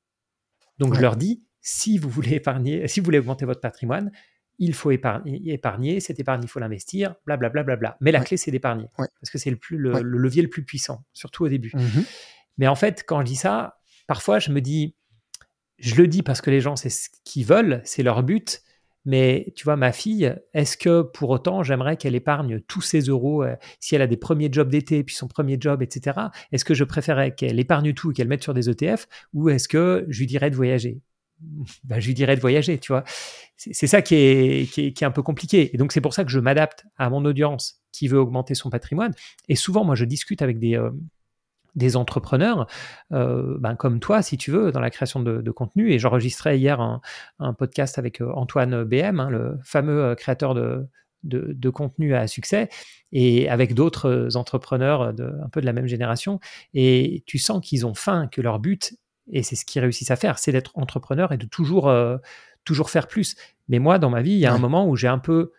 Donc, 0.77 0.94
je 0.94 1.02
leur 1.02 1.15
dis, 1.15 1.44
si 1.61 1.98
vous 1.98 2.10
voulez 2.10 2.34
épargner, 2.36 2.88
si 2.88 2.99
vous 2.99 3.06
voulez 3.06 3.19
augmenter 3.19 3.45
votre 3.45 3.60
patrimoine, 3.60 4.11
il 4.60 4.73
faut 4.73 4.91
épargner, 4.91 5.41
épargner 5.52 5.99
cette 5.99 6.19
épargne, 6.19 6.41
il 6.44 6.49
faut 6.49 6.60
l'investir, 6.60 7.15
blablabla. 7.26 7.64
Bla, 7.64 7.76
bla, 7.76 7.76
bla. 7.76 7.98
Mais 8.02 8.11
la 8.11 8.22
clé, 8.22 8.38
c'est 8.38 8.52
d'épargner, 8.52 8.88
parce 8.95 9.30
que 9.31 9.38
c'est 9.38 9.49
le, 9.49 9.56
plus, 9.56 9.77
le, 9.77 10.02
levier 10.02 10.41
le 10.41 10.49
plus 10.49 10.64
puissant, 10.64 11.06
surtout 11.14 11.45
au 11.45 11.49
début. 11.49 11.72
Mmh 11.73 12.02
Mais 12.57 12.68
en 12.68 12.76
fait, 12.76 13.03
quand 13.07 13.22
je 13.22 13.26
dis 13.26 13.36
ça, 13.38 13.80
parfois, 14.06 14.40
je 14.40 14.52
me 14.52 14.60
dis, 14.60 14.95
je 15.77 15.95
le 15.95 16.07
dis 16.07 16.23
parce 16.23 16.41
que 16.41 16.52
les 16.52 16.60
gens, 16.60 16.76
c'est 16.76 16.90
ce 16.90 17.07
qu'ils 17.23 17.45
veulent, 17.45 17.81
c'est 17.86 18.03
leur 18.03 18.22
but, 18.22 18.61
mais 19.05 19.53
tu 19.55 19.63
vois, 19.63 19.76
ma 19.76 19.91
fille, 19.91 20.35
est-ce 20.53 20.77
que 20.77 21.01
pour 21.01 21.30
autant 21.30 21.63
j'aimerais 21.63 21.97
qu'elle 21.97 22.15
épargne 22.15 22.59
tous 22.61 22.81
ses 22.81 23.01
euros 23.01 23.43
euh, 23.43 23.55
si 23.80 23.95
elle 23.95 24.01
a 24.01 24.07
des 24.07 24.17
premiers 24.17 24.49
jobs 24.51 24.69
d'été, 24.69 25.03
puis 25.03 25.15
son 25.15 25.27
premier 25.27 25.57
job, 25.59 25.81
etc. 25.81 26.17
Est-ce 26.51 26.65
que 26.65 26.73
je 26.73 26.84
préférerais 26.84 27.34
qu'elle 27.34 27.59
épargne 27.59 27.93
tout 27.93 28.11
et 28.11 28.13
qu'elle 28.13 28.27
mette 28.27 28.43
sur 28.43 28.53
des 28.53 28.69
ETF 28.69 29.07
ou 29.34 29.49
est-ce 29.49 29.67
que 29.67 30.05
je 30.09 30.19
lui 30.19 30.27
dirais 30.27 30.49
de 30.49 30.55
voyager? 30.55 31.01
Ben, 31.85 31.99
Je 31.99 32.07
lui 32.07 32.13
dirais 32.13 32.35
de 32.35 32.41
voyager, 32.41 32.77
tu 32.80 32.91
vois. 32.91 33.03
C'est 33.55 33.88
ça 33.88 34.01
qui 34.01 34.15
est, 34.15 34.71
qui 34.71 34.88
est, 34.88 35.03
un 35.03 35.11
peu 35.11 35.23
compliqué. 35.23 35.73
Et 35.73 35.77
donc 35.77 35.91
c'est 35.91 36.01
pour 36.01 36.13
ça 36.13 36.23
que 36.23 36.31
je 36.31 36.39
m'adapte 36.39 36.85
à 36.97 37.09
mon 37.09 37.23
audience 37.26 37.81
qui 37.91 38.07
veut 38.07 38.19
augmenter 38.19 38.55
son 38.55 38.69
patrimoine. 38.69 39.13
Et 39.47 39.55
souvent, 39.55 39.84
moi, 39.84 39.95
je 39.95 40.05
discute 40.05 40.41
avec 40.41 40.59
des, 40.59 40.77
euh, 40.77 40.91
des 41.80 41.95
entrepreneurs, 41.95 42.68
euh, 43.11 43.57
ben, 43.60 43.76
comme 43.76 43.99
toi, 43.99 44.22
si 44.22 44.38
tu 44.38 44.51
veux, 44.51 44.72
dans 44.72 44.80
la 44.80 44.91
création 44.91 45.22
de, 45.22 45.51
contenu. 45.51 45.91
Et 45.91 45.97
j'enregistrais 45.97 46.60
hier 46.60 46.80
un, 46.80 47.53
podcast 47.53 47.97
avec 47.97 48.22
euh, 48.22 48.31
Antoine 48.34 48.84
BM, 48.84 49.19
hein, 49.19 49.30
le 49.31 49.57
fameux 49.64 50.03
euh, 50.03 50.15
créateur 50.15 50.53
de, 50.53 50.88
de, 51.23 51.69
contenu 51.72 52.14
à 52.14 52.27
succès, 52.27 52.69
et 53.11 53.49
avec 53.49 53.73
d'autres 53.73 54.30
entrepreneurs 54.35 55.14
de, 55.14 55.34
un 55.43 55.49
peu 55.49 55.61
de 55.61 55.65
la 55.65 55.73
même 55.73 55.88
génération. 55.88 56.39
Et 56.76 57.23
tu 57.26 57.39
sens 57.39 57.65
qu'ils 57.65 57.88
ont 57.88 57.95
faim, 57.95 58.27
que 58.31 58.41
leur 58.41 58.60
but, 58.60 58.93
et 59.31 59.41
c'est 59.41 59.56
ce 59.56 59.65
qu'ils 59.65 59.81
réussissent 59.81 60.11
à 60.11 60.15
faire, 60.15 60.38
c'est 60.38 60.51
d'être 60.51 60.72
entrepreneur 60.76 61.31
et 61.31 61.38
de 61.38 61.45
toujours, 61.45 61.91
toujours 62.64 62.89
faire 62.89 63.07
plus. 63.07 63.35
Mais 63.68 63.80
moi, 63.80 63.99
dans 63.99 64.10
ma 64.10 64.22
vie, 64.22 64.31
il 64.31 64.39
y 64.39 64.45
a 64.45 64.53
un 64.53 64.57
moment 64.57 64.88
où 64.88 64.95
j'ai 64.95 65.07
un 65.07 65.19
peu 65.19 65.51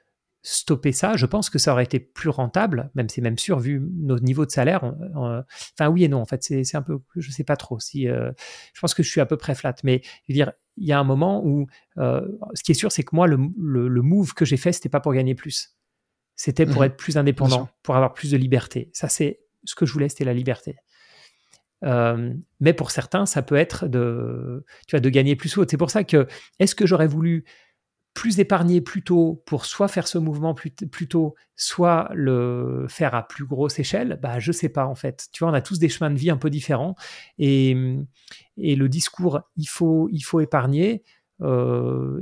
stopper 0.42 0.92
ça, 0.92 1.16
je 1.16 1.26
pense 1.26 1.50
que 1.50 1.58
ça 1.58 1.72
aurait 1.72 1.84
été 1.84 2.00
plus 2.00 2.30
rentable, 2.30 2.90
même 2.94 3.08
c'est 3.08 3.20
même 3.20 3.38
sûr 3.38 3.58
vu 3.58 3.80
nos 3.98 4.18
niveaux 4.18 4.46
de 4.46 4.50
salaire. 4.50 4.94
enfin 5.14 5.88
oui 5.88 6.04
et 6.04 6.08
non, 6.08 6.20
en 6.20 6.24
fait 6.24 6.42
c'est 6.42 6.76
un 6.76 6.82
peu, 6.82 6.98
je 7.16 7.30
sais 7.30 7.44
pas 7.44 7.56
trop 7.56 7.78
si, 7.78 8.08
euh, 8.08 8.32
je 8.72 8.80
pense 8.80 8.94
que 8.94 9.02
je 9.02 9.10
suis 9.10 9.20
à 9.20 9.26
peu 9.26 9.36
près 9.36 9.54
flat, 9.54 9.74
mais 9.84 10.00
je 10.02 10.32
veux 10.32 10.34
dire, 10.34 10.52
il 10.76 10.86
y 10.86 10.92
a 10.92 10.98
un 10.98 11.04
moment 11.04 11.44
où, 11.44 11.66
euh, 11.98 12.26
ce 12.54 12.62
qui 12.62 12.72
est 12.72 12.74
sûr, 12.74 12.90
c'est 12.90 13.02
que 13.02 13.14
moi 13.14 13.26
le, 13.26 13.36
le, 13.58 14.02
move 14.02 14.32
que 14.32 14.44
j'ai 14.44 14.56
fait, 14.56 14.72
c'était 14.72 14.88
pas 14.88 15.00
pour 15.00 15.12
gagner 15.12 15.34
plus, 15.34 15.76
c'était 16.36 16.64
pour 16.64 16.80
mmh 16.80 16.84
être 16.86 16.96
plus 16.96 17.18
indépendant, 17.18 17.68
pour 17.82 17.96
avoir 17.96 18.14
plus 18.14 18.30
de 18.30 18.36
liberté. 18.38 18.90
Ça 18.94 19.08
c'est 19.08 19.40
ce 19.64 19.74
que 19.74 19.84
je 19.84 19.92
voulais, 19.92 20.08
c'était 20.08 20.24
la 20.24 20.34
liberté. 20.34 20.76
Euh, 21.84 22.34
mais 22.60 22.72
pour 22.72 22.90
certains, 22.90 23.26
ça 23.26 23.42
peut 23.42 23.56
être 23.56 23.88
de, 23.88 24.64
tu 24.86 24.96
vois, 24.96 25.00
de 25.00 25.08
gagner 25.08 25.36
plus 25.36 25.56
haut. 25.56 25.64
C'est 25.68 25.76
pour 25.76 25.90
ça 25.90 26.04
que, 26.04 26.26
est-ce 26.58 26.74
que 26.74 26.86
j'aurais 26.86 27.06
voulu 27.06 27.44
plus 28.20 28.38
épargner 28.38 28.82
plus 28.82 29.02
tôt 29.02 29.42
pour 29.46 29.64
soit 29.64 29.88
faire 29.88 30.06
ce 30.06 30.18
mouvement 30.18 30.52
plus, 30.52 31.08
tôt, 31.08 31.34
soit 31.56 32.10
le 32.12 32.84
faire 32.86 33.14
à 33.14 33.26
plus 33.26 33.46
grosse 33.46 33.78
échelle, 33.78 34.18
bah 34.20 34.38
je 34.38 34.52
sais 34.52 34.68
pas 34.68 34.84
en 34.84 34.94
fait. 34.94 35.28
Tu 35.32 35.42
vois, 35.42 35.50
on 35.50 35.54
a 35.54 35.62
tous 35.62 35.78
des 35.78 35.88
chemins 35.88 36.10
de 36.10 36.18
vie 36.18 36.28
un 36.28 36.36
peu 36.36 36.50
différents 36.50 36.96
et, 37.38 37.74
et 38.58 38.76
le 38.76 38.88
discours 38.90 39.40
il 39.56 39.64
faut 39.64 40.10
il 40.12 40.20
faut 40.20 40.40
épargner, 40.40 41.02
euh, 41.40 42.20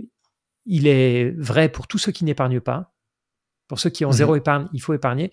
il 0.66 0.86
est 0.86 1.30
vrai 1.36 1.68
pour 1.68 1.88
tous 1.88 1.98
ceux 1.98 2.12
qui 2.12 2.24
n'épargnent 2.24 2.60
pas. 2.60 2.94
Pour 3.66 3.80
ceux 3.80 3.90
qui 3.90 4.04
ont 4.04 4.10
mmh 4.10 4.12
zéro 4.22 4.36
épargne, 4.36 4.68
il 4.72 4.80
faut 4.80 4.94
épargner. 4.94 5.32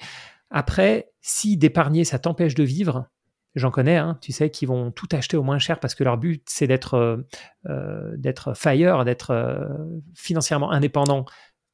Après, 0.49 1.11
si 1.21 1.57
d'épargner 1.57 2.05
ça 2.05 2.17
t'empêche 2.17 2.55
de 2.55 2.63
vivre, 2.63 3.07
j'en 3.55 3.71
connais, 3.71 3.97
hein, 3.97 4.17
tu 4.21 4.31
sais, 4.31 4.49
qui 4.49 4.65
vont 4.65 4.91
tout 4.91 5.07
acheter 5.11 5.37
au 5.37 5.43
moins 5.43 5.59
cher 5.59 5.79
parce 5.79 5.95
que 5.95 6.03
leur 6.03 6.17
but, 6.17 6.43
c'est 6.47 6.67
d'être 6.67 6.95
euh, 6.95 7.17
euh, 7.69 8.15
d'être 8.17 8.55
fire, 8.55 9.05
d'être 9.05 9.31
euh, 9.31 9.65
financièrement 10.13 10.71
indépendant, 10.71 11.25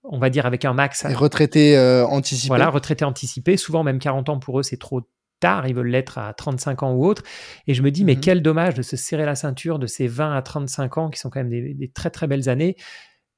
on 0.03 0.19
va 0.19 0.29
dire 0.29 0.45
avec 0.45 0.63
un 0.65 0.73
max. 0.73 1.05
Et 1.05 1.13
retraité 1.13 1.77
anticipé. 2.07 2.47
Voilà, 2.47 2.69
retraité 2.69 3.05
anticipé. 3.05 3.57
Souvent, 3.57 3.83
même 3.83 3.99
40 3.99 4.29
ans 4.29 4.39
pour 4.39 4.59
eux, 4.59 4.63
c'est 4.63 4.77
trop 4.77 5.01
tard. 5.39 5.67
Ils 5.67 5.75
veulent 5.75 5.89
l'être 5.89 6.17
à 6.17 6.33
35 6.33 6.83
ans 6.83 6.93
ou 6.93 7.05
autre. 7.05 7.23
Et 7.67 7.73
je 7.73 7.81
me 7.81 7.91
dis, 7.91 8.03
mais 8.03 8.15
mhm. 8.15 8.21
quel 8.21 8.41
dommage 8.41 8.75
de 8.75 8.81
se 8.81 8.95
serrer 8.95 9.25
la 9.25 9.35
ceinture 9.35 9.79
de 9.79 9.87
ces 9.87 10.07
20 10.07 10.35
à 10.35 10.41
35 10.41 10.97
ans 10.97 11.09
qui 11.09 11.19
sont 11.19 11.29
quand 11.29 11.43
même 11.43 11.49
des 11.49 11.91
très 11.91 12.09
très 12.09 12.27
belles 12.27 12.49
années 12.49 12.77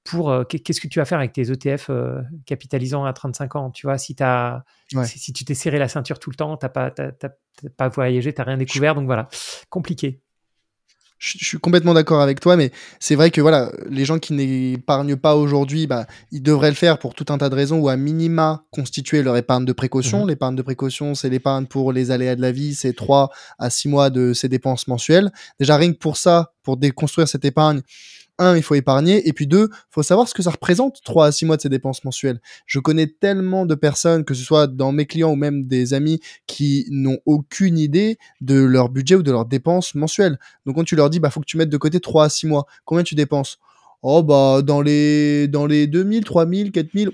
pour 0.03 0.31
euh, 0.31 0.43
qu'est-ce 0.43 0.81
que 0.81 0.87
tu 0.87 0.99
vas 0.99 1.05
faire 1.05 1.19
avec 1.19 1.33
tes 1.33 1.51
ETF 1.51 1.87
euh, 1.89 2.21
capitalisant 2.45 3.05
à 3.05 3.13
35 3.13 3.55
ans? 3.55 3.71
Tu 3.71 3.87
vois, 3.87 3.97
si, 3.97 4.15
as, 4.19 4.63
si, 5.05 5.33
tu 5.33 5.45
t'es 5.45 5.53
serré 5.53 5.79
la 5.79 5.87
ceinture 5.87 6.19
tout 6.19 6.29
le 6.29 6.35
temps, 6.35 6.57
tu 6.57 6.65
n'as 6.65 6.69
pas, 6.69 6.91
pas 7.77 7.89
voyagé, 7.89 8.33
tu 8.33 8.41
n'as 8.41 8.45
rien 8.45 8.57
découvert, 8.57 8.95
donc 8.95 9.05
voilà, 9.05 9.29
compliqué. 9.69 10.19
Je, 11.23 11.37
suis 11.45 11.57
complètement 11.57 11.93
d'accord 11.93 12.19
avec 12.19 12.41
toi, 12.41 12.57
mais 12.57 12.73
c'est 12.99 13.15
vrai 13.15 13.31
que 13.31 13.39
voilà, 13.39 13.71
les 13.89 14.03
gens 14.03 14.19
qui 14.19 14.33
n'épargnent 14.33 15.15
pas 15.15 15.37
aujourd'hui, 15.37 15.87
bah, 15.87 16.05
ils 16.33 16.43
devraient 16.43 16.69
le 16.69 16.75
faire 16.75 16.99
pour 16.99 17.15
tout 17.15 17.27
un 17.29 17.37
tas 17.37 17.47
de 17.47 17.55
raisons 17.55 17.79
ou 17.79 17.87
à 17.87 17.95
minima 17.95 18.65
constituer 18.71 19.23
leur 19.23 19.37
épargne 19.37 19.63
de 19.63 19.71
précaution. 19.71 20.25
Mmh 20.25 20.27
l'épargne 20.27 20.55
de 20.57 20.61
précaution, 20.61 21.15
c'est 21.15 21.29
l'épargne 21.29 21.65
pour 21.65 21.93
les 21.93 22.11
aléas 22.11 22.35
de 22.35 22.41
la 22.41 22.51
vie, 22.51 22.75
c'est 22.75 22.91
3 22.91 23.29
à 23.57 23.69
6 23.69 23.87
mois 23.87 24.09
de 24.09 24.33
ses 24.33 24.49
dépenses 24.49 24.87
mensuelles. 24.87 25.31
Déjà, 25.61 25.77
rien 25.77 25.93
que 25.93 25.97
pour 25.97 26.17
ça, 26.17 26.51
pour 26.61 26.75
déconstruire 26.75 27.29
cette 27.29 27.45
épargne, 27.45 27.81
un, 28.43 28.57
il 28.57 28.63
faut 28.63 28.75
épargner, 28.75 29.27
et 29.27 29.33
puis 29.33 29.47
deux, 29.47 29.69
faut 29.89 30.03
savoir 30.03 30.27
ce 30.27 30.33
que 30.33 30.43
ça 30.43 30.51
représente, 30.51 31.01
trois 31.03 31.27
à 31.27 31.31
six 31.31 31.45
mois 31.45 31.57
de 31.57 31.61
ses 31.61 31.69
dépenses 31.69 32.03
mensuelles. 32.03 32.41
Je 32.65 32.79
connais 32.79 33.07
tellement 33.07 33.65
de 33.65 33.75
personnes, 33.75 34.25
que 34.25 34.33
ce 34.33 34.43
soit 34.43 34.67
dans 34.67 34.91
mes 34.91 35.05
clients 35.05 35.31
ou 35.31 35.35
même 35.35 35.65
des 35.65 35.93
amis, 35.93 36.19
qui 36.47 36.85
n'ont 36.89 37.19
aucune 37.25 37.77
idée 37.77 38.17
de 38.41 38.61
leur 38.61 38.89
budget 38.89 39.15
ou 39.15 39.23
de 39.23 39.31
leurs 39.31 39.45
dépenses 39.45 39.95
mensuelles. 39.95 40.37
Donc 40.65 40.75
quand 40.75 40.83
tu 40.83 40.95
leur 40.95 41.09
dis, 41.09 41.19
bah, 41.19 41.29
faut 41.29 41.39
que 41.39 41.45
tu 41.45 41.57
mettes 41.57 41.69
de 41.69 41.77
côté 41.77 41.99
trois 41.99 42.25
à 42.25 42.29
six 42.29 42.47
mois, 42.47 42.65
combien 42.85 43.03
tu 43.03 43.15
dépenses? 43.15 43.59
Oh, 44.01 44.21
bah, 44.21 44.61
dans 44.61 44.81
les, 44.81 45.47
dans 45.47 45.65
les 45.65 45.87
2000, 45.87 46.25
3000, 46.25 46.71
4000, 46.71 47.11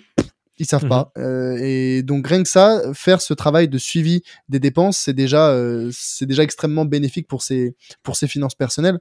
ils 0.60 0.66
savent 0.66 0.86
mmh 0.86 0.90
pas. 0.90 1.12
Euh, 1.18 1.58
et 1.62 2.04
donc 2.04 2.28
rien 2.28 2.44
que 2.44 2.50
ça, 2.50 2.82
faire 2.94 3.22
ce 3.22 3.34
travail 3.34 3.68
de 3.68 3.78
suivi 3.78 4.22
des 4.50 4.60
dépenses, 4.60 4.98
c'est 4.98 5.14
déjà, 5.14 5.52
euh, 5.52 5.90
c'est 5.94 6.26
déjà 6.26 6.44
extrêmement 6.44 6.86
bénéfique 6.86 7.28
pour 7.28 7.42
ses, 7.42 7.76
pour 8.04 8.16
ses 8.18 8.28
finances 8.28 8.56
personnelles. 8.56 9.00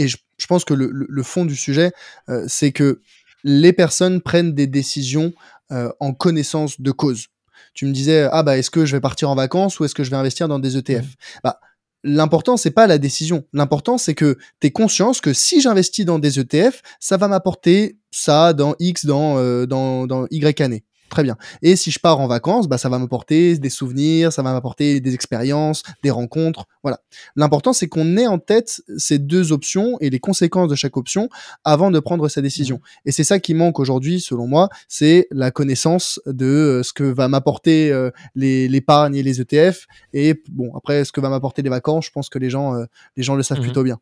Et 0.00 0.08
je, 0.08 0.16
pense 0.48 0.64
que 0.64 0.72
le, 0.72 1.22
fond 1.22 1.44
du 1.44 1.54
sujet, 1.54 1.92
euh, 2.30 2.46
c'est 2.48 2.72
que 2.72 3.02
les 3.44 3.74
personnes 3.74 4.22
prennent 4.22 4.54
des 4.54 4.66
décisions 4.66 5.34
euh, 5.72 5.92
en 6.00 6.14
connaissance 6.14 6.80
de 6.80 6.90
cause. 6.90 7.26
Tu 7.74 7.84
me 7.84 7.92
disais, 7.92 8.26
ah 8.32 8.42
bah 8.42 8.56
est-ce 8.56 8.70
que 8.70 8.86
je 8.86 8.96
vais 8.96 9.00
partir 9.00 9.28
en 9.28 9.34
vacances 9.34 9.78
ou 9.78 9.84
est-ce 9.84 9.94
que 9.94 10.02
je 10.02 10.10
vais 10.10 10.16
investir 10.16 10.48
dans 10.48 10.58
des 10.58 10.78
ETF 10.78 11.04
mmh. 11.04 11.40
Bah 11.44 11.60
l'important 12.02 12.56
c'est 12.56 12.70
pas 12.70 12.86
la 12.86 12.96
décision. 12.96 13.44
L'important 13.52 13.98
c'est 13.98 14.14
que 14.14 14.38
tu 14.60 14.68
es 14.68 14.70
conscience 14.70 15.20
que 15.20 15.34
si 15.34 15.60
j'investis 15.60 16.06
dans 16.06 16.18
des 16.18 16.40
ETF, 16.40 16.80
ça 16.98 17.18
va 17.18 17.28
m'apporter 17.28 17.98
ça 18.10 18.54
dans 18.54 18.74
X 18.78 19.04
dans 19.04 19.36
euh, 19.36 19.66
dans 19.66 20.06
dans 20.06 20.26
Y 20.30 20.62
années. 20.62 20.82
Très 21.10 21.24
bien. 21.24 21.36
Et 21.60 21.74
si 21.74 21.90
je 21.90 21.98
pars 21.98 22.20
en 22.20 22.28
vacances, 22.28 22.68
bah, 22.68 22.78
ça 22.78 22.88
va 22.88 22.98
m'apporter 22.98 23.58
des 23.58 23.68
souvenirs, 23.68 24.32
ça 24.32 24.42
va 24.42 24.52
m'apporter 24.52 25.00
des 25.00 25.12
expériences, 25.12 25.82
des 26.04 26.10
rencontres. 26.10 26.66
Voilà. 26.84 27.00
L'important, 27.34 27.72
c'est 27.72 27.88
qu'on 27.88 28.16
ait 28.16 28.28
en 28.28 28.38
tête 28.38 28.80
ces 28.96 29.18
deux 29.18 29.50
options 29.50 29.96
et 30.00 30.08
les 30.08 30.20
conséquences 30.20 30.70
de 30.70 30.76
chaque 30.76 30.96
option 30.96 31.28
avant 31.64 31.90
de 31.90 31.98
prendre 31.98 32.28
sa 32.28 32.40
décision. 32.40 32.76
Mmh. 32.76 33.08
Et 33.08 33.12
c'est 33.12 33.24
ça 33.24 33.40
qui 33.40 33.54
manque 33.54 33.80
aujourd'hui, 33.80 34.20
selon 34.20 34.46
moi, 34.46 34.68
c'est 34.86 35.26
la 35.32 35.50
connaissance 35.50 36.20
de 36.26 36.46
euh, 36.46 36.82
ce 36.84 36.92
que 36.92 37.02
va 37.02 37.26
m'apporter 37.26 37.90
euh, 37.90 38.10
l'épargne 38.36 39.16
et 39.16 39.24
les 39.24 39.40
ETF. 39.40 39.86
Et 40.12 40.40
bon, 40.48 40.70
après, 40.76 41.04
ce 41.04 41.10
que 41.10 41.20
va 41.20 41.28
m'apporter 41.28 41.62
les 41.62 41.70
vacances, 41.70 42.06
je 42.06 42.12
pense 42.12 42.28
que 42.28 42.38
les 42.38 42.50
gens, 42.50 42.76
euh, 42.76 42.84
les 43.16 43.24
gens 43.24 43.34
le 43.34 43.42
savent 43.42 43.58
mmh 43.58 43.62
plutôt 43.62 43.82
bien. 43.82 43.98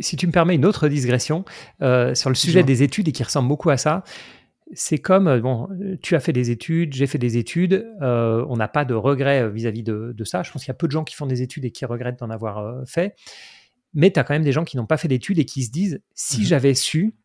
Si 0.00 0.16
tu 0.16 0.26
me 0.26 0.32
permets 0.32 0.54
une 0.54 0.66
autre 0.66 0.86
digression 0.86 1.44
sur 1.80 2.28
le 2.30 2.34
sujet 2.34 2.62
des 2.62 2.82
études 2.82 3.08
et 3.08 3.12
qui 3.12 3.24
ressemble 3.24 3.48
beaucoup 3.48 3.70
à 3.70 3.76
ça, 3.76 4.04
c'est 4.72 4.98
comme, 4.98 5.40
bon, 5.40 5.68
tu 6.02 6.16
as 6.16 6.20
fait 6.20 6.32
des 6.32 6.50
études, 6.50 6.92
j'ai 6.92 7.06
fait 7.06 7.18
des 7.18 7.36
études, 7.36 7.88
on 8.00 8.56
n'a 8.56 8.68
pas 8.68 8.84
de 8.84 8.94
regrets 8.94 9.48
vis-à-vis 9.50 9.82
de, 9.82 10.12
de, 10.12 10.24
ça. 10.24 10.42
Je 10.42 10.50
pense 10.50 10.62
qu'il 10.62 10.70
y 10.70 10.72
a 10.72 10.74
peu 10.74 10.86
de 10.86 10.92
gens 10.92 11.04
qui 11.04 11.14
font 11.14 11.26
des 11.26 11.42
études 11.42 11.64
et 11.64 11.70
qui 11.70 11.84
regrettent 11.84 12.18
d'en 12.18 12.30
avoir 12.30 12.86
fait. 12.86 13.14
Mais 13.96 14.10
tu 14.10 14.20
as 14.20 14.24
quand 14.24 14.34
même 14.34 14.44
des 14.44 14.52
gens 14.52 14.64
qui 14.64 14.76
n'ont 14.76 14.86
pas 14.86 14.98
fait 14.98 15.08
d'études 15.08 15.38
et 15.38 15.46
qui 15.46 15.64
se 15.64 15.70
disent, 15.70 16.00
si 16.14 16.42
mmh 16.42 16.44
j'avais 16.44 16.74
su 16.74 17.16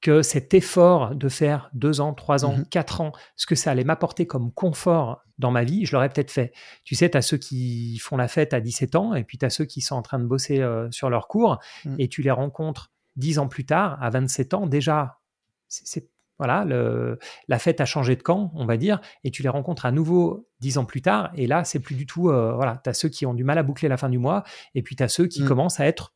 que 0.00 0.22
cet 0.22 0.54
effort 0.54 1.14
de 1.14 1.28
faire 1.28 1.70
deux 1.74 2.00
ans, 2.00 2.14
trois 2.14 2.44
ans, 2.46 2.56
mmh 2.56 2.64
quatre 2.70 3.00
ans, 3.02 3.12
ce 3.36 3.46
que 3.46 3.54
ça 3.54 3.70
allait 3.70 3.84
m'apporter 3.84 4.26
comme 4.26 4.50
confort 4.50 5.22
dans 5.38 5.50
ma 5.50 5.62
vie, 5.62 5.84
je 5.84 5.92
l'aurais 5.92 6.08
peut-être 6.08 6.30
fait. 6.30 6.52
Tu 6.84 6.94
sais, 6.94 7.10
tu 7.10 7.18
as 7.18 7.22
ceux 7.22 7.36
qui 7.36 7.98
font 7.98 8.16
la 8.16 8.28
fête 8.28 8.54
à 8.54 8.60
17 8.60 8.96
ans, 8.96 9.14
et 9.14 9.24
puis 9.24 9.36
tu 9.36 9.44
as 9.44 9.50
ceux 9.50 9.66
qui 9.66 9.82
sont 9.82 9.94
en 9.94 10.02
train 10.02 10.18
de 10.18 10.24
bosser 10.24 10.60
euh, 10.60 10.90
sur 10.90 11.10
leur 11.10 11.28
cours, 11.28 11.58
mmh. 11.84 11.96
et 11.98 12.08
tu 12.08 12.22
les 12.22 12.30
rencontres 12.30 12.90
dix 13.16 13.38
ans 13.38 13.48
plus 13.48 13.66
tard, 13.66 14.02
à 14.02 14.08
27 14.08 14.54
ans, 14.54 14.66
déjà, 14.66 15.20
c'est 15.68 16.08
voilà, 16.42 16.64
le, 16.64 17.18
la 17.48 17.58
fête 17.58 17.80
a 17.80 17.84
changé 17.84 18.16
de 18.16 18.22
camp, 18.22 18.50
on 18.54 18.66
va 18.66 18.76
dire, 18.76 19.00
et 19.22 19.30
tu 19.30 19.42
les 19.42 19.48
rencontres 19.48 19.86
à 19.86 19.92
nouveau 19.92 20.48
dix 20.60 20.76
ans 20.78 20.84
plus 20.84 21.02
tard, 21.02 21.30
et 21.34 21.46
là, 21.46 21.64
c'est 21.64 21.78
plus 21.80 21.94
du 21.94 22.06
tout, 22.06 22.30
euh, 22.30 22.54
voilà, 22.54 22.80
tu 22.82 22.90
as 22.90 22.94
ceux 22.94 23.08
qui 23.08 23.26
ont 23.26 23.34
du 23.34 23.44
mal 23.44 23.58
à 23.58 23.62
boucler 23.62 23.88
la 23.88 23.96
fin 23.96 24.08
du 24.08 24.18
mois, 24.18 24.42
et 24.74 24.82
puis 24.82 24.96
tu 24.96 25.02
as 25.02 25.08
ceux 25.08 25.26
qui 25.26 25.42
mmh. 25.42 25.48
commencent 25.48 25.78
à 25.80 25.86
être 25.86 26.12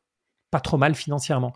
pas 0.51 0.61
trop 0.61 0.77
mal 0.77 0.95
financièrement. 0.95 1.53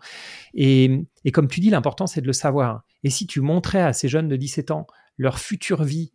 Et, 0.54 1.06
comme 1.32 1.48
tu 1.48 1.60
dis, 1.60 1.70
l'important, 1.70 2.06
c'est 2.06 2.20
de 2.20 2.26
le 2.26 2.32
savoir. 2.32 2.82
Et 3.02 3.10
si 3.10 3.26
tu 3.26 3.40
montrais 3.40 3.80
à 3.80 3.92
ces 3.92 4.08
jeunes 4.08 4.28
de 4.28 4.36
17 4.36 4.70
ans 4.70 4.86
leur 5.16 5.38
future 5.38 5.84
vie 5.84 6.12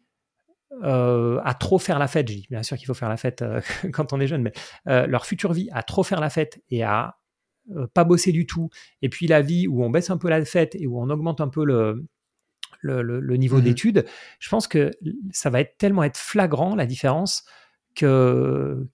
euh, 0.83 1.39
à 1.43 1.53
trop 1.53 1.79
faire 1.79 1.99
la 1.99 2.07
fête, 2.07 2.27
je 2.29 2.35
dis 2.35 2.47
bien 2.49 2.63
sûr 2.63 2.75
qu'il 2.77 2.87
faut 2.87 2.93
faire 2.93 3.09
la 3.09 3.17
fête 3.17 3.41
euh, 3.43 3.61
quand 3.93 4.13
on 4.13 4.19
est 4.19 4.27
jeune, 4.27 4.41
mais 4.41 4.51
euh, 4.87 5.07
leur 5.07 5.25
future 5.25 5.53
vie 5.53 5.69
à 5.71 5.83
trop 5.83 6.03
faire 6.03 6.19
la 6.19 6.29
fête 6.29 6.61
et 6.69 6.83
à 6.83 7.17
pas 7.95 8.03
bosser 8.03 8.31
du 8.31 8.45
tout, 8.45 8.69
et 9.01 9.09
puis 9.09 9.25
la 9.25 9.41
vie 9.41 9.67
où 9.67 9.83
on 9.83 9.89
baisse 9.89 10.11
un 10.11 10.17
peu 10.17 10.29
la 10.29 10.45
fête 10.45 10.75
et 10.75 10.85
où 10.85 11.01
on 11.01 11.09
augmente 11.09 11.41
un 11.41 11.47
peu 11.47 11.65
le, 11.65 12.05
le, 12.85 13.37
niveau 13.37 13.57
mmh 13.57 13.61
d'études, 13.61 14.05
je 14.39 14.49
pense 14.49 14.67
que 14.67 14.91
ça 15.31 15.49
va 15.49 15.61
être 15.61 15.77
tellement 15.77 16.03
être 16.03 16.17
flagrant 16.17 16.75
la 16.75 16.85
différence 16.85 17.43
qu'il 17.95 18.07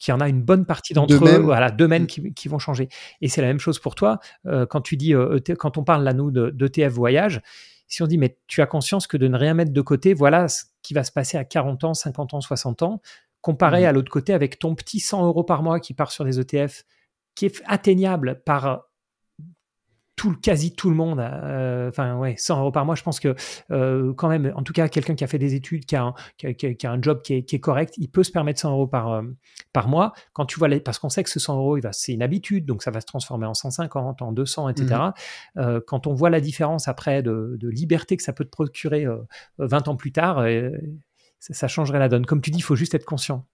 y 0.07 0.11
en 0.11 0.19
a 0.19 0.29
une 0.29 0.43
bonne 0.43 0.65
partie 0.65 0.93
d'entre 0.93 1.25
eux, 1.25 1.39
voilà, 1.39 1.71
deux 1.71 1.87
mêmes 1.87 2.03
mmh. 2.03 2.33
qui, 2.33 2.47
vont 2.47 2.59
changer. 2.59 2.87
Et 3.19 3.27
c'est 3.27 3.41
la 3.41 3.47
même 3.47 3.59
chose 3.59 3.79
pour 3.79 3.95
toi. 3.95 4.19
Euh, 4.45 4.65
quand 4.65 4.81
tu 4.81 4.95
dis, 4.95 5.15
euh, 5.15 5.39
e 5.39 5.55
quand 5.55 5.77
on 5.77 5.83
parle 5.83 6.03
là, 6.03 6.13
nous, 6.13 6.31
d'ETF 6.31 6.93
voyage, 6.93 7.41
si 7.87 8.03
on 8.03 8.07
dit, 8.07 8.17
mais 8.17 8.37
tu 8.47 8.61
as 8.61 8.67
conscience 8.67 9.07
que 9.07 9.17
de 9.17 9.27
ne 9.27 9.37
rien 9.37 9.53
mettre 9.53 9.73
de 9.73 9.81
côté, 9.81 10.13
voilà 10.13 10.47
ce 10.47 10.63
qui 10.83 10.93
va 10.93 11.03
se 11.03 11.11
passer 11.11 11.37
à 11.37 11.43
40 11.43 11.83
ans, 11.83 11.93
50 11.93 12.35
ans, 12.35 12.41
60 12.41 12.83
ans, 12.83 13.01
comparé 13.41 13.83
mmh. 13.83 13.85
à 13.85 13.91
l'autre 13.91 14.11
côté 14.11 14.33
avec 14.33 14.59
ton 14.59 14.75
petit 14.75 14.99
100 14.99 15.25
euros 15.25 15.43
par 15.43 15.63
mois 15.63 15.79
qui 15.79 15.93
part 15.93 16.11
sur 16.11 16.23
des 16.23 16.39
ETF, 16.39 16.83
qui 17.33 17.47
est 17.47 17.61
atteignable 17.65 18.41
par 18.45 18.90
tout, 20.21 20.35
quasi 20.39 20.75
tout 20.75 20.91
le 20.91 20.95
monde, 20.95 21.19
euh, 21.19 21.89
enfin 21.89 22.15
ouais, 22.15 22.35
100 22.37 22.59
euros 22.59 22.71
par 22.71 22.85
mois, 22.85 22.93
je 22.93 23.01
pense 23.01 23.19
que 23.19 23.33
euh, 23.71 24.13
quand 24.13 24.29
même, 24.29 24.53
en 24.55 24.61
tout 24.61 24.71
cas, 24.71 24.87
quelqu'un 24.87 25.15
qui 25.15 25.23
a 25.23 25.27
fait 25.27 25.39
des 25.39 25.55
études, 25.55 25.85
qui 25.85 25.95
a 25.95 26.03
un, 26.03 26.13
qui 26.37 26.85
a, 26.85 26.91
un 26.91 27.01
job 27.01 27.23
qui 27.23 27.33
est, 27.33 27.59
correct, 27.59 27.95
il 27.97 28.07
peut 28.07 28.21
se 28.21 28.31
permettre 28.31 28.59
100 28.59 28.71
euros 28.71 28.85
par, 28.85 29.13
euh, 29.13 29.23
par 29.73 29.87
mois. 29.87 30.13
Quand 30.33 30.45
tu 30.45 30.59
vois, 30.59 30.67
les, 30.67 30.79
parce 30.79 30.99
qu'on 30.99 31.09
sait 31.09 31.23
que 31.23 31.29
ce 31.31 31.39
100 31.39 31.57
euros, 31.57 31.79
c'est 31.91 32.13
une 32.13 32.21
habitude, 32.21 32.67
donc 32.67 32.83
ça 32.83 32.91
va 32.91 33.01
se 33.01 33.07
transformer 33.07 33.47
en 33.47 33.55
150, 33.55 34.21
en 34.21 34.31
200, 34.31 34.69
etc. 34.69 35.01
Mmh. 35.55 35.79
quand 35.87 36.05
on 36.05 36.13
voit 36.13 36.29
la 36.29 36.39
différence 36.39 36.87
après 36.87 37.23
de, 37.23 37.57
liberté 37.63 38.15
que 38.15 38.21
ça 38.21 38.33
peut 38.33 38.45
te 38.45 38.51
procurer 38.51 39.07
20 39.57 39.87
ans 39.87 39.95
plus 39.95 40.11
tard, 40.11 40.45
ça, 41.39 41.55
ça 41.55 41.67
changerait 41.67 41.97
la 41.97 42.09
donne. 42.09 42.27
Comme 42.27 42.41
tu 42.41 42.51
dis, 42.51 42.59
il 42.59 42.63
faut 42.63 42.75
juste 42.75 42.93
être 42.93 43.05
conscient. 43.05 43.47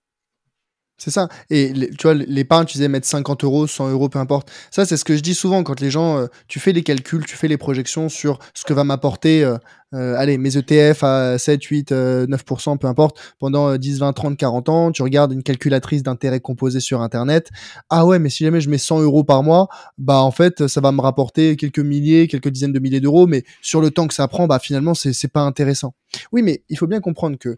C'est 1.00 1.12
ça. 1.12 1.30
Et 1.52 1.72
tu 1.92 2.04
vois, 2.04 2.16
l'épargne, 2.16 2.66
tu 2.66 2.74
disais 2.74 2.88
mettre 2.88 3.06
50 3.06 3.44
euros, 3.44 3.68
100 3.68 3.92
euros, 3.92 4.10
peu 4.10 4.18
importe. 4.18 4.50
Ça, 4.72 4.84
c'est 4.84 4.98
ce 4.98 5.06
que 5.06 5.16
je 5.16 5.22
dis 5.22 5.36
souvent 5.36 5.62
quand 5.62 5.80
les 5.80 5.92
gens, 5.92 6.18
euh, 6.18 6.26
tu 6.48 6.60
fais 6.60 6.74
les 6.74 6.82
calculs, 6.82 7.24
tu 7.24 7.36
fais 7.36 7.48
les 7.48 7.58
projections 7.58 8.10
sur 8.10 8.40
ce 8.56 8.66
que 8.66 8.74
va 8.74 8.84
m'apporter, 8.84 9.44
euh, 9.44 9.58
euh, 9.94 10.16
allez, 10.18 10.40
mes 10.40 10.58
ETF 10.58 11.04
à 11.04 11.38
7, 11.38 11.64
8, 11.64 11.92
9%, 11.92 12.80
peu 12.80 12.88
importe, 12.88 13.20
pendant 13.38 13.78
10, 13.78 14.00
20, 14.00 14.12
30, 14.14 14.38
40 14.38 14.70
ans. 14.70 14.92
Tu 14.92 15.04
regardes 15.04 15.32
une 15.34 15.44
calculatrice 15.44 16.02
d'intérêt 16.02 16.40
composé 16.40 16.80
sur 16.80 17.02
Internet. 17.04 17.50
Ah 17.92 18.08
ouais, 18.08 18.18
mais 18.18 18.30
si 18.30 18.44
jamais 18.44 18.60
je 18.60 18.70
mets 18.70 18.80
100 18.80 19.02
euros 19.02 19.24
par 19.24 19.44
mois, 19.44 19.68
bah 20.00 20.22
en 20.22 20.32
fait, 20.32 20.66
ça 20.68 20.82
va 20.82 20.92
me 20.92 21.02
rapporter 21.02 21.58
quelques 21.58 21.78
milliers, 21.78 22.28
quelques 22.28 22.50
dizaines 22.50 22.74
de 22.74 22.80
milliers 22.80 23.02
d'euros, 23.02 23.28
mais 23.28 23.44
sur 23.62 23.82
le 23.82 23.92
temps 23.92 24.08
que 24.08 24.16
ça 24.16 24.28
prend, 24.28 24.48
bah 24.48 24.58
finalement, 24.58 24.96
c'est 24.96 25.32
pas 25.32 25.42
intéressant. 25.42 25.94
Oui, 26.32 26.42
mais 26.42 26.64
il 26.70 26.78
faut 26.78 26.88
bien 26.88 27.02
comprendre 27.02 27.38
que 27.38 27.58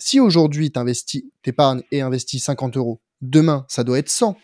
si 0.00 0.18
aujourd'hui, 0.18 0.72
tu 1.06 1.24
t'épargnes 1.42 1.82
et 1.92 2.00
investis 2.00 2.42
50 2.42 2.76
euros, 2.76 3.00
demain, 3.20 3.64
ça 3.68 3.84
doit 3.84 3.98
être 3.98 4.08
100 4.08 4.36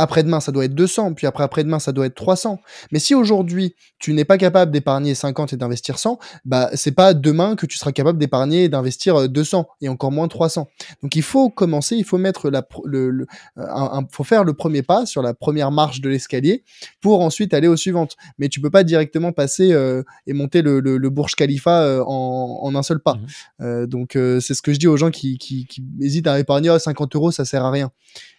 après-demain, 0.00 0.40
ça 0.40 0.52
doit 0.52 0.64
être 0.64 0.74
200, 0.74 1.14
puis 1.14 1.26
après 1.26 1.44
après-demain, 1.44 1.78
ça 1.78 1.92
doit 1.92 2.06
être 2.06 2.14
300. 2.14 2.60
Mais 2.92 2.98
si 2.98 3.14
aujourd'hui, 3.14 3.74
tu 3.98 4.12
n'es 4.12 4.24
pas 4.24 4.38
capable 4.38 4.72
d'épargner 4.72 5.14
50 5.14 5.52
et 5.52 5.56
d'investir 5.56 5.98
100, 5.98 6.18
bah 6.44 6.70
c'est 6.74 6.92
pas 6.92 7.14
demain 7.14 7.56
que 7.56 7.66
tu 7.66 7.76
seras 7.76 7.92
capable 7.92 8.18
d'épargner 8.18 8.64
et 8.64 8.68
d'investir 8.68 9.28
200 9.28 9.60
euh, 9.60 9.64
et 9.82 9.88
encore 9.88 10.10
moins 10.10 10.28
300. 10.28 10.68
Donc 11.02 11.16
il 11.16 11.22
faut 11.22 11.50
commencer, 11.50 11.96
il 11.96 12.04
faut 12.04 12.18
mettre 12.18 12.50
la 12.50 12.66
le, 12.84 13.26
euh, 13.58 14.00
faut 14.10 14.24
faire 14.24 14.44
le 14.44 14.54
premier 14.54 14.82
pas 14.82 15.06
sur 15.06 15.22
la 15.22 15.34
première 15.34 15.70
marche 15.70 16.00
de 16.00 16.08
l'escalier 16.08 16.64
pour 17.00 17.20
ensuite 17.20 17.52
aller 17.54 17.68
aux 17.68 17.76
suivantes. 17.76 18.16
Mais 18.38 18.48
tu 18.48 18.60
peux 18.60 18.70
pas 18.70 18.84
directement 18.84 19.32
passer 19.32 19.72
euh, 19.72 20.02
et 20.26 20.32
monter 20.32 20.62
le, 20.62 20.80
le, 20.80 21.10
Burj 21.10 21.34
Khalifa 21.34 22.04
en, 22.06 22.60
en, 22.62 22.74
un 22.74 22.82
seul 22.82 23.00
pas. 23.00 23.18
Mmh. 23.58 23.86
donc 23.86 24.12
c'est 24.12 24.54
ce 24.54 24.62
que 24.62 24.72
je 24.72 24.78
dis 24.78 24.86
aux 24.86 24.96
gens 24.96 25.10
qui, 25.10 25.38
qui, 25.38 25.66
qui 25.66 25.82
hésitent 26.00 26.28
à 26.28 26.38
épargner 26.38 26.70
50 26.78 27.16
euros, 27.16 27.30
ça 27.30 27.44
sert 27.44 27.64
à 27.64 27.70
rien. 27.70 27.90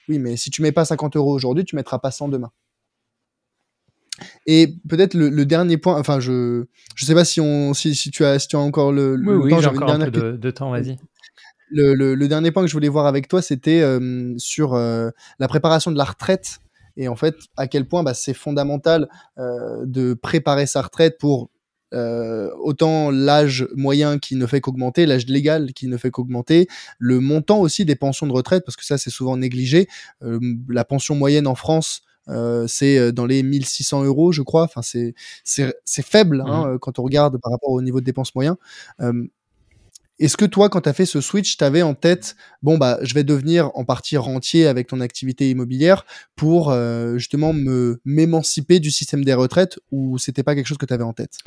Oui, 0.10 0.19
mais 0.19 0.36
si 0.38 0.49
tu 0.49 0.61
mets 0.61 0.72
pas 0.72 0.86
50 0.86 1.15
euros 1.15 1.34
aujourd'hui, 1.34 1.65
tu 1.65 1.76
mettras 1.76 1.99
pas 1.99 2.11
100 2.11 2.30
demain. 2.30 2.52
Et 4.45 4.76
peut-être 4.88 5.14
le, 5.14 5.45
dernier 5.45 5.78
point, 5.78 5.99
enfin 5.99 6.19
je 6.19 6.65
je 6.95 7.06
sais 7.06 7.14
pas 7.14 7.26
si 7.26 7.41
on 7.41 7.73
si, 7.73 7.94
tu 8.11 8.23
as 8.26 8.40
si 8.40 8.48
tu 8.48 8.56
as 8.56 8.60
encore 8.60 8.91
le, 8.91 9.15
oui, 9.15 9.49
temps, 9.49 9.57
oui, 9.57 9.65
encore 9.65 9.90
un 9.90 9.99
peu 9.99 10.11
de, 10.38 10.52
temps, 10.52 10.69
vas-y. 10.69 10.98
Le, 11.72 12.28
dernier 12.28 12.52
point 12.52 12.64
que 12.64 12.68
je 12.68 12.73
voulais 12.73 12.90
voir 12.90 13.06
avec 13.06 13.28
toi, 13.28 13.41
c'était 13.41 13.82
euh, 13.82 14.34
sur 14.38 14.73
euh, 14.73 15.10
la 15.40 15.48
préparation 15.48 15.91
de 15.91 15.98
la 15.98 16.03
retraite 16.03 16.60
et 16.98 17.07
en 17.07 17.15
fait 17.15 17.36
à 17.56 17.68
quel 17.68 17.88
point 17.88 18.03
bah, 18.03 18.14
c'est 18.14 18.34
fondamental 18.34 19.07
euh, 19.38 19.86
de 19.86 20.14
préparer 20.14 20.65
sa 20.65 20.82
retraite 20.82 21.18
pour 21.19 21.49
euh, 21.94 22.50
autant 22.60 23.12
l'âge 23.12 23.68
moyen 23.76 24.20
qui 24.20 24.36
ne 24.36 24.46
fait 24.46 24.62
qu'augmenter, 24.62 25.06
l'âge 25.06 25.26
légal 25.28 25.74
qui 25.74 25.88
ne 25.88 25.98
fait 25.98 26.12
qu'augmenter, 26.12 26.68
le 27.00 27.20
montant 27.20 27.60
aussi 27.60 27.86
des 27.86 27.96
pensions 27.96 28.28
de 28.28 28.32
retraite, 28.34 28.64
parce 28.66 28.76
que 28.76 28.86
ça 28.86 28.98
c'est 28.98 29.10
souvent 29.10 29.38
négligé. 29.38 29.88
Euh, 30.24 30.40
la 30.70 30.86
pension 30.86 31.16
moyenne 31.16 31.48
en 31.48 31.56
France, 31.56 32.04
euh, 32.30 32.66
c'est 32.68 33.12
dans 33.12 33.26
les 33.26 33.44
1600 33.44 34.04
euros, 34.04 34.32
je 34.32 34.42
crois. 34.42 34.64
Enfin, 34.64 34.82
c'est 34.82 35.14
c'est 35.44 36.06
faible 36.06 36.44
hein, 36.46 36.74
mmh. 36.76 36.80
quand 36.80 37.00
on 37.00 37.04
regarde 37.04 37.38
par 37.42 37.52
rapport 37.52 37.72
au 37.72 37.82
niveau 37.82 38.00
de 38.00 38.06
dépenses 38.06 38.36
moyen. 38.36 38.58
Est-ce 40.22 40.38
que 40.38 40.45
toi, 40.45 40.69
quand 40.69 40.81
tu 40.81 40.89
as 40.89 40.93
fait 40.93 41.06
ce 41.06 41.19
switch, 41.19 41.57
tu 41.57 41.64
avais 41.64 41.81
en 41.81 41.93
tête, 41.93 42.35
bon, 42.61 42.77
bah, 42.77 42.99
je 43.02 43.14
vais 43.14 43.23
devenir 43.23 43.72
en 43.76 43.84
partie 43.84 44.18
rentier 44.18 44.68
avec 44.68 44.88
ton 44.88 45.02
activité 45.02 45.49
immobilière 45.49 46.06
pour 46.35 46.73
justement 47.18 47.53
me 47.53 47.99
m'émanciper 48.06 48.80
du 48.80 48.91
système 48.91 49.26
des 49.26 49.34
retraites 49.34 49.80
ou 49.91 50.18
c'était 50.18 50.43
pas 50.43 50.56
quelque 50.56 50.68
chose 50.68 50.77
que 50.77 50.85
tu 50.85 50.93
avais 50.93 51.03
en 51.03 51.14
tête? 51.14 51.39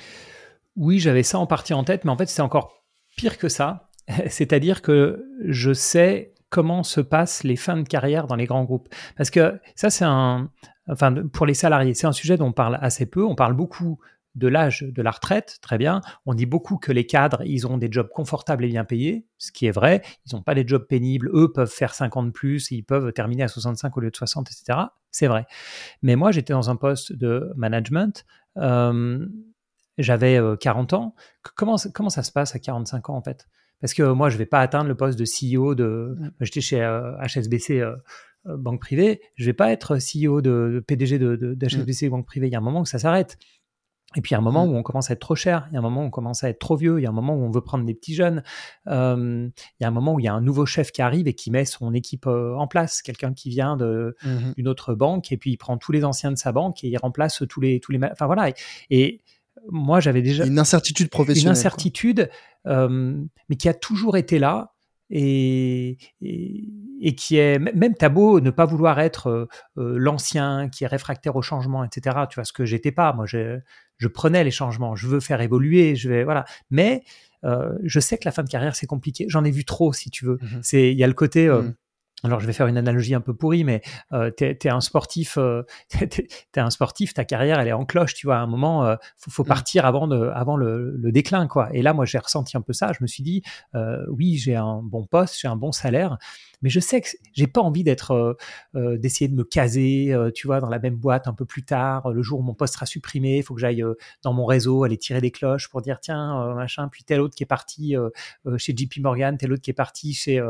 Oui, 0.76 0.98
j'avais 0.98 1.22
ça 1.22 1.38
en 1.38 1.46
partie 1.46 1.72
en 1.72 1.84
tête, 1.84 2.04
mais 2.04 2.10
en 2.10 2.16
fait, 2.16 2.26
c'est 2.26 2.42
encore 2.42 2.82
pire 3.16 3.38
que 3.38 3.48
ça. 3.48 3.90
C'est-à-dire 4.28 4.82
que 4.82 5.24
je 5.44 5.72
sais 5.72 6.34
comment 6.50 6.82
se 6.82 7.00
passent 7.00 7.44
les 7.44 7.56
fins 7.56 7.76
de 7.76 7.88
carrière 7.88 8.26
dans 8.26 8.36
les 8.36 8.46
grands 8.46 8.64
groupes. 8.64 8.88
Parce 9.16 9.30
que 9.30 9.60
ça, 9.74 9.90
c'est 9.90 10.04
un. 10.04 10.50
Enfin, 10.88 11.14
pour 11.32 11.46
les 11.46 11.54
salariés, 11.54 11.94
c'est 11.94 12.06
un 12.06 12.12
sujet 12.12 12.36
dont 12.36 12.48
on 12.48 12.52
parle 12.52 12.78
assez 12.82 13.06
peu. 13.06 13.24
On 13.24 13.34
parle 13.34 13.54
beaucoup 13.54 13.98
de 14.34 14.48
l'âge 14.48 14.82
de 14.82 15.02
la 15.02 15.10
retraite, 15.10 15.58
très 15.60 15.78
bien. 15.78 16.00
On 16.26 16.34
dit 16.34 16.46
beaucoup 16.46 16.76
que 16.76 16.92
les 16.92 17.06
cadres, 17.06 17.42
ils 17.44 17.66
ont 17.66 17.78
des 17.78 17.88
jobs 17.90 18.08
confortables 18.08 18.64
et 18.64 18.68
bien 18.68 18.84
payés, 18.84 19.26
ce 19.38 19.52
qui 19.52 19.66
est 19.66 19.70
vrai. 19.70 20.02
Ils 20.26 20.34
n'ont 20.34 20.42
pas 20.42 20.54
des 20.54 20.66
jobs 20.66 20.86
pénibles. 20.86 21.30
Eux 21.32 21.52
peuvent 21.52 21.70
faire 21.70 21.94
50 21.94 22.32
plus, 22.32 22.70
ils 22.70 22.82
peuvent 22.82 23.12
terminer 23.12 23.44
à 23.44 23.48
65 23.48 23.96
au 23.96 24.00
lieu 24.00 24.10
de 24.10 24.16
60, 24.16 24.50
etc. 24.50 24.78
C'est 25.10 25.28
vrai. 25.28 25.46
Mais 26.02 26.16
moi, 26.16 26.32
j'étais 26.32 26.52
dans 26.52 26.70
un 26.70 26.76
poste 26.76 27.12
de 27.12 27.52
management. 27.56 28.24
Euh, 28.56 29.26
j'avais 29.98 30.40
40 30.60 30.92
ans. 30.94 31.14
Comment, 31.54 31.76
comment 31.92 32.10
ça 32.10 32.22
se 32.22 32.32
passe 32.32 32.54
à 32.54 32.58
45 32.58 33.10
ans 33.10 33.16
en 33.16 33.22
fait? 33.22 33.46
Parce 33.80 33.94
que 33.94 34.02
moi, 34.02 34.28
je 34.30 34.34
ne 34.34 34.38
vais 34.38 34.46
pas 34.46 34.60
atteindre 34.60 34.88
le 34.88 34.96
poste 34.96 35.18
de 35.18 35.24
CEO 35.24 35.74
de. 35.74 36.16
J'étais 36.40 36.60
chez 36.60 36.80
HSBC. 37.22 37.84
banque 38.44 38.80
privée, 38.80 39.20
je 39.36 39.44
vais 39.44 39.52
pas 39.52 39.70
être 39.72 39.96
CEO 39.96 40.40
de, 40.42 40.82
PDG 40.86 41.18
de, 41.18 41.54
d'HSBC 41.54 42.08
mmh. 42.08 42.10
banque 42.10 42.26
privée. 42.26 42.48
Il 42.48 42.52
y 42.52 42.56
a 42.56 42.58
un 42.58 42.62
moment 42.62 42.80
où 42.80 42.86
ça 42.86 42.98
s'arrête. 42.98 43.38
Et 44.16 44.20
puis 44.20 44.30
il 44.30 44.32
y 44.32 44.36
a 44.36 44.38
un 44.38 44.42
moment 44.42 44.66
mmh. 44.66 44.70
où 44.70 44.76
on 44.76 44.82
commence 44.82 45.10
à 45.10 45.14
être 45.14 45.20
trop 45.20 45.34
cher, 45.34 45.66
il 45.70 45.74
y 45.74 45.76
a 45.76 45.80
un 45.80 45.82
moment 45.82 46.02
où 46.02 46.06
on 46.06 46.10
commence 46.10 46.44
à 46.44 46.48
être 46.48 46.58
trop 46.58 46.76
vieux, 46.76 46.98
il 46.98 47.02
y 47.02 47.06
a 47.06 47.08
un 47.08 47.12
moment 47.12 47.34
où 47.34 47.42
on 47.42 47.50
veut 47.50 47.60
prendre 47.60 47.84
des 47.84 47.94
petits 47.94 48.14
jeunes, 48.14 48.42
il 48.86 48.92
y 49.80 49.84
a 49.84 49.88
un 49.88 49.90
moment 49.90 50.14
où 50.14 50.20
il 50.20 50.24
y 50.24 50.28
a 50.28 50.34
un 50.34 50.40
nouveau 50.40 50.66
chef 50.66 50.92
qui 50.92 51.02
arrive 51.02 51.26
et 51.26 51.34
qui 51.34 51.50
met 51.50 51.64
son 51.64 51.92
équipe 51.94 52.26
en 52.26 52.66
place, 52.66 53.02
quelqu'un 53.02 53.32
qui 53.32 53.48
vient 53.50 53.76
mmh 53.76 54.54
d'une 54.56 54.68
autre 54.68 54.94
banque 54.94 55.32
et 55.32 55.36
puis 55.36 55.52
il 55.52 55.56
prend 55.56 55.76
tous 55.78 55.90
les 55.92 56.04
anciens 56.04 56.30
de 56.30 56.36
sa 56.36 56.52
banque 56.52 56.84
et 56.84 56.88
il 56.88 56.96
remplace 56.96 57.42
tous 57.48 57.60
les 57.60 57.80
tous 57.80 57.92
les 57.92 57.98
enfin 58.02 58.26
voilà 58.26 58.50
et 58.90 59.22
moi 59.68 60.00
j'avais 60.00 60.22
déjà 60.22 60.46
une 60.46 60.58
incertitude 60.58 61.10
professionnelle. 61.10 61.52
Une 61.52 61.58
incertitude, 61.58 62.30
euh, 62.66 63.16
mais 63.48 63.56
qui 63.56 63.68
a 63.68 63.74
toujours 63.74 64.16
été 64.16 64.38
là. 64.38 64.72
Et, 65.10 65.98
et, 66.22 66.64
et 67.04 67.14
qui 67.14 67.36
est 67.36 67.58
même 67.58 67.94
t'as 67.94 68.08
beau 68.08 68.40
ne 68.40 68.50
pas 68.50 68.64
vouloir 68.64 68.98
être 68.98 69.48
l'ancien 69.76 70.68
qui 70.68 70.84
est 70.84 70.86
réfractaire 70.86 71.36
au 71.36 71.42
changement, 71.42 71.84
etc. 71.84 72.16
Tu 72.30 72.36
vois 72.36 72.44
ce 72.44 72.52
que 72.52 72.64
j'étais 72.64 72.92
pas. 72.92 73.12
Moi, 73.12 73.26
je, 73.26 73.58
je 73.98 74.08
prenais 74.08 74.42
les 74.42 74.50
changements. 74.50 74.96
Je 74.96 75.06
veux 75.06 75.20
faire 75.20 75.40
évoluer. 75.40 75.94
Je 75.96 76.08
vais 76.08 76.24
voilà. 76.24 76.44
Mais 76.70 77.04
je 77.42 78.00
sais 78.00 78.18
que 78.18 78.24
la 78.24 78.32
fin 78.32 78.42
de 78.42 78.48
carrière 78.48 78.74
c'est 78.74 78.86
compliqué. 78.86 79.26
J'en 79.28 79.44
ai 79.44 79.50
vu 79.50 79.64
trop, 79.64 79.92
si 79.92 80.10
tu 80.10 80.24
veux. 80.24 80.38
Mmh 80.40 80.58
c'est 80.62 80.90
il 80.90 80.98
y 80.98 81.04
a 81.04 81.06
le 81.06 81.14
côté 81.14 81.48
mmh 81.48 81.74
alors 82.24 82.40
je 82.40 82.46
vais 82.46 82.52
faire 82.54 82.66
une 82.66 82.78
analogie 82.78 83.14
un 83.14 83.20
peu 83.20 83.34
pourrie, 83.34 83.64
mais 83.64 83.82
euh, 84.12 84.30
tu 84.36 84.44
es, 84.44 84.68
un 84.68 84.80
sportif, 84.80 85.36
euh, 85.36 85.62
un 86.56 86.70
sportif, 86.70 87.12
ta 87.12 87.24
carrière 87.24 87.60
elle 87.60 87.68
est 87.68 87.72
en 87.72 87.84
cloche, 87.84 88.14
tu 88.14 88.26
vois. 88.26 88.36
À 88.36 88.40
un 88.40 88.46
moment, 88.46 88.86
euh, 88.86 88.96
faut, 89.18 89.42
mmh. 89.42 89.46
partir 89.46 89.86
avant, 89.86 90.08
de, 90.08 90.30
avant 90.34 90.56
le, 90.56 90.96
le, 90.96 91.12
déclin, 91.12 91.46
quoi. 91.46 91.68
Et 91.74 91.82
là, 91.82 91.92
moi, 91.92 92.06
j'ai 92.06 92.18
ressenti 92.18 92.56
un 92.56 92.62
peu 92.62 92.72
ça. 92.72 92.92
Je 92.92 93.02
me 93.02 93.06
suis 93.06 93.22
dit, 93.22 93.42
euh, 93.74 94.04
oui, 94.08 94.36
j'ai 94.36 94.56
un 94.56 94.80
bon 94.82 95.04
poste, 95.04 95.38
j'ai 95.38 95.48
un 95.48 95.56
bon 95.56 95.70
salaire, 95.70 96.16
mais 96.64 96.70
je 96.70 96.80
sais 96.80 97.02
que 97.02 97.08
j'ai 97.34 97.46
pas 97.46 97.60
envie 97.60 97.84
d'être, 97.84 98.12
euh, 98.12 98.32
euh, 98.74 98.96
d'essayer 98.96 99.28
de 99.28 99.34
me 99.34 99.44
caser, 99.44 100.14
euh, 100.14 100.30
tu 100.34 100.46
vois, 100.46 100.60
dans 100.60 100.70
la 100.70 100.78
même 100.78 100.96
boîte 100.96 101.28
un 101.28 101.34
peu 101.34 101.44
plus 101.44 101.62
tard, 101.62 102.10
le 102.10 102.22
jour 102.22 102.40
où 102.40 102.42
mon 102.42 102.54
poste 102.54 102.74
sera 102.74 102.86
supprimé, 102.86 103.36
il 103.36 103.42
faut 103.42 103.54
que 103.54 103.60
j'aille 103.60 103.84
dans 104.22 104.32
mon 104.32 104.46
réseau, 104.46 104.82
aller 104.82 104.96
tirer 104.96 105.20
des 105.20 105.30
cloches 105.30 105.68
pour 105.68 105.82
dire 105.82 106.00
tiens, 106.00 106.54
machin, 106.54 106.88
puis 106.88 107.04
tel 107.04 107.20
autre 107.20 107.34
qui 107.34 107.42
est 107.42 107.46
parti 107.46 107.94
chez 108.56 108.74
JP 108.74 109.00
Morgan, 109.00 109.36
tel 109.36 109.52
autre 109.52 109.60
qui 109.60 109.70
est 109.70 109.74
parti 109.74 110.14
chez, 110.14 110.42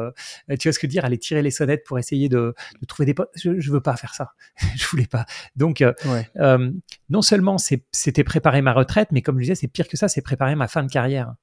tu 0.61 0.69
vois 0.69 0.73
ce 0.73 0.79
que 0.79 0.87
dire, 0.87 1.05
aller 1.05 1.19
tirer 1.19 1.43
les 1.43 1.51
sonnettes 1.51 1.83
pour 1.85 1.99
essayer 1.99 2.29
de, 2.29 2.55
de 2.81 2.87
trouver 2.87 3.07
des 3.07 3.15
postes. 3.15 3.31
Je, 3.35 3.59
je 3.59 3.73
veux 3.73 3.81
pas 3.81 3.97
faire 3.97 4.15
ça, 4.15 4.35
je 4.77 4.87
voulais 4.87 5.09
pas. 5.09 5.27
Donc, 5.57 5.83
non 6.37 7.23
seulement 7.23 7.57
c'était 7.59 8.25
préparer 8.25 8.63
ma 8.63 8.73
retraite, 8.73 9.09
mais 9.11 9.21
comme 9.21 9.39
je 9.39 9.43
disais, 9.43 9.57
c'est 9.57 9.69
pire 9.69 9.89
que 9.89 9.97
ça, 9.97 10.07
c'est 10.07 10.23
préparer 10.23 10.55
ma 10.55 10.69
fin 10.69 10.85
de 10.85 10.91
carrière. 10.91 11.35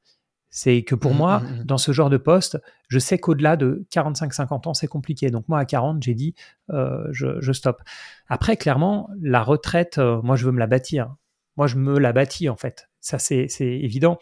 C'est 0.53 0.83
que 0.83 0.95
pour 0.95 1.13
mmh, 1.13 1.17
moi, 1.17 1.39
mmh, 1.39 1.43
mmh. 1.43 1.63
dans 1.63 1.77
ce 1.77 1.93
genre 1.93 2.09
de 2.09 2.17
poste, 2.17 2.59
je 2.89 2.99
sais 2.99 3.17
qu'au-delà 3.17 3.55
de 3.55 3.85
45-50 3.91 4.67
ans, 4.67 4.73
c'est 4.73 4.87
compliqué. 4.87 5.31
Donc 5.31 5.47
moi, 5.47 5.59
à 5.59 5.65
40, 5.65 6.03
j'ai 6.03 6.13
dit, 6.13 6.35
euh, 6.71 7.07
je, 7.11 7.39
je 7.39 7.51
stoppe. 7.53 7.81
Après, 8.27 8.57
clairement, 8.57 9.09
la 9.21 9.43
retraite, 9.43 9.97
euh, 9.97 10.21
moi, 10.21 10.35
je 10.35 10.45
veux 10.45 10.51
me 10.51 10.59
la 10.59 10.67
bâtir. 10.67 11.15
Moi, 11.55 11.67
je 11.67 11.77
me 11.77 11.97
la 11.97 12.11
bâtis, 12.11 12.49
en 12.49 12.57
fait. 12.57 12.89
Ça, 12.99 13.17
c'est 13.17 13.47
évident. 13.59 14.19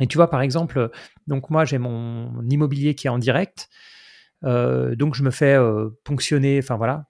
Et 0.00 0.06
tu 0.06 0.18
vois, 0.18 0.28
par 0.28 0.42
exemple, 0.42 0.90
donc 1.26 1.50
moi, 1.50 1.64
j'ai 1.64 1.78
mon 1.78 2.42
immobilier 2.48 2.94
qui 2.94 3.06
est 3.06 3.10
en 3.10 3.18
direct. 3.18 3.68
Euh, 4.44 4.94
donc 4.94 5.14
je 5.14 5.22
me 5.22 5.30
fais 5.30 5.54
euh, 5.54 5.88
ponctionner, 6.04 6.58
enfin 6.62 6.76
voilà, 6.76 7.06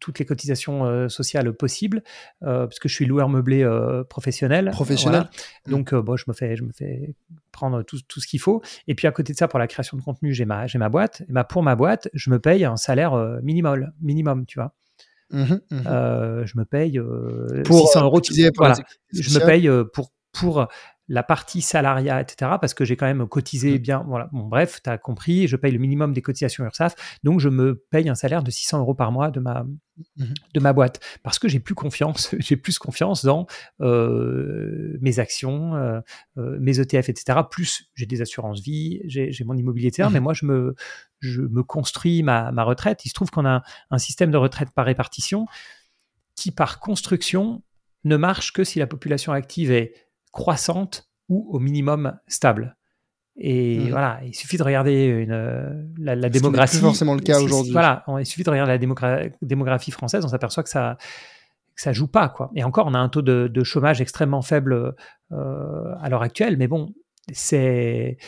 toutes 0.00 0.18
les 0.18 0.24
cotisations 0.24 0.84
euh, 0.84 1.08
sociales 1.08 1.52
possibles, 1.52 2.02
parce 2.40 2.78
que 2.78 2.88
je 2.88 2.94
suis 2.94 3.06
loueur 3.06 3.28
meublé 3.28 3.66
professionnel. 4.08 4.70
Professionnel. 4.72 5.28
Mmh. 5.66 5.70
Donc 5.70 5.94
bon, 5.94 6.16
je 6.16 6.24
me 6.28 6.32
fais, 6.32 6.56
je 6.56 6.64
me 6.64 6.72
fais 6.72 7.14
prendre 7.52 7.82
tout, 7.82 7.98
tout 8.06 8.20
ce 8.20 8.26
qu'il 8.26 8.40
faut. 8.40 8.62
Et 8.86 8.94
puis 8.94 9.06
à 9.06 9.12
côté 9.12 9.32
de 9.32 9.38
ça, 9.38 9.48
pour 9.48 9.58
la 9.58 9.66
création 9.66 9.96
de 9.96 10.02
contenu, 10.02 10.32
j'ai 10.32 10.44
ma, 10.44 10.66
j'ai 10.66 10.78
ma 10.78 10.88
boîte. 10.88 11.22
Et 11.28 11.32
bah, 11.32 11.44
pour 11.44 11.62
ma 11.62 11.76
boîte, 11.76 12.08
je 12.14 12.30
me 12.30 12.38
paye 12.38 12.64
un 12.64 12.76
salaire 12.76 13.14
minimum, 13.42 13.90
minimum, 14.00 14.46
tu 14.46 14.58
vois. 14.58 14.74
Mmh 15.30 15.42
mmh 15.70 16.44
je 16.44 16.56
me 16.56 16.64
paye 16.64 17.00
pour, 17.64 17.88
600 17.88 18.04
euros. 18.04 18.20
voilà. 18.56 18.74
Je 19.12 19.38
me 19.38 19.44
paye 19.44 19.70
pour 19.92 20.12
pour 20.32 20.68
la 21.08 21.22
partie 21.22 21.62
salariat, 21.62 22.20
etc., 22.20 22.52
parce 22.60 22.74
que 22.74 22.84
j'ai 22.84 22.96
quand 22.96 23.06
même 23.06 23.26
cotisé 23.26 23.74
mmh. 23.74 23.82
bien. 23.82 24.04
Voilà. 24.06 24.28
Bon, 24.32 24.44
bref, 24.44 24.80
tu 24.82 24.90
as 24.90 24.98
compris, 24.98 25.48
je 25.48 25.56
paye 25.56 25.72
le 25.72 25.78
minimum 25.78 26.12
des 26.12 26.22
cotisations 26.22 26.64
URSAF, 26.64 27.18
donc 27.24 27.40
je 27.40 27.48
me 27.48 27.76
paye 27.90 28.08
un 28.08 28.14
salaire 28.14 28.42
de 28.42 28.50
600 28.50 28.80
euros 28.80 28.94
par 28.94 29.10
mois 29.10 29.30
de 29.30 29.40
ma, 29.40 29.64
mmh. 30.16 30.24
de 30.54 30.60
ma 30.60 30.72
boîte, 30.72 31.00
parce 31.22 31.38
que 31.38 31.48
j'ai 31.48 31.60
plus 31.60 31.74
confiance, 31.74 32.34
j'ai 32.38 32.56
plus 32.56 32.78
confiance 32.78 33.24
dans 33.24 33.46
euh, 33.80 34.98
mes 35.00 35.18
actions, 35.18 35.74
euh, 35.76 36.00
euh, 36.36 36.58
mes 36.60 36.78
ETF, 36.78 37.08
etc. 37.08 37.38
Plus 37.50 37.90
j'ai 37.94 38.06
des 38.06 38.20
assurances 38.20 38.60
vie, 38.60 39.00
j'ai 39.06 39.44
mon 39.44 39.54
immobilier, 39.54 39.88
etc. 39.88 40.08
Mmh. 40.08 40.12
Mais 40.12 40.20
moi, 40.20 40.34
je 40.34 40.44
me, 40.44 40.74
je 41.20 41.40
me 41.40 41.62
construis 41.62 42.22
ma, 42.22 42.52
ma 42.52 42.64
retraite. 42.64 43.04
Il 43.06 43.08
se 43.08 43.14
trouve 43.14 43.30
qu'on 43.30 43.46
a 43.46 43.62
un 43.90 43.98
système 43.98 44.30
de 44.30 44.36
retraite 44.36 44.70
par 44.72 44.84
répartition 44.84 45.46
qui, 46.34 46.50
par 46.50 46.80
construction, 46.80 47.62
ne 48.04 48.16
marche 48.16 48.52
que 48.52 48.62
si 48.62 48.78
la 48.78 48.86
population 48.86 49.32
active 49.32 49.72
est 49.72 50.07
croissante 50.32 51.08
ou 51.28 51.48
au 51.50 51.58
minimum 51.58 52.18
stable. 52.26 52.76
Et 53.40 53.78
mmh. 53.78 53.90
voilà, 53.90 54.20
il 54.24 54.34
suffit 54.34 54.56
de 54.56 54.64
regarder 54.64 55.06
une, 55.06 55.92
la, 55.98 56.16
la 56.16 56.28
démographie. 56.28 56.76
C'est 56.76 56.82
forcément 56.82 57.14
le 57.14 57.20
cas 57.20 57.40
aujourd'hui. 57.40 57.72
Voilà, 57.72 58.04
il 58.18 58.26
suffit 58.26 58.42
de 58.42 58.50
regarder 58.50 58.72
la 58.72 59.28
démographie 59.42 59.92
française, 59.92 60.24
on 60.24 60.28
s'aperçoit 60.28 60.64
que 60.64 60.70
ça 60.70 60.96
que 61.78 61.82
ça 61.82 61.92
joue 61.92 62.08
pas 62.08 62.28
quoi. 62.28 62.50
Et 62.56 62.64
encore, 62.64 62.88
on 62.88 62.94
a 62.94 62.98
un 62.98 63.08
taux 63.08 63.22
de, 63.22 63.62
chômage 63.62 64.00
extrêmement 64.00 64.42
faible 64.42 64.96
euh, 65.30 65.94
à 66.00 66.08
l'heure 66.08 66.22
actuelle, 66.22 66.56
mais 66.56 66.66
bon, 66.66 66.92
c'est 67.32 68.18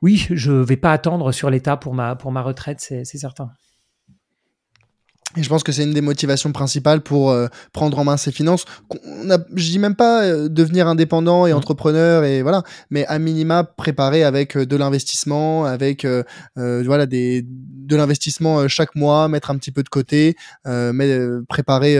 oui, 0.00 0.26
je 0.30 0.52
vais 0.52 0.78
pas 0.78 0.92
attendre 0.92 1.30
sur 1.30 1.50
l'État 1.50 1.76
pour 1.76 1.92
ma 1.92 2.16
pour 2.16 2.32
ma 2.32 2.40
retraite, 2.40 2.80
c'est 2.80 3.04
certain. 3.04 3.52
Et 5.36 5.42
je 5.42 5.48
pense 5.48 5.62
que 5.62 5.72
c'est 5.72 5.84
une 5.84 5.94
des 5.94 6.00
motivations 6.00 6.52
principales 6.52 7.00
pour 7.00 7.30
euh, 7.30 7.46
prendre 7.72 7.98
en 7.98 8.04
main 8.04 8.16
ses 8.16 8.32
finances. 8.32 8.64
On 8.90 9.30
a, 9.30 9.38
je 9.54 9.70
dis 9.70 9.78
même 9.78 9.94
pas 9.94 10.24
euh, 10.24 10.48
devenir 10.48 10.86
indépendant 10.88 11.46
et 11.46 11.52
mmh. 11.52 11.56
entrepreneur 11.56 12.24
et 12.24 12.42
voilà, 12.42 12.62
mais 12.90 13.06
à 13.06 13.18
minima 13.18 13.64
préparer 13.64 14.24
avec 14.24 14.56
euh, 14.56 14.66
de 14.66 14.76
l'investissement, 14.76 15.64
avec 15.64 16.06
voilà 16.56 17.06
des 17.06 17.44
de 17.46 17.96
l'investissement 17.96 18.68
chaque 18.68 18.94
mois, 18.94 19.28
mettre 19.28 19.50
un 19.50 19.56
petit 19.56 19.70
peu 19.70 19.82
de 19.82 19.88
côté, 19.88 20.36
mais 20.64 21.18
préparer, 21.48 21.98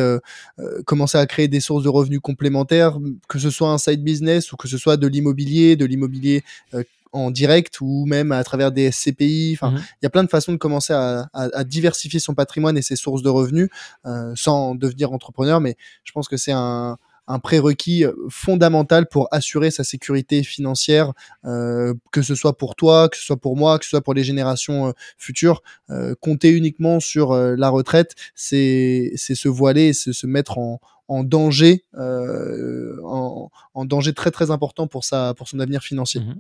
commencer 0.87 1.19
à 1.19 1.27
créer 1.27 1.49
des 1.49 1.61
sources 1.61 1.83
de 1.83 1.89
revenus 1.89 2.21
complémentaires, 2.21 2.99
que 3.29 3.39
ce 3.39 3.51
soit 3.51 3.71
un 3.71 3.79
side 3.79 4.03
business 4.03 4.53
ou 4.53 4.57
que 4.57 4.69
ce 4.69 4.79
soit 4.79 4.97
de 4.97 5.07
l'immobilier, 5.07 5.77
de 5.77 5.85
l'immobilier 5.85 6.43
en 7.13 7.31
direct 7.31 7.81
ou 7.81 8.05
même 8.07 8.33
à 8.33 8.43
travers 8.43 8.73
des 8.73 8.91
SCPI. 8.91 9.53
Enfin, 9.55 9.71
mhm. 9.71 9.77
il 9.79 10.05
y 10.05 10.07
a 10.07 10.11
plein 10.11 10.25
de 10.25 10.31
façons 10.31 10.53
de 10.53 10.57
commencer 10.57 10.93
à, 10.93 11.65
diversifier 11.65 12.19
son 12.19 12.35
patrimoine 12.35 12.77
et 12.77 12.83
ses 12.83 12.97
sources 12.97 13.23
de 13.23 13.29
revenus 13.29 13.69
euh, 14.07 14.33
sans 14.35 14.75
devenir 14.75 15.13
entrepreneur. 15.13 15.61
Mais 15.61 15.77
je 16.05 16.13
pense 16.13 16.29
que 16.29 16.37
c'est 16.37 16.53
un, 16.53 16.99
prérequis 17.43 18.05
euh, 18.05 18.13
fondamental 18.29 19.07
pour 19.09 19.29
assurer 19.31 19.71
sa 19.71 19.85
sécurité 19.85 20.43
financière, 20.43 21.13
euh, 21.47 21.95
que 22.11 22.21
ce 22.21 22.35
soit 22.35 22.59
pour 22.59 22.75
toi, 22.75 23.09
que 23.09 23.17
ce 23.17 23.23
soit 23.23 23.39
pour 23.39 23.57
moi, 23.57 23.79
que 23.79 23.85
ce 23.87 23.91
soit 23.91 24.03
pour 24.03 24.13
les 24.13 24.25
générations 24.25 24.93
futures. 25.17 25.63
compter 26.21 26.51
uniquement 26.51 27.01
sur 27.01 27.35
la 27.35 27.69
retraite, 27.69 28.15
c'est 28.35 29.13
se 29.17 29.49
voiler, 29.49 29.93
c'est 29.93 30.13
se 30.13 30.27
mettre 30.27 30.59
en, 30.59 30.81
danger, 31.25 31.85
en, 31.95 33.51
danger 33.85 34.13
très 34.13 34.31
très 34.31 34.51
important 34.51 34.87
pour 34.87 35.05
sa 35.05 35.33
pour 35.35 35.49
son 35.49 35.61
avenir 35.61 35.83
financier. 35.83 36.21
Mhm. 36.21 36.37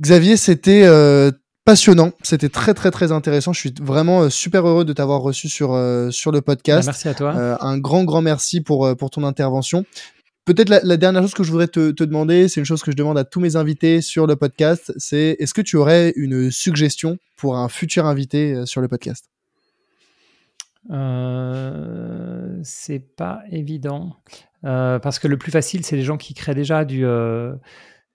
Xavier, 0.00 0.36
c'était 0.36 0.84
euh, 0.84 1.30
passionnant, 1.64 2.12
c'était 2.22 2.48
très 2.48 2.74
très 2.74 2.90
très 2.90 3.12
intéressant. 3.12 3.52
Je 3.52 3.60
suis 3.60 3.74
vraiment 3.80 4.22
euh, 4.22 4.30
super 4.30 4.66
heureux 4.66 4.84
de 4.84 4.92
t'avoir 4.92 5.20
reçu 5.20 5.48
sur 5.48 5.74
euh, 5.74 6.10
sur 6.10 6.32
le 6.32 6.40
podcast. 6.40 6.86
Merci 6.86 7.08
à 7.08 7.14
toi. 7.14 7.58
un 7.60 7.78
grand 7.78 8.04
grand 8.04 8.22
merci 8.22 8.60
pour 8.60 8.96
pour 8.96 9.10
ton 9.10 9.24
intervention. 9.24 9.84
Peut-être 10.44 10.70
la, 10.70 10.96
dernière 10.96 11.22
chose 11.22 11.34
que 11.34 11.44
je 11.44 11.52
voudrais 11.52 11.68
te, 11.68 11.92
te 11.92 12.02
demander, 12.02 12.48
c'est 12.48 12.58
une 12.58 12.66
chose 12.66 12.82
que 12.82 12.90
je 12.90 12.96
demande 12.96 13.16
à 13.16 13.22
tous 13.22 13.38
mes 13.38 13.54
invités 13.54 14.00
sur 14.00 14.26
le 14.26 14.34
podcast, 14.34 14.92
c'est 14.96 15.36
est-ce 15.38 15.54
que 15.54 15.60
tu 15.60 15.76
aurais 15.76 16.12
une 16.16 16.50
suggestion 16.50 17.16
pour 17.36 17.56
un 17.56 17.68
futur 17.68 18.06
invité 18.06 18.66
sur 18.66 18.80
le 18.80 18.88
podcast? 18.88 19.30
C'est 22.64 22.98
pas 23.16 23.42
évident 23.52 24.16
parce 24.62 25.20
que 25.20 25.28
le 25.28 25.38
plus 25.38 25.52
facile, 25.52 25.86
c'est 25.86 25.94
les 25.94 26.02
gens 26.02 26.16
qui 26.16 26.34
créent 26.34 26.56
déjà 26.56 26.84
du 26.84 27.04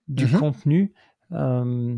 du 0.08 0.26
mm-hmm. 0.26 0.38
contenu. 0.38 0.92
Euh, 1.32 1.94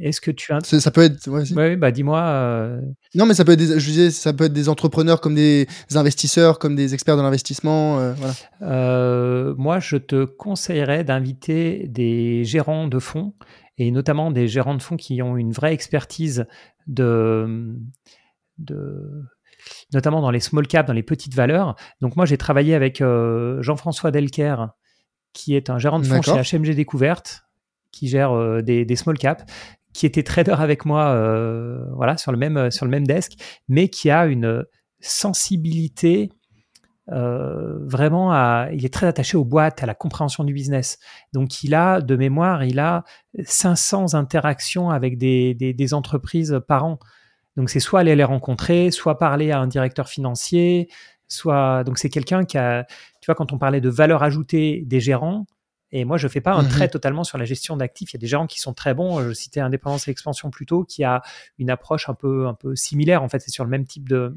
est-ce 0.00 0.22
que 0.22 0.30
tu 0.30 0.54
as 0.54 0.60
ça 0.62 0.90
peut 0.90 1.02
être 1.02 1.28
ouais, 1.28 1.76
bah 1.76 1.90
dis-moi 1.90 2.18
euh, 2.22 2.80
non 3.14 3.26
mais 3.26 3.34
ça 3.34 3.44
peut 3.44 3.52
être 3.52 3.58
des, 3.58 3.78
je 3.78 3.84
disais 3.84 4.10
ça 4.10 4.32
peut 4.32 4.44
être 4.44 4.54
des 4.54 4.70
entrepreneurs 4.70 5.20
comme 5.20 5.34
des 5.34 5.66
investisseurs 5.94 6.58
comme 6.58 6.76
des 6.76 6.94
experts 6.94 7.18
de 7.18 7.20
l'investissement 7.20 7.98
euh, 7.98 8.14
voilà. 8.14 9.54
moi 9.58 9.80
je 9.80 9.98
te 9.98 10.24
conseillerais 10.24 11.04
d'inviter 11.04 11.88
des 11.88 12.42
gérants 12.46 12.88
de 12.88 12.98
fonds 12.98 13.34
et 13.76 13.90
notamment 13.90 14.30
des 14.30 14.48
gérants 14.48 14.76
de 14.76 14.82
fonds 14.82 14.96
qui 14.96 15.20
ont 15.20 15.36
une 15.36 15.52
vraie 15.52 15.74
expertise 15.74 16.46
de 16.86 17.76
de 18.56 19.24
notamment 19.92 20.22
dans 20.22 20.30
les 20.30 20.40
small 20.40 20.66
caps 20.66 20.86
dans 20.86 20.94
les 20.94 21.02
petites 21.02 21.34
valeurs. 21.34 21.76
Donc 22.00 22.16
moi 22.16 22.24
j'ai 22.24 22.38
travaillé 22.38 22.74
avec 22.74 23.02
Jean-François 23.60 24.10
Delker 24.10 24.68
qui 25.34 25.54
est 25.54 25.68
un 25.68 25.78
gérant 25.78 25.98
de 25.98 26.06
fonds 26.06 26.22
chez 26.22 26.58
HMG 26.58 26.74
Découverte 26.74 27.44
qui 27.92 28.08
gère 28.08 28.32
euh, 28.32 28.62
des, 28.62 28.96
small 28.96 29.18
caps, 29.18 29.44
qui 29.92 30.06
était 30.06 30.22
trader 30.22 30.56
avec 30.58 30.84
moi 30.84 31.08
euh, 31.08 31.84
voilà, 31.94 32.16
sur, 32.16 32.32
le 32.32 32.38
même, 32.38 32.70
sur 32.70 32.84
le 32.84 32.90
même 32.90 33.06
desk, 33.06 33.32
mais 33.68 33.88
qui 33.88 34.10
a 34.10 34.26
une 34.26 34.64
sensibilité 35.00 36.30
euh, 37.12 37.78
vraiment 37.86 38.30
à, 38.30 38.68
il 38.72 38.84
est 38.84 38.92
très 38.92 39.06
attaché 39.06 39.36
aux 39.36 39.44
boîtes, 39.44 39.82
à 39.82 39.86
la 39.86 39.94
compréhension 39.94 40.44
du 40.44 40.52
business. 40.52 40.98
Donc 41.32 41.64
il 41.64 41.74
a, 41.74 42.00
de 42.00 42.14
mémoire, 42.14 42.62
il 42.64 42.78
a 42.78 43.04
500 43.42 44.14
interactions 44.14 44.90
avec 44.90 45.18
des, 45.18 45.54
des, 45.54 45.94
entreprises 45.94 46.60
par 46.68 46.84
an. 46.84 46.98
Donc 47.56 47.68
c'est 47.68 47.80
soit 47.80 48.00
aller 48.00 48.14
les 48.14 48.24
rencontrer, 48.24 48.92
soit 48.92 49.18
parler 49.18 49.50
à 49.50 49.58
un 49.58 49.66
directeur 49.66 50.08
financier, 50.08 50.88
soit 51.26 51.82
donc 51.82 51.98
c'est 51.98 52.10
quelqu'un 52.10 52.44
qui 52.44 52.58
a, 52.58 52.84
tu 53.20 53.26
vois, 53.26 53.34
quand 53.34 53.52
on 53.52 53.58
parlait 53.58 53.80
de 53.80 53.88
valeur 53.88 54.22
ajoutée 54.22 54.84
des 54.86 55.00
gérants, 55.00 55.46
Et 55.92 56.04
moi, 56.04 56.16
je 56.18 56.28
fais 56.28 56.40
pas 56.40 56.52
un 56.54 56.62
Mhm. 56.62 56.68
trait 56.68 56.88
totalement 56.88 57.24
sur 57.24 57.36
la 57.38 57.44
gestion 57.44 57.76
d'actifs. 57.76 58.12
Il 58.12 58.16
y 58.16 58.18
a 58.18 58.20
des 58.20 58.26
gens 58.26 58.46
qui 58.46 58.60
sont 58.60 58.72
très 58.74 58.94
bons. 58.94 59.20
Je 59.22 59.32
citais 59.32 59.60
Indépendance 59.60 60.06
et 60.06 60.10
Expansion 60.12 60.50
plus 60.50 60.66
tôt, 60.66 60.84
qui 60.84 61.02
a 61.04 61.22
une 61.58 61.68
approche 61.70 62.08
un 62.08 62.14
peu, 62.14 62.46
un 62.46 62.54
peu 62.54 62.76
similaire. 62.76 63.22
En 63.22 63.28
fait, 63.28 63.40
c'est 63.40 63.50
sur 63.50 63.64
le 63.64 63.70
même 63.70 63.84
type 63.86 64.08
de, 64.08 64.36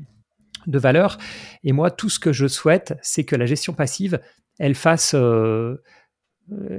de 0.65 0.79
valeur. 0.79 1.17
Et 1.63 1.71
moi, 1.71 1.91
tout 1.91 2.09
ce 2.09 2.19
que 2.19 2.33
je 2.33 2.47
souhaite, 2.47 2.97
c'est 3.01 3.23
que 3.23 3.35
la 3.35 3.45
gestion 3.45 3.73
passive, 3.73 4.19
elle 4.59 4.75
fasse, 4.75 5.13
euh, 5.15 5.77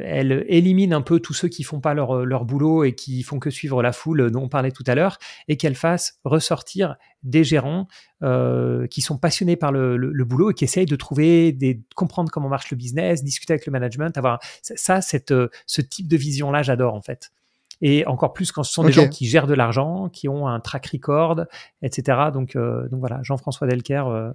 elle 0.02 0.44
élimine 0.48 0.92
un 0.92 1.00
peu 1.00 1.20
tous 1.20 1.32
ceux 1.32 1.48
qui 1.48 1.62
font 1.62 1.80
pas 1.80 1.94
leur, 1.94 2.24
leur 2.26 2.44
boulot 2.44 2.84
et 2.84 2.94
qui 2.94 3.22
font 3.22 3.38
que 3.38 3.48
suivre 3.50 3.82
la 3.82 3.92
foule 3.92 4.30
dont 4.30 4.42
on 4.42 4.48
parlait 4.48 4.70
tout 4.70 4.84
à 4.86 4.94
l'heure, 4.94 5.18
et 5.48 5.56
qu'elle 5.56 5.74
fasse 5.74 6.18
ressortir 6.24 6.96
des 7.22 7.44
gérants 7.44 7.88
euh, 8.22 8.86
qui 8.86 9.00
sont 9.00 9.16
passionnés 9.16 9.56
par 9.56 9.72
le, 9.72 9.96
le- 9.96 10.12
le 10.12 10.24
boulot 10.24 10.50
et 10.50 10.54
qui 10.54 10.64
essayent 10.64 10.84
de 10.86 10.96
trouver, 10.96 11.52
des, 11.52 11.80
comprendre 11.96 12.30
comment 12.30 12.48
marche 12.48 12.70
le 12.70 12.76
business, 12.76 13.24
discuter 13.24 13.54
avec 13.54 13.64
le 13.66 13.72
management, 13.72 14.16
avoir 14.18 14.38
ça, 14.62 15.00
cette, 15.00 15.30
euh, 15.30 15.48
ce 15.66 15.80
type 15.80 16.08
de 16.08 16.16
vision-là, 16.16 16.62
j'adore 16.62 16.94
en 16.94 17.02
fait. 17.02 17.30
Et 17.80 18.06
encore 18.06 18.32
plus 18.32 18.52
quand 18.52 18.62
ce 18.62 18.72
sont 18.72 18.84
des 18.84 18.92
gens 18.92 19.08
qui 19.08 19.26
gèrent 19.26 19.46
de 19.48 19.54
l'argent, 19.54 20.08
qui 20.08 20.28
ont 20.28 20.46
un 20.46 20.60
track 20.60 20.86
record, 20.92 21.44
etc. 21.82 22.18
Donc, 22.32 22.54
euh, 22.56 22.88
donc 22.88 23.00
voilà, 23.00 23.20
Jean-François 23.22 23.66
Delker, 23.66 24.04
euh, 24.06 24.30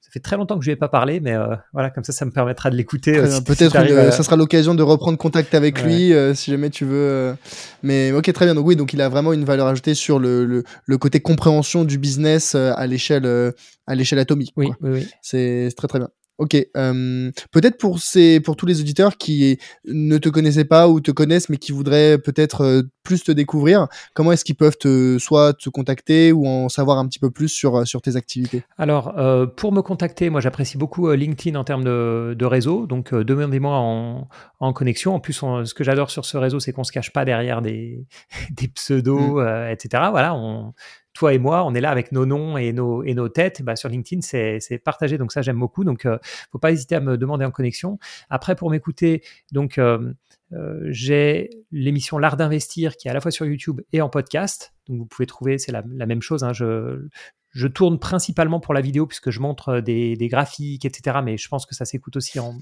ça 0.00 0.10
fait 0.12 0.20
très 0.20 0.36
longtemps 0.36 0.58
que 0.58 0.64
je 0.64 0.70
lui 0.70 0.72
ai 0.72 0.76
pas 0.76 0.88
parlé, 0.88 1.20
mais 1.20 1.34
euh, 1.34 1.54
voilà, 1.72 1.90
comme 1.90 2.04
ça, 2.04 2.12
ça 2.12 2.24
me 2.24 2.30
permettra 2.30 2.70
de 2.70 2.76
l'écouter. 2.76 3.16
Euh, 3.18 3.26
si- 3.26 3.36
si 3.36 3.42
Peut-être 3.44 3.76
une- 3.76 3.96
à- 3.98 4.10
ça 4.10 4.22
sera 4.22 4.34
l'occasion 4.36 4.74
de 4.74 4.82
reprendre 4.82 5.16
contact 5.18 5.54
avec 5.54 5.76
Ouais. 5.76 5.82
lui 5.84 6.12
euh, 6.14 6.34
si 6.34 6.50
jamais 6.50 6.70
tu 6.70 6.84
veux. 6.84 6.96
euh. 6.96 7.34
Mais 7.82 8.10
ok, 8.12 8.32
très 8.32 8.44
bien. 8.46 8.54
Donc 8.54 8.66
oui, 8.66 8.76
donc 8.76 8.92
il 8.92 9.00
a 9.02 9.08
vraiment 9.08 9.32
une 9.32 9.44
valeur 9.44 9.66
ajoutée 9.66 9.94
sur 9.94 10.18
le, 10.18 10.44
le, 10.46 10.64
le 10.86 10.98
côté 10.98 11.20
compréhension 11.20 11.84
du 11.84 11.98
business 11.98 12.54
euh, 12.54 12.72
à 12.76 12.86
l'échelle 12.86 13.26
euh, 13.26 13.52
à 13.86 13.94
l'échelle 13.94 14.18
atomique. 14.18 14.52
Oui, 14.56 14.68
oui, 14.80 14.90
oui. 14.92 15.08
C'est 15.22 15.68
très 15.76 15.86
très 15.88 15.98
bien. 15.98 16.08
Ok, 16.40 16.56
euh, 16.74 17.30
peut-être 17.52 17.76
pour 17.76 17.98
ces, 17.98 18.40
pour 18.40 18.56
tous 18.56 18.64
les 18.64 18.80
auditeurs 18.80 19.18
qui 19.18 19.58
ne 19.84 20.16
te 20.16 20.30
connaissaient 20.30 20.64
pas 20.64 20.88
ou 20.88 20.98
te 21.00 21.10
connaissent 21.10 21.50
mais 21.50 21.58
qui 21.58 21.70
voudraient 21.70 22.16
peut-être 22.16 22.62
euh, 22.62 22.82
plus 23.02 23.22
te 23.22 23.30
découvrir, 23.30 23.88
comment 24.14 24.32
est-ce 24.32 24.46
qu'ils 24.46 24.54
peuvent 24.56 24.78
te, 24.78 25.18
soit 25.18 25.52
te 25.52 25.68
contacter 25.68 26.32
ou 26.32 26.46
en 26.46 26.70
savoir 26.70 26.96
un 26.96 27.06
petit 27.06 27.18
peu 27.18 27.30
plus 27.30 27.50
sur, 27.50 27.76
euh, 27.80 27.84
sur 27.84 28.00
tes 28.00 28.16
activités? 28.16 28.62
Alors, 28.78 29.18
euh, 29.18 29.44
pour 29.44 29.70
me 29.70 29.82
contacter, 29.82 30.30
moi 30.30 30.40
j'apprécie 30.40 30.78
beaucoup 30.78 31.12
LinkedIn 31.12 31.58
en 31.58 31.64
termes 31.64 31.84
de, 31.84 32.34
de 32.38 32.44
réseau, 32.46 32.86
donc 32.86 33.14
demandez-moi 33.14 33.76
en, 33.76 34.26
en 34.60 34.72
connexion. 34.72 35.14
En 35.14 35.20
plus, 35.20 35.42
on- 35.42 35.66
ce 35.66 35.74
que 35.74 35.84
j'adore 35.84 36.10
sur 36.10 36.24
ce 36.24 36.38
réseau, 36.38 36.58
c'est 36.58 36.72
qu'on 36.72 36.84
se 36.84 36.92
cache 36.92 37.12
pas 37.12 37.26
derrière 37.26 37.60
des, 37.60 38.06
des 38.50 38.68
pseudos, 38.68 39.40
euh, 39.40 39.70
etc. 39.70 40.04
Voilà, 40.10 40.34
on, 40.34 40.72
toi 41.12 41.34
et 41.34 41.38
moi, 41.38 41.64
on 41.64 41.74
est 41.74 41.80
là 41.80 41.90
avec 41.90 42.12
nos 42.12 42.26
noms 42.26 42.56
et 42.56 42.72
nos, 42.72 43.28
têtes. 43.28 43.62
Bah, 43.62 43.76
sur 43.76 43.88
LinkedIn, 43.88 44.20
c'est 44.22 44.78
partagé, 44.78 45.18
donc 45.18 45.32
ça 45.32 45.42
j'aime 45.42 45.58
beaucoup. 45.58 45.84
Donc, 45.84 46.06
euh, 46.06 46.18
faut 46.52 46.58
pas 46.58 46.72
hésiter 46.72 46.94
à 46.94 47.00
me 47.00 47.16
demander 47.16 47.44
en 47.44 47.50
connexion. 47.50 47.98
Après, 48.28 48.54
pour 48.54 48.70
m'écouter, 48.70 49.22
donc 49.52 49.78
euh, 49.78 50.12
euh, 50.52 50.80
j'ai 50.90 51.50
l'émission 51.70 52.18
L'Art 52.18 52.36
d'investir 52.36 52.96
qui 52.96 53.08
est 53.08 53.10
à 53.10 53.14
la 53.14 53.20
fois 53.20 53.30
sur 53.30 53.46
YouTube 53.46 53.80
et 53.92 54.00
en 54.00 54.08
podcast. 54.08 54.74
Donc 54.88 54.98
vous 54.98 55.06
pouvez 55.06 55.26
trouver, 55.26 55.58
c'est 55.58 55.72
la, 55.72 55.82
la 55.86 56.06
même 56.06 56.22
chose. 56.22 56.44
hein, 56.44 56.52
je, 56.52 57.08
je 57.50 57.66
tourne 57.66 57.98
principalement 57.98 58.60
pour 58.60 58.74
la 58.74 58.80
vidéo 58.80 59.06
puisque 59.06 59.30
je 59.30 59.40
montre 59.40 59.68
euh, 59.70 59.80
des, 59.80 60.28
graphiques, 60.28 60.84
etc. 60.84 61.18
Mais 61.22 61.36
je 61.36 61.48
pense 61.48 61.66
que 61.66 61.74
ça 61.74 61.84
s'écoute 61.84 62.16
aussi 62.16 62.38
en, 62.38 62.54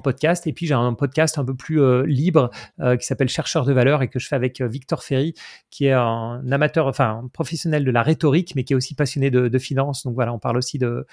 podcast. 0.00 0.46
Et 0.46 0.52
puis 0.52 0.66
j'ai 0.66 0.74
un 0.74 0.94
podcast 0.94 1.38
un 1.38 1.44
peu 1.44 1.54
plus 1.54 1.80
euh, 1.80 2.04
libre 2.06 2.50
euh, 2.80 2.96
qui 2.96 3.06
s'appelle 3.06 3.28
Chercheur 3.28 3.64
de 3.64 3.72
valeur 3.72 4.02
et 4.02 4.08
que 4.08 4.18
je 4.18 4.28
fais 4.28 4.36
avec 4.36 4.60
Victor 4.60 5.02
Ferry, 5.02 5.34
qui 5.70 5.86
est 5.86 5.92
un 5.92 6.42
amateur, 6.50 6.86
enfin 6.86 7.20
un 7.24 7.28
professionnel 7.28 7.84
de 7.84 7.90
la 7.90 8.02
rhétorique, 8.02 8.54
mais 8.54 8.64
qui 8.64 8.74
est 8.74 8.76
aussi 8.76 8.94
passionné 8.94 9.30
de, 9.30 9.48
de 9.48 9.58
finance. 9.58 10.04
Donc 10.04 10.14
voilà, 10.14 10.32
on 10.32 10.38
parle 10.38 10.56
aussi 10.56 10.78
de, 10.78 11.06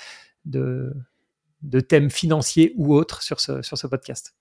thèmes 1.87 2.09
financiers 2.09 2.73
ou 2.75 2.93
autres 2.93 3.23
sur 3.23 3.39
ce 3.39 3.87
podcast. 3.87 4.35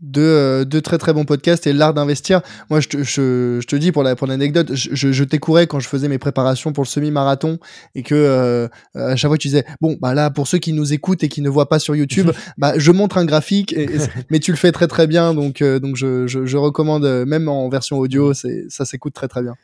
Deux, 0.00 0.20
euh, 0.20 0.64
deux 0.64 0.82
très 0.82 0.98
très 0.98 1.12
bons 1.14 1.24
podcasts 1.24 1.66
et 1.66 1.72
l'art 1.72 1.94
d'investir. 1.94 2.42
Moi, 2.68 2.80
je 2.80 2.88
te, 2.88 2.98
je, 2.98 3.58
je 3.62 3.66
te 3.66 3.76
dis 3.76 3.92
pour 3.92 4.02
la 4.02 4.14
pour 4.14 4.26
l'anecdote, 4.26 4.74
je, 4.74 5.10
je, 5.12 5.24
couru 5.38 5.66
quand 5.66 5.80
je 5.80 5.88
faisais 5.88 6.08
mes 6.08 6.18
préparations 6.18 6.72
pour 6.72 6.84
le 6.84 6.88
semi-marathon 6.88 7.58
et 7.94 8.02
que 8.02 8.14
euh, 8.14 8.68
à 8.94 9.16
chaque 9.16 9.30
fois 9.30 9.38
tu 9.38 9.48
disais 9.48 9.64
bon 9.80 9.96
bah 10.00 10.12
là 10.14 10.30
pour 10.30 10.48
ceux 10.48 10.58
qui 10.58 10.72
nous 10.72 10.92
écoutent 10.92 11.22
et 11.24 11.28
qui 11.28 11.40
ne 11.40 11.48
voient 11.48 11.68
pas 11.68 11.78
sur 11.78 11.96
YouTube, 11.96 12.30
bah 12.58 12.74
je 12.76 12.90
montre 12.92 13.16
un 13.18 13.24
graphique, 13.24 13.72
et, 13.72 13.84
et- 13.84 13.98
mais 14.30 14.38
tu 14.38 14.50
le 14.50 14.56
fais 14.58 14.72
très 14.72 14.86
très 14.86 15.06
bien 15.06 15.32
donc 15.34 15.62
euh, 15.62 15.78
donc 15.78 15.96
je, 15.96 16.26
je, 16.26 16.44
je 16.44 16.56
recommande 16.56 17.04
euh, 17.04 17.24
même 17.24 17.48
en 17.48 17.68
version 17.68 17.98
audio, 17.98 18.34
c'est 18.34 18.66
ça 18.68 18.84
s'écoute 18.84 19.14
très 19.14 19.28
très 19.28 19.42
bien. 19.42 19.54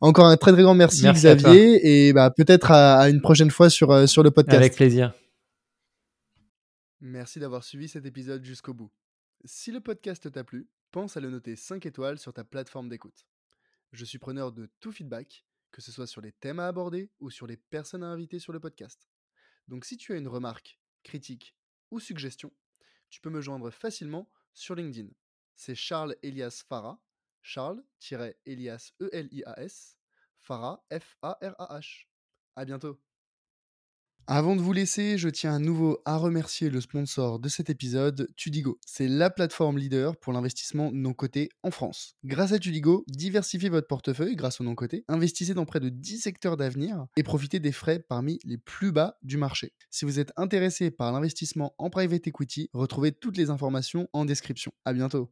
Encore 0.00 0.26
un 0.26 0.36
très 0.36 0.52
très 0.52 0.62
grand 0.62 0.74
merci, 0.74 1.02
Merci. 1.02 1.26
Xavier 1.26 2.06
et 2.06 2.12
bah 2.12 2.30
peut-être 2.34 2.70
à, 2.70 2.98
à 3.00 3.08
une 3.10 3.20
prochaine 3.20 3.50
fois 3.50 3.68
sur 3.68 3.90
euh, 3.90 4.06
sur 4.06 4.22
le 4.22 4.30
podcast. 4.30 4.56
Avec 4.56 4.74
plaisir. 4.76 5.12
Merci 7.02 7.40
d'avoir 7.40 7.64
suivi 7.64 7.88
cet 7.88 8.04
épisode 8.04 8.44
jusqu'au 8.44 8.74
bout. 8.74 8.92
Si 9.46 9.72
le 9.72 9.80
podcast 9.80 10.30
t'a 10.30 10.44
plu, 10.44 10.68
pense 10.90 11.16
à 11.16 11.20
le 11.20 11.30
noter 11.30 11.56
5 11.56 11.86
étoiles 11.86 12.18
sur 12.18 12.34
ta 12.34 12.44
plateforme 12.44 12.90
d'écoute. 12.90 13.26
Je 13.92 14.04
suis 14.04 14.18
preneur 14.18 14.52
de 14.52 14.68
tout 14.80 14.92
feedback, 14.92 15.46
que 15.70 15.80
ce 15.80 15.92
soit 15.92 16.06
sur 16.06 16.20
les 16.20 16.32
thèmes 16.32 16.58
à 16.58 16.66
aborder 16.66 17.10
ou 17.18 17.30
sur 17.30 17.46
les 17.46 17.56
personnes 17.56 18.02
à 18.02 18.08
inviter 18.08 18.38
sur 18.38 18.52
le 18.52 18.60
podcast. 18.60 19.08
Donc 19.66 19.86
si 19.86 19.96
tu 19.96 20.12
as 20.12 20.18
une 20.18 20.28
remarque, 20.28 20.78
critique 21.02 21.56
ou 21.90 22.00
suggestion, 22.00 22.52
tu 23.08 23.22
peux 23.22 23.30
me 23.30 23.40
joindre 23.40 23.70
facilement 23.70 24.30
sur 24.52 24.74
LinkedIn. 24.74 25.08
C'est 25.54 25.74
Charles 25.74 26.16
Elias 26.22 26.64
Farah, 26.68 27.02
Charles-Elias 27.40 28.92
E-L-I-A-S, 29.00 29.96
Farah 30.38 30.84
F-A-R-A-H. 30.90 32.08
À 32.56 32.64
bientôt. 32.66 33.00
Avant 34.26 34.54
de 34.54 34.60
vous 34.60 34.72
laisser, 34.72 35.18
je 35.18 35.28
tiens 35.28 35.54
à 35.54 35.58
nouveau 35.58 35.98
à 36.04 36.16
remercier 36.16 36.70
le 36.70 36.80
sponsor 36.80 37.40
de 37.40 37.48
cet 37.48 37.68
épisode, 37.68 38.28
Tudigo. 38.36 38.78
C'est 38.86 39.08
la 39.08 39.28
plateforme 39.28 39.76
leader 39.76 40.16
pour 40.16 40.32
l'investissement 40.32 40.90
non 40.92 41.12
coté 41.12 41.50
en 41.62 41.70
France. 41.70 42.14
Grâce 42.24 42.52
à 42.52 42.58
Tudigo, 42.58 43.04
diversifiez 43.08 43.68
votre 43.68 43.88
portefeuille 43.88 44.36
grâce 44.36 44.60
au 44.60 44.64
non 44.64 44.74
coté, 44.74 45.04
investissez 45.08 45.54
dans 45.54 45.64
près 45.64 45.80
de 45.80 45.88
10 45.88 46.18
secteurs 46.20 46.56
d'avenir 46.56 47.06
et 47.16 47.22
profitez 47.22 47.58
des 47.58 47.72
frais 47.72 47.98
parmi 47.98 48.38
les 48.44 48.56
plus 48.56 48.92
bas 48.92 49.18
du 49.22 49.36
marché. 49.36 49.72
Si 49.90 50.04
vous 50.04 50.20
êtes 50.20 50.32
intéressé 50.36 50.90
par 50.90 51.12
l'investissement 51.12 51.74
en 51.78 51.90
private 51.90 52.26
equity, 52.26 52.70
retrouvez 52.72 53.12
toutes 53.12 53.36
les 53.36 53.50
informations 53.50 54.08
en 54.12 54.24
description. 54.24 54.72
À 54.84 54.92
bientôt. 54.92 55.28